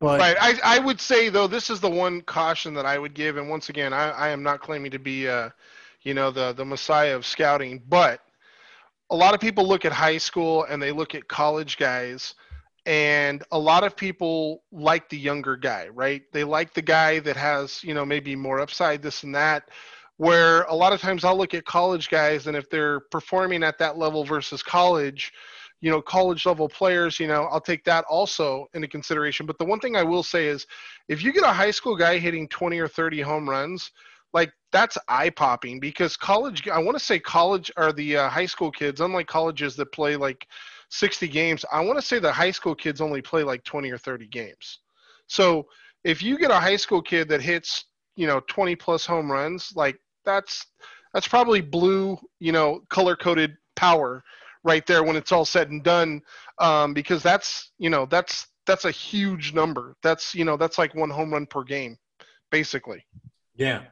But 0.00 0.20
Right. 0.20 0.36
I, 0.40 0.76
I 0.76 0.78
would 0.78 1.00
say 1.00 1.28
though, 1.28 1.46
this 1.46 1.70
is 1.70 1.80
the 1.80 1.90
one 1.90 2.22
caution 2.22 2.74
that 2.74 2.86
I 2.86 2.98
would 2.98 3.14
give, 3.14 3.36
and 3.36 3.48
once 3.48 3.68
again, 3.68 3.92
I, 3.92 4.10
I 4.10 4.28
am 4.30 4.42
not 4.42 4.60
claiming 4.60 4.90
to 4.92 4.98
be, 4.98 5.28
uh, 5.28 5.50
you 6.02 6.14
know, 6.14 6.30
the 6.30 6.52
the 6.52 6.64
messiah 6.64 7.14
of 7.14 7.26
scouting, 7.26 7.82
but 7.88 8.20
a 9.10 9.16
lot 9.16 9.34
of 9.34 9.40
people 9.40 9.68
look 9.68 9.84
at 9.84 9.92
high 9.92 10.18
school 10.18 10.64
and 10.64 10.82
they 10.82 10.90
look 10.90 11.14
at 11.14 11.28
college 11.28 11.76
guys, 11.76 12.34
and 12.86 13.44
a 13.52 13.58
lot 13.58 13.84
of 13.84 13.96
people 13.96 14.62
like 14.72 15.08
the 15.08 15.18
younger 15.18 15.56
guy, 15.56 15.88
right? 15.88 16.22
They 16.32 16.44
like 16.44 16.74
the 16.74 16.82
guy 16.82 17.20
that 17.20 17.36
has, 17.36 17.82
you 17.84 17.94
know, 17.94 18.04
maybe 18.04 18.34
more 18.34 18.60
upside, 18.60 19.02
this 19.02 19.22
and 19.22 19.34
that. 19.34 19.70
Where 20.16 20.62
a 20.64 20.74
lot 20.74 20.92
of 20.92 21.00
times 21.00 21.24
I'll 21.24 21.36
look 21.36 21.54
at 21.54 21.64
college 21.64 22.08
guys, 22.10 22.46
and 22.46 22.56
if 22.56 22.68
they're 22.70 23.00
performing 23.00 23.62
at 23.62 23.78
that 23.78 23.98
level 23.98 24.24
versus 24.24 24.62
college, 24.62 25.32
you 25.80 25.90
know, 25.90 26.00
college 26.00 26.46
level 26.46 26.68
players, 26.68 27.18
you 27.18 27.26
know, 27.26 27.44
I'll 27.44 27.60
take 27.60 27.84
that 27.84 28.04
also 28.08 28.68
into 28.74 28.86
consideration. 28.86 29.46
But 29.46 29.58
the 29.58 29.64
one 29.64 29.80
thing 29.80 29.96
I 29.96 30.04
will 30.04 30.22
say 30.22 30.46
is 30.46 30.66
if 31.08 31.22
you 31.22 31.32
get 31.32 31.42
a 31.44 31.52
high 31.52 31.72
school 31.72 31.96
guy 31.96 32.18
hitting 32.18 32.48
20 32.48 32.78
or 32.78 32.86
30 32.88 33.20
home 33.20 33.48
runs, 33.48 33.90
like 34.32 34.52
that's 34.70 34.96
eye 35.08 35.30
popping 35.30 35.80
because 35.80 36.16
college, 36.16 36.68
I 36.68 36.78
want 36.78 36.96
to 36.96 37.04
say 37.04 37.18
college 37.18 37.70
are 37.76 37.92
the 37.92 38.16
uh, 38.16 38.28
high 38.28 38.46
school 38.46 38.70
kids, 38.70 39.00
unlike 39.00 39.26
colleges 39.26 39.76
that 39.76 39.92
play 39.92 40.16
like 40.16 40.46
60 40.92 41.28
games, 41.28 41.64
I 41.72 41.80
want 41.80 41.98
to 41.98 42.04
say 42.04 42.18
the 42.18 42.32
high 42.32 42.50
school 42.50 42.74
kids 42.74 43.00
only 43.00 43.22
play 43.22 43.42
like 43.42 43.64
20 43.64 43.90
or 43.90 43.98
30 43.98 44.26
games. 44.26 44.80
So 45.26 45.66
if 46.04 46.22
you 46.22 46.38
get 46.38 46.50
a 46.50 46.60
high 46.60 46.76
school 46.76 47.00
kid 47.00 47.28
that 47.28 47.40
hits, 47.40 47.86
you 48.14 48.26
know, 48.26 48.40
20 48.40 48.76
plus 48.76 49.06
home 49.06 49.30
runs, 49.30 49.72
like 49.74 49.98
that's, 50.24 50.66
that's 51.14 51.26
probably 51.26 51.60
blue, 51.60 52.18
you 52.40 52.52
know, 52.52 52.82
color 52.90 53.16
coded 53.16 53.56
power 53.74 54.22
right 54.64 54.86
there 54.86 55.02
when 55.02 55.16
it's 55.16 55.32
all 55.32 55.44
said 55.44 55.70
and 55.70 55.82
done 55.82 56.22
um, 56.58 56.94
because 56.94 57.22
that's 57.22 57.72
you 57.78 57.90
know 57.90 58.06
that's 58.06 58.46
that's 58.66 58.84
a 58.84 58.90
huge 58.90 59.52
number. 59.52 59.96
That's 60.02 60.34
you 60.34 60.44
know 60.44 60.56
that's 60.56 60.78
like 60.78 60.94
one 60.94 61.10
home 61.10 61.32
run 61.32 61.46
per 61.46 61.64
game 61.64 61.96
basically. 62.50 63.04
Yeah, 63.56 63.82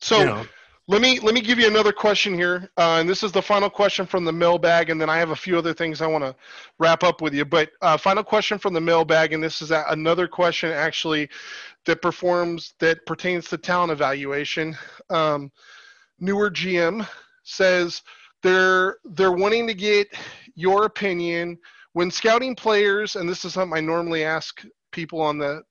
so 0.00 0.18
you 0.18 0.26
know, 0.26 0.46
let 0.86 1.00
me 1.00 1.18
let 1.20 1.34
me 1.34 1.40
give 1.40 1.58
you 1.58 1.66
another 1.66 1.92
question 1.92 2.34
here 2.34 2.70
uh, 2.76 2.98
and 3.00 3.08
this 3.08 3.22
is 3.22 3.32
the 3.32 3.40
final 3.40 3.70
question 3.70 4.04
from 4.04 4.24
the 4.24 4.32
mailbag 4.32 4.90
and 4.90 5.00
then 5.00 5.08
i 5.08 5.16
have 5.16 5.30
a 5.30 5.36
few 5.36 5.56
other 5.56 5.72
things 5.72 6.02
i 6.02 6.06
want 6.06 6.22
to 6.22 6.34
wrap 6.78 7.02
up 7.02 7.20
with 7.20 7.34
you. 7.34 7.44
But 7.44 7.70
uh, 7.80 7.96
final 7.96 8.24
question 8.24 8.58
from 8.58 8.74
the 8.74 8.80
mailbag 8.80 9.32
and 9.32 9.42
this 9.42 9.62
is 9.62 9.70
another 9.70 10.26
question 10.26 10.70
actually 10.70 11.28
that 11.86 12.02
performs 12.02 12.74
that 12.80 13.04
pertains 13.06 13.48
to 13.48 13.58
talent 13.58 13.92
evaluation. 13.92 14.76
Um, 15.10 15.52
newer 16.20 16.50
gm 16.50 17.06
says 17.42 18.02
they're 18.42 18.96
they're 19.04 19.32
wanting 19.32 19.66
to 19.66 19.74
get 19.74 20.08
your 20.54 20.84
opinion. 20.84 21.58
When 21.92 22.10
scouting 22.10 22.56
players 22.56 23.16
and 23.16 23.28
this 23.28 23.44
is 23.44 23.54
something 23.54 23.76
i 23.76 23.80
normally 23.80 24.24
ask 24.24 24.64
people 24.90 25.20
on 25.20 25.38
the 25.38 25.62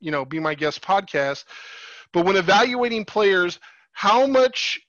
you 0.00 0.10
know 0.10 0.24
be 0.24 0.40
my 0.40 0.54
guest 0.54 0.82
podcast 0.82 1.44
but 2.12 2.24
when 2.24 2.36
evaluating 2.36 3.04
players 3.04 3.58
how 3.92 4.26
much 4.26 4.80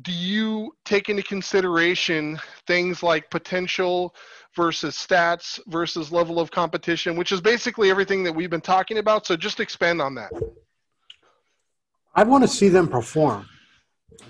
do 0.00 0.12
you 0.12 0.74
take 0.84 1.08
into 1.08 1.22
consideration 1.22 2.38
things 2.66 3.02
like 3.02 3.30
potential 3.30 4.14
versus 4.56 4.96
stats 4.96 5.60
versus 5.66 6.10
level 6.10 6.40
of 6.40 6.50
competition, 6.50 7.16
which 7.16 7.32
is 7.32 7.40
basically 7.40 7.90
everything 7.90 8.24
that 8.24 8.32
we've 8.32 8.50
been 8.50 8.60
talking 8.60 8.98
about? 8.98 9.26
So 9.26 9.36
just 9.36 9.60
expand 9.60 10.00
on 10.00 10.14
that. 10.14 10.32
I 12.14 12.24
want 12.24 12.44
to 12.44 12.48
see 12.48 12.68
them 12.68 12.88
perform. 12.88 13.48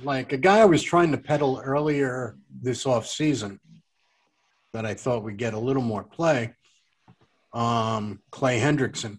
Like 0.05 0.33
a 0.33 0.37
guy 0.37 0.61
I 0.61 0.65
was 0.65 0.83
trying 0.83 1.11
to 1.13 1.19
peddle 1.19 1.61
earlier 1.63 2.37
this 2.61 2.87
off 2.87 3.07
season 3.07 3.61
that 4.73 4.87
I 4.87 4.95
thought 4.95 5.25
would 5.25 5.37
get 5.37 5.55
a 5.55 5.59
little 5.59 5.83
more 5.83 6.03
play, 6.03 6.55
um, 7.53 8.21
Clay 8.31 8.59
Hendrickson. 8.59 9.19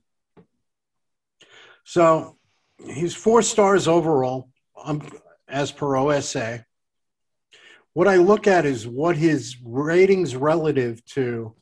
So 1.83 2.37
he's 2.85 3.13
four 3.13 3.41
stars 3.41 3.87
overall, 3.87 4.49
um, 4.83 5.01
as 5.47 5.71
per 5.71 5.95
OSA. 5.95 6.65
What 7.93 8.07
I 8.07 8.17
look 8.17 8.47
at 8.47 8.65
is 8.65 8.87
what 8.87 9.15
his 9.15 9.57
ratings 9.63 10.35
relative 10.35 11.03
to 11.07 11.55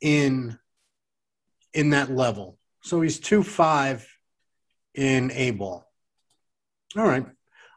in 0.00 0.58
in 1.74 1.90
that 1.90 2.10
level. 2.10 2.58
So 2.82 3.00
he's 3.00 3.18
two 3.18 3.42
five 3.42 4.06
in 4.94 5.30
A 5.32 5.50
ball. 5.50 5.90
All 6.96 7.04
right. 7.06 7.26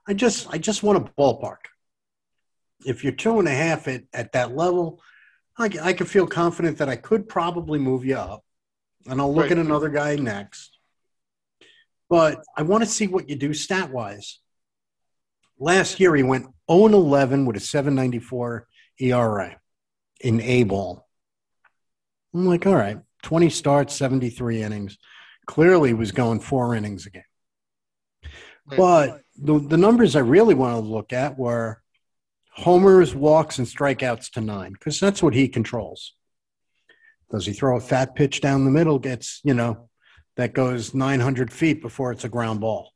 I 0.07 0.13
just 0.13 0.47
I 0.49 0.57
just 0.57 0.81
want 0.83 0.97
a 0.97 1.11
ballpark. 1.21 1.57
If 2.85 3.03
you're 3.03 3.11
two 3.13 3.39
and 3.39 3.47
a 3.47 3.51
half 3.53 3.87
at, 3.89 4.03
at 4.13 4.31
that 4.31 4.55
level, 4.55 5.01
I, 5.57 5.69
I 5.81 5.93
can 5.93 6.05
feel 6.07 6.25
confident 6.25 6.77
that 6.77 6.87
I 6.87 6.95
could 6.95 7.27
probably 7.27 7.77
move 7.77 8.05
you 8.05 8.15
up. 8.15 8.45
And 9.07 9.19
I'll 9.19 9.33
look 9.33 9.43
Right. 9.43 9.51
at 9.51 9.57
another 9.57 9.89
guy 9.89 10.15
next. 10.15 10.78
But 12.09 12.43
I 12.57 12.63
want 12.63 12.83
to 12.83 12.89
see 12.89 13.07
what 13.07 13.29
you 13.29 13.35
do 13.35 13.53
stat 13.53 13.91
wise. 13.91 14.39
Last 15.59 15.99
year, 15.99 16.15
he 16.15 16.23
went 16.23 16.47
0 16.71 16.87
11 16.87 17.45
with 17.45 17.57
a 17.57 17.59
794 17.59 18.67
ERA 18.99 19.57
in 20.21 20.41
A 20.41 20.63
ball. 20.63 21.07
I'm 22.33 22.45
like, 22.45 22.65
all 22.65 22.75
right, 22.75 22.99
20 23.23 23.49
starts, 23.49 23.95
73 23.95 24.63
innings. 24.63 24.97
Clearly 25.45 25.93
was 25.93 26.11
going 26.11 26.39
four 26.39 26.75
innings 26.75 27.05
a 27.05 27.09
game. 27.09 27.23
But 28.67 29.21
the, 29.35 29.59
the 29.59 29.77
numbers 29.77 30.15
I 30.15 30.19
really 30.19 30.53
want 30.53 30.75
to 30.75 30.87
look 30.87 31.11
at 31.11 31.37
were 31.37 31.81
homers, 32.51 33.15
walks, 33.15 33.57
and 33.57 33.67
strikeouts 33.67 34.31
to 34.33 34.41
nine, 34.41 34.73
because 34.73 34.99
that's 34.99 35.23
what 35.23 35.33
he 35.33 35.47
controls. 35.47 36.13
Does 37.31 37.45
he 37.45 37.53
throw 37.53 37.77
a 37.77 37.81
fat 37.81 38.15
pitch 38.15 38.41
down 38.41 38.65
the 38.65 38.71
middle? 38.71 38.99
Gets, 38.99 39.41
you 39.43 39.53
know, 39.53 39.88
that 40.39 40.53
goes 40.53 40.93
900 40.93 41.51
feet 41.51 41.81
before 41.81 42.13
it's 42.13 42.23
a 42.23 42.29
ground 42.29 42.61
ball. 42.61 42.93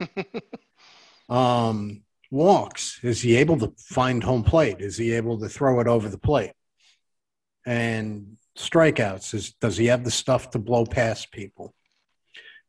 um, 1.28 2.00
walks. 2.30 2.98
Is 3.02 3.20
he 3.20 3.36
able 3.36 3.58
to 3.58 3.74
find 3.76 4.24
home 4.24 4.42
plate? 4.42 4.76
Is 4.80 4.96
he 4.96 5.12
able 5.12 5.38
to 5.40 5.50
throw 5.50 5.80
it 5.80 5.86
over 5.86 6.08
the 6.08 6.16
plate? 6.16 6.54
And 7.66 8.38
strikeouts. 8.56 9.34
Is 9.34 9.52
does 9.60 9.76
he 9.76 9.84
have 9.86 10.02
the 10.02 10.10
stuff 10.10 10.48
to 10.52 10.58
blow 10.58 10.86
past 10.86 11.30
people? 11.30 11.74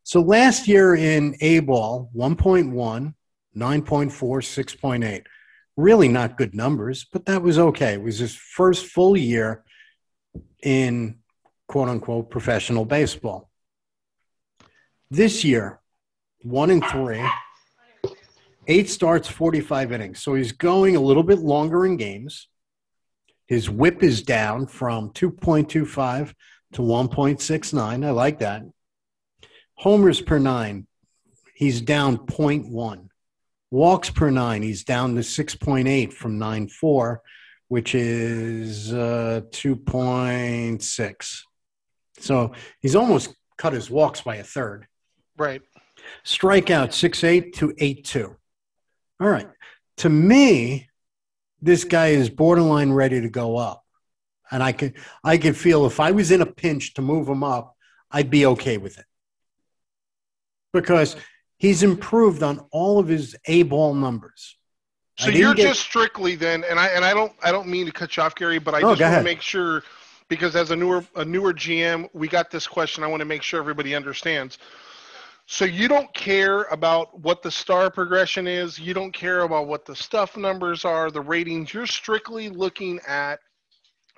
So 0.03 0.19
last 0.19 0.67
year 0.67 0.93
in 0.95 1.37
A 1.39 1.61
ball, 1.61 2.11
1.1, 2.13 2.73
9.4, 2.73 3.13
6.8. 3.55 5.23
Really 5.77 6.09
not 6.09 6.37
good 6.37 6.53
numbers, 6.53 7.05
but 7.09 7.25
that 7.27 7.41
was 7.41 7.57
okay. 7.57 7.93
It 7.93 8.03
was 8.03 8.19
his 8.19 8.35
first 8.35 8.85
full 8.85 9.15
year 9.15 9.63
in 10.61 11.19
quote 11.69 11.87
unquote 11.87 12.29
professional 12.29 12.83
baseball. 12.83 13.49
This 15.13 15.43
year, 15.43 15.79
one 16.41 16.71
and 16.71 16.83
three, 16.83 17.23
eight 18.65 18.89
starts, 18.89 19.27
45 19.27 19.91
innings. 19.91 20.23
So 20.23 20.33
he's 20.33 20.53
going 20.53 20.95
a 20.95 20.99
little 20.99 21.21
bit 21.21 21.37
longer 21.37 21.85
in 21.85 21.97
games. 21.97 22.47
His 23.45 23.69
whip 23.69 24.01
is 24.01 24.23
down 24.23 24.65
from 24.65 25.11
2.25 25.11 26.33
to 26.73 26.81
1.69. 26.81 28.03
I 28.03 28.09
like 28.09 28.39
that. 28.39 28.63
Homers 29.75 30.19
per 30.19 30.39
nine, 30.39 30.87
he's 31.53 31.79
down 31.79 32.17
0.1. 32.17 33.09
Walks 33.69 34.09
per 34.09 34.31
nine, 34.31 34.63
he's 34.63 34.83
down 34.83 35.13
to 35.13 35.21
6.8 35.21 36.11
from 36.11 36.39
9.4, 36.39 37.17
which 37.67 37.93
is 37.93 38.91
uh, 38.91 39.41
2.6. 39.51 41.41
So 42.17 42.53
he's 42.81 42.95
almost 42.95 43.35
cut 43.59 43.73
his 43.73 43.91
walks 43.91 44.21
by 44.21 44.37
a 44.37 44.43
third. 44.43 44.87
Right. 45.37 45.61
Strikeout 46.25 46.93
six 46.93 47.23
eight 47.23 47.53
to 47.55 47.73
eight 47.77 48.05
two. 48.05 48.35
All 49.19 49.29
right. 49.29 49.49
To 49.97 50.09
me, 50.09 50.89
this 51.61 51.83
guy 51.83 52.07
is 52.07 52.29
borderline 52.29 52.91
ready 52.91 53.21
to 53.21 53.29
go 53.29 53.57
up. 53.57 53.83
And 54.51 54.61
I 54.61 54.71
could 54.71 54.93
I 55.23 55.37
could 55.37 55.57
feel 55.57 55.85
if 55.85 55.99
I 55.99 56.11
was 56.11 56.31
in 56.31 56.41
a 56.41 56.45
pinch 56.45 56.93
to 56.95 57.01
move 57.01 57.27
him 57.27 57.43
up, 57.43 57.75
I'd 58.11 58.29
be 58.29 58.45
okay 58.47 58.77
with 58.77 58.97
it. 58.97 59.05
Because 60.73 61.15
he's 61.57 61.83
improved 61.83 62.43
on 62.43 62.59
all 62.71 62.99
of 62.99 63.07
his 63.07 63.35
A 63.45 63.63
ball 63.63 63.93
numbers. 63.93 64.57
So 65.17 65.29
you're 65.29 65.53
get- 65.53 65.67
just 65.67 65.81
strictly 65.81 66.35
then, 66.35 66.63
and 66.69 66.79
I 66.79 66.87
and 66.87 67.05
I 67.05 67.13
don't 67.13 67.33
I 67.41 67.51
don't 67.51 67.67
mean 67.67 67.85
to 67.85 67.91
cut 67.91 68.17
you 68.17 68.23
off, 68.23 68.35
Gary, 68.35 68.59
but 68.59 68.73
I 68.73 68.77
Oh, 68.79 68.95
just 68.95 69.01
want 69.01 69.15
to 69.15 69.23
make 69.23 69.41
sure 69.41 69.83
because 70.27 70.55
as 70.55 70.71
a 70.71 70.75
newer 70.75 71.05
a 71.15 71.23
newer 71.23 71.53
GM, 71.53 72.09
we 72.13 72.27
got 72.27 72.49
this 72.51 72.67
question. 72.67 73.03
I 73.03 73.07
want 73.07 73.19
to 73.21 73.25
make 73.25 73.43
sure 73.43 73.59
everybody 73.59 73.95
understands. 73.95 74.57
So 75.45 75.65
you 75.65 75.87
don't 75.87 76.11
care 76.13 76.63
about 76.63 77.19
what 77.19 77.41
the 77.41 77.51
star 77.51 77.91
progression 77.91 78.47
is. 78.47 78.79
You 78.79 78.93
don't 78.93 79.11
care 79.11 79.41
about 79.41 79.67
what 79.67 79.85
the 79.85 79.95
stuff 79.95 80.37
numbers 80.37 80.85
are, 80.85 81.11
the 81.11 81.21
ratings. 81.21 81.73
You're 81.73 81.85
strictly 81.85 82.49
looking 82.49 82.99
at, 83.05 83.39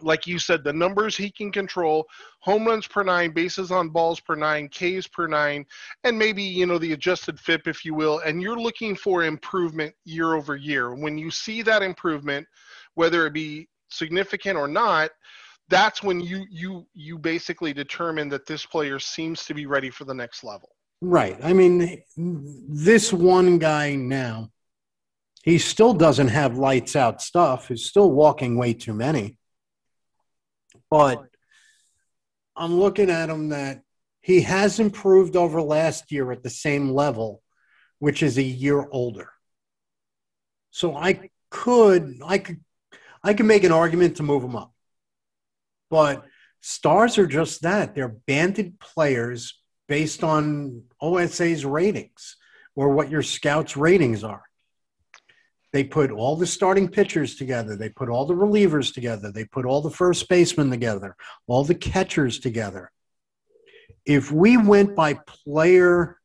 like 0.02 0.28
you 0.28 0.38
said, 0.38 0.64
the 0.64 0.72
numbers 0.72 1.18
he 1.18 1.32
can 1.32 1.52
control: 1.52 2.06
home 2.42 2.66
runs 2.68 2.86
per 2.86 3.04
nine, 3.04 3.32
bases 3.32 3.72
on 3.72 3.90
balls 3.90 4.20
per 4.20 4.36
nine, 4.36 4.70
Ks 4.70 5.08
per 5.08 5.26
nine, 5.26 5.66
and 6.04 6.18
maybe 6.18 6.44
you 6.44 6.68
know 6.68 6.78
the 6.78 6.94
adjusted 6.94 7.40
FIP, 7.40 7.68
if 7.68 7.84
you 7.84 7.96
will. 7.96 8.20
And 8.20 8.40
you're 8.40 8.60
looking 8.60 8.96
for 8.96 9.24
improvement 9.24 9.96
year 10.04 10.36
over 10.36 10.56
year. 10.56 10.94
When 10.94 11.18
you 11.18 11.32
see 11.32 11.64
that 11.64 11.82
improvement, 11.82 12.46
whether 12.94 13.26
it 13.26 13.34
be 13.34 13.68
significant 13.90 14.58
or 14.58 14.68
not, 14.68 15.10
that's 15.70 16.04
when 16.04 16.20
you 16.20 16.46
you 16.52 16.86
you 16.94 17.18
basically 17.18 17.74
determine 17.74 18.30
that 18.30 18.46
this 18.46 18.64
player 18.64 19.00
seems 19.00 19.46
to 19.46 19.56
be 19.56 19.66
ready 19.66 19.90
for 19.90 20.06
the 20.06 20.14
next 20.14 20.44
level. 20.44 20.75
Right. 21.02 21.38
I 21.44 21.54
mean, 21.54 22.02
this 22.18 23.12
one 23.12 23.60
guy 23.60 23.96
now, 23.96 24.52
he 25.44 25.60
still 25.60 25.94
doesn't 25.94 26.30
have 26.30 26.58
lights 26.58 26.96
out 26.96 27.22
stuff. 27.22 27.68
He's 27.68 27.86
still 27.86 28.12
walking 28.12 28.58
way 28.58 28.74
too 28.74 28.94
many. 28.94 29.38
But 30.90 31.24
I'm 32.56 32.80
looking 32.80 33.10
at 33.10 33.30
him 33.30 33.50
that 33.50 33.82
he 34.22 34.42
has 34.42 34.80
improved 34.80 35.36
over 35.36 35.62
last 35.62 36.12
year 36.12 36.32
at 36.32 36.42
the 36.42 36.50
same 36.50 36.90
level, 36.90 37.44
which 38.00 38.24
is 38.24 38.38
a 38.38 38.44
year 38.44 38.88
older. 38.92 39.30
So 40.72 40.96
I 40.96 41.30
could, 41.52 42.20
I 42.26 42.40
could, 42.40 42.62
I 43.24 43.34
could 43.34 43.46
make 43.46 43.64
an 43.64 43.72
argument 43.72 44.18
to 44.18 44.24
move 44.24 44.44
him 44.44 44.56
up. 44.56 44.74
But 45.90 46.26
stars 46.62 47.18
are 47.18 47.28
just 47.28 47.62
that. 47.62 47.94
They're 47.94 48.08
banded 48.08 48.80
players 48.80 49.62
based 49.88 50.24
on 50.24 50.84
OSA's 51.02 51.66
ratings 51.66 52.38
or 52.76 52.90
what 52.90 53.10
your 53.10 53.22
scouts' 53.22 53.78
ratings 53.78 54.24
are. 54.24 54.44
They 55.72 55.84
put 55.84 56.10
all 56.12 56.38
the 56.38 56.48
starting 56.48 56.88
pitchers 56.88 57.36
together. 57.36 57.76
They 57.76 57.90
put 57.90 58.08
all 58.08 58.26
the 58.26 58.34
relievers 58.34 58.94
together. 58.94 59.32
They 59.32 59.44
put 59.44 59.66
all 59.66 59.82
the 59.82 59.90
first 59.90 60.30
basemen 60.30 60.70
together, 60.70 61.16
all 61.48 61.66
the 61.66 61.76
catchers 61.76 62.40
together. 62.40 62.92
If 64.06 64.32
we 64.32 64.56
went 64.56 64.96
by 64.96 65.16
player, 65.44 66.18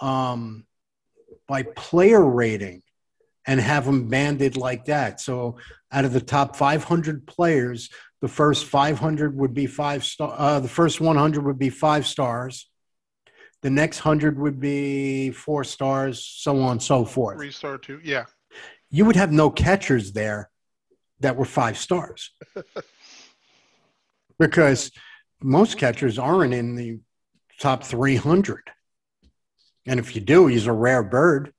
um, 0.00 0.66
by 1.46 1.62
player 1.62 2.24
rating, 2.24 2.82
and 3.46 3.60
have 3.60 3.84
them 3.84 4.08
banded 4.08 4.56
like 4.56 4.86
that, 4.86 5.20
so 5.20 5.58
out 5.92 6.04
of 6.04 6.12
the 6.12 6.20
top 6.20 6.56
500 6.56 7.26
players, 7.26 7.90
the 8.24 8.28
first 8.28 8.64
500 8.64 9.36
would 9.36 9.52
be 9.52 9.66
five 9.66 10.02
star. 10.02 10.34
Uh, 10.38 10.58
the 10.58 10.66
first 10.66 10.98
100 10.98 11.44
would 11.44 11.58
be 11.58 11.68
five 11.68 12.06
stars. 12.06 12.70
The 13.60 13.68
next 13.68 13.98
hundred 13.98 14.38
would 14.38 14.58
be 14.58 15.30
four 15.30 15.62
stars, 15.62 16.26
so 16.26 16.58
on 16.62 16.72
and 16.72 16.82
so 16.82 17.04
forth. 17.04 17.36
Three 17.36 17.50
star 17.50 17.76
two, 17.76 18.00
yeah. 18.02 18.24
You 18.88 19.04
would 19.04 19.16
have 19.16 19.30
no 19.30 19.50
catchers 19.50 20.12
there 20.12 20.48
that 21.20 21.36
were 21.36 21.44
five 21.44 21.76
stars 21.76 22.30
because 24.38 24.90
most 25.42 25.76
catchers 25.76 26.18
aren't 26.18 26.54
in 26.54 26.76
the 26.76 27.00
top 27.60 27.84
300. 27.84 28.62
And 29.84 30.00
if 30.00 30.16
you 30.16 30.22
do, 30.22 30.46
he's 30.46 30.66
a 30.66 30.72
rare 30.72 31.02
bird. 31.02 31.52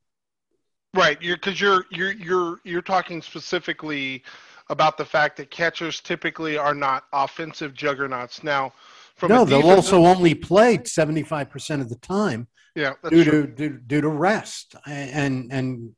Right, 0.95 1.21
you're 1.21 1.37
because 1.37 1.61
you're 1.61 1.85
you're 1.91 2.13
you're 2.13 2.57
you're 2.63 2.81
talking 2.81 3.21
specifically 3.21 4.23
about 4.69 4.97
the 4.97 5.05
fact 5.05 5.37
that 5.37 5.51
catchers 5.51 6.01
typically 6.01 6.57
are 6.57 6.73
not 6.73 7.05
offensive 7.13 7.73
juggernauts. 7.73 8.43
Now, 8.43 8.73
from 9.15 9.29
no, 9.29 9.45
they'll 9.45 9.69
also 9.69 10.05
only 10.05 10.33
play 10.33 10.77
75% 10.77 11.81
of 11.81 11.89
the 11.89 11.95
time 11.95 12.47
yeah, 12.75 12.93
that's 13.01 13.15
due 13.15 13.23
true. 13.23 13.47
to, 13.47 13.47
due, 13.47 13.77
due 13.77 14.01
to 14.01 14.09
rest 14.09 14.75
and, 14.85 15.51
and 15.51 15.95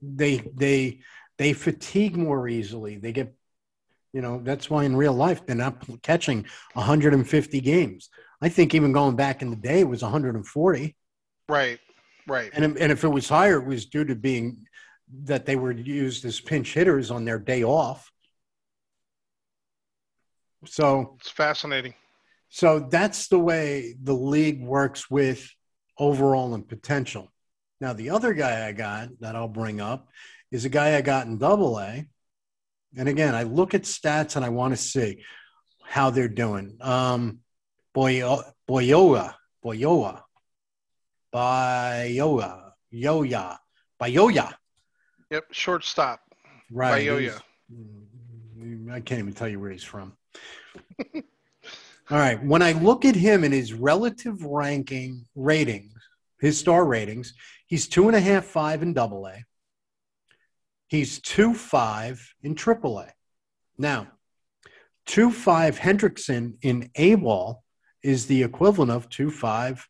they 0.00 0.38
they 0.54 1.00
they 1.38 1.52
fatigue 1.52 2.16
more 2.16 2.48
easily. 2.48 2.96
They 2.96 3.12
get, 3.12 3.34
you 4.12 4.22
know, 4.22 4.40
that's 4.42 4.70
why 4.70 4.84
in 4.84 4.96
real 4.96 5.12
life 5.12 5.44
they're 5.44 5.56
not 5.56 5.84
catching 6.02 6.46
150 6.72 7.60
games. 7.60 8.08
I 8.40 8.48
think 8.48 8.74
even 8.74 8.92
going 8.92 9.16
back 9.16 9.42
in 9.42 9.50
the 9.50 9.56
day 9.56 9.80
it 9.80 9.88
was 9.88 10.02
140. 10.02 10.96
Right, 11.48 11.78
right. 12.26 12.50
And 12.54 12.76
and 12.78 12.92
if 12.92 13.04
it 13.04 13.08
was 13.08 13.28
higher, 13.28 13.58
it 13.58 13.66
was 13.66 13.86
due 13.86 14.04
to 14.04 14.14
being 14.14 14.66
that 15.24 15.46
they 15.46 15.56
were 15.56 15.72
used 15.72 16.24
as 16.24 16.40
pinch 16.40 16.74
hitters 16.74 17.10
on 17.10 17.24
their 17.24 17.38
day 17.38 17.62
off. 17.62 18.10
So 20.66 21.16
it's 21.20 21.30
fascinating. 21.30 21.94
So 22.48 22.80
that's 22.80 23.28
the 23.28 23.38
way 23.38 23.94
the 24.02 24.14
league 24.14 24.62
works 24.62 25.10
with 25.10 25.48
overall 25.98 26.54
and 26.54 26.66
potential. 26.66 27.30
Now, 27.80 27.92
the 27.92 28.10
other 28.10 28.32
guy 28.32 28.66
I 28.66 28.72
got 28.72 29.08
that 29.20 29.36
I'll 29.36 29.48
bring 29.48 29.80
up 29.80 30.08
is 30.50 30.64
a 30.64 30.70
guy 30.70 30.96
I 30.96 31.02
got 31.02 31.26
in 31.26 31.38
double 31.38 31.78
A. 31.78 32.06
And 32.96 33.08
again, 33.08 33.34
I 33.34 33.42
look 33.42 33.74
at 33.74 33.82
stats 33.82 34.36
and 34.36 34.44
I 34.44 34.48
want 34.48 34.72
to 34.72 34.76
see 34.76 35.22
how 35.84 36.10
they're 36.10 36.28
doing. 36.28 36.78
Um, 36.80 37.40
Boyo, 37.94 38.42
Boyoa, 38.68 39.34
Boyoa, 39.64 40.22
Bayoa, 41.32 42.72
Yoya, 42.92 43.58
Bayoya. 44.00 44.54
Yep, 45.30 45.46
shortstop. 45.52 46.20
Right. 46.70 47.06
Bayoya. 47.06 47.40
Mm, 47.72 48.92
I 48.92 49.00
can't 49.00 49.20
even 49.20 49.32
tell 49.32 49.48
you 49.48 49.60
where 49.60 49.70
he's 49.70 49.84
from. 49.84 50.16
All 52.10 52.18
right. 52.18 52.42
When 52.44 52.62
I 52.62 52.72
look 52.72 53.04
at 53.04 53.16
him 53.16 53.42
and 53.42 53.52
his 53.52 53.72
relative 53.72 54.44
ranking 54.44 55.26
ratings, 55.34 55.94
his 56.40 56.58
star 56.58 56.84
ratings, 56.84 57.34
he's 57.66 57.88
two 57.88 58.06
and 58.06 58.16
a 58.16 58.20
half, 58.20 58.44
five 58.44 58.82
in 58.82 58.92
double 58.92 59.26
A. 59.26 59.44
He's 60.86 61.20
two 61.20 61.54
five 61.54 62.34
in 62.42 62.54
triple 62.54 63.00
A. 63.00 63.12
Now, 63.76 64.06
two 65.04 65.32
five 65.32 65.78
Hendrickson 65.78 66.58
in 66.62 66.90
A 66.94 67.16
ball 67.16 67.64
is 68.02 68.26
the 68.26 68.44
equivalent 68.44 68.92
of 68.92 69.08
two 69.08 69.30
five 69.30 69.88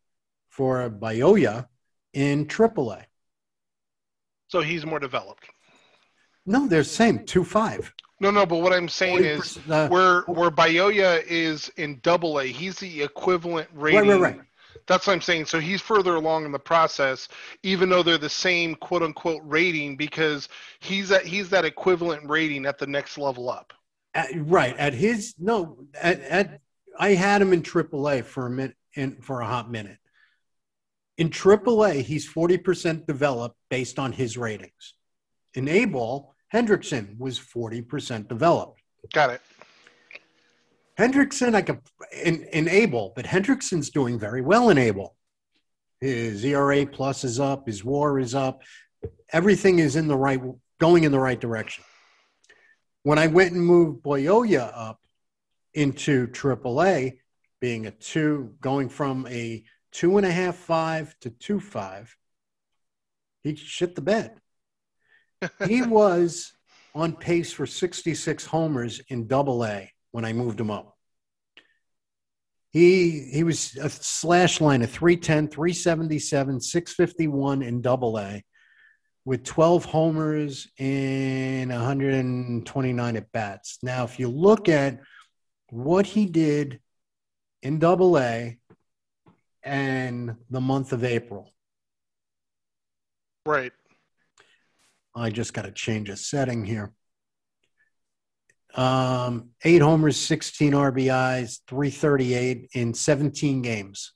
for 0.49 0.89
Bayoya 0.89 1.67
in 2.15 2.47
triple 2.47 2.93
A. 2.93 3.05
So 4.57 4.63
he's 4.63 4.87
more 4.87 4.99
developed. 4.99 5.45
No, 6.47 6.67
they're 6.67 6.79
the 6.79 6.85
same, 6.85 7.27
two 7.27 7.45
five. 7.45 7.93
No, 8.21 8.31
no, 8.31 8.47
but 8.47 8.63
what 8.63 8.73
I'm 8.73 8.89
saying 8.89 9.23
is 9.23 9.59
uh, 9.69 9.87
where 9.89 10.23
where 10.23 10.51
Bayoya 10.51 11.23
is 11.27 11.71
in 11.77 12.01
double 12.03 12.41
A, 12.41 12.47
he's 12.47 12.77
the 12.77 13.03
equivalent 13.03 13.69
rating. 13.75 14.09
Right, 14.09 14.19
right, 14.19 14.37
right. 14.37 14.41
That's 14.87 15.07
what 15.07 15.13
I'm 15.13 15.21
saying. 15.21 15.45
So 15.45 15.61
he's 15.61 15.83
further 15.83 16.15
along 16.15 16.47
in 16.47 16.53
the 16.53 16.59
process, 16.59 17.29
even 17.65 17.91
though 17.91 18.03
they're 18.03 18.17
the 18.17 18.31
same 18.31 18.77
quote 18.77 19.03
unquote 19.03 19.43
rating, 19.45 19.95
because 19.95 20.49
he's 20.81 21.11
that 21.11 21.27
he's 21.27 21.51
that 21.51 21.67
equivalent 21.67 22.27
rating 22.27 22.65
at 22.65 22.79
the 22.79 22.87
next 22.87 23.19
level 23.19 23.51
up. 23.51 23.75
At, 24.15 24.31
right. 24.37 24.75
At 24.79 24.95
his 24.95 25.35
no 25.39 25.77
at, 26.01 26.21
at 26.21 26.61
I 26.99 27.11
had 27.11 27.43
him 27.43 27.53
in 27.53 27.61
AAA 27.61 28.25
for 28.25 28.47
a 28.47 28.51
minute 28.51 28.77
in 28.95 29.17
for 29.17 29.43
a 29.43 29.47
hot 29.47 29.71
minute. 29.71 29.99
In 31.19 31.31
AAA, 31.31 32.03
he's 32.03 32.31
40% 32.31 33.07
developed 33.07 33.57
based 33.71 33.99
on 33.99 34.13
his 34.13 34.37
ratings. 34.37 34.95
In 35.55 35.69
A 35.69 35.87
ball, 35.87 36.35
Hendrickson 36.53 37.19
was 37.19 37.39
40% 37.39 38.29
developed. 38.29 38.81
Got 39.13 39.31
it. 39.31 39.41
Hendrickson, 40.99 41.55
I 41.55 41.63
could 41.63 41.81
in, 42.25 42.45
in 42.45 42.69
A 42.69 42.87
ball, 42.87 43.13
but 43.15 43.27
Hendrickson's 43.27 43.91
doing 43.91 44.19
very 44.19 44.41
well 44.41 44.71
in 44.71 44.79
A 44.79 44.91
ball. 44.91 45.17
His 46.01 46.45
ERA 46.45 46.87
plus 46.87 47.25
is 47.25 47.41
up, 47.41 47.67
his 47.67 47.85
WAR 47.85 48.19
is 48.19 48.35
up, 48.35 48.63
everything 49.33 49.79
is 49.79 49.97
in 49.97 50.09
the 50.09 50.17
right, 50.17 50.41
going 50.79 51.05
in 51.05 51.13
the 51.13 51.19
right 51.19 51.41
direction. 51.41 51.85
When 53.03 53.19
I 53.19 53.29
went 53.29 53.53
and 53.53 53.65
moved 53.65 54.03
Boyoya 54.03 54.71
up 54.75 55.01
into 55.73 56.27
AAA, 56.29 57.19
being 57.61 57.87
a 57.87 57.91
two, 57.91 58.55
going 58.61 58.89
from 58.89 59.27
a 59.29 59.65
two 59.97 60.19
and 60.19 60.27
a 60.27 60.31
half 60.31 60.57
five 60.57 61.19
to 61.21 61.31
two 61.31 61.59
five, 61.59 62.15
he 63.43 63.57
shit 63.57 63.95
the 63.95 64.03
bed 64.03 64.39
he 65.67 65.81
was 65.81 66.53
on 66.95 67.15
pace 67.15 67.51
for 67.51 67.65
66 67.67 68.45
homers 68.45 69.01
in 69.09 69.27
double 69.27 69.65
A 69.65 69.91
when 70.11 70.27
I 70.27 70.35
moved 70.35 70.61
him 70.61 70.71
up. 70.71 70.95
He 72.71 73.31
he 73.33 73.43
was 73.43 73.75
a 73.77 73.89
slash 73.89 74.61
line 74.61 74.83
of 74.83 74.91
310, 74.91 75.49
377, 75.49 76.61
651 76.61 77.63
in 77.63 77.81
double 77.81 78.19
A 78.19 78.45
with 79.25 79.45
12 79.45 79.87
homers 79.87 80.69
and 80.79 81.71
129 81.71 83.17
at 83.17 83.33
bats. 83.33 83.79
Now, 83.83 84.05
if 84.05 84.21
you 84.21 84.29
look 84.29 84.69
at 84.69 85.01
what 85.71 86.05
he 86.05 86.27
did 86.27 86.81
in 87.63 87.79
double 87.79 88.19
A 88.19 88.59
and 89.67 90.37
the 90.49 90.61
month 90.61 90.93
of 90.93 91.03
April. 91.03 91.53
Right. 93.45 93.73
I 95.15 95.31
just 95.31 95.53
got 95.53 95.63
to 95.63 95.73
change 95.73 96.09
a 96.09 96.17
setting 96.17 96.65
here. 96.65 96.93
Um, 98.77 99.51
eight 99.65 99.83
homers, 99.83 100.17
16 100.19 100.73
RBIs, 100.73 101.61
338 101.67 102.69
in 102.75 102.95
17 102.95 103.63
games. 103.63 104.13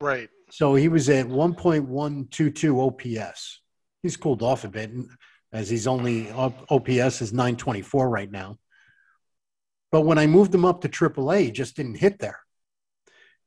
Right. 0.00 0.28
So 0.50 0.74
he 0.74 0.88
was 0.88 1.08
at 1.08 1.26
1.122 1.26 3.18
OPS. 3.20 3.60
He's 4.02 4.16
cooled 4.16 4.42
off 4.42 4.64
a 4.64 4.68
bit 4.68 4.90
as 5.52 5.70
he's 5.70 5.86
only 5.86 6.30
OPS 6.32 7.22
is 7.22 7.32
924 7.32 8.08
right 8.08 8.30
now. 8.30 8.58
But 9.92 10.02
when 10.02 10.18
I 10.18 10.26
moved 10.26 10.54
him 10.54 10.64
up 10.64 10.80
to 10.80 10.88
AAA, 10.88 11.42
he 11.42 11.50
just 11.50 11.76
didn't 11.76 11.96
hit 11.96 12.18
there. 12.18 12.40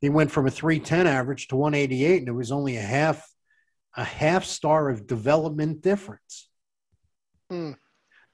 He 0.02 0.10
went 0.10 0.32
from 0.32 0.48
a 0.48 0.52
310 0.52 1.08
average 1.08 1.48
to 1.50 1.56
188, 1.56 2.20
and 2.20 2.28
it 2.28 2.32
was 2.32 2.52
only 2.52 2.76
a 2.76 2.82
half 2.82 3.26
a 3.96 4.04
half 4.04 4.46
star 4.46 4.90
of 4.90 5.06
development 5.06 5.82
difference. 5.82 6.50
Hmm. 7.50 7.74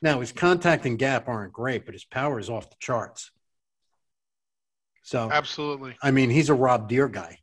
Now, 0.02 0.19
his 0.19 0.31
contact 0.31 0.85
and 0.85 0.99
gap 0.99 1.27
aren't 1.27 1.52
great, 1.52 1.85
but 1.85 1.95
his 1.95 2.06
power 2.06 2.39
is 2.39 2.49
off 2.49 2.69
the 2.69 2.76
charts. 2.80 3.31
So, 5.02 5.30
absolutely. 5.31 5.98
I 6.03 6.11
mean, 6.11 6.30
he's 6.30 6.49
a 6.49 6.53
Rob 6.53 6.88
Deer 6.88 7.07
guy. 7.07 7.39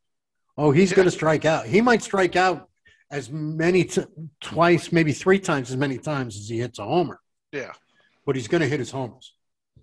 Oh, 0.57 0.71
he's 0.71 0.91
yeah. 0.91 0.97
going 0.97 1.07
to 1.07 1.11
strike 1.11 1.45
out. 1.45 1.67
He 1.67 1.81
might 1.81 2.03
strike 2.03 2.37
out 2.37 2.69
as 3.11 3.31
many 3.31 3.85
t- 3.85 4.05
twice, 4.41 4.93
maybe 4.93 5.13
three 5.13 5.41
times 5.41 5.71
as 5.71 5.77
many 5.77 5.99
times 5.99 6.37
as 6.37 6.49
he 6.49 6.59
hits 6.59 6.79
a 6.79 6.85
homer. 6.85 7.19
Yeah. 7.53 7.73
But 8.25 8.37
he's 8.37 8.49
going 8.49 8.61
to 8.61 8.69
hit 8.69 8.79
his 8.79 8.91
homers. 8.91 9.35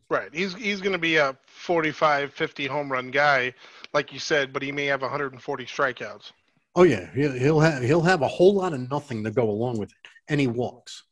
Right. 0.09 0.29
He's 0.33 0.53
he's 0.53 0.81
going 0.81 0.91
to 0.91 0.99
be 0.99 1.15
a 1.15 1.37
45, 1.47 2.33
50 2.33 2.67
home 2.67 2.91
run 2.91 3.11
guy, 3.11 3.53
like 3.93 4.13
you 4.13 4.19
said, 4.19 4.53
but 4.53 4.61
he 4.61 4.71
may 4.71 4.85
have 4.85 5.01
140 5.01 5.65
strikeouts. 5.65 6.31
Oh 6.75 6.83
yeah, 6.83 7.09
he'll, 7.13 7.33
he'll 7.33 7.59
have 7.59 7.83
he'll 7.83 8.01
have 8.01 8.21
a 8.21 8.27
whole 8.27 8.55
lot 8.55 8.73
of 8.73 8.89
nothing 8.89 9.23
to 9.25 9.31
go 9.31 9.49
along 9.49 9.77
with 9.77 9.89
it, 9.89 10.09
and 10.29 10.39
he 10.39 10.47
walks. 10.47 11.03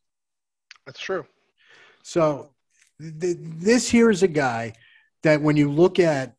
That's 0.85 0.99
true. 0.99 1.25
So 2.01 2.51
th- 2.99 3.37
this 3.39 3.89
here 3.89 4.09
is 4.09 4.23
a 4.23 4.27
guy 4.27 4.73
that 5.23 5.41
when 5.41 5.57
you 5.57 5.69
look 5.69 5.99
at, 5.99 6.35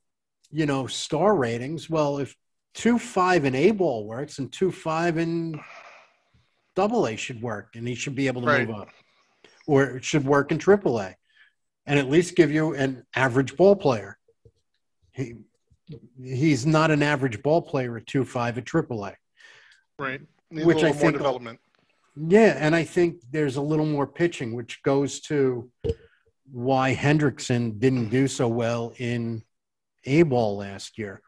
you 0.51 0.65
know, 0.65 0.87
star 0.87 1.37
ratings, 1.37 1.91
well, 1.91 2.19
if 2.19 2.35
two 2.73 2.99
five 2.99 3.45
in 3.45 3.55
A 3.55 3.73
ball 3.73 4.07
works 4.07 4.39
and 4.39 4.51
two 4.51 4.73
five 4.73 5.19
in 5.19 5.61
double 6.75 7.07
A 7.07 7.17
should 7.17 7.43
work, 7.43 7.77
and 7.77 7.87
he 7.87 7.95
should 7.95 8.15
be 8.15 8.27
able 8.27 8.41
to 8.41 8.47
right. 8.47 8.67
move 8.67 8.77
up, 8.77 8.89
or 9.67 9.97
it 9.97 10.05
should 10.05 10.25
work 10.25 10.51
in 10.51 10.57
triple 10.57 10.99
A, 10.99 11.15
and 11.85 11.99
at 11.99 12.09
least 12.09 12.37
give 12.37 12.51
you 12.51 12.75
an 12.75 13.05
average 13.15 13.55
ball 13.55 13.77
player. 13.77 14.17
He 15.13 15.35
he's 16.23 16.67
not 16.67 16.91
an 16.91 17.03
average 17.03 17.43
ball 17.43 17.63
player 17.63 17.97
at 17.97 18.07
two 18.07 18.25
five 18.25 18.59
at 18.59 18.65
AAA. 18.65 19.15
Right. 19.99 20.21
Needs 20.51 20.67
which 20.67 20.83
I 20.83 20.93
think 20.93 21.15
development. 21.15 21.61
Yeah, 22.17 22.57
and 22.59 22.75
I 22.75 22.85
think 22.85 23.23
there's 23.31 23.57
a 23.57 23.63
little 23.63 23.87
more 23.87 24.07
pitching, 24.07 24.55
which 24.55 24.83
goes 24.83 25.21
to 25.23 25.71
why 26.51 26.95
Hendrickson 26.95 27.79
didn't 27.79 28.09
do 28.09 28.27
so 28.27 28.49
well 28.49 28.93
in 28.99 29.43
A 30.05 30.23
ball 30.23 30.57
last 30.57 30.99
year. 30.99 31.23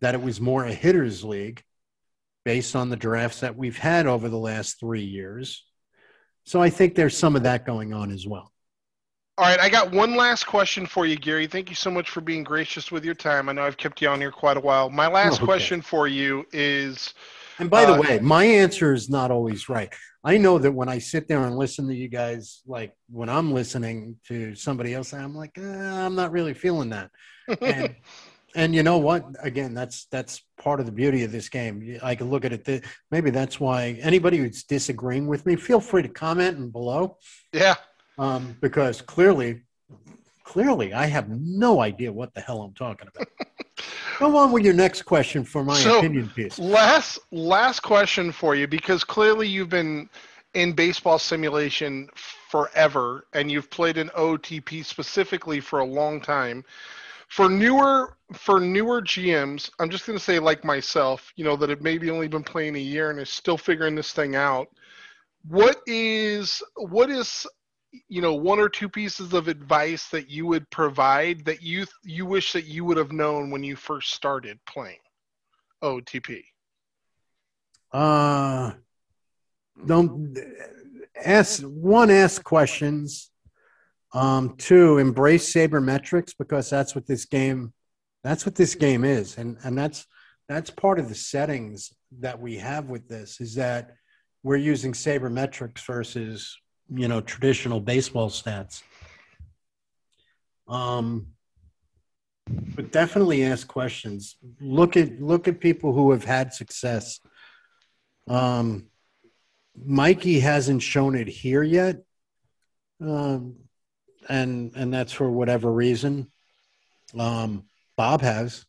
That 0.00 0.14
it 0.14 0.22
was 0.22 0.40
more 0.40 0.64
a 0.64 0.72
hitters 0.72 1.24
league 1.24 1.62
based 2.44 2.76
on 2.76 2.90
the 2.90 2.96
drafts 2.96 3.40
that 3.40 3.56
we've 3.56 3.78
had 3.78 4.06
over 4.06 4.28
the 4.28 4.38
last 4.38 4.78
three 4.78 5.04
years. 5.04 5.64
So 6.44 6.60
I 6.60 6.68
think 6.68 6.94
there's 6.94 7.16
some 7.16 7.36
of 7.36 7.44
that 7.44 7.64
going 7.64 7.94
on 7.94 8.10
as 8.10 8.26
well. 8.26 8.52
All 9.36 9.44
right, 9.46 9.58
I 9.58 9.68
got 9.68 9.90
one 9.90 10.14
last 10.14 10.44
question 10.46 10.86
for 10.86 11.06
you, 11.06 11.16
Gary. 11.16 11.48
Thank 11.48 11.68
you 11.68 11.74
so 11.74 11.90
much 11.90 12.08
for 12.10 12.20
being 12.20 12.44
gracious 12.44 12.92
with 12.92 13.04
your 13.04 13.16
time. 13.16 13.48
I 13.48 13.52
know 13.52 13.64
I've 13.64 13.76
kept 13.76 14.00
you 14.00 14.08
on 14.08 14.20
here 14.20 14.30
quite 14.30 14.56
a 14.56 14.60
while. 14.60 14.88
My 14.90 15.08
last 15.08 15.38
okay. 15.38 15.44
question 15.44 15.82
for 15.82 16.06
you 16.06 16.46
is 16.52 17.14
And 17.58 17.68
by 17.68 17.84
the 17.84 17.94
uh, 17.94 18.00
way, 18.00 18.20
my 18.20 18.44
answer 18.44 18.94
is 18.94 19.10
not 19.10 19.32
always 19.32 19.68
right. 19.68 19.92
I 20.22 20.38
know 20.38 20.58
that 20.58 20.70
when 20.70 20.88
I 20.88 20.98
sit 21.00 21.26
there 21.26 21.44
and 21.44 21.56
listen 21.56 21.88
to 21.88 21.94
you 21.94 22.06
guys, 22.06 22.62
like 22.64 22.94
when 23.10 23.28
I'm 23.28 23.52
listening 23.52 24.16
to 24.28 24.54
somebody 24.54 24.94
else, 24.94 25.12
I'm 25.12 25.34
like, 25.34 25.58
eh, 25.58 25.62
I'm 25.62 26.14
not 26.14 26.30
really 26.30 26.54
feeling 26.54 26.90
that. 26.90 27.10
And 27.60 27.96
and 28.54 28.72
you 28.72 28.84
know 28.84 28.98
what? 28.98 29.26
Again, 29.42 29.74
that's 29.74 30.06
that's 30.12 30.42
part 30.62 30.78
of 30.78 30.86
the 30.86 30.92
beauty 30.92 31.24
of 31.24 31.32
this 31.32 31.48
game. 31.48 31.98
I 32.04 32.14
can 32.14 32.30
look 32.30 32.44
at 32.44 32.52
it. 32.52 32.64
th- 32.64 32.84
Maybe 33.10 33.30
that's 33.30 33.58
why 33.58 33.98
anybody 34.00 34.36
who's 34.36 34.62
disagreeing 34.62 35.26
with 35.26 35.44
me, 35.44 35.56
feel 35.56 35.80
free 35.80 36.02
to 36.02 36.08
comment 36.08 36.56
and 36.56 36.72
below, 36.72 37.18
Yeah. 37.52 37.74
Um, 38.18 38.56
because 38.60 39.00
clearly, 39.02 39.62
clearly, 40.44 40.92
I 40.92 41.06
have 41.06 41.28
no 41.28 41.80
idea 41.80 42.12
what 42.12 42.32
the 42.34 42.40
hell 42.40 42.62
I'm 42.62 42.74
talking 42.74 43.08
about. 43.14 43.28
Go 44.18 44.36
on 44.36 44.52
with 44.52 44.64
your 44.64 44.74
next 44.74 45.02
question 45.02 45.44
for 45.44 45.64
my 45.64 45.76
So- 45.76 45.98
opinion 45.98 46.30
piece. 46.30 46.58
Last 46.58 47.18
last 47.32 47.80
question 47.80 48.30
for 48.30 48.54
you 48.54 48.68
because 48.68 49.02
clearly 49.02 49.48
you've 49.48 49.68
been 49.68 50.08
in 50.54 50.72
baseball 50.72 51.18
simulation 51.18 52.08
forever 52.14 53.26
and 53.32 53.50
you've 53.50 53.68
played 53.70 53.98
in 53.98 54.08
OOTP 54.10 54.84
specifically 54.84 55.58
for 55.58 55.80
a 55.80 55.84
long 55.84 56.20
time. 56.20 56.64
For 57.28 57.48
newer 57.48 58.16
for 58.32 58.60
newer 58.60 59.02
GMs, 59.02 59.70
I'm 59.80 59.90
just 59.90 60.06
going 60.06 60.16
to 60.16 60.24
say 60.24 60.38
like 60.38 60.64
myself, 60.64 61.32
you 61.34 61.44
know 61.44 61.56
that 61.56 61.70
have 61.70 61.82
maybe 61.82 62.08
only 62.10 62.28
been 62.28 62.44
playing 62.44 62.76
a 62.76 62.80
year 62.80 63.10
and 63.10 63.18
is 63.18 63.30
still 63.30 63.58
figuring 63.58 63.96
this 63.96 64.12
thing 64.12 64.36
out. 64.36 64.68
What 65.48 65.80
is 65.86 66.62
what 66.76 67.10
is 67.10 67.44
you 68.08 68.20
know 68.20 68.34
one 68.34 68.58
or 68.58 68.68
two 68.68 68.88
pieces 68.88 69.32
of 69.32 69.48
advice 69.48 70.08
that 70.08 70.28
you 70.28 70.46
would 70.46 70.68
provide 70.70 71.44
that 71.44 71.62
you 71.62 71.86
you 72.02 72.26
wish 72.26 72.52
that 72.52 72.64
you 72.64 72.84
would 72.84 72.96
have 72.96 73.12
known 73.12 73.50
when 73.50 73.62
you 73.62 73.76
first 73.76 74.12
started 74.12 74.58
playing 74.66 74.98
OOTP? 75.82 76.42
Uh, 77.92 78.72
don't 79.86 80.36
ask 81.24 81.62
one. 81.62 82.10
Ask 82.10 82.42
questions. 82.42 83.30
Um, 84.12 84.56
two, 84.56 84.98
embrace 84.98 85.52
sabermetrics 85.52 86.34
because 86.38 86.70
that's 86.70 86.94
what 86.94 87.06
this 87.06 87.24
game. 87.24 87.72
That's 88.22 88.46
what 88.46 88.54
this 88.54 88.74
game 88.74 89.04
is, 89.04 89.36
and 89.36 89.58
and 89.64 89.76
that's 89.76 90.06
that's 90.48 90.70
part 90.70 90.98
of 90.98 91.08
the 91.08 91.14
settings 91.14 91.92
that 92.20 92.40
we 92.40 92.56
have 92.56 92.88
with 92.88 93.08
this 93.08 93.40
is 93.40 93.54
that 93.54 93.96
we're 94.42 94.56
using 94.56 94.92
sabermetrics 94.92 95.84
versus 95.86 96.56
you 96.90 97.08
know 97.08 97.20
traditional 97.20 97.80
baseball 97.80 98.28
stats. 98.30 98.82
Um, 100.68 101.28
but 102.46 102.92
definitely 102.92 103.44
ask 103.44 103.66
questions. 103.66 104.36
Look 104.60 104.96
at 104.96 105.20
look 105.20 105.48
at 105.48 105.60
people 105.60 105.92
who 105.92 106.10
have 106.12 106.24
had 106.24 106.52
success. 106.52 107.20
Um, 108.28 108.86
Mikey 109.76 110.40
hasn't 110.40 110.82
shown 110.82 111.16
it 111.16 111.26
here 111.28 111.62
yet, 111.62 112.02
um, 113.00 113.56
and 114.28 114.72
and 114.76 114.92
that's 114.92 115.12
for 115.12 115.30
whatever 115.30 115.72
reason. 115.72 116.30
Um, 117.18 117.64
Bob 117.96 118.22
has, 118.22 118.64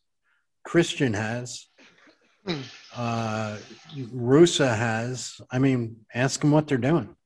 Christian 0.64 1.14
has, 1.14 1.66
Hmm. 2.46 2.60
uh, 2.94 3.56
Rusa 3.96 4.76
has. 4.76 5.40
I 5.50 5.58
mean, 5.58 6.06
ask 6.14 6.40
them 6.40 6.52
what 6.52 6.68
they're 6.68 6.78
doing. 6.78 7.16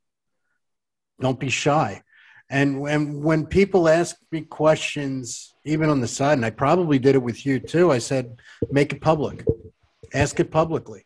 Don't 1.21 1.39
be 1.39 1.49
shy. 1.49 2.01
And 2.49 2.81
when 2.81 3.21
when 3.21 3.45
people 3.45 3.87
ask 3.87 4.17
me 4.31 4.41
questions, 4.41 5.53
even 5.63 5.89
on 5.89 6.01
the 6.01 6.07
side, 6.07 6.33
and 6.33 6.45
I 6.45 6.49
probably 6.49 6.99
did 6.99 7.15
it 7.15 7.23
with 7.23 7.45
you 7.45 7.59
too, 7.59 7.91
I 7.91 7.99
said, 7.99 8.39
make 8.69 8.91
it 8.91 8.99
public, 8.99 9.45
ask 10.13 10.39
it 10.41 10.51
publicly. 10.51 11.05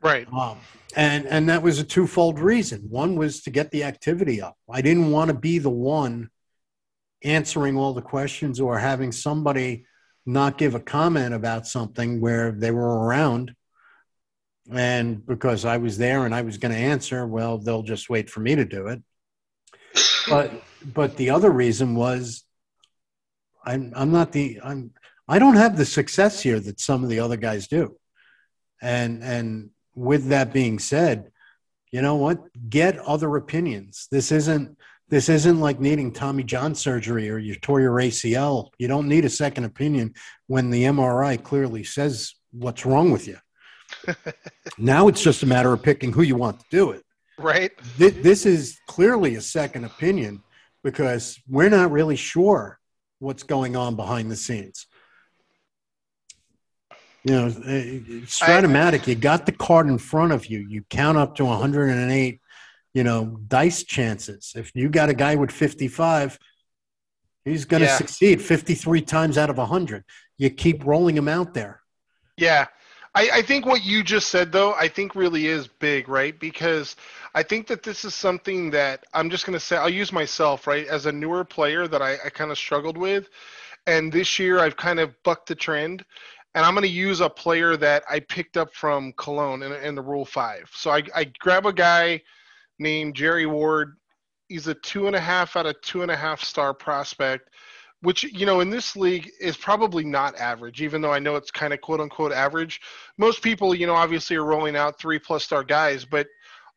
Right. 0.00 0.28
Um, 0.32 0.58
and 0.94 1.26
and 1.26 1.48
that 1.48 1.62
was 1.62 1.80
a 1.80 1.84
twofold 1.84 2.38
reason. 2.38 2.82
One 2.88 3.16
was 3.16 3.42
to 3.42 3.50
get 3.50 3.72
the 3.72 3.82
activity 3.82 4.40
up. 4.40 4.56
I 4.70 4.82
didn't 4.82 5.10
want 5.10 5.28
to 5.28 5.34
be 5.34 5.58
the 5.58 5.70
one 5.70 6.30
answering 7.24 7.76
all 7.76 7.92
the 7.92 8.02
questions 8.02 8.60
or 8.60 8.78
having 8.78 9.12
somebody 9.12 9.86
not 10.26 10.58
give 10.58 10.74
a 10.74 10.80
comment 10.80 11.34
about 11.34 11.66
something 11.66 12.20
where 12.20 12.52
they 12.52 12.70
were 12.70 13.04
around. 13.04 13.54
And 14.70 15.26
because 15.26 15.64
I 15.64 15.78
was 15.78 15.98
there 15.98 16.24
and 16.24 16.34
I 16.34 16.42
was 16.42 16.58
going 16.58 16.72
to 16.72 16.78
answer, 16.78 17.26
well, 17.26 17.58
they'll 17.58 17.82
just 17.82 18.08
wait 18.08 18.30
for 18.30 18.40
me 18.40 18.54
to 18.54 18.64
do 18.64 18.86
it. 18.86 19.02
But 20.28 20.52
but 20.84 21.16
the 21.16 21.30
other 21.30 21.50
reason 21.50 21.94
was 21.94 22.44
I'm 23.64 23.92
I'm 23.96 24.12
not 24.12 24.32
the 24.32 24.60
I'm 24.62 24.92
I 25.28 25.38
don't 25.38 25.56
have 25.56 25.76
the 25.76 25.84
success 25.84 26.42
here 26.42 26.60
that 26.60 26.80
some 26.80 27.02
of 27.02 27.10
the 27.10 27.20
other 27.20 27.36
guys 27.36 27.68
do. 27.68 27.96
And 28.80 29.22
and 29.22 29.70
with 29.94 30.28
that 30.28 30.52
being 30.52 30.78
said, 30.78 31.30
you 31.90 32.02
know 32.02 32.16
what? 32.16 32.40
Get 32.68 32.98
other 32.98 33.36
opinions. 33.36 34.08
This 34.10 34.32
isn't 34.32 34.76
this 35.08 35.28
isn't 35.28 35.60
like 35.60 35.78
needing 35.78 36.10
Tommy 36.10 36.42
John 36.42 36.74
surgery 36.74 37.28
or 37.28 37.38
you 37.38 37.54
tore 37.54 37.80
your 37.80 37.96
ACL. 37.96 38.70
You 38.78 38.88
don't 38.88 39.08
need 39.08 39.24
a 39.24 39.30
second 39.30 39.64
opinion 39.64 40.14
when 40.46 40.70
the 40.70 40.84
MRI 40.84 41.42
clearly 41.42 41.84
says 41.84 42.34
what's 42.50 42.86
wrong 42.86 43.12
with 43.12 43.28
you. 43.28 43.36
now 44.78 45.08
it's 45.08 45.22
just 45.22 45.42
a 45.42 45.46
matter 45.46 45.72
of 45.72 45.82
picking 45.82 46.12
who 46.12 46.22
you 46.22 46.34
want 46.34 46.60
to 46.60 46.66
do 46.70 46.92
it. 46.92 47.02
Right. 47.42 47.72
This, 47.98 48.14
this 48.14 48.46
is 48.46 48.78
clearly 48.86 49.34
a 49.34 49.40
second 49.40 49.84
opinion 49.84 50.42
because 50.84 51.38
we're 51.48 51.68
not 51.68 51.90
really 51.90 52.16
sure 52.16 52.78
what's 53.18 53.42
going 53.42 53.76
on 53.76 53.96
behind 53.96 54.30
the 54.30 54.36
scenes. 54.36 54.86
You 57.24 57.34
know, 57.34 57.46
uh, 57.46 58.26
Strat-O-Matic, 58.26 59.06
you 59.06 59.14
got 59.14 59.46
the 59.46 59.52
card 59.52 59.86
in 59.86 59.98
front 59.98 60.32
of 60.32 60.46
you. 60.46 60.58
You 60.58 60.82
count 60.90 61.16
up 61.16 61.36
to 61.36 61.44
108, 61.44 62.40
you 62.94 63.04
know, 63.04 63.38
dice 63.46 63.84
chances. 63.84 64.52
If 64.56 64.72
you 64.74 64.88
got 64.88 65.08
a 65.08 65.14
guy 65.14 65.36
with 65.36 65.52
55, 65.52 66.36
he's 67.44 67.64
going 67.64 67.82
to 67.82 67.86
Yeah. 67.86 67.96
succeed 67.96 68.42
53 68.42 69.02
times 69.02 69.38
out 69.38 69.50
of 69.50 69.58
100. 69.58 70.04
You 70.36 70.50
keep 70.50 70.84
rolling 70.84 71.16
him 71.16 71.28
out 71.28 71.54
there. 71.54 71.80
Yeah. 72.36 72.66
I, 73.14 73.28
I 73.34 73.42
think 73.42 73.66
what 73.66 73.84
you 73.84 74.02
just 74.02 74.28
said 74.30 74.52
though, 74.52 74.72
I 74.74 74.88
think 74.88 75.14
really 75.14 75.46
is 75.46 75.66
big, 75.66 76.08
right? 76.08 76.38
Because 76.38 76.96
I 77.34 77.42
think 77.42 77.66
that 77.66 77.82
this 77.82 78.04
is 78.04 78.14
something 78.14 78.70
that 78.70 79.04
I'm 79.12 79.28
just 79.28 79.44
gonna 79.44 79.60
say 79.60 79.76
I'll 79.76 79.88
use 79.88 80.12
myself, 80.12 80.66
right, 80.66 80.86
as 80.86 81.06
a 81.06 81.12
newer 81.12 81.44
player 81.44 81.86
that 81.88 82.00
I, 82.00 82.14
I 82.24 82.30
kind 82.30 82.50
of 82.50 82.58
struggled 82.58 82.96
with. 82.96 83.28
And 83.86 84.12
this 84.12 84.38
year 84.38 84.60
I've 84.60 84.76
kind 84.76 85.00
of 85.00 85.14
bucked 85.24 85.48
the 85.48 85.54
trend. 85.54 86.04
And 86.54 86.64
I'm 86.64 86.74
gonna 86.74 86.86
use 86.86 87.20
a 87.20 87.28
player 87.28 87.76
that 87.78 88.04
I 88.10 88.20
picked 88.20 88.56
up 88.56 88.74
from 88.74 89.12
Cologne 89.18 89.62
in, 89.62 89.72
in 89.72 89.94
the 89.94 90.02
Rule 90.02 90.24
Five. 90.24 90.70
So 90.74 90.90
I, 90.90 91.02
I 91.14 91.24
grab 91.38 91.66
a 91.66 91.72
guy 91.72 92.22
named 92.78 93.14
Jerry 93.14 93.46
Ward. 93.46 93.96
He's 94.48 94.66
a 94.68 94.74
two 94.74 95.06
and 95.06 95.16
a 95.16 95.20
half 95.20 95.56
out 95.56 95.66
of 95.66 95.80
two 95.82 96.02
and 96.02 96.10
a 96.10 96.16
half 96.16 96.42
star 96.42 96.74
prospect 96.74 97.50
which 98.02 98.24
you 98.24 98.44
know 98.44 98.60
in 98.60 98.68
this 98.68 98.94
league 98.94 99.30
is 99.40 99.56
probably 99.56 100.04
not 100.04 100.36
average 100.36 100.82
even 100.82 101.00
though 101.00 101.12
i 101.12 101.18
know 101.18 101.36
it's 101.36 101.50
kind 101.50 101.72
of 101.72 101.80
quote 101.80 102.00
unquote 102.00 102.32
average. 102.32 102.80
Most 103.16 103.42
people 103.42 103.74
you 103.74 103.86
know 103.86 103.94
obviously 103.94 104.36
are 104.36 104.44
rolling 104.44 104.76
out 104.76 104.98
three 104.98 105.18
plus 105.18 105.44
star 105.44 105.64
guys 105.64 106.04
but 106.04 106.26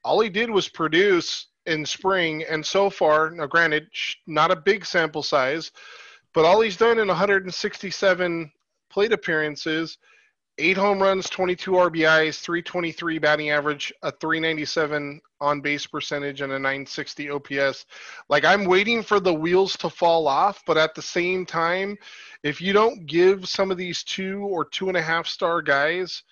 all 0.03 0.21
he 0.21 0.29
did 0.29 0.49
was 0.49 0.69
produce 0.69 1.47
in 1.65 1.85
spring 1.85 2.43
and 2.49 2.65
so 2.65 2.89
far 2.89 3.31
now 3.31 3.47
granted 3.47 3.87
not 4.27 4.51
a 4.51 4.55
big 4.55 4.85
sample 4.85 5.23
size 5.23 5.71
but 6.33 6.45
all 6.45 6.61
he's 6.61 6.77
done 6.77 6.99
in 6.99 7.07
167 7.07 8.51
plate 8.89 9.13
appearances 9.13 9.97
eight 10.57 10.77
home 10.77 11.01
runs 11.01 11.29
22 11.29 11.71
rbis 11.71 12.39
323 12.39 13.19
batting 13.19 13.49
average 13.49 13.91
a 14.03 14.11
397 14.11 15.19
on 15.41 15.61
base 15.61 15.85
percentage 15.85 16.41
and 16.41 16.53
a 16.53 16.59
960 16.59 17.29
ops 17.29 17.85
like 18.29 18.45
I'm 18.45 18.65
waiting 18.65 19.03
for 19.03 19.19
the 19.19 19.33
wheels 19.33 19.77
to 19.77 19.89
fall 19.89 20.27
off, 20.27 20.63
but 20.65 20.77
at 20.77 20.95
the 20.95 21.01
same 21.01 21.45
time, 21.45 21.97
if 22.43 22.61
you 22.61 22.73
don't 22.73 23.05
give 23.05 23.47
some 23.47 23.71
of 23.71 23.77
these 23.77 24.03
two 24.03 24.41
or 24.41 24.65
two 24.65 24.87
and 24.87 24.97
a 24.97 25.01
half 25.01 25.27
star 25.27 25.61
guys 25.61 26.23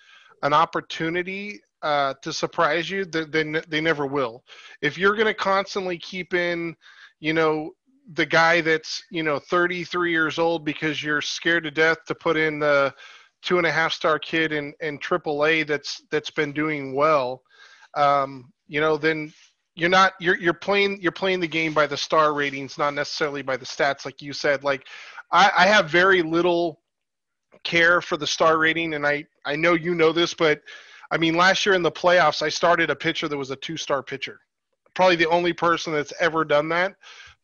an 0.42 0.52
opportunity 0.52 1.60
uh, 1.82 2.14
to 2.22 2.32
surprise 2.32 2.90
you, 2.90 3.04
th- 3.04 3.28
then 3.30 3.62
they 3.68 3.80
never 3.80 4.06
will. 4.06 4.42
If 4.80 4.98
you're 4.98 5.14
going 5.14 5.26
to 5.26 5.34
constantly 5.34 5.98
keep 5.98 6.34
in, 6.34 6.74
you 7.20 7.32
know, 7.32 7.72
the 8.12 8.26
guy 8.26 8.60
that's 8.60 9.02
you 9.10 9.22
know 9.22 9.38
33 9.38 10.10
years 10.10 10.38
old 10.38 10.62
because 10.62 11.02
you're 11.02 11.22
scared 11.22 11.64
to 11.64 11.70
death 11.70 12.04
to 12.06 12.14
put 12.14 12.36
in 12.36 12.58
the 12.58 12.92
two 13.44 13.58
and 13.58 13.66
a 13.66 13.72
half 13.72 13.92
star 13.92 14.18
kid 14.18 14.52
in 14.52 14.72
in 14.80 14.98
AAA 14.98 15.66
that's 15.66 16.02
that's 16.10 16.30
been 16.30 16.52
doing 16.52 16.94
well, 16.94 17.42
um, 17.94 18.52
you 18.66 18.80
know, 18.80 18.96
then 18.96 19.32
you're 19.74 19.90
not 19.90 20.14
you're 20.20 20.36
you're 20.36 20.54
playing 20.54 21.00
you're 21.00 21.12
playing 21.12 21.40
the 21.40 21.48
game 21.48 21.74
by 21.74 21.86
the 21.86 21.96
star 21.96 22.32
ratings 22.32 22.78
not 22.78 22.94
necessarily 22.94 23.42
by 23.42 23.56
the 23.56 23.66
stats 23.66 24.04
like 24.04 24.22
you 24.22 24.32
said. 24.32 24.64
Like 24.64 24.86
i 25.32 25.50
i 25.58 25.66
have 25.66 25.90
very 25.90 26.22
little 26.22 26.80
care 27.64 28.00
for 28.00 28.16
the 28.16 28.26
star 28.26 28.58
rating 28.58 28.94
and 28.94 29.06
i 29.06 29.24
i 29.44 29.56
know 29.56 29.72
you 29.72 29.94
know 29.94 30.12
this 30.12 30.34
but 30.34 30.60
i 31.10 31.16
mean 31.16 31.34
last 31.34 31.64
year 31.64 31.74
in 31.74 31.82
the 31.82 31.90
playoffs 31.90 32.42
i 32.42 32.48
started 32.48 32.90
a 32.90 32.96
pitcher 32.96 33.26
that 33.26 33.36
was 33.36 33.50
a 33.50 33.56
two 33.56 33.76
star 33.76 34.02
pitcher. 34.02 34.40
Probably 34.94 35.16
the 35.16 35.28
only 35.28 35.52
person 35.52 35.92
that's 35.92 36.12
ever 36.20 36.44
done 36.44 36.68
that 36.68 36.94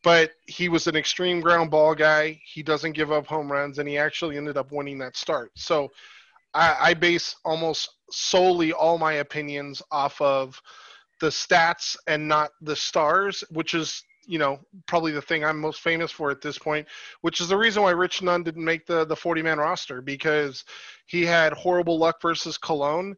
but 0.03 0.31
he 0.47 0.69
was 0.69 0.87
an 0.87 0.95
extreme 0.95 1.41
ground 1.41 1.71
ball 1.71 1.93
guy. 1.93 2.39
He 2.43 2.63
doesn't 2.63 2.93
give 2.93 3.11
up 3.11 3.27
home 3.27 3.51
runs 3.51 3.79
and 3.79 3.87
he 3.87 3.97
actually 3.97 4.37
ended 4.37 4.57
up 4.57 4.71
winning 4.71 4.97
that 4.99 5.15
start. 5.15 5.51
So 5.55 5.91
i 6.53 6.75
i 6.81 6.93
base 6.93 7.35
almost 7.45 7.89
solely 8.11 8.73
all 8.73 8.97
my 8.97 9.13
opinions 9.13 9.81
off 9.91 10.19
of 10.21 10.61
the 11.19 11.27
stats 11.27 11.95
and 12.07 12.27
not 12.27 12.51
the 12.61 12.75
stars, 12.75 13.43
which 13.51 13.73
is 13.73 14.03
you 14.27 14.37
know, 14.37 14.59
probably 14.85 15.11
the 15.11 15.21
thing 15.21 15.43
I'm 15.43 15.59
most 15.59 15.81
famous 15.81 16.11
for 16.11 16.29
at 16.29 16.41
this 16.41 16.57
point, 16.57 16.87
which 17.21 17.41
is 17.41 17.49
the 17.49 17.57
reason 17.57 17.83
why 17.83 17.91
Rich 17.91 18.21
Nunn 18.21 18.43
didn't 18.43 18.63
make 18.63 18.85
the 18.85 19.05
the 19.05 19.15
40 19.15 19.41
man 19.41 19.57
roster 19.57 20.01
because 20.01 20.63
he 21.05 21.25
had 21.25 21.53
horrible 21.53 21.97
luck 21.97 22.21
versus 22.21 22.57
Cologne 22.57 23.15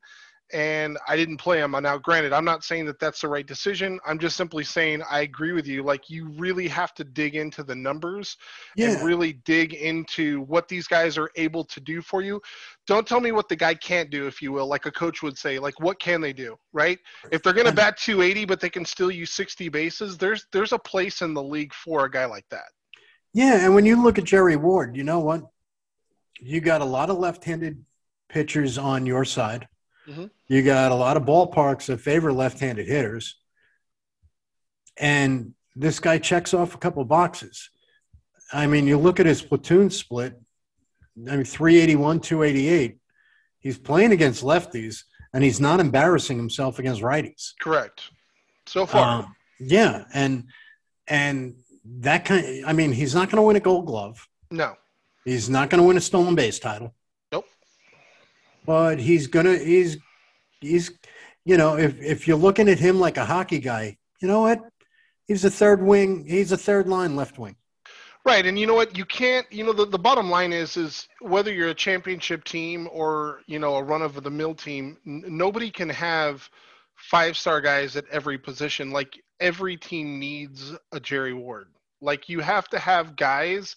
and 0.53 0.99
I 1.07 1.15
didn't 1.15 1.37
play 1.37 1.59
him. 1.59 1.71
Now, 1.71 1.97
granted, 1.97 2.31
I'm 2.31 2.45
not 2.45 2.63
saying 2.63 2.85
that 2.85 2.99
that's 2.99 3.21
the 3.21 3.27
right 3.27 3.45
decision. 3.45 3.99
I'm 4.05 4.19
just 4.19 4.37
simply 4.37 4.63
saying 4.63 5.01
I 5.09 5.21
agree 5.21 5.51
with 5.51 5.65
you. 5.65 5.83
Like, 5.83 6.09
you 6.09 6.29
really 6.37 6.67
have 6.67 6.93
to 6.95 7.03
dig 7.03 7.35
into 7.35 7.63
the 7.63 7.75
numbers 7.75 8.37
yeah. 8.75 8.91
and 8.91 9.05
really 9.05 9.33
dig 9.45 9.73
into 9.73 10.41
what 10.41 10.67
these 10.67 10.87
guys 10.87 11.17
are 11.17 11.31
able 11.35 11.63
to 11.65 11.81
do 11.81 12.01
for 12.01 12.21
you. 12.21 12.39
Don't 12.85 13.07
tell 13.07 13.19
me 13.19 13.31
what 13.31 13.49
the 13.49 13.55
guy 13.55 13.73
can't 13.73 14.11
do, 14.11 14.27
if 14.27 14.41
you 14.41 14.51
will, 14.51 14.67
like 14.67 14.85
a 14.85 14.91
coach 14.91 15.23
would 15.23 15.37
say. 15.37 15.57
Like, 15.57 15.79
what 15.79 15.99
can 15.99 16.21
they 16.21 16.33
do, 16.33 16.55
right? 16.71 16.99
If 17.31 17.41
they're 17.41 17.53
going 17.53 17.65
to 17.67 17.73
bat 17.73 17.97
280, 17.97 18.45
but 18.45 18.59
they 18.59 18.69
can 18.69 18.85
still 18.85 19.11
use 19.11 19.31
60 19.31 19.69
bases, 19.69 20.17
there's 20.17 20.45
there's 20.51 20.71
a 20.71 20.79
place 20.79 21.21
in 21.21 21.33
the 21.33 21.43
league 21.43 21.73
for 21.73 22.05
a 22.05 22.11
guy 22.11 22.25
like 22.25 22.45
that. 22.51 22.67
Yeah, 23.33 23.65
and 23.65 23.73
when 23.73 23.85
you 23.85 24.01
look 24.01 24.19
at 24.19 24.25
Jerry 24.25 24.55
Ward, 24.55 24.95
you 24.95 25.03
know 25.03 25.19
what? 25.19 25.41
You 26.39 26.61
got 26.61 26.81
a 26.81 26.85
lot 26.85 27.09
of 27.09 27.17
left-handed 27.17 27.83
pitchers 28.29 28.77
on 28.77 29.07
your 29.07 29.25
side 29.25 29.67
Mm-hmm. 30.07 30.25
You 30.47 30.63
got 30.63 30.91
a 30.91 30.95
lot 30.95 31.17
of 31.17 31.23
ballparks 31.23 31.85
that 31.87 32.01
favor 32.01 32.33
left-handed 32.33 32.87
hitters, 32.87 33.37
and 34.97 35.53
this 35.75 35.99
guy 35.99 36.17
checks 36.17 36.53
off 36.53 36.75
a 36.75 36.77
couple 36.77 37.03
boxes. 37.05 37.69
I 38.51 38.67
mean, 38.67 38.85
you 38.85 38.97
look 38.97 39.19
at 39.19 39.25
his 39.25 39.41
platoon 39.41 39.89
split. 39.89 40.39
I 41.27 41.35
mean, 41.37 41.45
381, 41.45 42.19
288. 42.19 42.97
He's 43.59 43.77
playing 43.77 44.11
against 44.11 44.43
lefties, 44.43 45.03
and 45.33 45.43
he's 45.43 45.59
not 45.59 45.79
embarrassing 45.79 46.37
himself 46.37 46.79
against 46.79 47.01
righties. 47.01 47.53
Correct. 47.59 48.09
So 48.65 48.85
far. 48.85 49.23
Um, 49.23 49.35
yeah, 49.59 50.05
and 50.13 50.45
and 51.07 51.55
that 51.99 52.25
kind. 52.25 52.45
Of, 52.45 52.69
I 52.69 52.73
mean, 52.73 52.91
he's 52.91 53.15
not 53.15 53.29
going 53.29 53.37
to 53.37 53.43
win 53.43 53.55
a 53.55 53.59
Gold 53.59 53.85
Glove. 53.85 54.27
No. 54.51 54.75
He's 55.25 55.49
not 55.49 55.69
going 55.69 55.81
to 55.81 55.87
win 55.87 55.97
a 55.97 56.01
stolen 56.01 56.35
base 56.35 56.59
title 56.59 56.93
but 58.65 58.99
he's 58.99 59.27
gonna 59.27 59.57
he's 59.57 59.97
he's 60.61 60.91
you 61.45 61.57
know 61.57 61.77
if 61.77 61.99
if 62.01 62.27
you're 62.27 62.37
looking 62.37 62.69
at 62.69 62.79
him 62.79 62.99
like 62.99 63.17
a 63.17 63.25
hockey 63.25 63.59
guy, 63.59 63.97
you 64.21 64.27
know 64.27 64.41
what? 64.41 64.59
He's 65.27 65.45
a 65.45 65.51
third 65.51 65.81
wing. 65.81 66.25
He's 66.27 66.51
a 66.51 66.57
third 66.57 66.87
line 66.87 67.15
left 67.15 67.39
wing. 67.39 67.55
Right, 68.25 68.45
and 68.45 68.57
you 68.57 68.65
know 68.65 68.73
what? 68.73 68.97
You 68.97 69.03
can't. 69.03 69.45
You 69.51 69.65
know 69.65 69.73
the, 69.73 69.85
the 69.85 69.99
bottom 69.99 70.29
line 70.29 70.53
is 70.53 70.77
is 70.77 71.07
whether 71.19 71.51
you're 71.51 71.69
a 71.69 71.73
championship 71.73 72.45
team 72.45 72.87
or 72.91 73.41
you 73.47 73.59
know 73.59 73.75
a 73.75 73.83
run 73.83 74.01
of 74.01 74.21
the 74.23 74.31
mill 74.31 74.55
team, 74.55 74.97
n- 75.05 75.23
nobody 75.27 75.69
can 75.69 75.89
have 75.89 76.49
five 76.95 77.35
star 77.35 77.59
guys 77.59 77.97
at 77.97 78.05
every 78.11 78.37
position. 78.37 78.91
Like 78.91 79.21
every 79.41 79.75
team 79.75 80.19
needs 80.19 80.73
a 80.93 80.99
Jerry 81.01 81.33
Ward. 81.33 81.67
Like 81.99 82.29
you 82.29 82.39
have 82.39 82.69
to 82.69 82.79
have 82.79 83.17
guys 83.17 83.75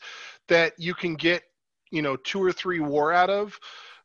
that 0.49 0.75
you 0.79 0.95
can 0.95 1.17
get 1.17 1.43
you 1.91 2.03
know 2.03 2.15
two 2.15 2.43
or 2.43 2.53
three 2.53 2.81
war 2.81 3.13
out 3.13 3.31
of 3.31 3.59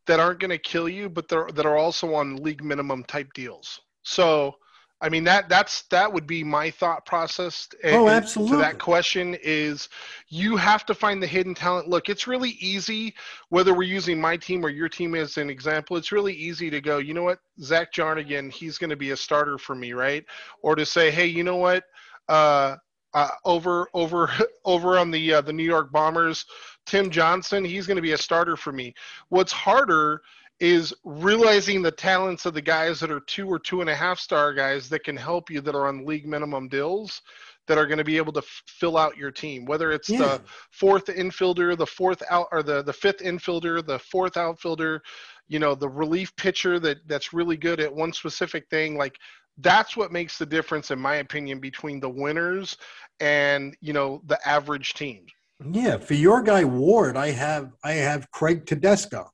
that 0.07 0.19
aren't 0.19 0.40
going 0.40 0.52
to 0.52 0.57
kill 0.57 0.90
you, 0.90 1.10
but 1.10 1.28
they're 1.28 1.48
that 1.53 1.65
are 1.65 1.78
also 1.78 2.14
on 2.15 2.38
league 2.38 2.64
minimum 2.64 3.03
type 3.03 3.32
deals. 3.34 3.82
So, 4.03 4.56
I 5.02 5.10
mean 5.10 5.23
that 5.26 5.49
that's 5.49 5.84
that 5.84 6.11
would 6.11 6.28
be 6.28 6.44
my 6.44 6.69
thought 6.72 7.06
process. 7.06 7.68
oh, 7.84 8.07
absolutely. 8.07 8.57
To 8.57 8.61
that 8.61 8.80
question 8.80 9.38
is, 9.44 9.90
you 10.28 10.57
have 10.57 10.86
to 10.88 10.94
find 10.94 11.22
the 11.22 11.28
hidden 11.28 11.53
talent. 11.53 11.88
Look, 11.88 12.10
it's 12.10 12.28
really 12.28 12.52
easy 12.60 13.15
whether 13.49 13.73
we're 13.73 13.84
using 13.84 14.19
my 14.19 14.38
team 14.38 14.65
or 14.65 14.69
your 14.69 14.90
team 14.90 15.15
as 15.15 15.38
an 15.38 15.49
example. 15.49 15.98
It's 15.98 16.11
really 16.11 16.34
easy 16.34 16.69
to 16.69 16.82
go. 16.82 16.98
You 16.98 17.14
know 17.14 17.23
what, 17.23 17.40
Zach 17.61 17.94
Jarnigan, 17.94 18.52
he's 18.52 18.78
going 18.78 18.91
to 18.91 18.95
be 18.95 19.11
a 19.11 19.18
starter 19.18 19.57
for 19.57 19.76
me, 19.76 19.94
right? 19.94 20.23
Or 20.61 20.76
to 20.76 20.86
say, 20.86 21.11
hey, 21.11 21.28
you 21.28 21.44
know 21.44 21.57
what. 21.57 21.84
Uh, 22.30 22.76
uh, 23.14 23.30
over 23.45 23.88
over 23.94 24.30
over 24.65 24.98
on 24.98 25.11
the 25.11 25.34
uh, 25.34 25.41
the 25.41 25.53
New 25.53 25.64
York 25.64 25.91
Bombers, 25.91 26.45
Tim 26.86 27.10
Johnson, 27.10 27.64
he's 27.64 27.88
going 27.88 27.95
to 27.95 28.02
be 28.02 28.14
a 28.14 28.18
starter 28.18 28.56
for 28.56 28.72
me. 28.72 28.94
What's 29.30 29.52
harder 29.52 30.22
is 30.62 30.94
realizing 31.03 31.82
the 31.82 31.91
talents 31.91 32.45
of 32.45 32.53
the 32.53 32.62
guys 32.62 32.99
that 32.99 33.10
are 33.10 33.20
two 33.22 33.48
or 33.48 33.58
two 33.58 33.82
and 33.82 33.90
a 33.90 33.95
half 33.95 34.20
star 34.20 34.53
guys 34.53 34.88
that 34.88 35.03
can 35.03 35.18
help 35.18 35.49
you 35.49 35.60
that 35.60 35.74
are 35.74 35.88
on 35.88 36.06
league 36.06 36.28
minimum 36.28 36.68
deals 36.68 37.24
that 37.68 37.80
are 37.80 37.88
going 37.88 37.98
to 37.98 38.03
be 38.03 38.18
able 38.18 38.32
to 38.32 38.41
f- 38.41 38.64
fill 38.68 38.95
out 38.95 39.18
your 39.18 39.32
team 39.32 39.66
whether 39.66 39.91
it's 39.91 40.08
yeah. 40.08 40.20
the 40.20 40.41
fourth 40.70 41.08
infielder 41.08 41.76
the 41.76 41.86
fourth 41.86 42.22
out 42.30 42.48
or 42.52 42.62
the 42.62 42.84
the 42.84 42.94
fifth 42.94 43.20
infielder 43.20 43.84
the 43.84 43.98
fourth 43.98 44.38
outfielder 44.38 45.02
you 45.48 45.58
know 45.58 45.74
the 45.74 45.90
relief 45.90 46.36
pitcher 46.36 46.80
that 46.80 46.98
that's 47.08 47.34
really 47.34 47.58
good 47.58 47.80
at 47.80 47.91
one 47.91 48.14
specific 48.14 48.70
thing 48.70 48.95
like 48.95 49.18
that's 49.58 49.98
what 49.98 50.12
makes 50.12 50.38
the 50.38 50.45
difference 50.45 50.91
in 50.91 50.99
my 50.99 51.16
opinion 51.16 51.60
between 51.60 51.99
the 51.99 52.10
winners 52.10 52.78
and 53.20 53.76
you 53.82 53.94
know 53.94 54.22
the 54.28 54.40
average 54.48 54.94
teams 54.94 55.32
yeah 55.70 55.98
for 55.98 56.14
your 56.14 56.42
guy 56.42 56.64
ward 56.64 57.18
i 57.18 57.32
have 57.32 57.72
i 57.84 57.94
have 57.94 58.30
craig 58.32 58.66
tedesco. 58.66 59.30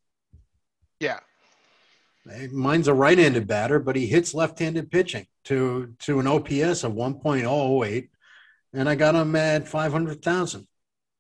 Yeah. 1.00 1.20
Mine's 2.52 2.88
a 2.88 2.94
right-handed 2.94 3.48
batter 3.48 3.80
but 3.80 3.96
he 3.96 4.08
hits 4.08 4.34
left-handed 4.34 4.92
pitching 4.92 5.28
to 5.46 5.94
to 6.00 6.20
an 6.20 6.28
ops 6.28 6.84
of 6.84 6.94
1.008 6.94 8.10
and 8.74 8.90
i 8.90 8.96
got 8.96 9.16
him 9.16 9.36
at 9.36 9.68
500000 9.68 10.68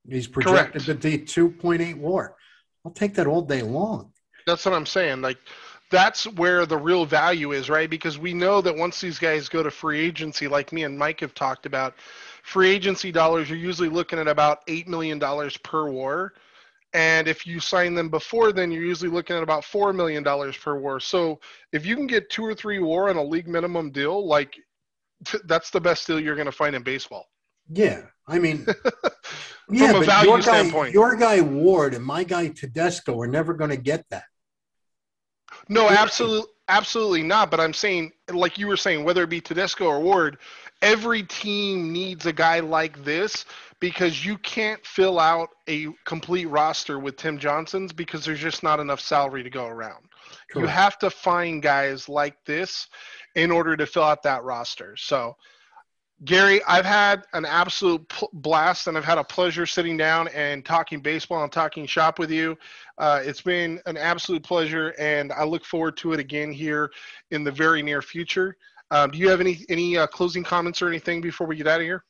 he's 0.10 0.28
projected 0.28 0.84
Correct. 0.84 1.02
to 1.02 1.10
be 1.10 1.20
2.8 1.20 1.98
war. 1.98 2.36
I'll 2.86 2.92
take 2.92 3.16
that 3.16 3.28
all 3.28 3.42
day 3.42 3.62
long. 3.62 4.12
That's 4.46 4.66
what 4.66 4.74
i'm 4.74 4.86
saying 4.86 5.22
like 5.22 5.38
that's 5.90 6.26
where 6.34 6.66
the 6.66 6.78
real 6.78 7.06
value 7.06 7.54
is, 7.54 7.70
right? 7.70 7.90
Because 7.90 8.18
we 8.18 8.34
know 8.34 8.62
that 8.62 8.76
once 8.76 9.00
these 9.00 9.20
guys 9.20 9.48
go 9.48 9.64
to 9.64 9.72
free 9.72 10.00
agency, 10.00 10.48
like 10.48 10.74
me 10.74 10.84
and 10.84 10.98
Mike 10.98 11.22
have 11.22 11.34
talked 11.34 11.66
about, 11.66 11.96
free 12.48 12.69
agency 12.69 13.11
dollars, 13.11 13.49
you're 13.49 13.60
usually 13.60 13.90
looking 13.90 14.19
at 14.19 14.28
about 14.28 14.65
$8 14.68 14.88
million 14.88 15.19
per 15.64 15.90
war. 15.90 16.34
And 16.94 17.28
if 17.28 17.45
you 17.45 17.60
sign 17.60 17.94
them 17.94 18.07
before 18.07 18.53
then, 18.53 18.72
you're 18.72 18.86
usually 18.86 19.11
looking 19.11 19.36
at 19.36 19.44
about 19.44 19.64
$4 19.64 19.94
million 19.94 20.24
per 20.24 20.80
war. 20.80 21.02
So 21.02 21.41
if 21.74 21.86
you 21.86 21.98
can 21.98 22.07
get 22.07 22.30
two 22.30 22.45
or 22.45 22.56
three 22.56 22.80
war 22.80 23.10
on 23.10 23.18
a 23.18 23.24
league 23.24 23.49
minimum 23.49 23.91
deal, 23.91 24.26
like 24.26 24.56
that's 25.44 25.72
the 25.72 25.82
best 25.82 26.07
deal 26.07 26.22
you're 26.22 26.36
going 26.36 26.45
to 26.45 26.52
find 26.53 26.74
in 26.74 26.84
baseball. 26.84 27.28
Yeah. 27.69 28.03
I 28.30 28.40
mean, 28.40 28.65
yeah, 29.69 29.91
From 29.91 30.03
a 30.03 30.06
value 30.06 30.30
your 30.30 30.38
guy, 30.38 30.44
standpoint. 30.44 30.94
Your 30.94 31.18
guy 31.18 31.41
Ward 31.41 31.95
and 31.95 32.06
my 32.06 32.24
guy 32.24 32.48
Tedesco 32.48 33.19
are 33.19 33.28
never 33.28 33.53
going 33.56 33.72
to 33.72 33.78
get 33.78 34.06
that. 34.10 34.24
No, 35.68 35.90
absolutely, 35.90 36.48
absolutely 36.69 37.23
not. 37.23 37.52
But 37.52 37.60
I'm 37.60 37.73
saying, 37.73 38.11
like 38.31 38.57
you 38.57 38.68
were 38.68 38.77
saying, 38.77 39.03
whether 39.03 39.23
it 39.23 39.30
be 39.30 39.41
Tedesco 39.41 39.85
or 39.85 39.99
Ward, 39.99 40.38
every 40.81 41.23
team 41.23 41.91
needs 41.91 42.26
a 42.26 42.34
guy 42.34 42.60
like 42.60 43.03
this 43.03 43.45
because 43.80 44.26
you 44.26 44.38
can't 44.39 44.84
fill 44.85 45.19
out 45.19 45.49
a 45.68 45.88
complete 46.06 46.45
roster 46.45 46.99
with 46.99 47.18
Tim 47.18 47.38
Johnson's 47.38 47.94
because 47.94 48.26
there's 48.26 48.39
just 48.39 48.64
not 48.64 48.80
enough 48.80 48.99
salary 48.99 49.44
to 49.44 49.49
go 49.49 49.65
around. 49.65 50.06
Correct. 50.52 50.56
You 50.56 50.68
have 50.68 50.98
to 50.99 51.10
find 51.10 51.61
guys 51.61 52.10
like 52.10 52.44
this 52.45 52.88
in 53.35 53.52
order 53.52 53.77
to 53.77 53.85
fill 53.85 54.03
out 54.03 54.23
that 54.23 54.44
roster. 54.44 54.95
So 54.98 55.35
Gary, 56.26 56.64
I've 56.68 56.85
had 56.85 57.26
an 57.34 57.45
absolute 57.45 58.11
blast 58.34 58.88
and 58.88 58.98
I've 58.98 59.06
had 59.06 59.19
a 59.19 59.23
pleasure 59.23 59.68
sitting 59.68 59.98
down 59.98 60.27
and 60.30 60.65
talking 60.65 60.99
baseball 60.99 61.44
and 61.44 61.52
talking 61.52 61.85
shop 61.85 62.18
with 62.18 62.31
you. 62.31 62.57
Uh, 62.98 63.22
it's 63.23 63.41
been 63.41 63.80
an 63.85 63.98
absolute 63.98 64.41
pleasure 64.41 64.95
and 64.98 65.31
I 65.31 65.44
look 65.44 65.64
forward 65.64 65.95
to 65.98 66.14
it 66.14 66.19
again 66.19 66.52
here 66.52 66.91
in 67.30 67.44
the 67.44 67.52
very 67.52 67.84
near 67.84 68.02
future. 68.02 68.57
Um, 68.89 69.11
do 69.11 69.19
you 69.19 69.30
have 69.30 69.41
any 69.41 69.64
any 69.69 69.98
uh, 69.98 70.07
closing 70.07 70.44
comments 70.44 70.81
or 70.81 70.88
anything 70.88 71.22
before 71.22 71.45
we 71.45 71.56
get 71.56 71.68
out 71.68 71.81
of 71.81 71.85
here? 71.85 72.03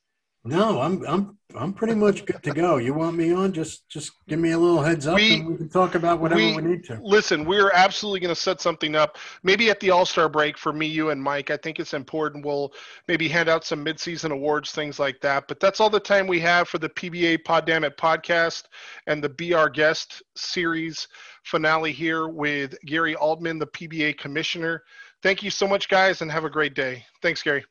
No, 0.47 0.81
I'm 0.81 1.05
I'm 1.05 1.37
I'm 1.55 1.73
pretty 1.73 1.95
much 1.95 2.25
good 2.25 2.41
to 2.43 2.51
go. 2.51 2.77
You 2.77 2.93
want 2.93 3.17
me 3.17 3.33
on? 3.33 3.51
Just 3.51 3.87
just 3.89 4.11
give 4.27 4.39
me 4.39 4.51
a 4.51 4.57
little 4.57 4.81
heads 4.81 5.07
up, 5.07 5.15
we, 5.15 5.35
and 5.35 5.47
we 5.47 5.57
can 5.57 5.69
talk 5.69 5.95
about 5.95 6.19
whatever 6.19 6.39
we, 6.39 6.55
we 6.55 6.61
need 6.61 6.83
to. 6.85 6.99
Listen, 7.01 7.45
we're 7.45 7.71
absolutely 7.71 8.19
going 8.19 8.33
to 8.33 8.39
set 8.39 8.61
something 8.61 8.95
up. 8.95 9.17
Maybe 9.43 9.69
at 9.69 9.79
the 9.79 9.91
All 9.91 10.05
Star 10.05 10.29
break 10.29 10.57
for 10.57 10.71
me, 10.71 10.85
you, 10.85 11.09
and 11.09 11.21
Mike. 11.21 11.51
I 11.51 11.57
think 11.57 11.79
it's 11.79 11.93
important. 11.93 12.45
We'll 12.45 12.73
maybe 13.07 13.27
hand 13.27 13.49
out 13.49 13.65
some 13.65 13.83
midseason 13.83 14.31
awards, 14.31 14.71
things 14.71 14.99
like 14.99 15.19
that. 15.21 15.47
But 15.47 15.59
that's 15.59 15.79
all 15.79 15.89
the 15.89 15.99
time 15.99 16.27
we 16.27 16.39
have 16.41 16.69
for 16.69 16.77
the 16.77 16.89
PBA 16.89 17.43
Poddamit 17.43 17.97
podcast 17.97 18.63
and 19.07 19.23
the 19.23 19.29
Be 19.29 19.53
Our 19.53 19.69
Guest 19.69 20.23
series 20.35 21.07
finale 21.43 21.91
here 21.91 22.27
with 22.27 22.75
Gary 22.85 23.15
Altman, 23.15 23.59
the 23.59 23.67
PBA 23.67 24.17
commissioner. 24.17 24.83
Thank 25.23 25.41
you 25.43 25.49
so 25.49 25.67
much, 25.67 25.89
guys, 25.89 26.21
and 26.21 26.31
have 26.31 26.45
a 26.45 26.49
great 26.49 26.73
day. 26.73 27.03
Thanks, 27.21 27.41
Gary. 27.41 27.65